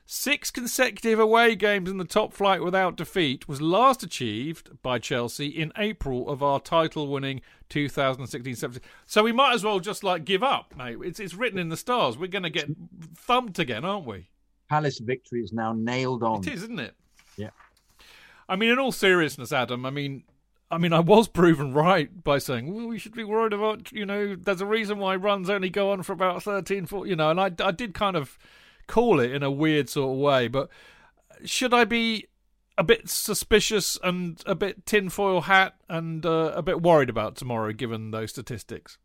Six 0.05 0.51
consecutive 0.51 1.19
away 1.19 1.55
games 1.55 1.89
in 1.89 1.97
the 1.97 2.05
top 2.05 2.31
flight 2.31 2.63
without 2.63 2.95
defeat 2.95 3.47
was 3.47 3.59
last 3.59 4.03
achieved 4.03 4.69
by 4.83 4.99
Chelsea 4.99 5.47
in 5.47 5.73
April 5.79 6.29
of 6.29 6.43
our 6.43 6.59
title 6.59 7.07
winning 7.07 7.41
2016-17. 7.71 8.79
So 9.07 9.23
we 9.23 9.31
might 9.31 9.55
as 9.55 9.63
well 9.63 9.79
just 9.79 10.03
like 10.03 10.23
give 10.23 10.43
up, 10.43 10.75
mate. 10.77 10.97
It's 11.01 11.19
it's 11.19 11.33
written 11.33 11.57
in 11.57 11.69
the 11.69 11.77
stars. 11.77 12.19
We're 12.19 12.27
going 12.27 12.43
to 12.43 12.51
get 12.51 12.69
thumped 13.15 13.57
again, 13.57 13.83
aren't 13.83 14.05
we? 14.05 14.29
Palace 14.69 14.99
victory 14.99 15.41
is 15.41 15.53
now 15.53 15.73
nailed 15.73 16.21
on. 16.21 16.41
It 16.41 16.53
is, 16.53 16.63
isn't 16.63 16.79
it? 16.79 16.93
Yeah. 17.35 17.49
I 18.47 18.57
mean, 18.57 18.69
in 18.69 18.77
all 18.77 18.91
seriousness, 18.91 19.51
Adam. 19.51 19.87
I 19.87 19.89
mean, 19.89 20.23
I 20.73 20.77
mean, 20.77 20.93
I 20.93 20.99
was 20.99 21.27
proven 21.27 21.73
right 21.73 22.23
by 22.23 22.39
saying, 22.39 22.73
well, 22.73 22.87
we 22.87 22.97
should 22.97 23.13
be 23.13 23.23
worried 23.23 23.53
about, 23.53 23.91
you 23.91 24.05
know, 24.05 24.35
there's 24.35 24.61
a 24.61 24.65
reason 24.65 24.99
why 24.99 25.15
runs 25.15 25.49
only 25.49 25.69
go 25.69 25.91
on 25.91 26.03
for 26.03 26.13
about 26.13 26.43
13, 26.43 26.85
14, 26.87 27.09
you 27.09 27.15
know, 27.15 27.29
and 27.29 27.39
I, 27.39 27.51
I 27.63 27.71
did 27.71 27.93
kind 27.93 28.15
of 28.15 28.37
call 28.87 29.19
it 29.19 29.31
in 29.31 29.43
a 29.43 29.51
weird 29.51 29.89
sort 29.89 30.11
of 30.11 30.17
way, 30.17 30.47
but 30.47 30.69
should 31.45 31.73
I 31.73 31.85
be 31.85 32.27
a 32.77 32.83
bit 32.83 33.09
suspicious 33.09 33.97
and 34.03 34.41
a 34.45 34.55
bit 34.55 34.85
tinfoil 34.85 35.41
hat 35.41 35.75
and 35.87 36.25
uh, 36.25 36.51
a 36.55 36.61
bit 36.61 36.81
worried 36.81 37.09
about 37.09 37.35
tomorrow 37.35 37.71
given 37.71 38.11
those 38.11 38.31
statistics? 38.31 38.97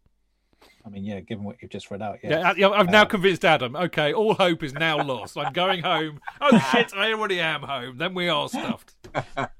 I 0.88 0.90
mean, 0.90 1.04
yeah, 1.04 1.20
given 1.20 1.44
what 1.44 1.56
you've 1.60 1.70
just 1.70 1.90
read 1.90 2.00
out, 2.00 2.18
Yeah, 2.22 2.54
yeah. 2.56 2.70
I've 2.70 2.88
now 2.88 3.02
Uh, 3.02 3.04
convinced 3.04 3.44
Adam. 3.44 3.76
Okay, 3.76 4.14
all 4.14 4.32
hope 4.34 4.62
is 4.62 4.72
now 4.72 4.96
lost. 5.04 5.36
I'm 5.36 5.52
going 5.52 5.82
home. 5.82 6.18
Oh 6.40 6.58
shit, 6.72 6.94
I 6.94 7.12
already 7.12 7.40
am 7.40 7.62
home. 7.62 7.98
Then 7.98 8.14
we 8.14 8.28
are 8.28 8.48
stuffed. 8.48 8.94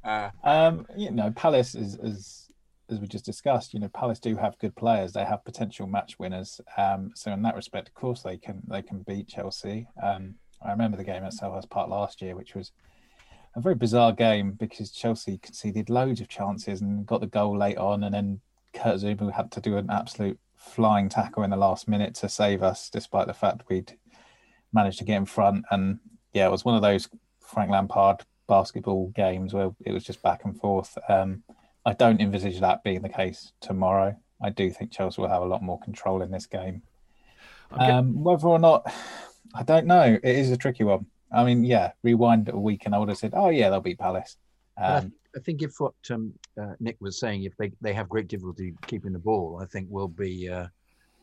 Um, 0.44 0.86
you 0.96 1.10
know, 1.10 1.30
Palace 1.32 1.74
is 1.74 1.96
as 1.96 2.50
as 2.90 2.98
we 2.98 3.06
just 3.06 3.24
discussed. 3.26 3.74
You 3.74 3.80
know, 3.80 3.88
Palace 3.88 4.18
do 4.18 4.34
have 4.36 4.58
good 4.58 4.74
players. 4.74 5.12
They 5.12 5.24
have 5.24 5.44
potential 5.44 5.86
match 5.86 6.18
winners. 6.18 6.60
Um, 6.78 7.12
so 7.14 7.30
in 7.32 7.42
that 7.42 7.54
respect, 7.54 7.88
of 7.88 7.94
course, 7.94 8.22
they 8.22 8.38
can 8.38 8.62
they 8.68 8.80
can 8.82 9.00
beat 9.02 9.28
Chelsea. 9.28 9.86
Um, 10.02 10.36
I 10.64 10.70
remember 10.70 10.96
the 10.96 11.04
game 11.04 11.22
at 11.24 11.32
Selhurst 11.32 11.68
Park 11.68 11.90
last 11.90 12.22
year, 12.22 12.34
which 12.34 12.54
was 12.54 12.72
a 13.54 13.60
very 13.60 13.74
bizarre 13.74 14.12
game 14.12 14.52
because 14.52 14.90
Chelsea 14.90 15.38
conceded 15.38 15.90
loads 15.90 16.20
of 16.20 16.28
chances 16.28 16.80
and 16.80 17.06
got 17.06 17.20
the 17.20 17.26
goal 17.26 17.56
late 17.56 17.76
on, 17.78 18.02
and 18.04 18.14
then 18.14 18.40
Kurt 18.74 18.96
Zouma 18.96 19.32
had 19.32 19.50
to 19.52 19.60
do 19.60 19.76
an 19.76 19.90
absolute 19.90 20.38
flying 20.68 21.08
tackle 21.08 21.42
in 21.42 21.50
the 21.50 21.56
last 21.56 21.88
minute 21.88 22.14
to 22.16 22.28
save 22.28 22.62
us, 22.62 22.90
despite 22.90 23.26
the 23.26 23.34
fact 23.34 23.68
we'd 23.68 23.96
managed 24.72 24.98
to 24.98 25.04
get 25.04 25.16
in 25.16 25.26
front. 25.26 25.64
And 25.70 25.98
yeah, 26.32 26.46
it 26.46 26.50
was 26.50 26.64
one 26.64 26.74
of 26.74 26.82
those 26.82 27.08
Frank 27.40 27.70
Lampard 27.70 28.24
basketball 28.46 29.08
games 29.08 29.54
where 29.54 29.70
it 29.84 29.92
was 29.92 30.04
just 30.04 30.22
back 30.22 30.44
and 30.44 30.58
forth. 30.58 30.96
Um, 31.08 31.42
I 31.84 31.92
don't 31.94 32.20
envisage 32.20 32.60
that 32.60 32.84
being 32.84 33.02
the 33.02 33.08
case 33.08 33.52
tomorrow. 33.60 34.16
I 34.42 34.50
do 34.50 34.70
think 34.70 34.92
Chelsea 34.92 35.20
will 35.20 35.28
have 35.28 35.42
a 35.42 35.46
lot 35.46 35.62
more 35.62 35.80
control 35.80 36.22
in 36.22 36.30
this 36.30 36.46
game. 36.46 36.82
Okay. 37.72 37.90
Um, 37.90 38.22
whether 38.22 38.46
or 38.46 38.58
not, 38.58 38.90
I 39.54 39.62
don't 39.62 39.86
know. 39.86 40.18
It 40.22 40.36
is 40.36 40.50
a 40.50 40.56
tricky 40.56 40.84
one. 40.84 41.06
I 41.32 41.44
mean, 41.44 41.64
yeah, 41.64 41.92
rewind 42.02 42.48
a 42.48 42.58
week 42.58 42.82
and 42.86 42.94
I 42.94 42.98
would 42.98 43.08
have 43.08 43.18
said, 43.18 43.32
oh, 43.34 43.50
yeah, 43.50 43.70
they'll 43.70 43.80
beat 43.80 43.98
Palace. 43.98 44.36
I, 44.80 44.96
Um, 44.96 45.12
I 45.36 45.40
think 45.40 45.62
if 45.62 45.74
what 45.78 45.94
um, 46.10 46.32
uh, 46.60 46.74
Nick 46.80 46.96
was 47.00 47.18
saying, 47.18 47.44
if 47.44 47.56
they, 47.56 47.70
they 47.80 47.92
have 47.92 48.08
great 48.08 48.28
difficulty 48.28 48.74
keeping 48.86 49.12
the 49.12 49.18
ball, 49.18 49.60
I 49.62 49.66
think 49.66 49.88
we'll 49.90 50.08
be 50.08 50.48
uh, 50.48 50.66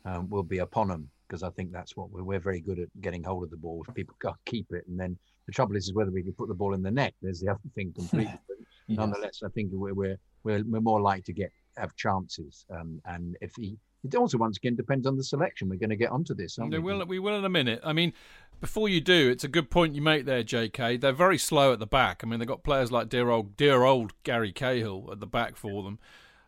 um, 0.05 0.29
we'll 0.29 0.43
be 0.43 0.59
upon 0.59 0.87
them 0.87 1.09
because 1.27 1.41
I 1.41 1.49
think 1.49 1.71
that's 1.71 1.97
what 1.97 2.11
we're, 2.11 2.23
we're 2.23 2.39
very 2.39 2.61
good 2.61 2.79
at 2.79 2.89
getting 3.01 3.23
hold 3.23 3.43
of 3.43 3.49
the 3.49 3.57
ball. 3.57 3.83
If 3.87 3.93
people 3.95 4.15
can't 4.21 4.35
keep 4.45 4.67
it, 4.71 4.85
and 4.87 4.99
then 4.99 5.17
the 5.47 5.51
trouble 5.51 5.75
is, 5.75 5.85
is 5.85 5.93
whether 5.93 6.11
we 6.11 6.23
can 6.23 6.33
put 6.33 6.47
the 6.47 6.53
ball 6.53 6.73
in 6.73 6.83
the 6.83 6.91
net. 6.91 7.13
There's 7.21 7.39
the 7.39 7.49
other 7.49 7.59
thing 7.73 7.91
completely. 7.95 8.39
but 8.47 8.57
yes. 8.87 8.97
nonetheless, 8.97 9.41
I 9.43 9.49
think 9.49 9.71
we're 9.73 9.93
we're 9.93 10.17
we're, 10.43 10.63
we're 10.63 10.81
more 10.81 11.01
likely 11.01 11.23
to 11.23 11.33
get 11.33 11.51
have 11.77 11.95
chances. 11.95 12.65
Um, 12.69 13.01
and 13.05 13.35
if 13.41 13.55
he 13.55 13.77
it 14.05 14.15
also 14.15 14.37
once 14.37 14.57
again 14.57 14.75
depends 14.75 15.07
on 15.07 15.17
the 15.17 15.23
selection. 15.23 15.67
We're 15.67 15.79
going 15.79 15.89
to 15.89 15.95
get 15.95 16.11
onto 16.11 16.35
this, 16.35 16.57
we? 16.83 16.93
Will, 16.93 17.05
we 17.05 17.19
will 17.19 17.37
in 17.37 17.45
a 17.45 17.49
minute. 17.49 17.79
I 17.83 17.93
mean, 17.93 18.13
before 18.59 18.89
you 18.89 19.01
do, 19.01 19.29
it's 19.29 19.43
a 19.43 19.49
good 19.49 19.69
point 19.69 19.95
you 19.95 20.01
make 20.01 20.25
there, 20.25 20.43
J.K. 20.43 20.97
They're 20.97 21.11
very 21.11 21.37
slow 21.37 21.73
at 21.73 21.79
the 21.79 21.85
back. 21.85 22.21
I 22.23 22.27
mean, 22.27 22.39
they've 22.39 22.47
got 22.47 22.63
players 22.63 22.91
like 22.91 23.09
dear 23.09 23.29
old, 23.29 23.57
dear 23.57 23.83
old 23.83 24.13
Gary 24.23 24.51
Cahill 24.51 25.09
at 25.11 25.19
the 25.19 25.27
back 25.27 25.55
for 25.55 25.83
them, 25.83 25.99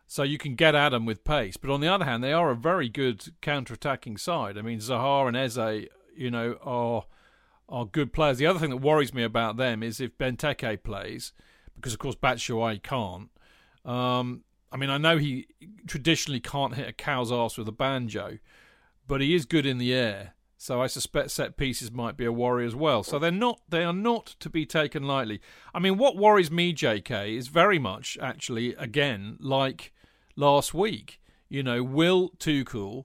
so 0.06 0.22
you 0.22 0.38
can 0.38 0.54
get 0.54 0.74
at 0.74 0.90
them 0.90 1.06
with 1.06 1.24
pace. 1.24 1.56
But 1.56 1.70
on 1.70 1.80
the 1.80 1.88
other 1.88 2.04
hand, 2.04 2.22
they 2.22 2.32
are 2.32 2.50
a 2.50 2.56
very 2.56 2.88
good 2.88 3.24
counter-attacking 3.40 4.16
side. 4.16 4.58
I 4.58 4.62
mean, 4.62 4.78
Zaha 4.78 5.28
and 5.28 5.36
Eze, 5.36 5.88
you 6.16 6.30
know, 6.30 6.58
are 6.62 7.04
are 7.68 7.84
good 7.84 8.12
players. 8.12 8.38
The 8.38 8.46
other 8.46 8.58
thing 8.58 8.70
that 8.70 8.78
worries 8.78 9.12
me 9.12 9.22
about 9.22 9.58
them 9.58 9.82
is 9.82 10.00
if 10.00 10.16
Benteke 10.16 10.82
plays, 10.82 11.32
because 11.76 11.92
of 11.92 11.98
course 11.98 12.14
Batshuayi 12.14 12.82
can't. 12.82 13.28
Um, 13.84 14.44
I 14.72 14.76
mean, 14.76 14.90
I 14.90 14.98
know 14.98 15.18
he 15.18 15.46
traditionally 15.86 16.40
can't 16.40 16.74
hit 16.74 16.88
a 16.88 16.92
cow's 16.92 17.30
ass 17.32 17.56
with 17.56 17.68
a 17.68 17.72
banjo, 17.72 18.38
but 19.06 19.20
he 19.20 19.34
is 19.34 19.44
good 19.46 19.66
in 19.66 19.78
the 19.78 19.94
air. 19.94 20.34
So 20.60 20.82
I 20.82 20.88
suspect 20.88 21.30
set 21.30 21.56
pieces 21.56 21.92
might 21.92 22.16
be 22.16 22.24
a 22.24 22.32
worry 22.32 22.66
as 22.66 22.74
well. 22.74 23.04
So 23.04 23.20
they're 23.20 23.30
not 23.30 23.60
they 23.68 23.84
are 23.84 23.92
not 23.92 24.34
to 24.40 24.50
be 24.50 24.66
taken 24.66 25.04
lightly. 25.04 25.40
I 25.72 25.78
mean, 25.78 25.96
what 25.96 26.16
worries 26.16 26.50
me, 26.50 26.74
JK, 26.74 27.36
is 27.36 27.46
very 27.46 27.78
much 27.78 28.18
actually 28.20 28.74
again 28.74 29.38
like 29.40 29.92
last 30.34 30.74
week. 30.74 31.20
You 31.48 31.62
know, 31.62 31.84
will 31.84 32.30
Tuchel 32.38 33.04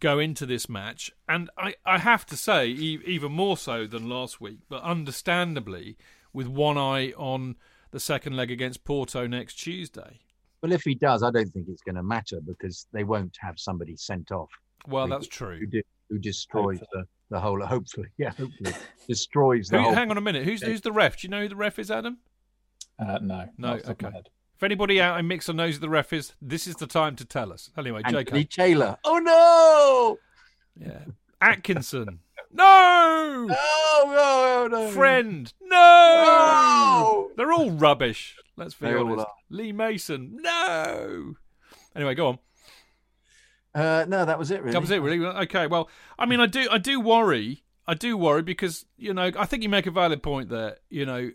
go 0.00 0.18
into 0.18 0.46
this 0.46 0.70
match? 0.70 1.12
And 1.28 1.50
I, 1.58 1.74
I 1.84 1.98
have 1.98 2.24
to 2.26 2.36
say, 2.36 2.68
even 2.68 3.30
more 3.30 3.58
so 3.58 3.86
than 3.86 4.08
last 4.08 4.40
week, 4.40 4.60
but 4.68 4.82
understandably, 4.82 5.98
with 6.32 6.48
one 6.48 6.78
eye 6.78 7.12
on 7.12 7.56
the 7.90 8.00
second 8.00 8.36
leg 8.36 8.50
against 8.50 8.84
Porto 8.84 9.26
next 9.26 9.54
Tuesday. 9.54 10.20
Well, 10.62 10.72
if 10.72 10.82
he 10.82 10.94
does, 10.94 11.22
I 11.22 11.30
don't 11.30 11.52
think 11.52 11.66
it's 11.68 11.82
going 11.82 11.96
to 11.96 12.02
matter 12.02 12.40
because 12.44 12.86
they 12.92 13.04
won't 13.04 13.36
have 13.40 13.58
somebody 13.58 13.96
sent 13.96 14.32
off. 14.32 14.50
Well, 14.88 15.06
that's 15.06 15.28
true. 15.28 15.60
Who, 15.70 15.82
who 16.08 16.18
destroys 16.18 16.80
the, 16.92 17.04
the 17.30 17.40
whole, 17.40 17.60
hopefully, 17.64 18.08
yeah, 18.18 18.30
hopefully, 18.30 18.74
destroys 19.08 19.68
the 19.68 19.78
who, 19.78 19.84
whole. 19.84 19.94
Hang 19.94 20.10
on 20.10 20.18
a 20.18 20.20
minute. 20.20 20.44
Who's, 20.44 20.62
who's 20.62 20.80
the 20.80 20.92
ref? 20.92 21.20
Do 21.20 21.26
you 21.26 21.30
know 21.30 21.42
who 21.42 21.48
the 21.48 21.56
ref 21.56 21.78
is, 21.78 21.90
Adam? 21.90 22.18
Uh, 22.98 23.18
no. 23.20 23.48
No, 23.58 23.78
okay. 23.88 24.10
If 24.56 24.62
anybody 24.62 25.02
out 25.02 25.20
in 25.20 25.28
Mixlr 25.28 25.54
knows 25.54 25.74
who 25.74 25.80
the 25.80 25.90
ref 25.90 26.14
is, 26.14 26.32
this 26.40 26.66
is 26.66 26.76
the 26.76 26.86
time 26.86 27.14
to 27.16 27.26
tell 27.26 27.52
us. 27.52 27.70
Anyway, 27.76 28.00
Anthony 28.04 28.44
JK. 28.44 28.50
Taylor. 28.50 28.96
Oh, 29.04 29.18
no! 29.18 30.18
Yeah. 30.80 31.04
Atkinson. 31.42 32.20
no! 32.52 33.46
No, 33.48 34.04
no, 34.06 34.68
no. 34.70 34.90
Friend. 34.92 35.52
No! 35.60 35.68
No! 35.68 37.30
They're 37.36 37.52
all 37.52 37.70
rubbish. 37.70 38.36
Let's 38.56 38.72
be 38.74 38.86
They 38.86 38.94
honest. 38.94 39.26
Lee 39.50 39.72
Mason. 39.72 40.38
No! 40.40 41.34
Anyway, 41.94 42.14
go 42.14 42.28
on. 42.28 42.38
Uh, 43.76 44.06
no, 44.08 44.24
that 44.24 44.38
was 44.38 44.50
it, 44.50 44.60
really. 44.62 44.72
That 44.72 44.80
was 44.80 44.90
it, 44.90 45.02
really. 45.02 45.24
Okay. 45.24 45.66
Well, 45.66 45.90
I 46.18 46.24
mean, 46.24 46.40
I 46.40 46.46
do, 46.46 46.66
I 46.70 46.78
do 46.78 46.98
worry. 46.98 47.62
I 47.86 47.94
do 47.94 48.16
worry 48.16 48.42
because 48.42 48.86
you 48.96 49.12
know, 49.12 49.30
I 49.38 49.44
think 49.44 49.62
you 49.62 49.68
make 49.68 49.86
a 49.86 49.90
valid 49.90 50.22
point 50.22 50.48
there. 50.48 50.78
You 50.88 51.04
know, 51.04 51.30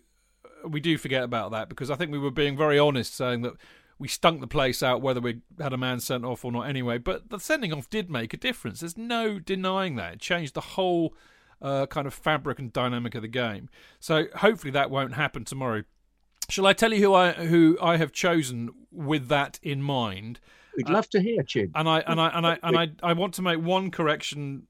we 0.68 0.80
do 0.80 0.98
forget 0.98 1.24
about 1.24 1.52
that 1.52 1.70
because 1.70 1.92
I 1.92 1.96
think 1.96 2.12
we 2.12 2.18
were 2.18 2.32
being 2.32 2.58
very 2.58 2.80
honest, 2.80 3.14
saying 3.16 3.44
that 3.44 3.54
we 4.00 4.08
stunk 4.08 4.42
the 4.42 4.48
place 4.48 4.82
out 4.82 5.04
whether 5.04 5.22
we 5.22 5.42
had 5.60 5.72
a 5.72 5.78
man 5.78 6.00
sent 6.00 6.26
off 6.26 6.44
or 6.44 6.52
not. 6.52 6.64
Anyway, 6.64 6.98
but 6.98 7.30
the 7.30 7.38
sending 7.39 7.72
off 7.72 7.89
did 7.92 8.10
make 8.10 8.34
a 8.34 8.38
difference. 8.38 8.80
There's 8.80 8.98
no 8.98 9.38
denying 9.38 9.96
that. 9.98 10.14
It 10.14 10.20
changed 10.20 10.56
the 10.56 10.62
whole 10.62 11.14
uh, 11.62 11.86
kind 11.86 12.08
of 12.08 12.14
fabric 12.14 12.58
and 12.58 12.74
dynamic 12.74 13.14
of 13.14 13.22
the 13.22 13.28
game. 13.28 13.70
So 14.00 14.26
hopefully 14.38 14.72
that 14.72 14.89
won't 14.89 15.14
happen 15.14 15.46
tomorrow. 15.46 15.84
Shall 16.50 16.66
I 16.66 16.74
tell 16.74 16.92
you 16.92 17.02
who 17.02 17.14
I 17.14 17.34
who 17.34 17.78
I 17.82 17.98
have 17.98 18.12
chosen 18.12 18.72
with 18.92 19.28
that 19.28 19.60
in 19.62 19.84
mind? 19.84 20.39
We'd 20.78 20.89
love 20.89 21.09
to 21.11 21.22
hear, 21.22 21.43
Chid. 21.43 21.72
And 21.76 21.88
I 21.88 21.99
and 22.01 22.19
I 22.19 22.28
and 22.30 22.47
I 22.47 22.59
and 22.63 22.78
I, 22.78 22.89
I 23.03 23.13
want 23.13 23.34
to 23.36 23.41
make 23.41 23.59
one 23.59 23.91
correction 23.91 24.67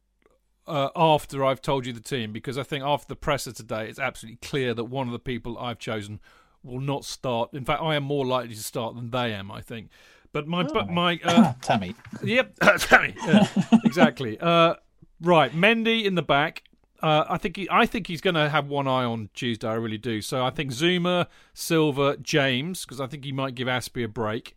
uh, 0.68 0.89
after 0.95 1.43
I've 1.43 1.62
told 1.62 1.86
you 1.86 1.93
the 1.93 1.99
team 1.99 2.32
because 2.32 2.58
I 2.58 2.64
think 2.64 2.84
after 2.84 3.08
the 3.08 3.16
presser 3.16 3.52
today, 3.52 3.88
it's 3.89 3.99
absolutely 3.99 4.38
clear 4.47 4.74
that 4.74 4.86
one 4.86 5.08
of 5.08 5.14
the 5.14 5.20
people 5.20 5.58
I've 5.58 5.80
chosen 5.80 6.20
will 6.64 6.80
not 6.80 7.06
start. 7.06 7.54
In 7.54 7.66
fact, 7.66 7.82
I 7.82 7.95
am 7.95 8.04
more 8.04 8.26
likely 8.26 8.56
to 8.56 8.64
start 8.64 8.95
than 8.95 9.12
they 9.12 9.34
am. 9.34 9.52
I 9.52 9.62
think. 9.62 9.89
But 10.34 10.47
my 10.47 10.64
but 10.64 10.89
my 10.89 11.20
uh, 11.24 11.54
Tammy. 11.62 11.95
Yep, 12.24 12.56
Tammy. 12.80 13.16
Yeah, 13.26 13.47
exactly. 13.84 14.38
Uh, 14.52 14.76
right, 15.22 15.52
Mendy 15.52 16.06
in 16.06 16.16
the 16.16 16.22
back. 16.22 16.64
Uh, 17.02 17.26
I 17.28 17.38
think 17.38 17.58
he, 17.58 17.68
I 17.70 17.86
think 17.86 18.08
he's 18.08 18.22
going 18.22 18.36
to 18.36 18.49
have 18.49 18.68
one 18.68 18.88
eye 18.88 19.04
on 19.04 19.30
Tuesday. 19.34 19.68
I 19.68 19.74
really 19.74 19.97
do. 19.97 20.22
So 20.22 20.45
I 20.45 20.52
think 20.52 20.72
Zouma, 20.72 21.28
Silva, 21.54 22.18
James, 22.22 22.86
because 22.86 22.99
I 23.02 23.08
think 23.08 23.26
he 23.26 23.32
might 23.32 23.56
give 23.56 23.68
Azpi 23.68 24.04
a 24.04 24.08
break. 24.08 24.56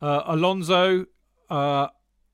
Uh, 0.00 0.22
Alonso. 0.26 1.06
Uh, 1.48 1.88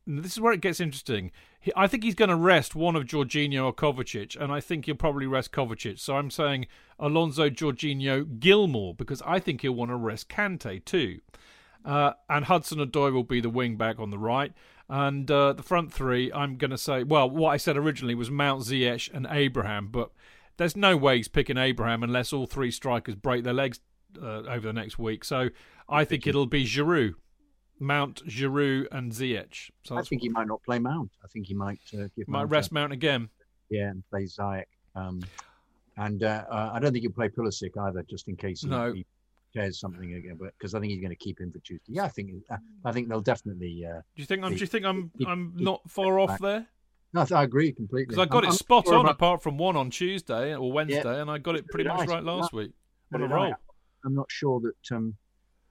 this 0.07 0.33
is 0.33 0.41
where 0.41 0.53
it 0.53 0.61
gets 0.61 0.81
interesting. 0.81 1.31
He, 1.61 1.73
I 1.77 1.87
think 1.87 2.03
he's 2.03 2.15
going 2.15 2.29
to 2.31 2.37
rest 2.37 2.75
one 2.75 2.97
of 2.97 3.05
Jorginho 3.05 3.67
or 3.67 3.75
Kovacic, 3.75 4.41
and 4.41 4.53
I 4.53 4.61
think 4.61 4.87
he'll 4.87 4.97
probably 4.97 5.27
rest 5.27 5.53
Kovacic. 5.53 5.99
So 5.99 6.17
I'm 6.17 6.31
saying 6.31 6.67
Alonso, 6.99 7.49
Jorginho, 7.49 8.41
Gilmour, 8.41 8.95
because 8.97 9.23
I 9.25 9.39
think 9.39 9.61
he'll 9.61 9.73
want 9.73 9.91
to 9.91 9.97
rest 9.97 10.29
Kante 10.29 10.85
too. 10.85 11.21
Uh, 11.85 12.13
and 12.29 12.47
Hudson 12.47 12.79
Odoi 12.79 13.13
will 13.13 13.25
be 13.25 13.41
the 13.41 13.51
wing 13.51 13.77
back 13.77 13.99
on 13.99 14.11
the 14.11 14.19
right. 14.19 14.53
And 14.89 15.31
uh, 15.31 15.53
the 15.55 15.63
front 15.63 15.93
three, 15.93 16.33
I'm 16.33 16.57
going 16.57 16.71
to 16.71 16.79
say, 16.79 17.03
well, 17.03 17.31
what 17.31 17.51
I 17.51 17.57
said 17.57 17.77
originally 17.77 18.15
was 18.15 18.31
Mount 18.31 18.63
Ziyech 18.63 19.13
and 19.15 19.27
Abraham, 19.31 19.89
but 19.89 20.11
there's 20.57 20.77
no 20.77 20.97
way 20.97 21.17
he's 21.17 21.29
picking 21.29 21.57
Abraham 21.57 22.03
unless 22.03 22.33
all 22.33 22.47
three 22.47 22.71
strikers 22.71 23.15
break 23.15 23.43
their 23.43 23.55
legs 23.55 23.81
uh, 24.21 24.43
over 24.43 24.67
the 24.67 24.73
next 24.73 24.99
week. 24.99 25.25
So 25.25 25.49
I 25.89 26.05
think 26.05 26.27
it'll 26.27 26.47
be 26.47 26.65
Giroud, 26.65 27.15
Mount, 27.83 28.25
Giroud, 28.27 28.87
and 28.93 29.13
Ziyech. 29.13 29.71
So 29.85 29.97
I 29.97 30.03
think 30.03 30.23
he 30.23 30.29
might 30.29 30.47
not 30.47 30.63
play 30.63 30.79
Mount. 30.79 31.11
I 31.25 31.29
think 31.29 31.47
he 31.47 31.55
might 31.55 31.81
uh, 31.95 32.09
give 32.17 32.29
might 32.29 32.41
Mount 32.41 32.51
rest 32.51 32.71
a- 32.71 32.75
Mount 32.75 32.93
again. 32.93 33.29
Yeah, 33.71 33.89
and 33.91 34.03
play 34.11 34.25
Ziyech. 34.25 34.65
Um, 34.95 35.23
and 35.97 36.23
uh, 36.23 36.45
uh, 36.51 36.71
I 36.73 36.79
don't 36.79 36.93
think 36.93 37.03
he'll 37.03 37.13
play 37.13 37.29
Pulisic 37.29 37.71
either, 37.79 38.03
just 38.09 38.29
in 38.29 38.37
case 38.37 38.63
he, 38.63 38.69
No. 38.69 38.93
he 38.93 39.05
tears 39.53 39.79
something 39.81 40.15
again. 40.15 40.37
But 40.41 40.53
because 40.59 40.75
I 40.75 40.81
think 40.81 40.93
he's 40.93 41.01
going 41.01 41.11
to 41.11 41.17
keep 41.17 41.41
him 41.41 41.51
for 41.53 41.59
Tuesday. 41.59 41.93
Yeah, 41.95 42.05
I 42.05 42.09
think 42.09 42.31
uh, 42.51 42.57
I 42.85 42.93
think 42.93 43.09
they'll 43.09 43.21
definitely. 43.21 43.85
Uh, 43.87 43.97
Do 44.15 44.23
you 44.23 44.25
think 44.27 44.45
I'm? 44.45 44.53
Do 44.55 44.59
you 44.61 44.67
think 44.67 44.85
I'm? 44.87 45.11
he- 45.19 45.27
I'm 45.27 45.55
he- 45.59 45.65
not 45.65 45.83
far 45.91 46.19
off 46.19 46.31
back. 46.31 46.41
there 46.41 46.67
no, 47.15 47.27
I 47.37 47.43
agree 47.43 47.73
completely. 47.73 48.07
because 48.07 48.23
I 48.23 48.25
got 48.27 48.45
I'm- 48.45 48.53
it 48.55 48.57
spot 48.57 48.87
sure 48.87 48.95
on, 48.95 49.01
about- 49.03 49.13
apart 49.17 49.43
from 49.43 49.59
one 49.59 49.77
on 49.77 49.91
Tuesday 49.91 50.55
or 50.57 50.73
Wednesday, 50.73 51.21
and 51.21 51.31
I 51.31 51.37
got 51.39 51.57
it 51.57 51.67
pretty 51.69 51.89
much 51.89 52.09
right 52.09 52.25
last 52.25 52.53
Yeah. 52.53 52.61
week. 52.61 52.73
On 53.15 53.21
a 53.23 53.29
roll. 53.29 53.53
I'm 54.05 54.15
not 54.15 54.31
sure 54.31 54.61
that 54.61 54.97
um, 54.97 55.15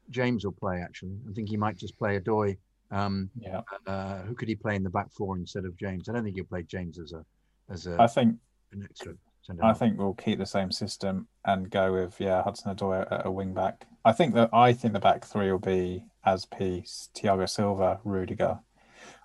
James 0.09 0.43
will 0.45 0.51
play. 0.53 0.81
Actually, 0.81 1.17
I 1.29 1.33
think 1.33 1.49
he 1.49 1.57
might 1.57 1.77
just 1.77 1.97
play 1.97 2.19
Odoi. 2.19 2.57
Um, 2.91 3.29
Yeah. 3.39 3.61
uh, 3.87 4.21
who 4.23 4.35
could 4.35 4.49
he 4.49 4.55
play 4.55 4.75
in 4.75 4.83
the 4.83 4.89
back 4.89 5.11
four 5.13 5.37
instead 5.37 5.63
of 5.65 5.77
James? 5.77 6.09
I 6.09 6.13
don't 6.13 6.23
think 6.23 6.35
he'll 6.35 6.45
play 6.45 6.63
James 6.63 6.99
as 6.99 7.13
a 7.13 7.25
as 7.69 7.87
a 7.87 8.01
I 8.01 8.07
think 8.07 8.35
an 8.73 8.83
extra. 8.83 9.13
centre 9.43 9.63
I 9.63 9.73
think 9.73 9.97
we'll 9.97 10.13
keep 10.13 10.37
the 10.39 10.45
same 10.45 10.71
system 10.71 11.27
and 11.45 11.69
go 11.69 11.93
with 11.93 12.19
yeah 12.19 12.43
Hudson 12.43 12.75
Odoi 12.75 13.09
at 13.11 13.25
a 13.25 13.31
wing 13.31 13.53
back. 13.53 13.85
I 14.03 14.11
think 14.11 14.33
that 14.35 14.49
I 14.53 14.73
think 14.73 14.93
the 14.93 14.99
back 14.99 15.23
three 15.25 15.51
will 15.51 15.59
be 15.59 16.03
Azpi 16.27 16.83
Thiago 17.15 17.47
Silva, 17.49 17.99
Rudiger. 18.03 18.59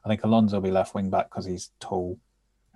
I 0.05 0.09
think 0.09 0.23
Alonso 0.23 0.57
will 0.57 0.63
be 0.63 0.71
left 0.71 0.95
wing 0.95 1.11
back 1.11 1.29
because 1.31 1.45
he's 1.47 1.71
tall. 1.81 2.19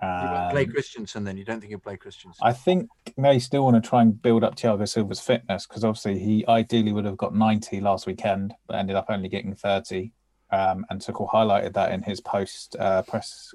You 0.03 0.09
won't 0.09 0.51
play 0.53 0.65
Um, 0.65 0.71
Christensen 0.73 1.25
then. 1.25 1.37
You 1.37 1.45
don't 1.45 1.61
think 1.61 1.71
he'll 1.71 1.79
play 1.79 1.97
Christensen? 1.97 2.41
I 2.43 2.53
think 2.53 2.89
they 3.17 3.39
still 3.39 3.65
want 3.65 3.83
to 3.83 3.87
try 3.87 4.03
and 4.03 4.21
build 4.21 4.45
up 4.45 4.57
Thiago 4.57 4.89
Silva's 4.89 5.21
fitness 5.21 5.67
because 5.67 5.85
obviously 5.85 6.19
he 6.19 6.45
ideally 6.49 6.93
would 6.93 7.05
have 7.05 7.17
got 7.17 7.35
90 7.35 7.81
last 7.81 8.07
weekend, 8.07 8.55
but 8.67 8.77
ended 8.77 8.97
up 8.97 9.07
only 9.09 9.29
getting 9.29 9.55
30. 9.55 10.13
Um, 10.51 10.87
and 10.91 11.01
Tuchel 11.01 11.31
highlighted 11.31 11.75
that 11.75 11.93
in 11.93 12.03
his 12.03 12.21
post 12.21 12.77
uh, 12.79 13.03
press 13.03 13.55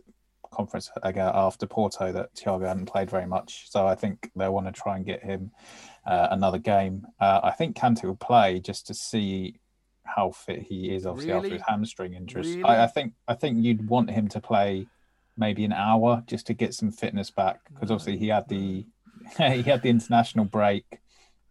conference 0.51 0.89
again 1.03 1.29
after 1.33 1.65
Porto 1.65 2.11
that 2.13 2.33
Thiago 2.35 2.67
hadn't 2.67 2.85
played 2.85 3.09
very 3.09 3.25
much. 3.27 3.69
So 3.69 3.85
I 3.87 3.95
think 3.95 4.31
they 4.35 4.47
want 4.47 4.67
to 4.67 4.71
try 4.71 4.95
and 4.95 5.05
get 5.05 5.23
him 5.23 5.51
uh, 6.05 6.27
another 6.31 6.59
game. 6.59 7.05
Uh, 7.19 7.41
I 7.43 7.51
think 7.51 7.75
Kante 7.75 8.03
will 8.05 8.15
play 8.15 8.59
just 8.59 8.87
to 8.87 8.93
see 8.93 9.55
how 10.03 10.31
fit 10.31 10.61
he 10.61 10.95
is, 10.95 11.05
obviously 11.05 11.33
after 11.33 11.49
his 11.49 11.63
hamstring 11.67 12.13
injuries. 12.13 12.55
Really? 12.55 12.63
I, 12.63 12.83
I 12.83 12.87
think 12.87 13.13
I 13.27 13.33
think 13.33 13.63
you'd 13.63 13.89
want 13.89 14.11
him 14.11 14.27
to 14.29 14.39
play 14.39 14.87
maybe 15.37 15.65
an 15.65 15.73
hour 15.73 16.23
just 16.27 16.47
to 16.47 16.53
get 16.53 16.73
some 16.73 16.91
fitness 16.91 17.29
back 17.31 17.59
because 17.73 17.91
obviously 17.91 18.17
he 18.17 18.27
had 18.29 18.47
the 18.49 18.85
he 19.37 19.63
had 19.63 19.81
the 19.81 19.89
international 19.89 20.45
break, 20.45 20.99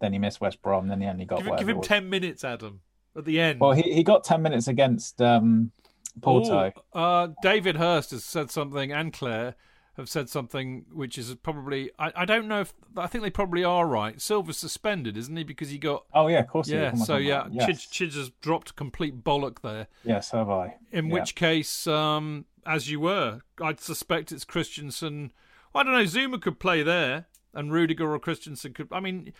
then 0.01 0.13
he 0.13 0.19
missed 0.19 0.41
West 0.41 0.63
Brom, 0.63 0.89
then 0.89 1.01
he 1.01 1.07
only 1.07 1.25
got 1.25 1.39
Give, 1.39 1.47
whatever 1.49 1.67
give 1.67 1.77
him 1.77 1.83
ten 1.83 2.09
minutes, 2.11 2.45
Adam, 2.45 2.81
at 3.17 3.25
the 3.25 3.41
end. 3.41 3.61
Well, 3.61 3.73
he, 3.73 3.83
he 3.95 4.03
got 4.03 4.25
ten 4.25 4.43
minutes 4.43 4.69
against 4.69 5.21
um, 5.21 5.73
Porto. 6.21 6.73
Ooh, 6.95 6.99
uh, 6.99 7.29
David 7.43 7.77
Hurst 7.77 8.11
has 8.13 8.25
said 8.25 8.51
something, 8.51 8.93
and 8.93 9.13
Claire 9.13 9.57
have 9.97 10.09
said 10.09 10.29
something, 10.29 10.85
which 10.93 11.17
is 11.17 11.35
probably 11.37 11.91
I, 11.99 12.13
I 12.17 12.25
don't 12.25 12.49
know 12.49 12.61
if 12.61 12.75
I 12.97 13.07
think 13.07 13.23
they 13.23 13.31
probably 13.31 13.65
are 13.65 13.87
right. 13.87 14.21
Silva's 14.21 14.59
suspended, 14.59 15.17
isn't 15.17 15.37
he? 15.37 15.45
Because 15.45 15.71
he 15.71 15.79
got 15.79 16.05
Oh 16.13 16.27
yeah, 16.27 16.41
of 16.41 16.49
course. 16.49 16.69
yeah. 16.69 16.95
So 16.95 17.17
yeah, 17.17 17.47
yes. 17.51 17.69
Chidge, 17.69 17.91
Chidge 17.91 18.15
has 18.17 18.31
dropped 18.41 18.71
a 18.71 18.73
complete 18.75 19.23
bollock 19.25 19.63
there. 19.63 19.87
Yes, 20.05 20.31
have 20.33 20.51
I. 20.51 20.77
In 20.93 21.07
Yeah. 21.07 21.13
which 21.15 21.35
case, 21.35 21.87
um, 21.87 22.45
as 22.67 22.91
you 22.91 23.01
were, 23.01 23.41
I'd 23.61 23.81
suspect 23.81 24.33
it's 24.33 24.45
Christensen. 24.45 25.33
Well, 25.73 25.83
I 25.83 25.85
don't 25.85 25.93
know. 25.95 26.05
Zouma 26.05 26.41
could 26.41 26.59
play 26.61 26.83
there, 26.83 27.27
and 27.53 27.73
Rudiger 27.73 28.13
or 28.13 28.19
Christensen 28.19 28.73
could. 28.75 28.89
I 28.93 29.01
mean, 29.01 29.33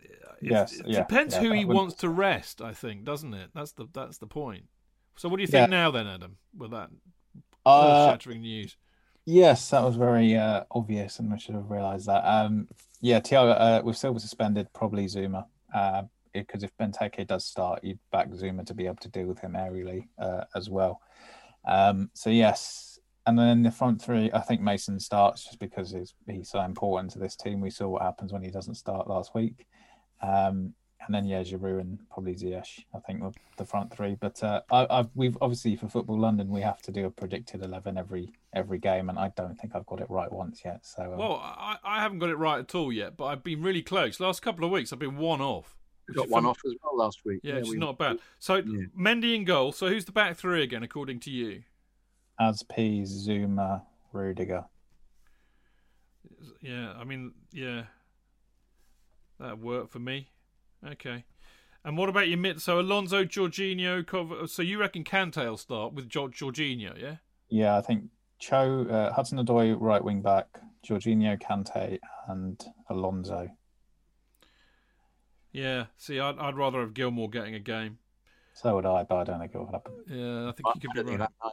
it, 0.00 0.12
Yes, 0.40 0.78
it 0.80 0.86
yeah, 0.86 0.98
depends 0.98 1.34
yeah, 1.34 1.40
who 1.42 1.52
he 1.52 1.64
would- 1.64 1.74
wants 1.76 1.94
to 1.96 2.08
rest. 2.08 2.60
I 2.60 2.72
think, 2.72 3.04
doesn't 3.04 3.32
it? 3.34 3.50
That's 3.54 3.72
the 3.72 3.86
that's 3.92 4.18
the 4.18 4.26
point. 4.26 4.64
So, 5.16 5.28
what 5.28 5.36
do 5.36 5.42
you 5.42 5.46
think 5.48 5.68
Yeah. 5.70 5.76
now, 5.78 5.90
then, 5.90 6.06
Adam? 6.06 6.36
With 6.56 6.72
that 6.72 6.90
Uh, 7.64 8.10
shattering 8.10 8.42
news. 8.42 8.76
Yes, 9.26 9.70
that 9.70 9.82
was 9.82 9.96
very 9.96 10.36
uh, 10.36 10.64
obvious, 10.70 11.18
and 11.18 11.32
I 11.32 11.38
should 11.38 11.54
have 11.54 11.70
realised 11.70 12.06
that. 12.06 12.22
Um, 12.26 12.68
yeah, 13.00 13.20
Thiago 13.20 13.56
uh, 13.58 13.82
with 13.82 13.96
Silva 13.96 14.20
suspended, 14.20 14.70
probably 14.74 15.06
Zouma. 15.06 15.46
Because 16.34 16.64
if 16.64 16.76
Benteke 16.76 17.26
does 17.28 17.44
start, 17.46 17.84
you'd 17.84 18.00
back 18.10 18.28
Zouma 18.30 18.66
to 18.66 18.74
be 18.74 18.86
able 18.86 18.96
to 18.96 19.08
deal 19.08 19.26
with 19.28 19.38
him 19.38 19.52
aerially 19.52 20.08
uh, 20.18 20.44
as 20.56 20.68
well. 20.68 21.00
Um, 21.66 22.10
so 22.14 22.30
yes, 22.30 22.98
and 23.26 23.38
then 23.38 23.62
the 23.62 23.70
front 23.70 24.02
three, 24.02 24.30
I 24.32 24.40
think 24.40 24.60
Mason 24.60 25.00
starts 25.00 25.44
just 25.44 25.58
because 25.58 25.92
he's, 25.92 26.14
he's 26.28 26.50
so 26.50 26.60
important 26.60 27.12
to 27.12 27.18
this 27.18 27.36
team. 27.36 27.60
We 27.60 27.70
saw 27.70 27.88
what 27.88 28.02
happens 28.02 28.32
when 28.32 28.42
he 28.42 28.50
doesn't 28.50 28.74
start 28.74 29.08
last 29.08 29.34
week. 29.34 29.66
Um, 30.20 30.74
and 31.06 31.14
then 31.14 31.26
yeah, 31.26 31.42
Giroud 31.42 31.80
and 31.80 31.98
probably 32.10 32.34
Ziyech. 32.34 32.84
I 32.94 32.98
think 33.00 33.22
the 33.56 33.64
front 33.64 33.94
three. 33.94 34.16
But 34.18 34.42
uh, 34.42 34.62
I, 34.70 34.86
I've, 34.88 35.08
we've 35.14 35.36
obviously 35.40 35.76
for 35.76 35.88
Football 35.88 36.18
London 36.18 36.48
we 36.48 36.62
have 36.62 36.80
to 36.82 36.92
do 36.92 37.06
a 37.06 37.10
predicted 37.10 37.62
eleven 37.62 37.98
every 37.98 38.32
every 38.54 38.78
game, 38.78 39.10
and 39.10 39.18
I 39.18 39.30
don't 39.36 39.54
think 39.58 39.74
I've 39.74 39.86
got 39.86 40.00
it 40.00 40.08
right 40.08 40.32
once 40.32 40.62
yet. 40.64 40.86
So 40.86 41.02
um, 41.02 41.18
Well, 41.18 41.40
I, 41.42 41.76
I 41.84 42.00
haven't 42.00 42.20
got 42.20 42.30
it 42.30 42.36
right 42.36 42.60
at 42.60 42.74
all 42.74 42.92
yet, 42.92 43.16
but 43.16 43.26
I've 43.26 43.44
been 43.44 43.62
really 43.62 43.82
close. 43.82 44.18
Last 44.18 44.40
couple 44.40 44.64
of 44.64 44.70
weeks, 44.70 44.92
I've 44.92 44.98
been 44.98 45.18
one 45.18 45.40
off. 45.40 45.76
We 46.08 46.14
got 46.14 46.28
one 46.28 46.42
fun- 46.42 46.50
off 46.50 46.58
as 46.66 46.72
well 46.82 46.96
last 46.96 47.24
week. 47.24 47.40
Yeah, 47.42 47.56
which 47.56 47.68
we- 47.70 47.76
not 47.76 47.98
bad. 47.98 48.18
So 48.38 48.56
Yeah. 48.56 48.86
Mendy 48.98 49.34
in 49.34 49.44
goal. 49.44 49.72
So 49.72 49.88
who's 49.88 50.04
the 50.04 50.12
back 50.12 50.36
three 50.36 50.62
again, 50.62 50.82
according 50.82 51.20
to 51.20 51.30
you? 51.30 51.62
Asp, 52.38 52.70
Zouma, 52.72 53.82
Rudiger. 54.12 54.64
Yeah, 56.60 56.92
I 56.98 57.04
mean, 57.04 57.32
yeah, 57.52 57.84
that 59.38 59.58
worked 59.58 59.90
for 59.92 59.98
me. 59.98 60.30
Okay. 60.84 61.24
And 61.84 61.98
what 61.98 62.08
about 62.08 62.28
your 62.28 62.38
mid? 62.38 62.60
So 62.62 62.80
Alonso, 62.80 63.24
Jorginho, 63.24 64.06
Cov- 64.06 64.48
so 64.50 64.62
you 64.62 64.78
reckon 64.78 65.04
Kante 65.04 65.44
will 65.44 65.56
start 65.58 65.92
with 65.92 66.08
jo- 66.08 66.28
Jorginho, 66.28 66.98
yeah? 67.00 67.16
Yeah, 67.48 67.76
I 67.76 67.82
think 67.82 68.10
Cho, 68.38 68.84
uh, 68.86 69.12
Hudson 69.12 69.38
Odoi, 69.38 69.76
right 69.78 70.02
wing 70.02 70.22
back, 70.22 70.46
Jorginho, 70.86 71.40
Kante, 71.40 71.98
and 72.28 72.62
Alonso. 72.88 73.48
Yeah. 75.54 75.86
See, 75.96 76.20
I'd, 76.20 76.38
I'd 76.38 76.56
rather 76.56 76.80
have 76.80 76.92
Gilmour 76.92 77.30
getting 77.30 77.54
a 77.54 77.58
game. 77.60 77.98
So 78.52 78.74
would 78.74 78.84
I, 78.86 79.04
but 79.04 79.16
I 79.16 79.24
don't 79.24 79.38
think 79.40 79.54
it 79.54 79.58
will 79.58 79.70
happen. 79.72 79.92
Yeah, 80.06 80.48
I 80.48 80.52
think 80.52 80.66
I 80.66 80.72
you 80.74 80.80
could 80.92 81.06
be 81.06 81.10
think 81.16 81.20
right. 81.20 81.52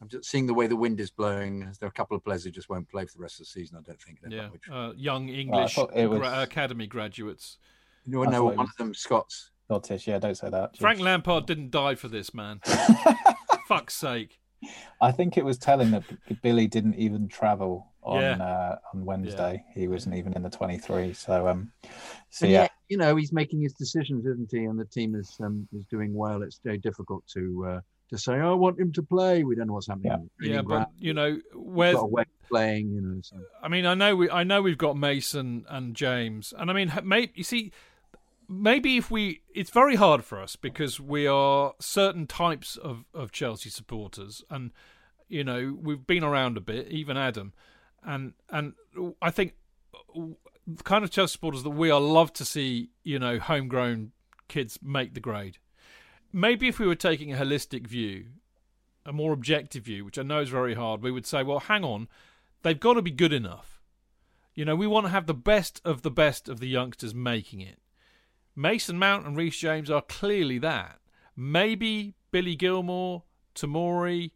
I'm 0.00 0.08
just 0.08 0.30
seeing 0.30 0.46
the 0.46 0.54
way 0.54 0.66
the 0.66 0.76
wind 0.76 1.00
is 1.00 1.10
blowing. 1.10 1.60
There 1.80 1.86
are 1.86 1.88
a 1.88 1.92
couple 1.92 2.16
of 2.16 2.22
players 2.24 2.44
who 2.44 2.50
just 2.50 2.68
won't 2.68 2.88
play 2.88 3.04
for 3.06 3.16
the 3.16 3.22
rest 3.22 3.34
of 3.40 3.46
the 3.46 3.50
season. 3.50 3.78
I 3.78 3.82
don't 3.82 4.00
think. 4.00 4.20
They're 4.22 4.30
Yeah, 4.30 4.48
Which, 4.50 4.62
uh, 4.70 4.92
young 4.96 5.28
English 5.30 5.74
thought 5.74 5.90
it 5.96 6.06
was- 6.06 6.20
gra- 6.20 6.42
academy 6.42 6.86
graduates. 6.86 7.58
you 8.04 8.22
I 8.22 8.26
know, 8.26 8.32
thought 8.32 8.44
one 8.44 8.56
was- 8.58 8.68
of 8.70 8.76
them 8.76 8.94
Scots. 8.94 9.50
Scottish, 9.64 10.06
yeah, 10.06 10.18
don't 10.20 10.36
say 10.36 10.48
that. 10.48 10.76
Frank 10.76 11.00
Lampard 11.00 11.44
didn't 11.46 11.70
die 11.72 11.96
for 11.96 12.06
this, 12.08 12.32
man. 12.32 12.60
Fuck's 13.66 13.94
sake. 13.96 14.38
I 15.00 15.10
think 15.12 15.36
it 15.36 15.44
was 15.44 15.58
telling 15.58 15.90
that 15.90 16.04
Billy 16.40 16.66
didn't 16.66 16.94
even 16.94 17.26
travel 17.28 17.92
on 18.02 18.20
Yeah. 18.22 18.36
uh, 18.42 18.78
on 18.94 19.04
Wednesday. 19.04 19.64
He 19.74 19.88
wasn't 19.88 20.14
even 20.14 20.34
in 20.34 20.42
the 20.42 20.50
23. 20.50 21.12
So, 21.14 21.48
um, 21.48 21.72
so 22.30 22.44
And 22.46 22.52
yeah, 22.52 22.62
yet, 22.62 22.70
you 22.88 22.96
know, 22.96 23.16
he's 23.16 23.32
making 23.32 23.60
his 23.60 23.72
decisions, 23.72 24.26
isn't 24.26 24.50
he? 24.50 24.64
And 24.64 24.78
the 24.78 24.84
team 24.84 25.14
is 25.14 25.36
um, 25.40 25.66
is 25.76 25.84
doing 25.86 26.14
well. 26.14 26.42
It's 26.42 26.60
very 26.62 26.78
difficult 26.78 27.26
to 27.34 27.66
uh, 27.68 27.80
to 28.10 28.18
say, 28.18 28.34
"Oh, 28.34 28.52
I 28.52 28.54
want 28.54 28.78
him 28.78 28.92
to 28.92 29.02
play." 29.02 29.44
We 29.44 29.54
don't 29.56 29.66
know 29.66 29.74
what's 29.74 29.88
happening. 29.88 30.30
Yeah. 30.40 30.54
Yeah, 30.54 30.62
but 30.62 30.90
you 30.98 31.14
know, 31.14 31.32
He's 31.32 31.42
where's 31.54 31.96
got 31.96 32.04
a 32.04 32.06
way 32.06 32.22
of 32.22 32.48
playing. 32.48 32.90
You 32.92 33.00
know, 33.00 33.20
so. 33.22 33.36
I 33.62 33.68
mean, 33.68 33.86
I 33.86 33.94
know 33.94 34.14
we, 34.16 34.30
I 34.30 34.44
know 34.44 34.62
we've 34.62 34.78
got 34.78 34.96
Mason 34.96 35.64
and 35.68 35.96
James, 35.96 36.54
and 36.56 36.70
I 36.70 36.74
mean, 36.74 36.92
maybe 37.02 37.32
you 37.34 37.44
see, 37.44 37.72
maybe 38.48 38.96
if 38.96 39.10
we, 39.10 39.42
it's 39.52 39.70
very 39.70 39.96
hard 39.96 40.24
for 40.24 40.40
us 40.40 40.56
because 40.56 41.00
we 41.00 41.26
are 41.26 41.74
certain 41.80 42.26
types 42.26 42.76
of 42.76 43.04
of 43.12 43.32
Chelsea 43.32 43.70
supporters, 43.70 44.44
and 44.48 44.70
you 45.28 45.42
know, 45.42 45.76
we've 45.80 46.06
been 46.06 46.22
around 46.22 46.56
a 46.56 46.60
bit, 46.60 46.88
even 46.88 47.16
Adam, 47.16 47.52
and 48.04 48.34
and 48.48 48.74
I 49.20 49.30
think 49.30 49.54
the 50.14 50.36
kind 50.84 51.04
of 51.04 51.10
Chelsea 51.10 51.32
supporters 51.32 51.62
that 51.62 51.70
we 51.70 51.90
are 51.90 52.00
love 52.00 52.32
to 52.34 52.44
see, 52.44 52.90
you 53.04 53.18
know, 53.18 53.38
homegrown 53.38 54.12
kids 54.48 54.78
make 54.82 55.14
the 55.14 55.20
grade. 55.20 55.58
Maybe 56.32 56.68
if 56.68 56.78
we 56.78 56.86
were 56.86 56.94
taking 56.94 57.32
a 57.32 57.36
holistic 57.36 57.86
view, 57.86 58.26
a 59.04 59.12
more 59.12 59.32
objective 59.32 59.84
view, 59.84 60.04
which 60.04 60.18
I 60.18 60.22
know 60.22 60.40
is 60.40 60.48
very 60.48 60.74
hard, 60.74 61.02
we 61.02 61.12
would 61.12 61.26
say, 61.26 61.42
well, 61.42 61.60
hang 61.60 61.84
on, 61.84 62.08
they've 62.62 62.78
got 62.78 62.94
to 62.94 63.02
be 63.02 63.10
good 63.10 63.32
enough. 63.32 63.80
You 64.54 64.64
know, 64.64 64.74
we 64.74 64.86
want 64.86 65.06
to 65.06 65.10
have 65.10 65.26
the 65.26 65.34
best 65.34 65.80
of 65.84 66.02
the 66.02 66.10
best 66.10 66.48
of 66.48 66.60
the 66.60 66.68
youngsters 66.68 67.14
making 67.14 67.60
it. 67.60 67.78
Mason 68.56 68.98
Mount 68.98 69.26
and 69.26 69.36
Reece 69.36 69.58
James 69.58 69.90
are 69.90 70.02
clearly 70.02 70.58
that. 70.58 70.98
Maybe 71.36 72.14
Billy 72.30 72.56
Gilmour, 72.56 73.22
Tomori, 73.54 74.32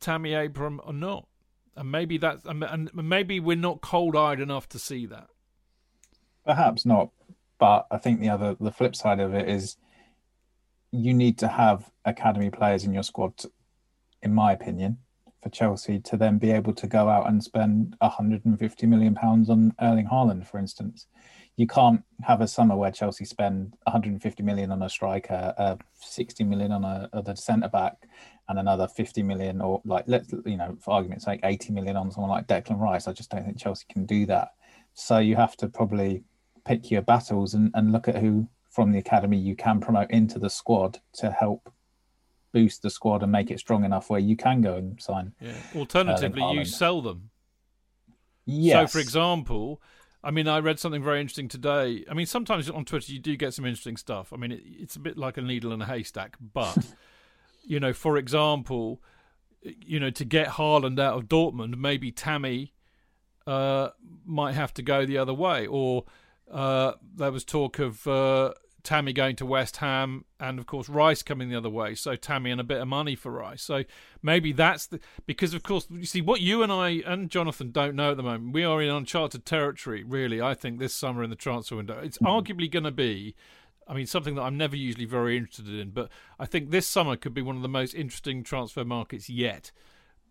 Tammy 0.00 0.34
Abram 0.34 0.80
are 0.84 0.92
not. 0.92 1.26
And 1.74 1.90
maybe 1.90 2.18
that's 2.18 2.44
and 2.44 2.90
maybe 2.92 3.40
we're 3.40 3.56
not 3.56 3.80
cold-eyed 3.80 4.40
enough 4.40 4.68
to 4.70 4.78
see 4.78 5.06
that. 5.06 5.28
Perhaps 6.48 6.86
not. 6.86 7.10
But 7.60 7.86
I 7.90 7.98
think 7.98 8.20
the 8.20 8.30
other, 8.30 8.56
the 8.58 8.72
flip 8.72 8.96
side 8.96 9.20
of 9.20 9.34
it 9.34 9.48
is, 9.48 9.76
you 10.90 11.12
need 11.12 11.38
to 11.38 11.48
have 11.48 11.90
academy 12.06 12.50
players 12.50 12.84
in 12.84 12.94
your 12.94 13.02
squad, 13.02 13.34
in 14.22 14.32
my 14.32 14.52
opinion, 14.52 14.98
for 15.42 15.50
Chelsea 15.50 16.00
to 16.00 16.16
then 16.16 16.38
be 16.38 16.50
able 16.50 16.72
to 16.72 16.86
go 16.86 17.08
out 17.08 17.28
and 17.28 17.44
spend 17.44 17.94
150 18.00 18.86
million 18.86 19.14
pounds 19.14 19.50
on 19.50 19.74
Erling 19.80 20.06
Haaland, 20.06 20.46
for 20.46 20.58
instance. 20.58 21.06
You 21.56 21.66
can't 21.66 22.02
have 22.22 22.40
a 22.40 22.48
summer 22.48 22.76
where 22.76 22.92
Chelsea 22.92 23.24
spend 23.24 23.74
150 23.82 24.42
million 24.42 24.70
on 24.70 24.82
a 24.82 24.88
striker, 24.88 25.52
uh, 25.58 25.76
60 26.00 26.44
million 26.44 26.72
on 26.72 26.84
a 26.84 27.36
centre 27.36 27.68
back, 27.68 27.96
and 28.48 28.58
another 28.58 28.88
50 28.88 29.22
million, 29.24 29.60
or 29.60 29.82
like 29.84 30.04
let's 30.06 30.32
you 30.46 30.56
know, 30.56 30.78
for 30.80 30.94
argument's 30.94 31.24
sake, 31.24 31.40
80 31.42 31.72
million 31.72 31.96
on 31.96 32.10
someone 32.10 32.30
like 32.30 32.46
Declan 32.46 32.78
Rice. 32.78 33.08
I 33.08 33.12
just 33.12 33.30
don't 33.30 33.44
think 33.44 33.58
Chelsea 33.58 33.84
can 33.90 34.06
do 34.06 34.24
that. 34.26 34.52
So 34.94 35.18
you 35.18 35.36
have 35.36 35.56
to 35.58 35.68
probably 35.68 36.24
pick 36.68 36.90
your 36.90 37.02
battles 37.02 37.54
and, 37.54 37.70
and 37.74 37.92
look 37.92 38.08
at 38.08 38.16
who 38.16 38.46
from 38.70 38.92
the 38.92 38.98
academy 38.98 39.38
you 39.38 39.56
can 39.56 39.80
promote 39.80 40.10
into 40.10 40.38
the 40.38 40.50
squad 40.50 41.00
to 41.14 41.30
help 41.30 41.72
boost 42.52 42.82
the 42.82 42.90
squad 42.90 43.22
and 43.22 43.32
make 43.32 43.50
it 43.50 43.58
strong 43.58 43.84
enough 43.84 44.10
where 44.10 44.20
you 44.20 44.36
can 44.36 44.60
go 44.60 44.74
and 44.74 45.00
sign. 45.00 45.32
Yeah. 45.40 45.54
Alternatively, 45.74 46.42
you 46.52 46.64
sell 46.64 47.00
them. 47.00 47.30
Yes. 48.44 48.92
So, 48.92 48.98
for 48.98 49.02
example, 49.02 49.80
I 50.22 50.30
mean, 50.30 50.46
I 50.46 50.58
read 50.58 50.78
something 50.78 51.02
very 51.02 51.20
interesting 51.20 51.48
today. 51.48 52.04
I 52.10 52.14
mean, 52.14 52.26
sometimes 52.26 52.68
on 52.68 52.84
Twitter 52.84 53.12
you 53.12 53.18
do 53.18 53.34
get 53.36 53.54
some 53.54 53.64
interesting 53.64 53.96
stuff. 53.96 54.32
I 54.32 54.36
mean, 54.36 54.52
it, 54.52 54.62
it's 54.64 54.96
a 54.96 55.00
bit 55.00 55.16
like 55.16 55.38
a 55.38 55.42
needle 55.42 55.72
in 55.72 55.80
a 55.80 55.86
haystack, 55.86 56.36
but 56.52 56.76
you 57.64 57.80
know, 57.80 57.94
for 57.94 58.18
example, 58.18 59.02
you 59.62 59.98
know, 59.98 60.10
to 60.10 60.24
get 60.24 60.48
Haaland 60.48 61.00
out 61.00 61.14
of 61.14 61.24
Dortmund, 61.24 61.76
maybe 61.76 62.12
Tammy 62.12 62.74
uh, 63.46 63.90
might 64.26 64.52
have 64.52 64.74
to 64.74 64.82
go 64.82 65.06
the 65.06 65.16
other 65.18 65.34
way, 65.34 65.66
or 65.66 66.04
uh, 66.50 66.92
there 67.16 67.32
was 67.32 67.44
talk 67.44 67.78
of 67.78 68.06
uh, 68.06 68.52
Tammy 68.82 69.12
going 69.12 69.36
to 69.36 69.46
West 69.46 69.78
Ham, 69.78 70.24
and 70.40 70.58
of 70.58 70.66
course 70.66 70.88
Rice 70.88 71.22
coming 71.22 71.48
the 71.50 71.56
other 71.56 71.70
way. 71.70 71.94
So 71.94 72.16
Tammy 72.16 72.50
and 72.50 72.60
a 72.60 72.64
bit 72.64 72.80
of 72.80 72.88
money 72.88 73.14
for 73.14 73.30
Rice. 73.30 73.62
So 73.62 73.84
maybe 74.22 74.52
that's 74.52 74.86
the 74.86 75.00
because 75.26 75.52
of 75.52 75.62
course 75.62 75.86
you 75.90 76.06
see 76.06 76.22
what 76.22 76.40
you 76.40 76.62
and 76.62 76.72
I 76.72 77.02
and 77.06 77.30
Jonathan 77.30 77.70
don't 77.70 77.94
know 77.94 78.12
at 78.12 78.16
the 78.16 78.22
moment. 78.22 78.54
We 78.54 78.64
are 78.64 78.80
in 78.80 78.88
uncharted 78.88 79.44
territory, 79.44 80.04
really. 80.04 80.40
I 80.40 80.54
think 80.54 80.78
this 80.78 80.94
summer 80.94 81.22
in 81.22 81.30
the 81.30 81.36
transfer 81.36 81.76
window, 81.76 81.98
it's 82.02 82.18
arguably 82.18 82.70
going 82.70 82.84
to 82.84 82.90
be. 82.90 83.34
I 83.86 83.94
mean, 83.94 84.06
something 84.06 84.34
that 84.34 84.42
I'm 84.42 84.58
never 84.58 84.76
usually 84.76 85.06
very 85.06 85.38
interested 85.38 85.68
in, 85.68 85.90
but 85.90 86.10
I 86.38 86.44
think 86.44 86.70
this 86.70 86.86
summer 86.86 87.16
could 87.16 87.32
be 87.32 87.40
one 87.40 87.56
of 87.56 87.62
the 87.62 87.70
most 87.70 87.94
interesting 87.94 88.42
transfer 88.42 88.84
markets 88.84 89.30
yet 89.30 89.72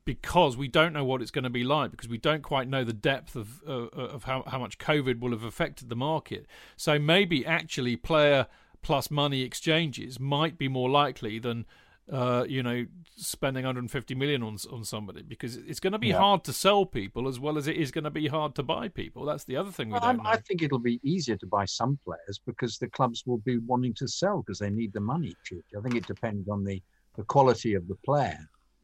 because 0.08 0.56
we 0.56 0.70
don't 0.70 0.94
know 0.94 1.04
what 1.04 1.22
it's 1.22 1.32
going 1.32 1.44
to 1.44 1.50
be 1.50 1.66
like 1.66 1.92
because 1.92 2.08
we 2.08 2.18
don't 2.18 2.42
quite 2.42 2.68
know 2.70 2.86
the 2.86 2.94
depth 2.94 3.36
of 3.36 3.62
uh, 3.68 3.74
of 4.16 4.24
how, 4.24 4.42
how 4.48 4.58
much 4.58 4.78
COVID 4.80 5.20
will 5.20 5.32
have 5.32 5.44
affected 5.44 5.90
the 5.90 5.96
market. 5.98 6.48
So 6.78 6.98
maybe 6.98 7.46
actually 7.46 7.98
player 7.98 8.48
plus 8.82 9.12
money 9.12 9.42
exchanges 9.42 10.18
might 10.18 10.58
be 10.58 10.70
more 10.70 10.90
likely 10.90 11.40
than 11.40 11.66
uh, 12.10 12.46
you 12.48 12.64
know 12.64 12.86
spending 13.18 13.66
150 13.66 14.16
million 14.16 14.42
on 14.44 14.56
on 14.72 14.86
somebody 14.86 15.24
because 15.24 15.58
it's 15.58 15.82
going 15.82 15.92
to 15.92 16.00
be 16.00 16.08
Yeah. 16.08 16.20
hard 16.20 16.46
to 16.46 16.54
sell 16.54 16.86
people 16.86 17.28
as 17.28 17.38
well 17.38 17.58
as 17.58 17.68
it 17.68 17.76
is 17.76 17.92
going 17.92 18.06
to 18.06 18.10
be 18.22 18.28
hard 18.28 18.56
to 18.56 18.64
buy 18.64 18.88
people. 18.88 19.26
That's 19.26 19.44
the 19.44 19.58
other 19.58 19.72
thing 19.72 19.90
we 19.90 19.94
Well, 19.94 20.00
don't 20.02 20.10
I'm- 20.12 20.24
know. 20.24 20.30
I 20.30 20.38
think 20.38 20.62
it'll 20.62 20.80
be 20.80 21.02
easier 21.04 21.36
to 21.36 21.46
buy 21.48 21.66
some 21.66 22.00
players 22.06 22.40
because 22.46 22.78
the 22.78 22.88
clubs 22.88 23.24
will 23.26 23.40
be 23.40 23.58
wanting 23.58 23.94
to 23.96 24.08
sell 24.08 24.38
because 24.42 24.60
they 24.60 24.70
need 24.70 24.94
the 24.94 25.02
money. 25.02 25.34
Chick. 25.44 25.66
I 25.78 25.82
think 25.82 25.96
it 25.96 26.08
depends 26.08 26.48
on 26.48 26.64
the, 26.64 26.82
the 27.18 27.24
quality 27.24 27.74
of 27.74 27.90
the 27.90 27.96
player. 28.06 28.40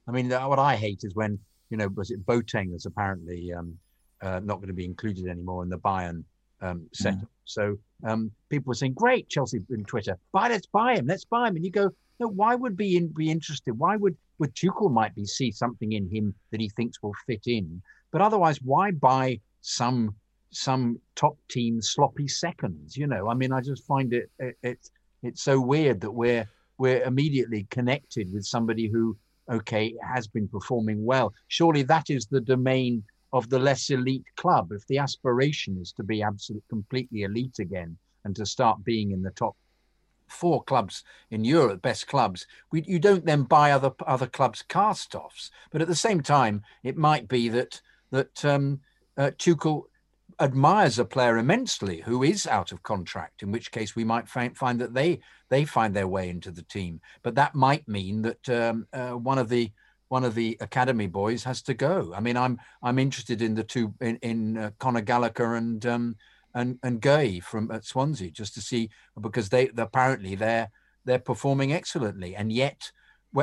I 0.07 0.11
mean, 0.11 0.29
what 0.29 0.59
I 0.59 0.75
hate 0.75 1.01
is 1.03 1.15
when 1.15 1.39
you 1.73 1.77
know, 1.77 1.87
was 1.87 2.11
it 2.11 2.23
Boateng 2.23 2.75
is 2.75 2.85
apparently 2.85 3.51
um, 3.51 3.75
uh, 4.21 4.39
not 4.43 4.57
going 4.57 4.67
to 4.67 4.75
be 4.75 4.85
included 4.85 5.27
anymore 5.27 5.63
in 5.63 5.69
the 5.69 5.79
Bayern 5.79 6.23
um, 6.61 6.87
setup. 6.93 7.27
So 7.45 7.77
um, 8.03 8.29
people 8.49 8.69
were 8.69 8.75
saying, 8.75 8.93
"Great, 8.93 9.27
Chelsea 9.27 9.59
in 9.71 9.83
Twitter, 9.83 10.19
buy, 10.31 10.49
let's 10.49 10.67
buy 10.67 10.93
him, 10.93 11.07
let's 11.07 11.25
buy 11.25 11.47
him." 11.47 11.55
And 11.55 11.65
you 11.65 11.71
go, 11.71 11.89
"No, 12.19 12.27
why 12.27 12.53
would 12.53 12.77
be 12.77 12.95
in, 12.95 13.07
be 13.07 13.31
interested? 13.31 13.73
Why 13.73 13.95
would 13.95 14.15
would 14.37 14.53
Tuchel 14.53 14.91
might 14.91 15.15
be 15.15 15.25
see 15.25 15.51
something 15.51 15.93
in 15.93 16.07
him 16.11 16.35
that 16.51 16.61
he 16.61 16.69
thinks 16.69 17.01
will 17.01 17.15
fit 17.25 17.47
in? 17.47 17.81
But 18.11 18.21
otherwise, 18.21 18.61
why 18.61 18.91
buy 18.91 19.39
some 19.61 20.15
some 20.51 20.99
top 21.15 21.39
team 21.49 21.81
sloppy 21.81 22.27
seconds? 22.27 22.95
You 22.95 23.07
know, 23.07 23.29
I 23.29 23.33
mean, 23.33 23.51
I 23.51 23.61
just 23.61 23.83
find 23.87 24.13
it, 24.13 24.29
it 24.37 24.55
it's 24.61 24.91
it's 25.23 25.41
so 25.41 25.59
weird 25.59 26.01
that 26.01 26.11
we're 26.11 26.47
we're 26.77 27.01
immediately 27.01 27.65
connected 27.71 28.31
with 28.31 28.45
somebody 28.45 28.87
who 28.87 29.17
okay, 29.49 29.95
has 30.01 30.27
been 30.27 30.47
performing 30.47 31.03
well. 31.05 31.33
Surely 31.47 31.83
that 31.83 32.09
is 32.09 32.25
the 32.25 32.41
domain 32.41 33.03
of 33.31 33.49
the 33.49 33.59
less 33.59 33.89
elite 33.89 34.25
club. 34.37 34.71
If 34.71 34.85
the 34.87 34.99
aspiration 34.99 35.77
is 35.81 35.91
to 35.93 36.03
be 36.03 36.21
absolutely 36.21 36.65
completely 36.69 37.23
elite 37.23 37.59
again 37.59 37.97
and 38.23 38.35
to 38.35 38.45
start 38.45 38.83
being 38.83 39.11
in 39.11 39.21
the 39.21 39.31
top 39.31 39.55
four 40.27 40.63
clubs 40.63 41.03
in 41.31 41.43
Europe, 41.43 41.81
best 41.81 42.07
clubs, 42.07 42.47
we, 42.71 42.83
you 42.83 42.99
don't 42.99 43.25
then 43.25 43.43
buy 43.43 43.71
other 43.71 43.91
other 44.07 44.27
clubs' 44.27 44.63
cast-offs. 44.67 45.51
But 45.71 45.81
at 45.81 45.87
the 45.87 45.95
same 45.95 46.21
time, 46.21 46.63
it 46.83 46.97
might 46.97 47.27
be 47.27 47.49
that 47.49 47.81
that 48.11 48.45
um, 48.45 48.79
uh, 49.17 49.31
Tuchel 49.37 49.83
admires 50.39 50.99
a 50.99 51.05
player 51.05 51.37
immensely 51.37 52.01
who 52.01 52.23
is 52.23 52.47
out 52.47 52.71
of 52.71 52.83
contract, 52.83 53.43
in 53.43 53.51
which 53.51 53.71
case 53.71 53.95
we 53.95 54.03
might 54.03 54.27
find, 54.27 54.57
find 54.57 54.79
that 54.81 54.93
they 54.93 55.19
they 55.49 55.65
find 55.65 55.95
their 55.95 56.07
way 56.07 56.29
into 56.29 56.51
the 56.51 56.63
team. 56.63 56.99
But 57.21 57.35
that 57.35 57.55
might 57.55 57.87
mean 57.87 58.21
that 58.23 58.49
um, 58.49 58.87
uh, 58.93 59.11
one 59.11 59.37
of 59.37 59.49
the 59.49 59.71
one 60.09 60.23
of 60.23 60.35
the 60.35 60.57
academy 60.61 61.07
boys 61.07 61.43
has 61.43 61.61
to 61.63 61.73
go. 61.73 62.13
I 62.15 62.19
mean, 62.19 62.37
I'm 62.37 62.59
I'm 62.81 62.99
interested 62.99 63.41
in 63.41 63.55
the 63.55 63.63
two 63.63 63.93
in, 64.01 64.17
in 64.17 64.57
uh, 64.57 64.71
Conor 64.79 65.01
Gallagher 65.01 65.55
and 65.55 65.85
um, 65.85 66.15
and 66.53 66.77
and 66.83 67.01
Guéhi 67.01 67.41
from 67.41 67.71
at 67.71 67.85
Swansea 67.85 68.31
just 68.31 68.53
to 68.55 68.61
see 68.61 68.89
because 69.19 69.49
they 69.49 69.69
apparently 69.77 70.35
they're 70.35 70.69
they're 71.05 71.19
performing 71.19 71.73
excellently, 71.73 72.35
and 72.35 72.51
yet 72.51 72.91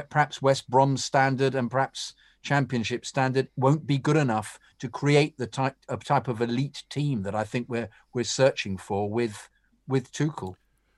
perhaps 0.09 0.41
West 0.41 0.71
Brom 0.71 0.97
standard 0.97 1.55
and 1.55 1.71
perhaps 1.71 2.15
Championship 2.43 3.05
standard 3.05 3.49
won't 3.57 3.87
be 3.87 3.99
good 3.99 4.17
enough 4.17 4.59
to 4.79 4.89
create 4.89 5.37
the 5.37 5.47
type 5.47 5.77
of 5.89 6.05
type 6.05 6.29
of 6.29 6.41
elite 6.41 6.85
team 6.91 7.23
that 7.23 7.35
I 7.35 7.45
think 7.45 7.69
we're 7.69 7.89
we're 8.15 8.25
searching 8.25 8.79
for 8.79 9.11
with 9.11 9.49
with 9.87 10.13
Tuchel. 10.13 10.55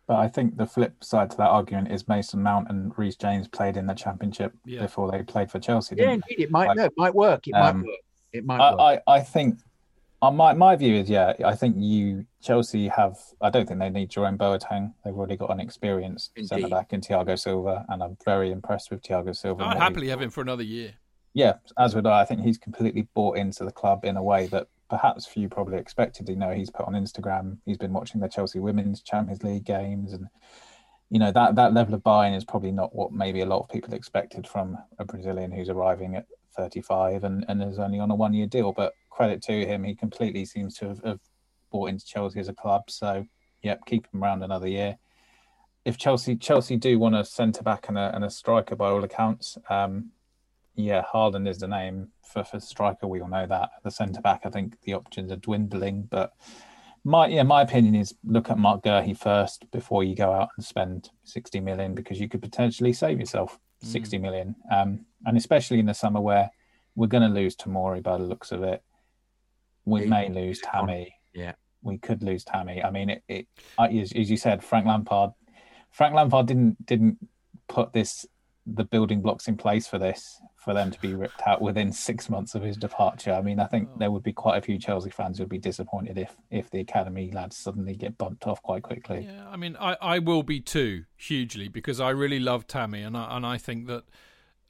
But 0.07 0.17
I 0.17 0.29
think 0.29 0.57
the 0.57 0.67
flip 0.67 1.03
side 1.03 1.31
to 1.31 1.37
that 1.39 1.49
argument 1.49 1.93
is 1.93 2.09
Mason 2.09 2.43
Mount 2.43 2.69
and 2.69 2.93
Reece 2.97 3.17
James 3.17 3.49
played 3.49 3.77
in 3.77 3.87
the 3.87 3.95
championship 3.95 4.53
yeah. 4.65 4.83
before 4.83 5.11
they 5.11 5.23
played 5.23 5.51
for 5.51 5.59
Chelsea. 5.59 5.97
Yeah, 5.97 6.11
indeed, 6.11 6.41
it 6.41 6.51
might 6.51 6.69
like, 6.69 6.77
no, 6.77 6.85
it 6.85 6.93
might 6.97 7.15
work. 7.15 7.47
It 7.47 7.53
um, 7.53 7.79
might 7.79 7.87
work. 7.87 7.99
It 8.33 8.45
might 8.45 8.61
I, 8.61 8.71
work. 8.71 9.03
I, 9.07 9.13
I 9.15 9.21
think 9.21 9.59
uh, 10.23 10.31
my 10.31 10.53
my 10.55 10.77
view 10.77 10.95
is 10.95 11.11
yeah, 11.11 11.33
I 11.45 11.57
think 11.57 11.77
you 11.79 12.25
Chelsea 12.41 12.89
have 12.89 13.17
I 13.41 13.51
don't 13.51 13.67
think 13.67 13.81
they 13.81 13.91
need 13.91 14.11
Jerome 14.11 14.39
Boateng. 14.39 14.95
They've 15.05 15.15
already 15.15 15.37
got 15.37 15.51
an 15.51 15.59
experienced 15.59 16.31
centre 16.45 16.69
back 16.69 16.93
in 16.93 17.01
Thiago 17.01 17.39
Silva, 17.39 17.85
and 17.89 18.03
I'm 18.03 18.17
very 18.25 18.53
impressed 18.53 18.91
with 18.91 19.03
Thiago 19.03 19.35
Silva. 19.35 19.65
I'd 19.65 19.79
happily 19.79 20.09
have 20.09 20.23
him 20.23 20.31
for 20.31 20.41
another 20.41 20.63
year. 20.63 20.95
Yeah, 21.35 21.55
as 21.79 21.95
would 21.95 22.07
I. 22.07 22.21
I 22.21 22.25
think 22.25 22.43
he's 22.43 22.59
completely 22.59 23.09
bought 23.15 23.39
into 23.39 23.65
the 23.65 23.73
club 23.73 24.05
in 24.05 24.17
a 24.17 24.23
way 24.23 24.47
that 24.49 24.69
perhaps 24.91 25.27
few 25.27 25.49
probably 25.49 25.79
expected. 25.79 26.29
You 26.29 26.37
know, 26.37 26.51
he's 26.51 26.71
put 26.71 26.87
on 26.87 26.93
Instagram. 26.93 27.59
He's 27.65 27.79
been 27.79 27.93
watching 27.93 28.21
the 28.21 28.29
Chelsea 28.29 28.59
Women's 28.59 29.01
Champions 29.01 29.43
League 29.43 29.65
games, 29.65 30.13
and 30.13 30.27
you 31.09 31.19
know 31.19 31.33
that 31.33 31.55
that 31.55 31.73
level 31.73 31.95
of 31.95 32.03
buy-in 32.03 32.35
is 32.35 32.45
probably 32.45 32.73
not 32.73 32.95
what 32.95 33.13
maybe 33.13 33.41
a 33.41 33.47
lot 33.47 33.61
of 33.61 33.71
people 33.71 33.95
expected 33.95 34.47
from 34.47 34.77
a 34.99 35.05
Brazilian 35.05 35.51
who's 35.51 35.71
arriving 35.71 36.17
at 36.17 36.27
35 36.57 37.25
and, 37.25 37.45
and 37.49 37.63
is 37.63 37.79
only 37.79 37.99
on 37.99 38.11
a 38.11 38.15
one-year 38.15 38.47
deal. 38.47 38.73
But 38.73 38.93
credit 39.11 39.43
to 39.43 39.67
him, 39.67 39.85
he 39.85 39.95
completely 39.95 40.45
seems 40.45 40.77
to 40.79 40.89
have, 40.89 41.05
have 41.05 41.21
bought 41.71 41.89
into 41.89 42.05
Chelsea 42.05 42.41
as 42.41 42.49
a 42.49 42.55
club. 42.55 42.91
So, 42.91 43.27
yep, 43.63 43.87
keep 43.87 44.07
him 44.13 44.23
around 44.23 44.43
another 44.43 44.69
year. 44.69 44.99
If 45.85 45.97
Chelsea 45.97 46.37
Chelsea 46.37 46.77
do 46.77 46.99
want 46.99 47.17
a 47.17 47.25
centre 47.25 47.63
back 47.63 47.89
and 47.89 47.99
a, 47.99 48.15
and 48.15 48.25
a 48.25 48.31
striker 48.31 48.77
by 48.77 48.91
all 48.91 49.03
accounts, 49.03 49.57
um, 49.71 50.11
yeah, 50.75 51.05
Haaland 51.13 51.49
is 51.49 51.59
the 51.59 51.69
name 51.69 52.09
for, 52.23 52.45
for 52.45 52.61
striker. 52.61 53.07
We 53.07 53.21
all 53.21 53.29
know 53.29 53.47
that. 53.47 53.71
The 53.85 53.91
centre 53.91 54.21
back, 54.21 54.43
I 54.45 54.51
think 54.51 54.81
the 54.83 54.95
options 54.95 55.31
are 55.31 55.37
dwindling. 55.37 56.09
But 56.11 56.33
my 57.05 57.27
yeah, 57.27 57.43
my 57.43 57.63
opinion 57.63 57.95
is 57.95 58.15
look 58.25 58.51
at 58.51 58.59
Marc 58.59 58.85
Guéhi 58.85 59.17
first 59.17 59.71
before 59.71 60.05
you 60.05 60.15
go 60.15 60.33
out 60.33 60.51
and 60.57 60.65
spend 60.65 61.11
sixty 61.25 61.61
million 61.61 61.95
because 61.95 62.21
you 62.21 62.29
could 62.29 62.43
potentially 62.43 62.93
save 62.93 63.21
yourself 63.21 63.59
mm. 63.85 63.89
sixty 63.89 64.19
million. 64.19 64.55
Um, 64.71 65.05
and 65.27 65.37
especially 65.37 65.79
in 65.79 65.87
the 65.87 65.95
summer 65.95 66.21
where 66.21 66.51
we're 66.95 67.07
going 67.07 67.23
to 67.23 67.41
lose 67.41 67.57
Tomori 67.57 68.03
by 68.03 68.17
the 68.19 68.25
looks 68.25 68.53
of 68.53 68.63
it. 68.63 68.83
We 69.85 70.07
may 70.07 70.29
lose 70.29 70.61
Tammy. 70.61 71.15
Yeah, 71.35 71.55
we 71.83 71.99
could 71.99 72.23
lose 72.23 72.45
Tammy. 72.45 72.83
I 72.83 72.91
mean, 72.91 73.11
it, 73.11 73.25
it 73.29 73.47
as, 73.79 74.13
as 74.13 74.31
you 74.31 74.37
said, 74.37 74.63
Frank 74.63 74.87
Lampard. 74.87 75.33
Frank 75.91 76.15
Lampard 76.15 76.47
didn't 76.47 76.87
didn't 76.87 77.19
put 77.69 77.93
this 77.93 78.25
the 78.65 78.85
building 78.85 79.21
blocks 79.21 79.49
in 79.49 79.57
place 79.57 79.89
for 79.89 79.99
this 79.99 80.41
for 80.63 80.73
them 80.73 80.91
to 80.91 81.01
be 81.01 81.15
ripped 81.15 81.43
out 81.45 81.61
within 81.61 81.93
six 81.93 82.31
months 82.31 82.55
of 82.55 82.63
his 82.63 82.77
departure. 82.77 83.33
I 83.33 83.43
mean, 83.43 83.59
I 83.59 83.67
think 83.67 83.89
there 83.99 84.11
would 84.11 84.23
be 84.23 84.33
quite 84.33 84.59
a 84.59 84.63
few 84.63 84.79
Chelsea 84.79 85.11
fans 85.11 85.39
who 85.39 85.45
would 85.45 85.51
be 85.51 85.59
disappointed 85.59 86.19
if 86.19 86.37
if 86.51 86.71
the 86.71 86.81
academy 86.81 87.31
lads 87.33 87.57
suddenly 87.57 87.95
get 87.95 88.17
bumped 88.17 88.47
off 88.47 88.63
quite 88.63 88.83
quickly. 88.83 89.29
Yeah, 89.29 89.49
I 89.49 89.57
mean, 89.57 89.77
I, 89.81 89.97
I 90.01 90.19
will 90.21 90.43
be 90.43 90.61
too 90.61 91.05
hugely 91.17 91.69
because 91.69 92.01
I 92.01 92.11
really 92.11 92.39
love 92.39 92.67
Tammy 92.67 93.03
and 93.03 93.17
I, 93.17 93.37
and 93.37 93.47
I 93.47 93.59
think 93.59 93.87
that. 93.89 94.05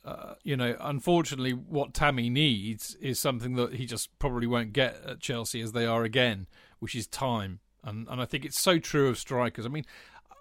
Uh, 0.04 0.34
you 0.42 0.56
know, 0.56 0.74
unfortunately, 0.80 1.52
what 1.52 1.94
Tammy 1.94 2.28
needs 2.28 2.96
is 2.96 3.20
something 3.20 3.54
that 3.54 3.74
he 3.74 3.86
just 3.86 4.08
probably 4.18 4.48
won't 4.48 4.72
get 4.72 4.96
at 5.06 5.20
Chelsea 5.20 5.60
as 5.60 5.70
they 5.70 5.86
are 5.86 6.02
again, 6.02 6.48
which 6.80 6.96
is 6.96 7.06
time. 7.06 7.60
And 7.84 8.08
and 8.08 8.20
I 8.20 8.24
think 8.24 8.44
it's 8.44 8.60
so 8.60 8.80
true 8.80 9.08
of 9.08 9.16
strikers. 9.16 9.64
I 9.64 9.68
mean, 9.68 9.84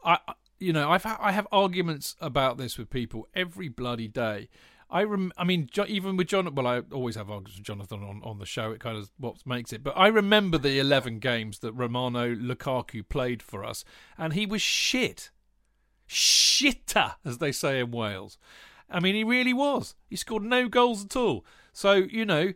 I 0.03 0.18
you 0.61 0.73
know, 0.73 0.90
I've 0.90 1.03
ha- 1.03 1.18
I 1.19 1.32
have 1.32 1.48
arguments 1.52 2.15
about 2.22 2.57
this 2.57 2.78
with 2.78 2.90
people 2.90 3.28
every 3.34 3.68
bloody 3.68 4.07
day. 4.07 4.48
I 4.91 5.03
rem- 5.03 5.31
I 5.38 5.45
mean, 5.45 5.69
jo- 5.72 5.85
even 5.88 6.18
with 6.18 6.27
John. 6.27 6.53
Well, 6.53 6.68
I 6.68 6.81
always 6.91 7.15
have 7.15 7.30
arguments 7.30 7.57
with 7.57 7.65
Jonathan 7.65 8.03
on, 8.03 8.22
on 8.23 8.39
the 8.39 8.45
show. 8.45 8.72
It 8.72 8.81
kind 8.81 8.97
of 8.97 9.09
what 9.18 9.38
makes 9.45 9.72
it. 9.72 9.84
But 9.84 9.97
I 9.97 10.07
remember 10.07 10.57
the 10.57 10.80
eleven 10.80 11.19
games 11.19 11.59
that 11.59 11.76
Romelu 11.76 12.39
Lukaku 12.39 13.07
played 13.07 13.41
for 13.41 13.63
us, 13.63 13.85
and 14.18 14.34
he 14.34 14.45
was 14.45 14.61
shit, 14.61 15.31
shitter, 16.09 17.15
as 17.23 17.38
they 17.38 17.53
say 17.53 17.80
in 17.80 17.91
Wales. 17.91 18.38
I 18.89 18.99
mean, 18.99 19.15
he 19.15 19.23
really 19.23 19.53
was. 19.53 19.95
He 20.09 20.18
scored 20.18 20.43
no 20.43 20.68
goals 20.68 21.05
at 21.05 21.15
all. 21.15 21.45
So 21.72 21.93
you 21.93 22.26
know, 22.26 22.51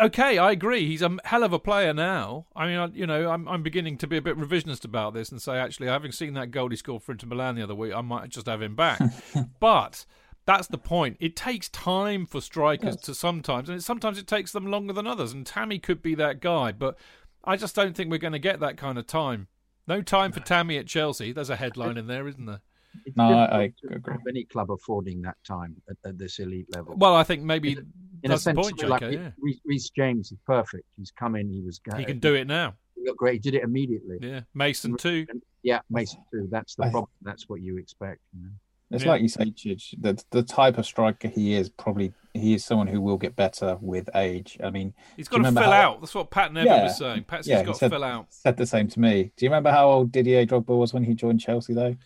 okay, 0.00 0.36
I 0.38 0.52
agree. 0.52 0.86
He's 0.86 1.02
a 1.02 1.16
hell 1.24 1.44
of 1.44 1.54
a 1.54 1.58
player 1.58 1.94
now. 1.94 2.46
I 2.54 2.66
mean, 2.66 2.76
I, 2.76 2.86
you 2.88 3.06
know, 3.06 3.30
I'm 3.30 3.48
I'm 3.48 3.62
beginning 3.62 3.96
to 3.98 4.06
be 4.06 4.16
a 4.18 4.22
bit 4.22 4.36
revisionist 4.36 4.84
about 4.84 5.14
this 5.14 5.30
and 5.30 5.40
say, 5.40 5.56
actually, 5.56 5.88
having 5.88 6.12
seen 6.12 6.34
that 6.34 6.50
goal 6.50 6.68
he 6.68 6.76
scored 6.76 7.02
for 7.02 7.12
Inter 7.12 7.26
Milan 7.26 7.56
the 7.56 7.62
other 7.62 7.74
week, 7.74 7.94
I 7.94 8.02
might 8.02 8.28
just 8.28 8.46
have 8.46 8.62
him 8.62 8.76
back. 8.76 9.00
but 9.60 10.04
that's 10.44 10.66
the 10.66 10.78
point. 10.78 11.16
It 11.20 11.36
takes 11.36 11.68
time 11.68 12.26
for 12.26 12.40
strikers 12.40 12.96
yes. 12.96 13.00
to 13.02 13.14
sometimes, 13.14 13.68
and 13.68 13.78
it, 13.78 13.82
sometimes 13.82 14.18
it 14.18 14.26
takes 14.26 14.52
them 14.52 14.66
longer 14.66 14.92
than 14.92 15.06
others. 15.06 15.32
And 15.32 15.46
Tammy 15.46 15.78
could 15.78 16.02
be 16.02 16.14
that 16.16 16.40
guy, 16.40 16.72
but 16.72 16.98
I 17.44 17.56
just 17.56 17.74
don't 17.74 17.96
think 17.96 18.10
we're 18.10 18.18
going 18.18 18.32
to 18.32 18.38
get 18.38 18.60
that 18.60 18.76
kind 18.76 18.98
of 18.98 19.06
time. 19.06 19.48
No 19.86 20.02
time 20.02 20.32
for 20.32 20.40
Tammy 20.40 20.78
at 20.78 20.86
Chelsea. 20.86 21.32
There's 21.32 21.50
a 21.50 21.56
headline 21.56 21.96
in 21.96 22.06
there, 22.06 22.28
isn't 22.28 22.46
there? 22.46 22.60
It's 23.06 23.16
no, 23.16 23.24
I, 23.24 23.72
agree. 23.90 24.14
Any 24.28 24.44
club 24.44 24.70
affording 24.70 25.22
that 25.22 25.36
time 25.46 25.76
at, 25.88 25.96
at, 26.04 26.18
this 26.18 26.38
elite 26.38 26.66
level. 26.74 26.94
Well, 26.96 27.16
I 27.16 27.24
think 27.24 27.42
maybe 27.42 27.72
in 27.72 27.86
that's 28.22 28.42
a 28.42 28.44
sense, 28.44 28.66
the 28.66 28.74
point, 28.74 28.88
like 28.88 29.00
yeah. 29.00 29.30
Reece 29.64 29.90
James 29.90 30.30
is 30.30 30.38
perfect. 30.46 30.84
He's 30.96 31.10
come 31.10 31.34
in. 31.34 31.50
He 31.50 31.62
was. 31.62 31.78
Going. 31.78 31.98
He 31.98 32.04
can 32.04 32.18
do 32.18 32.34
it 32.34 32.46
now. 32.46 32.74
He 32.94 33.04
looked 33.04 33.18
great. 33.18 33.34
He 33.34 33.38
did 33.38 33.54
it 33.54 33.64
immediately. 33.64 34.18
Yeah, 34.20 34.40
Mason 34.54 34.96
too. 34.96 35.26
Yeah, 35.62 35.80
Mason 35.90 36.20
too. 36.30 36.48
That's 36.50 36.74
the 36.74 36.82
problem. 36.82 37.08
That's 37.22 37.48
what 37.48 37.62
you 37.62 37.78
expect. 37.78 38.20
You 38.34 38.44
know? 38.44 38.50
It's 38.92 39.04
yeah. 39.04 39.10
like 39.10 39.22
you 39.22 39.28
say, 39.28 39.46
Chidge, 39.46 39.94
the 40.00 40.22
the 40.30 40.42
type 40.42 40.76
of 40.78 40.84
striker 40.84 41.28
he 41.28 41.54
is 41.54 41.68
probably 41.68 42.12
he 42.34 42.54
is 42.54 42.64
someone 42.64 42.86
who 42.86 43.00
will 43.00 43.16
get 43.16 43.36
better 43.36 43.78
with 43.80 44.08
age. 44.14 44.58
I 44.62 44.70
mean, 44.70 44.92
he's 45.16 45.28
got 45.28 45.38
to 45.38 45.52
fill 45.52 45.62
how... 45.62 45.70
out. 45.70 46.00
That's 46.00 46.14
what 46.14 46.30
Pat 46.30 46.52
Nevin 46.52 46.72
yeah. 46.72 46.84
was 46.84 46.98
saying. 46.98 47.24
Pat's 47.24 47.48
yeah, 47.48 47.62
got 47.62 47.76
said, 47.76 47.88
to 47.88 47.96
fill 47.96 48.04
out. 48.04 48.26
Said 48.30 48.56
the 48.56 48.66
same 48.66 48.88
to 48.88 49.00
me. 49.00 49.32
Do 49.36 49.44
you 49.44 49.50
remember 49.50 49.70
how 49.70 49.88
old 49.88 50.12
Didier 50.12 50.44
Drogba 50.46 50.76
was 50.76 50.92
when 50.92 51.04
he 51.04 51.14
joined 51.14 51.40
Chelsea 51.40 51.72
though? 51.72 51.96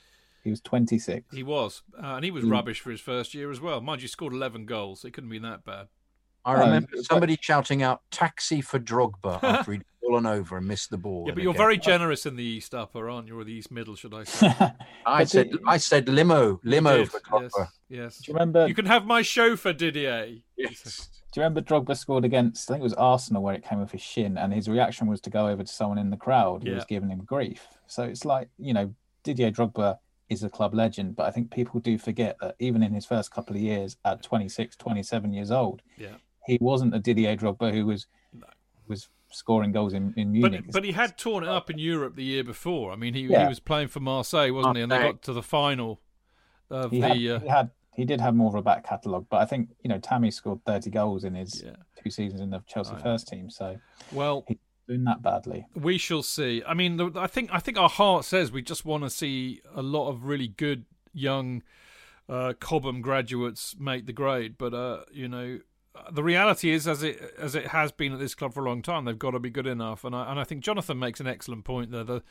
He 0.44 0.50
was 0.50 0.60
26. 0.60 1.34
He 1.34 1.42
was, 1.42 1.82
uh, 2.00 2.06
and 2.06 2.24
he 2.24 2.30
was 2.30 2.44
mm. 2.44 2.52
rubbish 2.52 2.78
for 2.78 2.92
his 2.92 3.00
first 3.00 3.34
year 3.34 3.50
as 3.50 3.60
well. 3.60 3.80
Mind 3.80 4.00
you, 4.00 4.06
scored 4.06 4.32
11 4.32 4.64
goals. 4.66 5.04
It 5.04 5.10
couldn't 5.10 5.30
be 5.30 5.40
that 5.40 5.64
bad. 5.64 5.88
I 6.44 6.52
remember 6.52 6.88
somebody 7.02 7.36
shouting 7.40 7.82
out 7.82 8.02
"taxi 8.12 8.60
for 8.60 8.78
Drogba" 8.78 9.40
after 9.42 9.72
he'd 9.72 9.84
fallen 10.06 10.26
over 10.26 10.56
and 10.56 10.66
missed 10.66 10.90
the 10.90 10.98
ball. 10.98 11.24
Yeah, 11.26 11.34
but 11.34 11.42
you're 11.42 11.54
very 11.54 11.78
generous 11.78 12.26
in 12.26 12.36
the 12.36 12.44
East 12.44 12.74
Upper, 12.74 13.08
aren't 13.08 13.28
you, 13.28 13.38
or 13.38 13.44
the 13.44 13.52
East 13.52 13.70
Middle, 13.70 13.96
should 13.96 14.14
I 14.14 14.24
say? 14.24 14.54
I 15.06 15.24
said, 15.24 15.50
I 15.66 15.76
said 15.76 16.08
limo, 16.08 16.60
limo 16.64 17.04
for 17.06 17.20
Drogba. 17.20 17.50
Yes, 17.54 17.68
yes. 17.88 18.18
Do 18.18 18.32
you 18.32 18.34
remember? 18.34 18.66
You 18.68 18.74
can 18.74 18.86
have 18.86 19.06
my 19.06 19.22
chauffeur, 19.22 19.72
Didier. 19.72 20.38
Yes. 20.56 21.08
Do 21.32 21.40
you 21.40 21.44
remember 21.44 21.60
Drogba 21.60 21.96
scored 21.96 22.24
against? 22.24 22.70
I 22.70 22.74
think 22.74 22.80
it 22.80 22.84
was 22.84 22.94
Arsenal 22.94 23.42
where 23.42 23.54
it 23.54 23.64
came 23.64 23.80
off 23.80 23.92
his 23.92 24.02
shin, 24.02 24.38
and 24.38 24.52
his 24.52 24.68
reaction 24.68 25.06
was 25.06 25.20
to 25.22 25.30
go 25.30 25.48
over 25.48 25.62
to 25.62 25.72
someone 25.72 25.98
in 25.98 26.10
the 26.10 26.16
crowd 26.16 26.62
who 26.62 26.70
yeah. 26.70 26.76
was 26.76 26.84
giving 26.84 27.10
him 27.10 27.24
grief. 27.24 27.66
So 27.86 28.04
it's 28.04 28.24
like 28.24 28.48
you 28.58 28.72
know, 28.72 28.94
Didier 29.22 29.50
Drogba 29.50 29.98
is 30.28 30.42
a 30.42 30.48
club 30.48 30.74
legend, 30.74 31.14
but 31.14 31.26
I 31.26 31.30
think 31.30 31.50
people 31.50 31.78
do 31.78 31.98
forget 31.98 32.36
that 32.40 32.56
even 32.58 32.82
in 32.82 32.94
his 32.94 33.06
first 33.06 33.30
couple 33.30 33.54
of 33.54 33.62
years 33.62 33.96
at 34.04 34.22
26, 34.22 34.74
27 34.74 35.32
years 35.32 35.52
old, 35.52 35.82
yeah. 35.96 36.16
he 36.46 36.58
wasn't 36.60 36.94
a 36.94 36.98
Didier 36.98 37.36
Drogba 37.36 37.72
who 37.72 37.86
was 37.86 38.06
no. 38.32 38.46
was 38.88 39.08
scoring 39.30 39.72
goals 39.72 39.92
in, 39.92 40.14
in 40.16 40.32
Munich. 40.32 40.62
But, 40.66 40.74
but 40.74 40.84
he 40.84 40.92
had 40.92 41.18
torn 41.18 41.44
it 41.44 41.48
up 41.48 41.70
in 41.70 41.78
Europe 41.78 42.16
the 42.16 42.24
year 42.24 42.44
before. 42.44 42.92
I 42.92 42.96
mean, 42.96 43.14
he, 43.14 43.22
yeah. 43.22 43.42
he 43.42 43.48
was 43.48 43.60
playing 43.60 43.88
for 43.88 44.00
Marseille, 44.00 44.52
wasn't 44.52 44.76
he? 44.76 44.82
And 44.82 44.92
they 44.92 44.98
got 44.98 45.22
to 45.22 45.32
the 45.32 45.42
final 45.42 46.00
of 46.70 46.90
he 46.90 47.00
the. 47.00 47.06
Had, 47.06 47.12
uh... 47.12 47.40
he 47.40 47.48
had 47.48 47.70
he 47.96 48.04
did 48.04 48.20
have 48.20 48.34
more 48.34 48.48
of 48.48 48.54
a 48.54 48.62
back 48.62 48.86
catalogue, 48.86 49.26
but 49.30 49.38
I 49.38 49.46
think 49.46 49.70
you 49.82 49.88
know 49.88 49.98
Tammy 49.98 50.30
scored 50.30 50.60
30 50.66 50.90
goals 50.90 51.24
in 51.24 51.34
his 51.34 51.62
yeah. 51.64 51.72
two 52.02 52.10
seasons 52.10 52.40
in 52.40 52.50
the 52.50 52.62
Chelsea 52.66 52.94
first 53.02 53.26
team. 53.26 53.50
So 53.50 53.78
well, 54.12 54.44
he, 54.46 54.58
doing 54.86 55.04
that 55.04 55.22
badly. 55.22 55.66
We 55.74 55.98
shall 55.98 56.22
see. 56.22 56.62
I 56.66 56.74
mean, 56.74 57.16
I 57.16 57.26
think 57.26 57.50
I 57.52 57.58
think 57.58 57.78
our 57.78 57.88
heart 57.88 58.24
says 58.24 58.52
we 58.52 58.62
just 58.62 58.84
want 58.84 59.04
to 59.04 59.10
see 59.10 59.62
a 59.74 59.82
lot 59.82 60.08
of 60.08 60.24
really 60.24 60.48
good 60.48 60.84
young 61.12 61.62
uh, 62.28 62.52
Cobham 62.58 63.00
graduates 63.00 63.76
make 63.78 64.06
the 64.06 64.12
grade, 64.12 64.56
but 64.58 64.74
uh, 64.74 65.00
you 65.10 65.28
know 65.28 65.60
the 66.10 66.22
reality 66.22 66.70
is, 66.70 66.86
as 66.86 67.02
it 67.02 67.34
as 67.38 67.54
it 67.54 67.68
has 67.68 67.92
been 67.92 68.12
at 68.12 68.18
this 68.18 68.34
club 68.34 68.54
for 68.54 68.64
a 68.64 68.68
long 68.68 68.82
time, 68.82 69.04
they've 69.04 69.18
got 69.18 69.32
to 69.32 69.38
be 69.38 69.50
good 69.50 69.66
enough. 69.66 70.04
And 70.04 70.14
I 70.14 70.30
and 70.30 70.40
I 70.40 70.44
think 70.44 70.62
Jonathan 70.62 70.98
makes 70.98 71.20
an 71.20 71.26
excellent 71.26 71.64
point 71.64 71.90
there. 71.90 72.04
The 72.04 72.22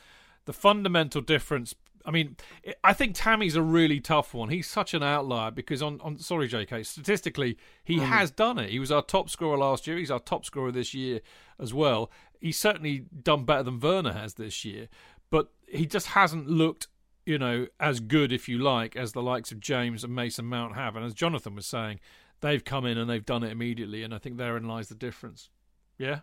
the 0.46 0.54
fundamental 0.54 1.22
difference. 1.22 1.76
I 2.08 2.12
mean, 2.12 2.38
I 2.84 2.94
think 2.94 3.16
Tammy's 3.16 3.56
a 3.56 3.64
really 3.64 4.00
tough 4.00 4.36
one. 4.36 4.50
He's 4.50 4.68
such 4.68 4.94
an 4.94 5.02
outlier 5.02 5.50
because 5.50 5.82
on, 5.82 6.00
on 6.02 6.20
sorry, 6.20 6.48
JK, 6.48 6.86
statistically 6.86 7.58
he 7.84 7.98
mm. 7.98 8.06
has 8.06 8.30
done 8.30 8.60
it. 8.60 8.70
He 8.70 8.78
was 8.78 8.92
our 8.92 9.02
top 9.02 9.28
scorer 9.28 9.58
last 9.58 9.88
year. 9.88 9.98
He's 9.98 10.12
our 10.12 10.20
top 10.20 10.46
scorer 10.46 10.72
this 10.72 10.94
year 10.94 11.22
as 11.60 11.74
well. 11.74 12.12
He's 12.40 12.60
certainly 12.60 13.06
done 13.24 13.44
better 13.44 13.64
than 13.64 13.80
Werner 13.80 14.14
has 14.14 14.36
this 14.36 14.64
year, 14.64 14.88
but 15.32 15.52
he 15.68 15.88
just 15.88 16.08
hasn't 16.08 16.48
looked 16.48 16.90
you 17.26 17.40
know, 17.40 17.68
as 17.80 18.00
good, 18.00 18.32
if 18.32 18.48
you 18.48 18.60
like, 18.60 18.96
as 18.96 19.14
the 19.14 19.22
likes 19.22 19.52
of 19.52 19.60
James 19.60 20.04
and 20.04 20.14
Mason 20.14 20.46
Mount 20.46 20.76
have. 20.76 20.96
And 20.96 21.04
as 21.04 21.14
Jonathan 21.14 21.56
was 21.56 21.66
saying, 21.66 22.00
they've 22.46 22.64
come 22.64 22.86
in 22.86 22.98
and 22.98 23.10
they've 23.10 23.26
done 23.26 23.44
it 23.44 23.52
immediately, 23.52 24.04
and 24.04 24.14
I 24.14 24.20
think 24.20 24.38
therein 24.38 24.68
lies 24.68 24.88
the 24.88 24.96
difference. 24.96 25.50
Yeah. 25.98 26.20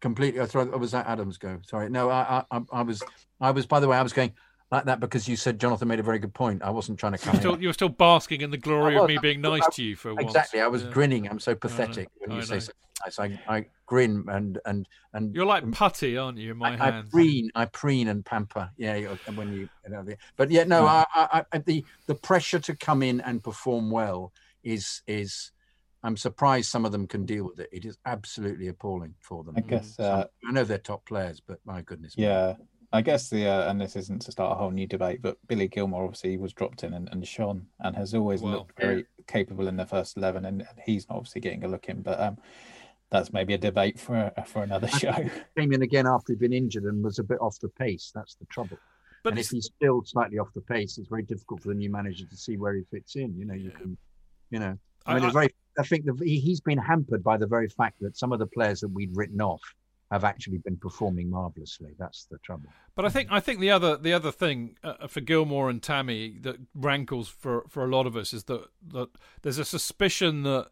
Completely. 0.00 0.40
I 0.40 0.44
was 0.44 0.92
that 0.92 1.06
Adams 1.06 1.38
go. 1.38 1.60
Sorry, 1.66 1.88
no, 1.88 2.10
I, 2.10 2.44
I, 2.50 2.60
I 2.72 2.82
was, 2.82 3.02
I 3.40 3.50
was. 3.50 3.66
By 3.66 3.80
the 3.80 3.88
way, 3.88 3.96
I 3.96 4.02
was 4.02 4.12
going 4.12 4.32
like 4.72 4.86
that 4.86 5.00
because 5.00 5.28
you 5.28 5.36
said 5.36 5.60
Jonathan 5.60 5.86
made 5.86 6.00
a 6.00 6.02
very 6.02 6.18
good 6.18 6.32
point. 6.32 6.62
I 6.62 6.70
wasn't 6.70 6.98
trying 6.98 7.12
to 7.12 7.18
come. 7.18 7.34
You're 7.34 7.40
still, 7.40 7.62
you're 7.62 7.72
still 7.74 7.88
basking 7.90 8.40
in 8.40 8.50
the 8.50 8.56
glory 8.56 8.96
of 8.96 9.06
me 9.06 9.18
being 9.18 9.42
nice 9.42 9.62
I, 9.66 9.70
to 9.70 9.84
you 9.84 9.94
for 9.96 10.12
exactly. 10.12 10.24
once. 10.24 10.34
Exactly. 10.34 10.60
I 10.62 10.66
was 10.66 10.82
yeah. 10.82 10.90
grinning. 10.90 11.28
I'm 11.28 11.38
so 11.38 11.54
pathetic 11.54 12.08
when 12.18 12.36
you 12.36 12.42
say 12.42 12.58
something 12.58 12.74
nice. 13.04 13.18
I, 13.20 13.38
I 13.46 13.66
grin 13.86 14.24
and 14.28 14.58
and 14.64 14.88
and. 15.12 15.34
You're 15.34 15.46
like 15.46 15.70
putty, 15.72 16.16
aren't 16.16 16.38
you? 16.38 16.52
In 16.52 16.56
my 16.56 16.72
I, 16.72 16.76
hands. 16.76 17.06
I 17.06 17.10
preen, 17.10 17.50
I 17.54 17.66
preen 17.66 18.08
and 18.08 18.24
pamper. 18.24 18.70
Yeah, 18.78 19.14
when 19.34 19.52
you. 19.52 19.68
you 19.84 19.90
know, 19.90 20.06
but 20.36 20.50
yeah, 20.50 20.64
no. 20.64 20.86
I, 20.86 21.04
I, 21.14 21.58
the 21.58 21.84
the 22.06 22.14
pressure 22.14 22.58
to 22.60 22.74
come 22.74 23.02
in 23.02 23.20
and 23.20 23.44
perform 23.44 23.90
well 23.90 24.32
is 24.64 25.02
is. 25.06 25.52
I'm 26.04 26.16
surprised 26.16 26.68
some 26.68 26.84
of 26.84 26.90
them 26.90 27.06
can 27.06 27.24
deal 27.24 27.44
with 27.44 27.60
it. 27.60 27.68
It 27.70 27.84
is 27.84 27.96
absolutely 28.06 28.66
appalling 28.66 29.14
for 29.20 29.44
them. 29.44 29.54
I 29.56 29.60
guess 29.60 30.00
uh, 30.00 30.24
I 30.44 30.50
know 30.50 30.64
they're 30.64 30.78
top 30.78 31.04
players, 31.04 31.40
but 31.40 31.60
my 31.64 31.80
goodness. 31.82 32.14
Yeah, 32.16 32.54
I 32.92 33.00
guess 33.00 33.30
the 33.30 33.46
uh, 33.46 33.70
and 33.70 33.80
this 33.80 33.96
isn't 33.96 34.22
to 34.22 34.32
start 34.32 34.52
a 34.52 34.54
whole 34.54 34.70
new 34.70 34.86
debate, 34.86 35.22
but 35.22 35.38
Billy 35.48 35.68
Gilmour 35.68 36.04
obviously 36.04 36.36
was 36.36 36.52
dropped 36.52 36.84
in 36.84 36.92
and, 36.92 37.08
and 37.10 37.26
shone 37.26 37.66
and 37.80 37.96
has 37.96 38.14
always 38.14 38.42
well, 38.42 38.52
looked 38.52 38.78
very 38.78 38.98
yeah. 38.98 39.24
capable 39.26 39.68
in 39.68 39.76
the 39.76 39.86
first 39.86 40.16
eleven, 40.16 40.44
and, 40.44 40.60
and, 40.60 40.78
he's 40.84 41.06
obviously 41.08 41.40
getting 41.40 41.64
a 41.64 41.68
look 41.68 41.88
in. 41.88 42.02
But 42.02 42.20
um, 42.20 42.38
that's 43.10 43.32
maybe 43.32 43.54
a 43.54 43.58
debate 43.58 43.98
for 43.98 44.30
for 44.46 44.62
another 44.62 44.88
show. 44.88 45.14
Came 45.56 45.72
in 45.72 45.82
again 45.82 46.06
after 46.06 46.32
he'd 46.32 46.40
been 46.40 46.52
injured 46.52 46.84
and 46.84 47.02
was 47.02 47.18
a 47.18 47.24
bit 47.24 47.40
off 47.40 47.58
the 47.60 47.70
pace. 47.70 48.12
That's 48.14 48.34
the 48.34 48.46
trouble. 48.46 48.78
But 49.22 49.30
and 49.30 49.38
if 49.38 49.50
he's 49.50 49.66
still 49.66 50.02
slightly 50.04 50.38
off 50.38 50.48
the 50.54 50.60
pace, 50.60 50.98
it's 50.98 51.08
very 51.08 51.22
difficult 51.22 51.62
for 51.62 51.68
the 51.68 51.74
new 51.74 51.90
manager 51.90 52.26
to 52.26 52.36
see 52.36 52.56
where 52.56 52.74
he 52.74 52.82
fits 52.90 53.16
in. 53.16 53.34
You 53.38 53.46
know, 53.46 53.54
you 53.54 53.70
can, 53.70 53.96
you 54.50 54.58
know, 54.58 54.76
I 55.06 55.14
mean, 55.14 55.22
I, 55.22 55.26
it's 55.26 55.34
very. 55.34 55.54
I 55.78 55.84
think 55.84 56.04
the, 56.04 56.14
he's 56.24 56.60
been 56.60 56.76
hampered 56.76 57.24
by 57.24 57.38
the 57.38 57.46
very 57.46 57.68
fact 57.68 58.00
that 58.00 58.18
some 58.18 58.32
of 58.32 58.38
the 58.38 58.46
players 58.46 58.80
that 58.80 58.88
we'd 58.88 59.16
written 59.16 59.40
off 59.40 59.62
have 60.12 60.24
actually 60.24 60.58
been 60.58 60.76
performing 60.76 61.30
marvelously. 61.30 61.94
That's 61.98 62.26
the 62.26 62.36
trouble. 62.38 62.68
But 62.94 63.06
I 63.06 63.08
think 63.08 63.28
I 63.32 63.40
think 63.40 63.60
the 63.60 63.70
other 63.70 63.96
the 63.96 64.12
other 64.12 64.30
thing 64.30 64.76
uh, 64.84 65.06
for 65.06 65.22
Gilmour 65.22 65.70
and 65.70 65.82
Tammy 65.82 66.36
that 66.42 66.56
rankles 66.74 67.28
for, 67.28 67.64
for 67.66 67.82
a 67.82 67.88
lot 67.88 68.06
of 68.06 68.14
us 68.14 68.34
is 68.34 68.44
that 68.44 68.66
that 68.92 69.08
there's 69.40 69.56
a 69.56 69.64
suspicion 69.64 70.42
that 70.42 70.68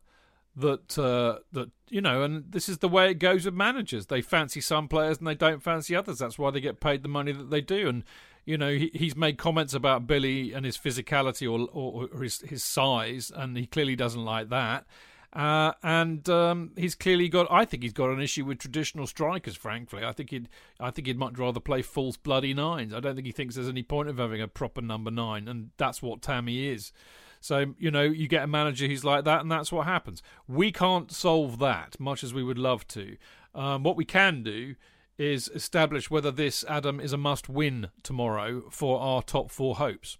that 0.56 0.98
uh, 0.98 1.38
that 1.52 1.70
you 1.88 2.02
know, 2.02 2.22
and 2.22 2.52
this 2.52 2.68
is 2.68 2.78
the 2.78 2.88
way 2.88 3.10
it 3.10 3.14
goes 3.14 3.46
with 3.46 3.54
managers. 3.54 4.06
They 4.06 4.20
fancy 4.20 4.60
some 4.60 4.88
players 4.88 5.16
and 5.18 5.26
they 5.26 5.34
don't 5.34 5.62
fancy 5.62 5.96
others. 5.96 6.18
That's 6.18 6.38
why 6.38 6.50
they 6.50 6.60
get 6.60 6.78
paid 6.78 7.02
the 7.02 7.08
money 7.08 7.32
that 7.32 7.48
they 7.48 7.62
do. 7.62 7.88
And 7.88 8.04
you 8.44 8.58
know, 8.58 8.70
he, 8.70 8.90
he's 8.92 9.16
made 9.16 9.38
comments 9.38 9.72
about 9.72 10.06
Billy 10.06 10.52
and 10.52 10.66
his 10.66 10.76
physicality 10.76 11.50
or, 11.50 11.66
or, 11.72 12.10
or 12.12 12.22
his 12.22 12.40
his 12.40 12.62
size, 12.62 13.32
and 13.34 13.56
he 13.56 13.64
clearly 13.64 13.96
doesn't 13.96 14.24
like 14.24 14.50
that. 14.50 14.84
Uh, 15.32 15.72
and 15.84 16.28
um, 16.28 16.72
he's 16.76 16.96
clearly 16.96 17.28
got. 17.28 17.46
I 17.50 17.64
think 17.64 17.84
he's 17.84 17.92
got 17.92 18.10
an 18.10 18.20
issue 18.20 18.44
with 18.44 18.58
traditional 18.58 19.06
strikers. 19.06 19.54
Frankly, 19.56 20.04
I 20.04 20.12
think 20.12 20.30
he'd. 20.30 20.48
I 20.80 20.90
think 20.90 21.06
he'd 21.06 21.18
much 21.18 21.38
rather 21.38 21.60
play 21.60 21.82
false 21.82 22.16
bloody 22.16 22.52
nines. 22.52 22.92
I 22.92 22.98
don't 22.98 23.14
think 23.14 23.26
he 23.26 23.32
thinks 23.32 23.54
there's 23.54 23.68
any 23.68 23.84
point 23.84 24.08
of 24.08 24.18
having 24.18 24.42
a 24.42 24.48
proper 24.48 24.80
number 24.80 25.10
nine, 25.10 25.46
and 25.46 25.70
that's 25.76 26.02
what 26.02 26.20
Tammy 26.20 26.66
is. 26.66 26.92
So 27.40 27.74
you 27.78 27.92
know, 27.92 28.02
you 28.02 28.26
get 28.26 28.42
a 28.42 28.48
manager 28.48 28.88
who's 28.88 29.04
like 29.04 29.24
that, 29.24 29.40
and 29.40 29.50
that's 29.50 29.70
what 29.70 29.86
happens. 29.86 30.20
We 30.48 30.72
can't 30.72 31.12
solve 31.12 31.60
that, 31.60 31.98
much 32.00 32.24
as 32.24 32.34
we 32.34 32.42
would 32.42 32.58
love 32.58 32.86
to. 32.88 33.16
Um, 33.54 33.84
what 33.84 33.96
we 33.96 34.04
can 34.04 34.42
do 34.42 34.74
is 35.16 35.48
establish 35.54 36.10
whether 36.10 36.32
this 36.32 36.64
Adam 36.68 36.98
is 36.98 37.12
a 37.12 37.16
must-win 37.16 37.90
tomorrow 38.02 38.64
for 38.70 39.00
our 39.00 39.22
top 39.22 39.50
four 39.50 39.76
hopes. 39.76 40.18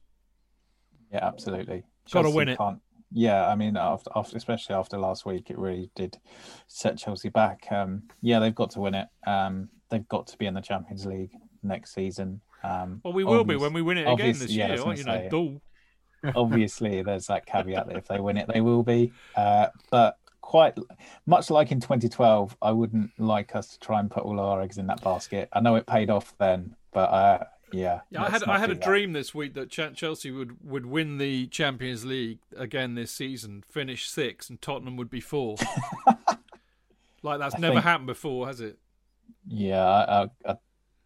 Yeah, 1.13 1.27
absolutely. 1.27 1.83
Got 2.13 2.23
to 2.23 2.31
win 2.31 2.49
it. 2.49 2.59
Can't 2.59 2.81
yeah, 3.13 3.47
I 3.49 3.55
mean, 3.55 3.77
after, 3.77 4.11
after, 4.15 4.37
especially 4.37 4.75
after 4.75 4.99
last 4.99 5.27
week, 5.27 5.51
it 5.51 5.59
really 5.59 5.91
did 5.97 6.19
set 6.69 6.97
Chelsea 6.97 7.29
back. 7.29 7.67
Um, 7.71 8.05
yeah, 8.21 8.39
they've 8.39 8.55
got 8.55 8.71
to 8.73 8.81
win 8.81 8.95
it. 8.95 9.09
Um, 9.27 9.69
they've 9.91 10.09
got 10.09 10.27
to 10.29 10.39
be 10.39 10.47
in 10.47 10.55
the 10.55 10.61
Champions 10.61 11.07
League 11.07 11.33
next 11.63 11.95
season. 11.95 12.41
Um, 12.63 13.01
well, 13.05 13.13
we 13.13 13.25
will 13.25 13.45
be 13.45 13.57
when 13.57 13.73
we 13.73 13.83
win 13.83 13.99
it 13.99 14.07
again 14.07 14.39
this 14.39 14.51
yeah, 14.51 14.75
year. 14.75 14.95
You 14.95 15.05
know, 15.05 15.61
obviously, 16.37 17.03
there's 17.03 17.27
that 17.27 17.47
caveat 17.47 17.89
that 17.89 17.97
if 17.97 18.07
they 18.07 18.21
win 18.21 18.37
it, 18.37 18.47
they 18.53 18.61
will 18.61 18.83
be. 18.83 19.13
Uh, 19.37 19.69
but 19.91 20.17
quite 20.41 20.77
much 21.27 21.51
like 21.51 21.73
in 21.73 21.81
2012, 21.81 22.57
I 22.61 22.73
wouldn't 22.73 23.13
like 23.19 23.57
us 23.57 23.69
to 23.69 23.79
try 23.79 24.01
and 24.01 24.11
put 24.11 24.25
all 24.25 24.39
our 24.39 24.61
eggs 24.61 24.79
in 24.79 24.87
that 24.89 25.03
basket. 25.03 25.49
I 25.53 25.61
know 25.61 25.77
it 25.77 25.87
paid 25.87 26.11
off 26.11 26.35
then, 26.39 26.77
but 26.93 27.11
uh, 27.11 27.45
yeah, 27.73 28.01
yeah. 28.11 28.25
I 28.25 28.31
had 28.31 28.45
I 28.45 28.59
had 28.59 28.71
a 28.71 28.75
that. 28.75 28.85
dream 28.85 29.13
this 29.13 29.35
week 29.35 29.55
that 29.55 29.71
Chelsea 29.71 30.31
would 30.31 30.65
would 30.65 30.87
win 30.87 31.19
the 31.19 31.47
Champions 31.49 32.05
League 32.05 32.39
again 32.57 32.95
this 32.95 33.11
season, 33.11 33.65
finish 33.69 34.09
six, 34.09 34.49
and 34.49 34.61
Tottenham 34.61 34.97
would 34.97 35.11
be 35.11 35.21
four. 35.21 35.57
like 37.23 37.39
that's 37.39 37.55
I 37.55 37.59
never 37.59 37.75
think, 37.75 37.85
happened 37.85 38.07
before, 38.07 38.47
has 38.47 38.61
it? 38.61 38.79
Yeah, 39.47 39.85
I, 39.85 40.29
I, 40.47 40.57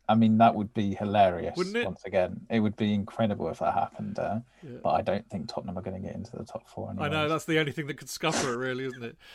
I, 0.09 0.15
mean 0.15 0.39
that 0.39 0.55
would 0.55 0.75
be 0.75 0.95
hilarious. 0.95 1.57
Wouldn't 1.57 1.77
it? 1.77 1.85
Once 1.85 2.05
again, 2.05 2.47
it 2.51 2.61
would 2.61 2.77
be 2.77 2.93
incredible 2.93 3.49
if 3.49 3.59
that 3.61 3.75
happened. 3.75 4.19
Uh, 4.19 4.41
yeah. 4.63 4.79
But 4.83 4.91
I 4.91 5.03
don't 5.03 5.29
think 5.31 5.49
Tottenham 5.49 5.79
are 5.79 5.83
going 5.83 6.01
to 6.01 6.07
get 6.07 6.17
into 6.17 6.37
the 6.37 6.45
top 6.45 6.69
four. 6.69 6.91
Anyways. 6.91 7.07
I 7.07 7.13
know 7.13 7.29
that's 7.29 7.45
the 7.45 7.59
only 7.59 7.73
thing 7.73 7.87
that 7.87 7.95
could 7.95 8.09
scupper 8.09 8.53
it, 8.53 8.57
really, 8.57 8.85
isn't 8.85 9.05
it? 9.05 9.17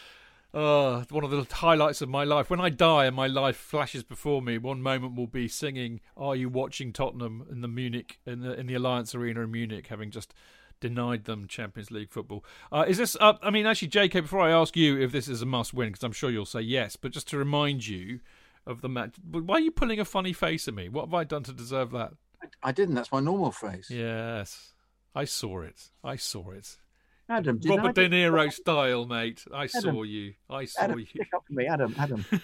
Oh, 0.53 1.03
one 1.09 1.23
of 1.23 1.29
the 1.29 1.45
highlights 1.55 2.01
of 2.01 2.09
my 2.09 2.23
life. 2.23 2.49
When 2.49 2.59
I 2.59 2.69
die 2.69 3.05
and 3.05 3.15
my 3.15 3.27
life 3.27 3.55
flashes 3.55 4.03
before 4.03 4.41
me, 4.41 4.57
one 4.57 4.81
moment 4.81 5.15
will 5.15 5.27
be 5.27 5.47
singing 5.47 6.01
"Are 6.17 6.35
You 6.35 6.49
Watching 6.49 6.91
Tottenham" 6.91 7.45
in 7.51 7.61
the 7.61 7.67
Munich 7.67 8.19
in 8.25 8.39
the 8.39 8.59
in 8.59 8.65
the 8.65 8.73
Allianz 8.73 9.13
Arena 9.13 9.41
in 9.41 9.51
Munich, 9.51 9.87
having 9.87 10.09
just 10.09 10.33
denied 10.79 11.25
them 11.25 11.47
Champions 11.47 11.91
League 11.91 12.09
football. 12.09 12.43
Uh, 12.71 12.85
is 12.87 12.97
this? 12.97 13.15
Uh, 13.19 13.33
I 13.43 13.51
mean, 13.51 13.67
actually, 13.67 13.89
J.K. 13.89 14.21
Before 14.21 14.39
I 14.39 14.51
ask 14.51 14.75
you 14.75 14.99
if 14.99 15.11
this 15.11 15.27
is 15.27 15.41
a 15.41 15.45
must-win, 15.45 15.89
because 15.89 16.03
I'm 16.03 16.13
sure 16.13 16.31
you'll 16.31 16.45
say 16.45 16.61
yes, 16.61 16.95
but 16.95 17.11
just 17.11 17.27
to 17.29 17.37
remind 17.37 17.85
you 17.85 18.19
of 18.65 18.81
the 18.81 18.89
match. 18.89 19.15
Why 19.29 19.55
are 19.55 19.59
you 19.59 19.71
pulling 19.71 19.99
a 19.99 20.05
funny 20.05 20.33
face 20.33 20.67
at 20.67 20.73
me? 20.73 20.89
What 20.89 21.05
have 21.05 21.13
I 21.13 21.25
done 21.25 21.43
to 21.43 21.53
deserve 21.53 21.91
that? 21.91 22.13
I 22.63 22.71
didn't. 22.71 22.95
That's 22.95 23.11
my 23.11 23.19
normal 23.19 23.51
face. 23.51 23.89
Yes, 23.91 24.73
I 25.13 25.25
saw 25.25 25.61
it. 25.61 25.91
I 26.03 26.15
saw 26.15 26.51
it. 26.51 26.77
Adam, 27.29 27.59
Robert 27.63 27.93
De 27.95 28.09
Niro 28.09 28.51
style, 28.51 29.05
mate. 29.05 29.45
I 29.53 29.65
Adam, 29.65 29.81
saw 29.81 30.03
you. 30.03 30.33
I 30.49 30.65
saw 30.65 30.81
Adam, 30.81 30.99
you. 30.99 31.05
Pick 31.05 31.33
up 31.33 31.45
for 31.45 31.53
me, 31.53 31.67
Adam. 31.67 31.95
Adam. 31.97 32.25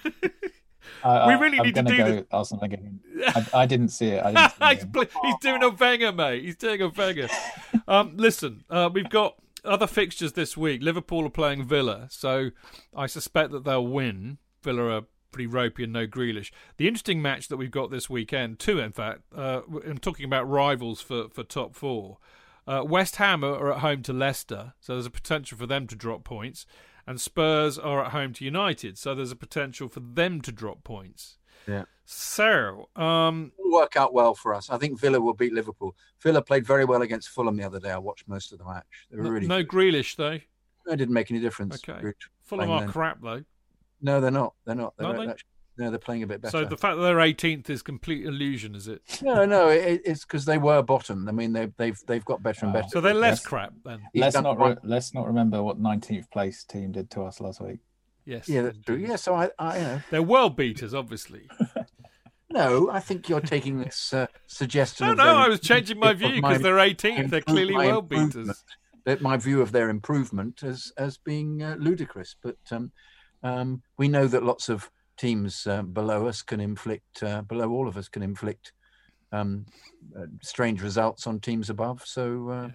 Uh, 1.04 1.26
we 1.28 1.34
really 1.34 1.60
I'm 1.60 1.66
need 1.66 1.76
to 1.76 1.84
do 1.84 1.98
go 1.98 2.06
this. 2.06 2.26
Ask 2.32 2.54
again. 2.62 3.00
I, 3.26 3.46
I, 3.54 3.66
didn't 3.66 3.90
see 3.90 4.10
it. 4.10 4.24
Didn't 4.24 4.52
see 4.52 4.66
he's, 4.70 5.08
he's, 5.24 5.36
doing 5.42 5.64
a 5.64 5.70
Wenger, 5.70 6.12
mate. 6.12 6.44
He's 6.44 6.56
doing 6.56 6.82
a 6.82 6.90
Wenger. 6.90 7.28
um, 7.88 8.16
listen, 8.18 8.64
uh, 8.70 8.90
we've 8.94 9.10
got 9.10 9.36
other 9.64 9.88
fixtures 9.88 10.34
this 10.34 10.56
week. 10.56 10.84
Liverpool 10.84 11.26
are 11.26 11.30
playing 11.30 11.64
Villa, 11.64 12.08
so 12.12 12.52
I 12.96 13.08
suspect 13.08 13.52
that 13.52 13.64
they'll 13.64 13.86
win. 13.86 14.38
Villa 14.62 14.98
are 14.98 15.02
pretty 15.32 15.48
ropey 15.48 15.84
and 15.84 15.94
no 15.94 16.08
Grealish. 16.08 16.52
The 16.78 16.88
interesting 16.88 17.22
match 17.22 17.48
that 17.50 17.58
we've 17.58 17.72
got 17.72 17.92
this 17.92 18.10
weekend, 18.10 18.60
two 18.60 18.80
in 18.80 18.92
fact, 18.92 19.22
uh, 19.36 19.62
I'm 19.88 19.98
talking 19.98 20.26
about 20.26 20.50
rivals 20.50 21.02
for, 21.02 21.30
for 21.30 21.44
top 21.44 21.76
four. 21.76 22.18
Uh, 22.68 22.84
West 22.86 23.18
Ham 23.18 23.44
are 23.44 23.72
at 23.72 23.80
home 23.80 24.02
to 24.04 24.14
Leicester, 24.14 24.74
so 24.80 24.94
there's 24.94 25.06
a 25.06 25.12
potential 25.12 25.58
for 25.58 25.68
them 25.68 25.88
to 25.88 25.96
drop 25.96 26.24
points. 26.24 26.66
And 27.08 27.22
Spurs 27.22 27.78
are 27.78 28.04
at 28.04 28.12
home 28.12 28.34
to 28.34 28.46
United, 28.46 28.98
so 28.98 29.14
there's 29.14 29.32
a 29.32 29.36
potential 29.36 29.88
for 29.88 30.00
them 30.00 30.42
to 30.42 30.52
drop 30.52 30.84
points. 30.84 31.38
Yeah. 31.68 31.84
So, 32.06 32.90
um, 32.96 33.52
It'll 33.60 33.72
work 33.72 33.96
out 33.96 34.14
well 34.14 34.34
for 34.34 34.54
us. 34.54 34.70
I 34.70 34.78
think 34.78 35.00
Villa 35.00 35.20
will 35.20 35.34
beat 35.34 35.54
Liverpool. 35.54 35.96
Villa 36.22 36.42
played 36.42 36.66
very 36.66 36.86
well 36.86 37.04
against 37.04 37.30
Fulham 37.30 37.58
the 37.58 37.64
other 37.64 37.80
day. 37.80 37.92
I 37.92 37.98
watched 37.98 38.28
most 38.28 38.52
of 38.52 38.60
the 38.60 38.66
match. 38.66 39.08
They 39.10 39.18
were 39.18 39.24
no, 39.24 39.30
really 39.30 39.48
no 39.48 39.64
Grealish 39.64 40.16
though. 40.16 40.40
It 40.88 40.98
didn't 40.98 41.14
make 41.14 41.32
any 41.32 41.40
difference. 41.40 41.82
Okay. 41.88 42.14
Fulham 42.44 42.70
are 42.70 42.82
then. 42.82 42.90
crap 42.90 43.22
though. 43.22 43.44
No, 44.02 44.22
they're 44.22 44.30
not. 44.30 44.54
They're 44.66 44.76
not. 44.76 44.94
They're, 44.98 45.14
they? 45.14 45.34
No, 45.78 45.90
they're 45.90 46.00
playing 46.00 46.24
a 46.24 46.28
bit 46.28 46.42
better. 46.42 46.52
So 46.52 46.66
the 46.66 46.78
fact 46.78 46.98
that 46.98 47.04
they're 47.04 47.18
18th 47.18 47.70
is 47.70 47.82
complete 47.82 48.26
illusion, 48.26 48.76
is 48.76 48.88
it? 48.88 49.02
No, 49.22 49.46
no, 49.46 49.70
it, 49.70 50.02
it's 50.06 50.24
because 50.24 50.46
they 50.46 50.58
were 50.58 50.82
bottom. 50.82 51.28
I 51.28 51.32
mean, 51.32 51.52
they've 51.54 51.74
they've 51.78 52.00
they've 52.08 52.24
got 52.24 52.42
better 52.42 52.66
and 52.66 52.74
better. 52.74 52.88
So 52.90 53.02
they're 53.02 53.14
less 53.14 53.40
let's, 53.40 53.46
crap 53.46 53.74
then. 53.84 54.02
Let's 54.14 54.36
not 54.36 54.60
re- 54.60 54.78
let's 54.84 55.14
not 55.14 55.28
remember 55.28 55.62
what 55.62 55.82
19th 55.82 56.32
place 56.32 56.64
team 56.64 56.94
did 56.94 57.10
to 57.12 57.24
us 57.24 57.42
last 57.42 57.62
week. 57.62 57.80
Yes. 58.26 58.50
Yeah, 58.50 58.64
that's 58.64 58.80
true. 58.80 58.96
Yeah, 58.96 59.18
so 59.18 59.36
I, 59.36 59.50
I 59.60 59.78
you 59.78 59.84
know, 59.84 60.02
they're 60.10 60.24
world 60.24 60.56
beaters, 60.56 60.94
obviously. 60.94 61.48
No, 62.56 62.90
I 62.90 63.02
think 63.02 63.28
you're 63.28 63.42
taking 63.42 63.80
this 63.80 64.14
uh, 64.14 64.28
suggestion. 64.48 65.08
No, 65.08 65.14
no, 65.14 65.26
their 65.26 65.34
I 65.34 65.48
was 65.50 65.60
changing 65.60 66.00
my 66.00 66.14
view 66.14 66.36
because 66.36 66.62
they're 66.62 66.76
18th. 66.76 67.30
They're 67.30 67.42
clearly 67.42 67.76
world 67.76 68.08
beaters. 68.08 68.64
That 69.04 69.22
my 69.22 69.36
view 69.36 69.62
of 69.62 69.72
their 69.72 69.90
improvement 69.90 70.64
as 70.64 70.92
as 70.98 71.18
being 71.18 71.62
uh, 71.62 71.76
ludicrous, 71.78 72.36
but 72.42 72.58
um, 72.72 72.92
um, 73.44 73.82
we 73.98 74.08
know 74.08 74.28
that 74.28 74.44
lots 74.44 74.70
of 74.70 74.90
teams 75.18 75.66
uh, 75.68 75.82
below 75.82 76.28
us 76.28 76.42
can 76.42 76.60
inflict, 76.60 77.24
uh, 77.24 77.42
below 77.44 77.72
all 77.72 77.88
of 77.88 77.98
us 77.98 78.08
can 78.08 78.24
inflict 78.24 78.74
um, 79.32 79.66
uh, 80.18 80.26
strange 80.42 80.82
results 80.82 81.28
on 81.28 81.40
teams 81.40 81.70
above. 81.70 82.02
So 82.06 82.50
uh, 82.50 82.70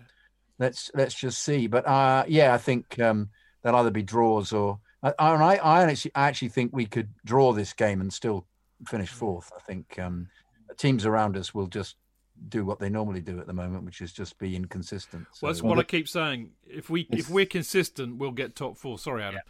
let's 0.59 0.91
let's 0.95 1.15
just 1.15 1.43
see. 1.43 1.67
But 1.67 1.87
uh, 1.87 2.25
yeah, 2.29 2.55
I 2.55 2.59
think 2.59 2.99
um, 3.01 3.29
there'll 3.63 3.79
either 3.81 3.91
be 3.91 4.03
draws 4.03 4.53
or 4.53 4.79
I, 5.03 5.13
I, 5.19 5.57
I 5.57 5.83
actually 5.85 6.13
I 6.15 6.29
actually 6.29 6.49
think 6.49 6.73
we 6.73 6.87
could 6.87 7.09
draw 7.25 7.53
this 7.53 7.73
game 7.73 8.01
and 8.01 8.13
still 8.13 8.47
finish 8.87 9.11
fourth. 9.11 9.51
I 9.57 9.61
think 9.61 9.99
um, 9.99 10.29
teams 10.77 11.07
around 11.07 11.37
us 11.37 11.55
will 11.55 11.67
just 11.67 11.97
do 12.49 12.65
what 12.65 12.79
they 12.79 12.89
normally 12.89 13.21
do 13.21 13.39
at 13.39 13.47
the 13.47 13.53
moment, 13.53 13.85
which 13.85 14.01
is 14.01 14.13
just 14.13 14.39
be 14.39 14.57
inconsistent. 14.57 15.27
Well, 15.43 15.51
that's 15.53 15.61
So- 15.61 15.67
what 15.67 15.79
I 15.79 15.83
keep 15.83 16.09
saying. 16.09 16.51
If 16.67 16.89
we 16.91 17.07
if 17.11 17.29
we're 17.31 17.47
consistent, 17.47 18.17
we'll 18.17 18.31
get 18.31 18.55
top 18.55 18.79
four. 18.79 18.99
Sorry, 18.99 19.23
Adam. 19.23 19.41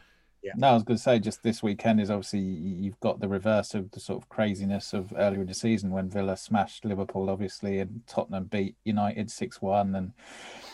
No, 0.57 0.69
I 0.69 0.75
was 0.75 0.83
going 0.83 0.97
to 0.97 1.03
say 1.03 1.19
just 1.19 1.43
this 1.43 1.63
weekend 1.63 2.01
is 2.01 2.11
obviously 2.11 2.41
you've 2.41 2.99
got 3.01 3.21
the 3.21 3.29
reverse 3.29 3.75
of 3.75 3.91
the 3.91 4.01
sort 4.01 4.23
of 4.23 4.29
craziness 4.29 4.93
of 4.93 5.13
earlier 5.17 5.43
in 5.43 5.47
the 5.47 5.55
season 5.55 5.91
when 5.91 6.09
Villa 6.09 6.37
smashed 6.37 6.85
Liverpool, 6.85 7.29
obviously, 7.31 7.79
and 7.79 8.03
Tottenham 8.07 8.45
beat 8.45 8.77
United 8.85 9.31
six 9.31 9.61
one, 9.61 9.95
and 9.95 10.13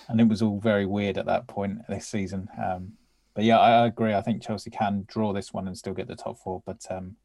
and 0.09 0.21
it 0.21 0.29
was 0.29 0.43
all 0.43 0.61
very 0.61 0.87
weird 0.87 1.19
at 1.19 1.27
that 1.27 1.47
point 1.49 1.87
this 1.89 2.07
season. 2.07 2.49
Um, 2.63 2.93
but 3.35 3.45
yeah, 3.45 3.59
I, 3.59 3.83
I 3.83 3.87
agree. 3.87 4.15
I 4.15 4.23
think 4.23 4.43
Chelsea 4.43 4.71
can 4.71 5.05
draw 5.09 5.33
this 5.33 5.53
one 5.53 5.67
and 5.67 5.77
still 5.77 5.93
get 5.95 6.09
the 6.09 6.17
top 6.17 6.39
four, 6.39 6.63
but 6.65 6.87
um, 6.91 7.17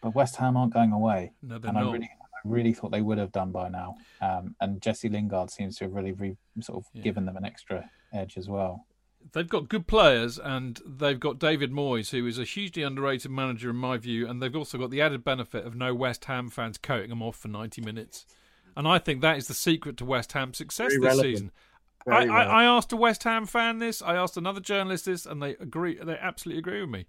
but 0.00 0.14
West 0.14 0.36
Ham 0.36 0.56
aren't 0.56 0.72
going 0.72 0.92
away, 0.92 1.32
No, 1.42 1.58
they're 1.58 1.68
and 1.68 1.78
I 1.78 1.82
really 1.82 2.10
I 2.34 2.38
really 2.48 2.72
thought 2.72 2.90
they 2.90 3.02
would 3.02 3.18
have 3.18 3.32
done 3.32 3.52
by 3.52 3.68
now. 3.68 3.96
Um, 4.20 4.56
and 4.60 4.80
Jesse 4.80 5.08
Lingard 5.08 5.50
seems 5.50 5.76
to 5.78 5.84
have 5.84 5.92
really 5.92 6.12
re, 6.12 6.36
sort 6.60 6.78
of 6.78 6.86
Yeah. 6.92 7.02
given 7.02 7.26
them 7.26 7.36
an 7.36 7.44
extra 7.44 7.88
edge 8.12 8.36
as 8.36 8.48
well. 8.48 8.86
They've 9.32 9.48
got 9.48 9.68
good 9.68 9.86
players, 9.86 10.38
and 10.38 10.80
they've 10.84 11.18
got 11.20 11.38
David 11.38 11.70
Moyes, 11.72 12.10
who 12.10 12.26
is 12.26 12.38
a 12.38 12.44
hugely 12.44 12.82
underrated 12.82 13.30
manager 13.30 13.70
in 13.70 13.76
my 13.76 13.96
view, 13.96 14.28
and 14.28 14.42
they've 14.42 14.54
also 14.54 14.78
got 14.78 14.90
the 14.90 15.00
added 15.00 15.24
benefit 15.24 15.64
of 15.64 15.74
no 15.74 15.94
West 15.94 16.24
Ham 16.26 16.50
fans 16.50 16.78
coating 16.78 17.10
them 17.10 17.22
off 17.22 17.36
for 17.36 17.48
90 17.48 17.80
minutes. 17.82 18.26
And 18.76 18.88
I 18.88 18.98
think 18.98 19.20
that 19.20 19.36
is 19.36 19.48
the 19.48 19.54
secret 19.54 19.96
to 19.98 20.04
West 20.04 20.32
Ham's 20.32 20.58
success 20.58 20.92
Very 20.92 21.00
this 21.00 21.06
relevant. 21.06 21.34
season. 21.34 21.50
I, 22.10 22.26
I. 22.26 22.42
I 22.42 22.64
asked 22.64 22.92
a 22.92 22.96
West 22.96 23.22
Ham 23.24 23.46
fan 23.46 23.78
this. 23.78 24.02
I 24.02 24.16
asked 24.16 24.36
another 24.36 24.60
journalist 24.60 25.04
this, 25.04 25.24
and 25.26 25.42
they 25.42 25.50
agree. 25.56 25.98
They 26.02 26.16
absolutely 26.18 26.58
agree 26.58 26.80
with 26.80 26.90
me 26.90 27.06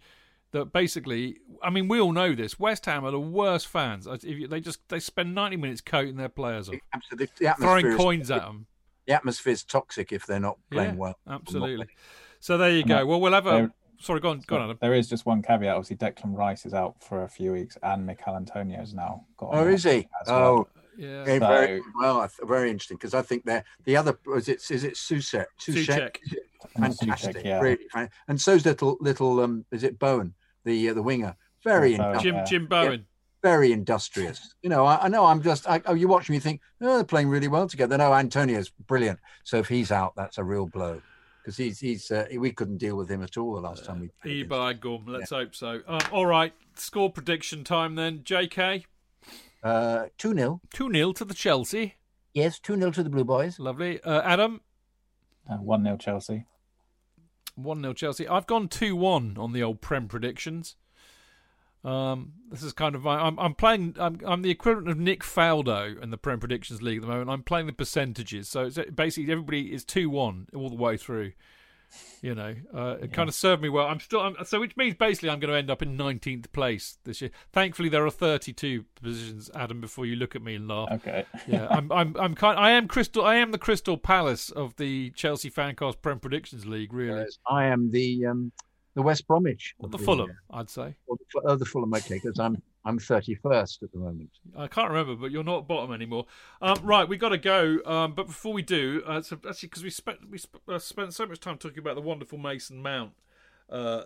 that 0.51 0.71
basically, 0.71 1.37
I 1.63 1.71
mean, 1.71 1.87
we 1.87 1.99
all 1.99 2.11
know 2.11 2.35
this. 2.35 2.59
West 2.59 2.85
Ham 2.85 3.03
are 3.03 3.11
the 3.11 3.19
worst 3.19 3.67
fans. 3.67 4.05
If 4.07 4.23
you- 4.23 4.47
They 4.47 4.59
just 4.61 4.87
they 4.89 4.99
spend 4.99 5.33
90 5.33 5.57
minutes 5.57 5.81
coating 5.81 6.15
their 6.15 6.29
players 6.29 6.69
off. 6.69 6.75
The 7.57 7.63
throwing 7.65 7.85
coins 7.97 8.29
at 8.31 8.41
them. 8.43 8.67
The 9.07 9.13
atmosphere's 9.13 9.63
toxic 9.63 10.11
if 10.11 10.25
they're 10.25 10.39
not 10.39 10.57
playing 10.71 10.91
Yeah, 10.91 10.95
well. 10.99 11.19
absolutely. 11.29 11.87
So 12.39 12.57
there 12.57 12.71
you 12.71 12.83
go. 12.83 12.95
that- 12.95 13.07
Well, 13.07 13.19
we'll 13.21 13.33
have 13.33 13.47
a. 13.47 13.51
there- 13.51 13.73
Sorry, 13.99 14.19
go 14.19 14.31
on, 14.31 14.41
go 14.47 14.57
on, 14.57 14.63
Adam. 14.63 14.77
There 14.81 14.93
is 14.93 15.07
just 15.07 15.25
one 15.25 15.41
caveat. 15.41 15.75
Obviously, 15.77 15.95
Declan 15.95 16.35
Rice 16.37 16.65
is 16.65 16.73
out 16.73 17.01
for 17.01 17.23
a 17.23 17.29
few 17.29 17.53
weeks, 17.53 17.77
and 17.83 18.05
Michail 18.05 18.35
Antonio's 18.35 18.93
now 18.93 19.25
got. 19.37 19.51
Oh, 19.53 19.65
is 19.67 19.83
he? 19.85 20.09
as 20.21 20.27
well. 20.27 20.43
Oh, 20.43 20.67
Yeah. 20.97 21.07
okay, 21.21 21.39
So- 21.39 21.47
very 21.47 21.81
well. 22.01 22.29
Very 22.43 22.69
interesting 22.69 22.97
because 22.97 23.13
I 23.13 23.21
think 23.21 23.45
they're 23.45 23.63
the 23.85 23.95
other. 23.95 24.19
Is 24.35 24.49
it? 24.49 24.61
Is 24.71 24.83
it 24.83 24.95
Susek? 24.95 25.45
Soucek. 25.57 26.17
Is 26.25 26.33
it 26.33 26.43
Soucek, 26.61 26.97
Fantastic, 26.97 27.45
yeah. 27.45 27.59
really. 27.61 27.85
And 28.27 28.41
so's 28.41 28.65
little 28.65 28.97
little. 28.99 29.39
Um, 29.39 29.65
is 29.71 29.83
it 29.83 29.97
Bowen, 29.99 30.33
the 30.65 30.89
uh, 30.89 30.93
the 30.95 31.01
winger? 31.03 31.35
Very 31.63 31.91
Yeah, 31.93 31.97
Bowen. 31.99 32.19
Jim 32.19 32.35
Yeah. 32.35 32.43
Jim 32.43 32.67
Bowen. 32.67 33.05
Very 33.43 33.71
industrious. 33.71 34.55
You 34.63 34.69
know, 34.69 34.85
I, 34.85 35.03
I 35.03 35.07
know. 35.09 35.25
I'm 35.25 35.43
just. 35.43 35.69
I, 35.69 35.81
oh, 35.85 35.93
you 35.93 36.07
watch 36.07 36.29
me 36.29 36.39
think. 36.39 36.61
Oh, 36.81 36.95
they're 36.95 37.03
playing 37.03 37.29
really 37.29 37.47
well 37.47 37.67
together. 37.67 37.97
No, 37.97 38.13
Antonio's 38.13 38.71
brilliant. 38.87 39.19
So 39.43 39.57
if 39.57 39.67
he's 39.67 39.91
out, 39.91 40.13
that's 40.15 40.39
a 40.39 40.43
real 40.43 40.65
blow 40.65 41.01
because 41.43 41.57
he's 41.57 41.79
he's. 41.79 42.09
Uh, 42.09 42.25
we 42.37 42.51
couldn't 42.51 42.77
deal 42.77 42.95
with 42.95 43.09
him 43.09 43.21
at 43.21 43.37
all 43.37 43.53
the 43.53 43.61
last 43.61 43.85
time 43.85 43.99
we. 43.99 44.09
played 44.21 44.31
E 44.31 44.35
against 44.39 44.49
by 44.49 44.73
gum. 44.73 45.05
Let's 45.05 45.29
hope 45.29 45.53
so. 45.53 45.81
Um, 45.87 45.99
all 46.11 46.25
right. 46.25 46.53
Score 46.75 47.11
prediction 47.11 47.63
time 47.63 47.95
then. 47.95 48.19
JK. 48.19 48.85
Uh, 49.61 50.05
2 50.17 50.33
0. 50.33 50.61
2 50.73 50.91
0 50.91 51.13
to 51.13 51.25
the 51.25 51.33
Chelsea. 51.33 51.95
Yes, 52.33 52.59
2 52.59 52.75
0 52.77 52.91
to 52.91 53.03
the 53.03 53.09
Blue 53.09 53.23
Boys. 53.23 53.59
Lovely. 53.59 54.01
Uh, 54.01 54.21
Adam. 54.23 54.61
Uh, 55.49 55.57
One 55.57 55.83
0 55.83 55.97
Chelsea. 55.97 56.45
1 57.55 57.81
0 57.81 57.93
Chelsea. 57.93 58.27
I've 58.27 58.47
gone 58.47 58.67
2 58.67 58.95
1 58.95 59.37
on 59.37 59.53
the 59.53 59.61
old 59.63 59.81
Prem 59.81 60.07
predictions. 60.07 60.75
Um, 61.83 62.33
this 62.49 62.63
is 62.63 62.71
kind 62.71 62.95
of 62.95 63.03
my. 63.03 63.17
I'm, 63.17 63.37
I'm 63.37 63.55
playing. 63.55 63.95
I'm, 63.99 64.19
I'm 64.25 64.41
the 64.41 64.51
equivalent 64.51 64.89
of 64.89 64.97
Nick 64.97 65.21
Faldo 65.21 66.01
in 66.01 66.11
the 66.11 66.17
Prem 66.17 66.39
Predictions 66.39 66.81
League 66.81 66.97
at 66.97 67.01
the 67.01 67.07
moment. 67.07 67.29
I'm 67.29 67.43
playing 67.43 67.67
the 67.67 67.73
percentages. 67.73 68.47
So 68.47 68.65
it's 68.65 68.79
basically 68.91 69.31
everybody 69.31 69.73
is 69.73 69.83
2 69.83 70.09
1 70.09 70.47
all 70.55 70.69
the 70.69 70.75
way 70.75 70.97
through. 70.97 71.33
You 72.21 72.33
know, 72.33 72.55
uh, 72.73 72.95
it 73.01 73.11
kind 73.11 73.27
of 73.27 73.35
served 73.35 73.61
me 73.61 73.69
well. 73.69 73.85
I'm 73.85 73.99
still. 73.99 74.21
I'm, 74.21 74.35
so 74.45 74.59
which 74.59 74.77
means 74.77 74.95
basically 74.95 75.29
I'm 75.29 75.39
going 75.39 75.51
to 75.51 75.57
end 75.57 75.69
up 75.69 75.81
in 75.81 75.97
19th 75.97 76.51
place 76.53 76.97
this 77.03 77.21
year. 77.21 77.31
Thankfully, 77.51 77.89
there 77.89 78.05
are 78.05 78.09
32 78.09 78.85
positions, 78.95 79.51
Adam. 79.53 79.81
Before 79.81 80.05
you 80.05 80.15
look 80.15 80.35
at 80.35 80.41
me 80.41 80.55
and 80.55 80.67
laugh. 80.67 80.89
Okay. 80.93 81.25
yeah, 81.47 81.67
I'm, 81.69 81.91
I'm, 81.91 82.15
I'm 82.17 82.33
kind. 82.33 82.57
I 82.57 82.71
am 82.71 82.87
crystal. 82.87 83.25
I 83.25 83.35
am 83.35 83.51
the 83.51 83.57
Crystal 83.57 83.97
Palace 83.97 84.49
of 84.49 84.75
the 84.77 85.11
Chelsea 85.11 85.51
Fancast 85.51 86.01
Prem 86.01 86.19
Predictions 86.19 86.65
League. 86.65 86.93
Really, 86.93 87.11
Whereas 87.11 87.37
I 87.47 87.65
am 87.65 87.91
the 87.91 88.25
um, 88.25 88.51
the 88.95 89.01
West 89.01 89.27
Bromwich. 89.27 89.75
Or 89.79 89.89
the 89.89 89.97
the, 89.97 90.03
Fulham, 90.03 90.31
uh, 90.51 90.57
I'd 90.57 90.69
say. 90.69 90.95
or 91.07 91.17
the, 91.17 91.41
oh, 91.45 91.55
the 91.55 91.65
Fulham, 91.65 91.93
okay, 91.93 92.15
because 92.15 92.39
I'm 92.39 92.61
I'm 92.85 92.99
31st 92.99 93.83
at 93.83 93.91
the 93.91 93.99
moment. 93.99 94.31
I 94.57 94.67
can't 94.67 94.89
remember, 94.89 95.15
but 95.15 95.31
you're 95.31 95.43
not 95.43 95.67
bottom 95.67 95.93
anymore. 95.93 96.25
Um, 96.61 96.77
right, 96.83 97.07
we 97.07 97.17
got 97.17 97.29
to 97.29 97.37
go. 97.37 97.79
Um, 97.85 98.13
but 98.13 98.27
before 98.27 98.53
we 98.53 98.61
do, 98.61 99.01
uh, 99.05 99.21
so 99.21 99.37
actually, 99.47 99.69
because 99.69 99.83
we 99.83 99.89
spent 99.89 100.29
we 100.29 100.37
sp- 100.37 100.63
uh, 100.67 100.79
spent 100.79 101.13
so 101.13 101.25
much 101.25 101.39
time 101.39 101.57
talking 101.57 101.79
about 101.79 101.95
the 101.95 102.01
wonderful 102.01 102.37
Mason 102.37 102.81
Mount 102.81 103.13
uh, 103.69 104.03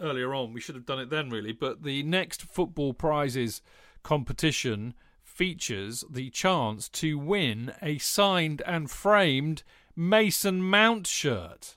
earlier 0.00 0.34
on, 0.34 0.52
we 0.52 0.60
should 0.60 0.74
have 0.74 0.86
done 0.86 1.00
it 1.00 1.10
then, 1.10 1.30
really. 1.30 1.52
But 1.52 1.82
the 1.82 2.02
next 2.02 2.42
football 2.42 2.94
prizes 2.94 3.62
competition 4.02 4.94
features 5.22 6.04
the 6.10 6.30
chance 6.30 6.88
to 6.88 7.18
win 7.18 7.72
a 7.82 7.98
signed 7.98 8.62
and 8.66 8.90
framed 8.90 9.62
Mason 9.94 10.62
Mount 10.62 11.06
shirt. 11.06 11.76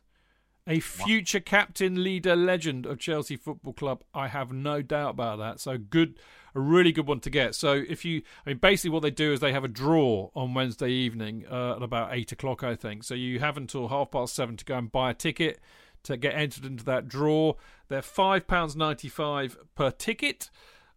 A 0.70 0.80
future 0.80 1.40
captain, 1.40 2.04
leader, 2.04 2.36
legend 2.36 2.86
of 2.86 3.00
Chelsea 3.00 3.36
Football 3.36 3.74
Club. 3.74 4.04
I 4.14 4.28
have 4.28 4.52
no 4.52 4.84
doubt 4.84 5.10
about 5.10 5.40
that. 5.40 5.60
So 5.60 5.80
good, 5.80 6.20
a 6.54 6.60
really 6.60 6.91
good 6.91 7.08
one 7.08 7.22
to 7.22 7.32
get. 7.32 7.56
So 7.56 7.74
if 7.74 8.06
you, 8.06 8.22
I 8.46 8.50
mean, 8.52 8.58
basically 8.60 8.91
what 8.91 9.02
they 9.02 9.10
do 9.10 9.34
is 9.34 9.40
they 9.40 9.52
have 9.52 9.64
a 9.64 9.68
draw 9.68 10.30
on 10.36 10.54
Wednesday 10.54 10.91
evening 10.91 11.44
uh, 11.52 11.78
at 11.78 11.82
about 11.82 12.14
eight 12.14 12.32
o'clock, 12.32 12.64
I 12.64 12.76
think. 12.76 13.04
So 13.04 13.16
you 13.16 13.40
have 13.40 13.58
until 13.58 13.88
half 13.88 14.12
past 14.12 14.36
seven 14.36 14.58
to 14.58 14.64
go 14.64 14.78
and 14.78 14.91
buy 14.91 15.10
a 15.10 15.14
ticket 15.16 15.60
to 16.04 16.18
get 16.18 16.36
entered 16.36 16.66
into 16.66 16.86
that 16.86 17.08
draw. 17.08 17.56
They're 17.88 18.04
five 18.04 18.46
pounds 18.46 18.76
ninety-five 18.76 19.58
per 19.74 19.90
ticket. 19.90 20.52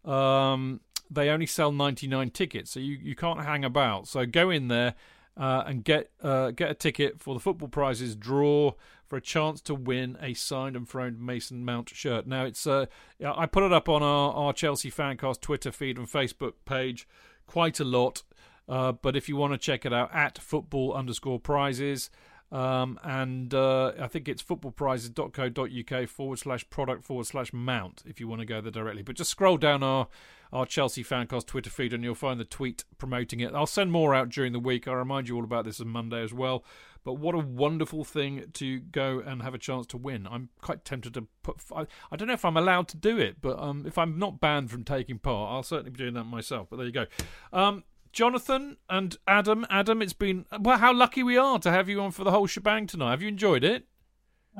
Um, 0.04 0.80
they 1.10 1.30
only 1.30 1.46
sell 1.46 1.72
ninety-nine 1.72 2.30
tickets, 2.30 2.72
so 2.72 2.78
you, 2.78 2.98
you 3.02 3.16
can't 3.16 3.40
hang 3.40 3.64
about. 3.64 4.06
So 4.06 4.26
go 4.26 4.50
in 4.50 4.68
there 4.68 4.94
uh, 5.34 5.64
and 5.66 5.82
get 5.82 6.10
uh, 6.22 6.50
get 6.50 6.70
a 6.70 6.74
ticket 6.74 7.20
for 7.20 7.32
the 7.32 7.40
football 7.40 7.68
prizes 7.68 8.14
draw 8.14 8.74
for 9.12 9.18
a 9.18 9.20
chance 9.20 9.60
to 9.60 9.74
win 9.74 10.16
a 10.22 10.32
signed 10.32 10.74
and 10.74 10.88
framed 10.88 11.20
Mason 11.20 11.66
Mount 11.66 11.90
shirt. 11.90 12.26
Now 12.26 12.46
it's 12.46 12.66
uh, 12.66 12.86
I 13.22 13.44
put 13.44 13.62
it 13.62 13.70
up 13.70 13.86
on 13.86 14.02
our, 14.02 14.32
our 14.32 14.54
Chelsea 14.54 14.90
Fancast 14.90 15.42
Twitter 15.42 15.70
feed 15.70 15.98
and 15.98 16.10
Facebook 16.10 16.54
page 16.64 17.06
quite 17.46 17.78
a 17.78 17.84
lot. 17.84 18.22
Uh, 18.66 18.92
but 18.92 19.14
if 19.14 19.28
you 19.28 19.36
want 19.36 19.52
to 19.52 19.58
check 19.58 19.84
it 19.84 19.92
out 19.92 20.08
at 20.14 20.38
football 20.38 20.94
underscore 20.94 21.38
prizes. 21.38 22.08
Um, 22.52 23.00
and 23.02 23.54
uh, 23.54 23.92
I 23.98 24.08
think 24.08 24.28
it's 24.28 24.42
footballprizes.co.uk 24.42 26.08
forward 26.08 26.38
slash 26.38 26.68
product 26.68 27.02
forward 27.02 27.26
slash 27.26 27.50
mount 27.50 28.02
if 28.04 28.20
you 28.20 28.28
want 28.28 28.40
to 28.40 28.46
go 28.46 28.60
there 28.60 28.70
directly. 28.70 29.02
But 29.02 29.16
just 29.16 29.30
scroll 29.30 29.56
down 29.56 29.82
our, 29.82 30.08
our 30.52 30.66
Chelsea 30.66 31.02
Fancast 31.02 31.46
Twitter 31.46 31.70
feed 31.70 31.94
and 31.94 32.04
you'll 32.04 32.14
find 32.14 32.38
the 32.38 32.44
tweet 32.44 32.84
promoting 32.98 33.40
it. 33.40 33.54
I'll 33.54 33.64
send 33.64 33.90
more 33.90 34.14
out 34.14 34.28
during 34.28 34.52
the 34.52 34.60
week. 34.60 34.86
I'll 34.86 34.96
remind 34.96 35.28
you 35.28 35.36
all 35.36 35.44
about 35.44 35.64
this 35.64 35.80
on 35.80 35.88
Monday 35.88 36.22
as 36.22 36.34
well. 36.34 36.62
But 37.04 37.14
what 37.14 37.34
a 37.34 37.38
wonderful 37.38 38.04
thing 38.04 38.44
to 38.52 38.80
go 38.80 39.22
and 39.24 39.42
have 39.42 39.54
a 39.54 39.58
chance 39.58 39.86
to 39.88 39.96
win. 39.96 40.28
I'm 40.30 40.50
quite 40.60 40.84
tempted 40.84 41.14
to 41.14 41.26
put. 41.42 41.56
I, 41.74 41.86
I 42.12 42.16
don't 42.16 42.28
know 42.28 42.34
if 42.34 42.44
I'm 42.44 42.56
allowed 42.56 42.86
to 42.88 42.96
do 42.96 43.18
it, 43.18 43.38
but 43.40 43.58
um, 43.58 43.84
if 43.86 43.98
I'm 43.98 44.18
not 44.18 44.40
banned 44.40 44.70
from 44.70 44.84
taking 44.84 45.18
part, 45.18 45.50
I'll 45.50 45.64
certainly 45.64 45.90
be 45.90 45.98
doing 45.98 46.14
that 46.14 46.24
myself. 46.24 46.68
But 46.70 46.76
there 46.76 46.86
you 46.86 46.92
go. 46.92 47.06
Um, 47.52 47.82
Jonathan 48.12 48.76
and 48.90 49.16
Adam. 49.26 49.66
Adam, 49.70 50.02
it's 50.02 50.12
been 50.12 50.46
well. 50.60 50.78
How 50.78 50.92
lucky 50.92 51.22
we 51.22 51.36
are 51.36 51.58
to 51.60 51.70
have 51.70 51.88
you 51.88 52.00
on 52.00 52.10
for 52.10 52.24
the 52.24 52.30
whole 52.30 52.46
shebang 52.46 52.86
tonight. 52.86 53.10
Have 53.12 53.22
you 53.22 53.28
enjoyed 53.28 53.64
it? 53.64 53.84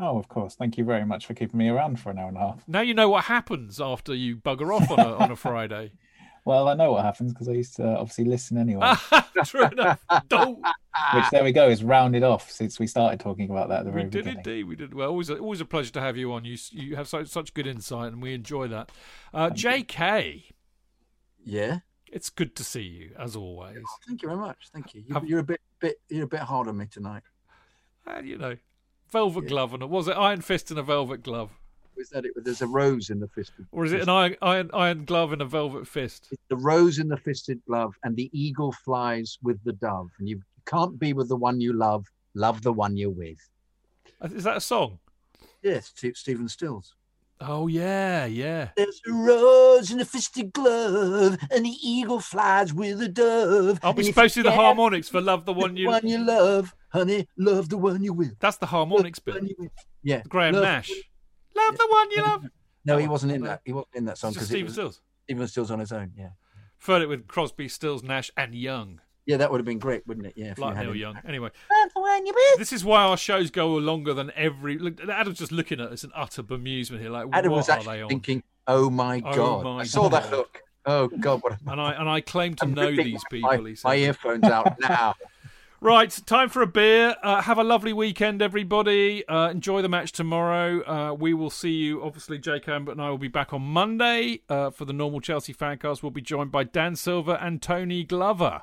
Oh, 0.00 0.16
of 0.18 0.26
course. 0.28 0.54
Thank 0.54 0.78
you 0.78 0.84
very 0.84 1.04
much 1.04 1.26
for 1.26 1.34
keeping 1.34 1.58
me 1.58 1.68
around 1.68 2.00
for 2.00 2.10
an 2.10 2.18
hour 2.18 2.28
and 2.28 2.36
a 2.38 2.40
half. 2.40 2.64
Now 2.66 2.80
you 2.80 2.94
know 2.94 3.10
what 3.10 3.24
happens 3.24 3.78
after 3.80 4.14
you 4.14 4.36
bugger 4.36 4.74
off 4.74 4.90
on 4.90 4.98
a 5.00 5.14
on 5.16 5.30
a 5.30 5.36
Friday. 5.36 5.92
Well, 6.44 6.66
I 6.66 6.74
know 6.74 6.90
what 6.90 7.04
happens 7.04 7.32
because 7.32 7.48
I 7.48 7.52
used 7.52 7.76
to 7.76 7.84
obviously 7.86 8.24
listen 8.24 8.58
anyway. 8.58 8.94
True 9.44 9.64
enough. 9.68 10.04
Don't. 10.26 10.58
Which 11.14 11.24
there 11.30 11.44
we 11.44 11.52
go 11.52 11.68
is 11.68 11.84
rounded 11.84 12.24
off 12.24 12.50
since 12.50 12.80
we 12.80 12.88
started 12.88 13.20
talking 13.20 13.48
about 13.48 13.68
that 13.68 13.78
at 13.78 13.84
the 13.84 13.92
We 13.92 14.02
did 14.02 14.10
beginning. 14.10 14.36
indeed. 14.38 14.64
We 14.64 14.74
did 14.74 14.92
well. 14.92 15.10
Always, 15.10 15.30
a, 15.30 15.38
always 15.38 15.60
a 15.60 15.64
pleasure 15.64 15.92
to 15.92 16.00
have 16.00 16.16
you 16.16 16.32
on. 16.32 16.44
You 16.44 16.58
you 16.72 16.96
have 16.96 17.06
such 17.06 17.28
such 17.28 17.54
good 17.54 17.68
insight, 17.68 18.12
and 18.12 18.20
we 18.20 18.34
enjoy 18.34 18.66
that. 18.66 18.90
Uh, 19.32 19.50
J.K. 19.50 20.46
Yeah. 21.44 21.78
It's 22.12 22.28
good 22.30 22.54
to 22.56 22.64
see 22.64 22.82
you 22.82 23.10
as 23.18 23.34
always. 23.34 23.78
Thank 24.06 24.22
you 24.22 24.28
very 24.28 24.38
much. 24.40 24.68
Thank 24.72 24.94
you. 24.94 25.02
You're, 25.06 25.18
Have- 25.18 25.28
you're 25.28 25.38
a 25.40 25.44
bit, 25.44 25.60
bit, 25.80 25.96
you're 26.08 26.24
a 26.24 26.28
bit 26.28 26.40
hard 26.40 26.68
on 26.68 26.76
me 26.76 26.86
tonight. 26.86 27.22
And 28.06 28.28
you 28.28 28.36
know, 28.38 28.56
velvet 29.10 29.48
glove 29.48 29.72
and 29.74 29.82
was 29.88 30.08
it 30.08 30.12
iron 30.12 30.40
fist 30.42 30.70
and 30.70 30.78
a 30.78 30.82
velvet 30.82 31.22
glove, 31.22 31.50
Was 31.96 32.10
that 32.10 32.24
it? 32.26 32.32
There's 32.36 32.60
a 32.62 32.66
rose 32.66 33.08
in 33.10 33.18
the 33.20 33.28
fisted. 33.28 33.66
or 33.72 33.84
is 33.84 33.92
it 33.92 34.02
an 34.02 34.08
iron 34.08 34.36
iron, 34.42 34.70
iron 34.74 35.04
glove 35.04 35.32
and 35.32 35.40
a 35.40 35.46
velvet 35.46 35.86
fist? 35.88 36.28
It's 36.30 36.42
the 36.48 36.56
rose 36.56 36.98
in 36.98 37.08
the 37.08 37.16
fisted 37.16 37.62
glove, 37.66 37.94
and 38.04 38.14
the 38.16 38.28
eagle 38.32 38.72
flies 38.72 39.38
with 39.42 39.62
the 39.64 39.72
dove. 39.72 40.10
And 40.18 40.28
you 40.28 40.42
can't 40.66 40.98
be 40.98 41.12
with 41.14 41.28
the 41.28 41.36
one 41.36 41.60
you 41.60 41.72
love. 41.72 42.06
Love 42.34 42.62
the 42.62 42.72
one 42.72 42.96
you're 42.96 43.10
with. 43.10 43.38
Uh, 44.20 44.28
is 44.34 44.44
that 44.44 44.56
a 44.56 44.60
song? 44.60 44.98
Yes, 45.62 45.92
Ste- 45.94 46.16
Stephen 46.16 46.48
Stills. 46.48 46.94
Oh 47.44 47.66
yeah, 47.66 48.26
yeah. 48.26 48.68
There's 48.76 49.00
a 49.06 49.12
rose 49.12 49.90
in 49.90 50.00
a 50.00 50.04
fisted 50.04 50.52
glove, 50.52 51.38
and 51.50 51.64
the 51.64 51.76
eagle 51.82 52.20
flies 52.20 52.72
with 52.72 53.00
a 53.02 53.08
dove. 53.08 53.80
Aren't 53.82 53.98
we 53.98 54.04
supposed 54.04 54.34
to 54.34 54.40
do 54.40 54.44
the 54.44 54.52
harmonics 54.52 55.08
for 55.08 55.20
"Love 55.20 55.44
the 55.44 55.52
One 55.52 55.74
the 55.74 55.80
You"? 55.80 55.88
one 55.88 56.06
you 56.06 56.18
love, 56.18 56.74
honey, 56.90 57.26
love 57.36 57.68
the 57.68 57.78
one 57.78 58.04
you 58.04 58.12
with. 58.12 58.38
That's 58.38 58.58
the 58.58 58.66
harmonics 58.66 59.18
the 59.18 59.32
bit. 59.32 59.42
one. 59.58 59.70
Yeah, 60.02 60.22
Graham 60.28 60.54
Love- 60.54 60.62
Nash. 60.62 60.90
Love 61.56 61.76
the 61.76 61.88
one 61.90 62.10
you 62.10 62.22
love. 62.22 62.46
No, 62.84 62.98
he 62.98 63.06
oh, 63.06 63.10
wasn't 63.10 63.30
in 63.30 63.42
that. 63.42 63.60
He 63.64 63.72
wasn't 63.72 63.94
in 63.94 64.04
that 64.06 64.18
song 64.18 64.32
because 64.32 64.48
Stephen 64.48 64.72
Stills. 64.72 65.00
Stephen 65.22 65.46
Stills 65.46 65.70
on 65.70 65.78
his 65.78 65.92
own. 65.92 66.10
Yeah, 66.18 66.30
Preferred 66.80 67.02
it 67.02 67.06
with 67.06 67.28
Crosby, 67.28 67.68
Stills, 67.68 68.02
Nash, 68.02 68.28
and 68.36 68.56
Young. 68.56 69.00
Yeah, 69.26 69.36
that 69.38 69.50
would 69.50 69.58
have 69.58 69.64
been 69.66 69.78
great, 69.78 70.06
wouldn't 70.06 70.26
it? 70.26 70.34
Yeah, 70.36 70.52
if 70.52 70.58
you 70.58 70.64
Like 70.64 70.76
had 70.76 70.82
Neil 70.86 70.92
him. 70.92 70.98
Young. 71.00 71.18
Anyway, 71.26 71.50
Love 71.70 71.90
the 71.94 72.00
one 72.00 72.26
you 72.26 72.32
with. 72.34 72.58
this 72.58 72.72
is 72.72 72.84
why 72.84 73.02
our 73.04 73.16
shows 73.16 73.50
go 73.50 73.68
longer 73.68 74.14
than 74.14 74.32
every. 74.34 74.78
Look, 74.78 75.00
Adam's 75.08 75.38
just 75.38 75.52
looking 75.52 75.80
at 75.80 75.90
us 75.90 76.04
in 76.04 76.10
utter 76.14 76.42
bemusement 76.42 77.00
here. 77.00 77.10
Like, 77.10 77.26
Adam 77.32 77.50
what 77.52 77.58
was 77.58 77.68
are 77.68 77.72
actually 77.78 77.96
they 77.98 78.02
on? 78.02 78.08
thinking, 78.08 78.42
"Oh 78.66 78.90
my 78.90 79.22
Oh 79.24 79.34
god!" 79.34 79.64
my 79.64 79.78
I 79.80 79.84
saw 79.84 80.08
that 80.08 80.24
God. 80.24 80.32
look. 80.32 80.62
Oh 80.84 81.06
god, 81.08 81.42
what 81.42 81.52
a 81.52 81.58
And 81.70 81.80
I 81.80 81.92
and 81.92 82.08
I 82.08 82.20
claim 82.20 82.54
to 82.56 82.64
I'm 82.64 82.74
know 82.74 82.88
ripping 82.90 83.04
these 83.04 83.22
my- 83.30 83.36
people. 83.50 83.64
He 83.66 83.76
My 83.84 83.96
earphones 83.96 84.44
out 84.44 84.78
now. 84.80 85.14
Right, 85.80 86.10
time 86.26 86.48
for 86.48 86.62
a 86.62 86.66
beer. 86.68 87.16
Uh, 87.24 87.42
have 87.42 87.58
a 87.58 87.64
lovely 87.64 87.92
weekend, 87.92 88.40
everybody. 88.40 89.26
Uh, 89.26 89.50
enjoy 89.50 89.82
the 89.82 89.88
match 89.88 90.12
tomorrow. 90.12 90.80
Uh, 90.88 91.12
we 91.12 91.34
will 91.34 91.50
see 91.50 91.72
you. 91.72 92.04
Obviously, 92.04 92.38
Jake 92.38 92.68
Ambert 92.68 92.92
and 92.92 93.02
I 93.02 93.10
will 93.10 93.18
be 93.18 93.26
back 93.26 93.52
on 93.52 93.62
Monday 93.62 94.42
uh, 94.48 94.70
for 94.70 94.84
the 94.84 94.92
normal 94.92 95.20
Chelsea 95.20 95.52
fancast. 95.52 96.00
We'll 96.00 96.12
be 96.12 96.20
joined 96.22 96.52
by 96.52 96.62
Dan 96.62 96.94
Silver 96.94 97.32
and 97.34 97.60
Tony 97.60 98.04
Glover. 98.04 98.62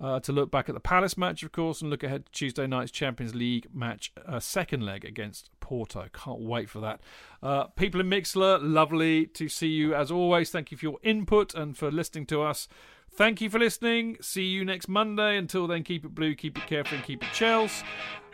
Uh, 0.00 0.20
to 0.20 0.30
look 0.30 0.48
back 0.48 0.68
at 0.68 0.76
the 0.76 0.80
Palace 0.80 1.18
match, 1.18 1.42
of 1.42 1.50
course, 1.50 1.80
and 1.80 1.90
look 1.90 2.04
ahead 2.04 2.26
to 2.26 2.30
Tuesday 2.30 2.68
night's 2.68 2.92
Champions 2.92 3.34
League 3.34 3.66
match, 3.74 4.12
uh, 4.26 4.38
second 4.38 4.86
leg 4.86 5.04
against 5.04 5.50
Porto. 5.58 6.06
Can't 6.12 6.38
wait 6.38 6.70
for 6.70 6.78
that. 6.78 7.00
Uh, 7.42 7.64
people 7.64 8.00
in 8.00 8.08
Mixlr, 8.08 8.60
lovely 8.62 9.26
to 9.26 9.48
see 9.48 9.66
you 9.66 9.96
as 9.96 10.12
always. 10.12 10.50
Thank 10.50 10.70
you 10.70 10.78
for 10.78 10.86
your 10.86 10.98
input 11.02 11.52
and 11.52 11.76
for 11.76 11.90
listening 11.90 12.26
to 12.26 12.42
us. 12.42 12.68
Thank 13.10 13.40
you 13.40 13.50
for 13.50 13.58
listening. 13.58 14.18
See 14.20 14.44
you 14.44 14.64
next 14.64 14.88
Monday. 14.88 15.36
Until 15.36 15.66
then, 15.66 15.82
keep 15.82 16.04
it 16.04 16.14
blue, 16.14 16.36
keep 16.36 16.56
it 16.56 16.68
carefree, 16.68 16.98
and 16.98 17.06
keep 17.06 17.24
it 17.24 17.30
Chels. 17.30 17.82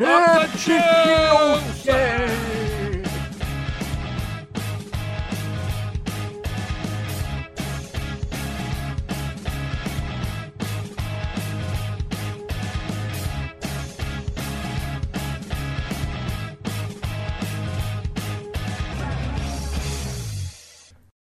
Up 0.00 0.52
the 0.52 0.58
Chels! 0.58 2.73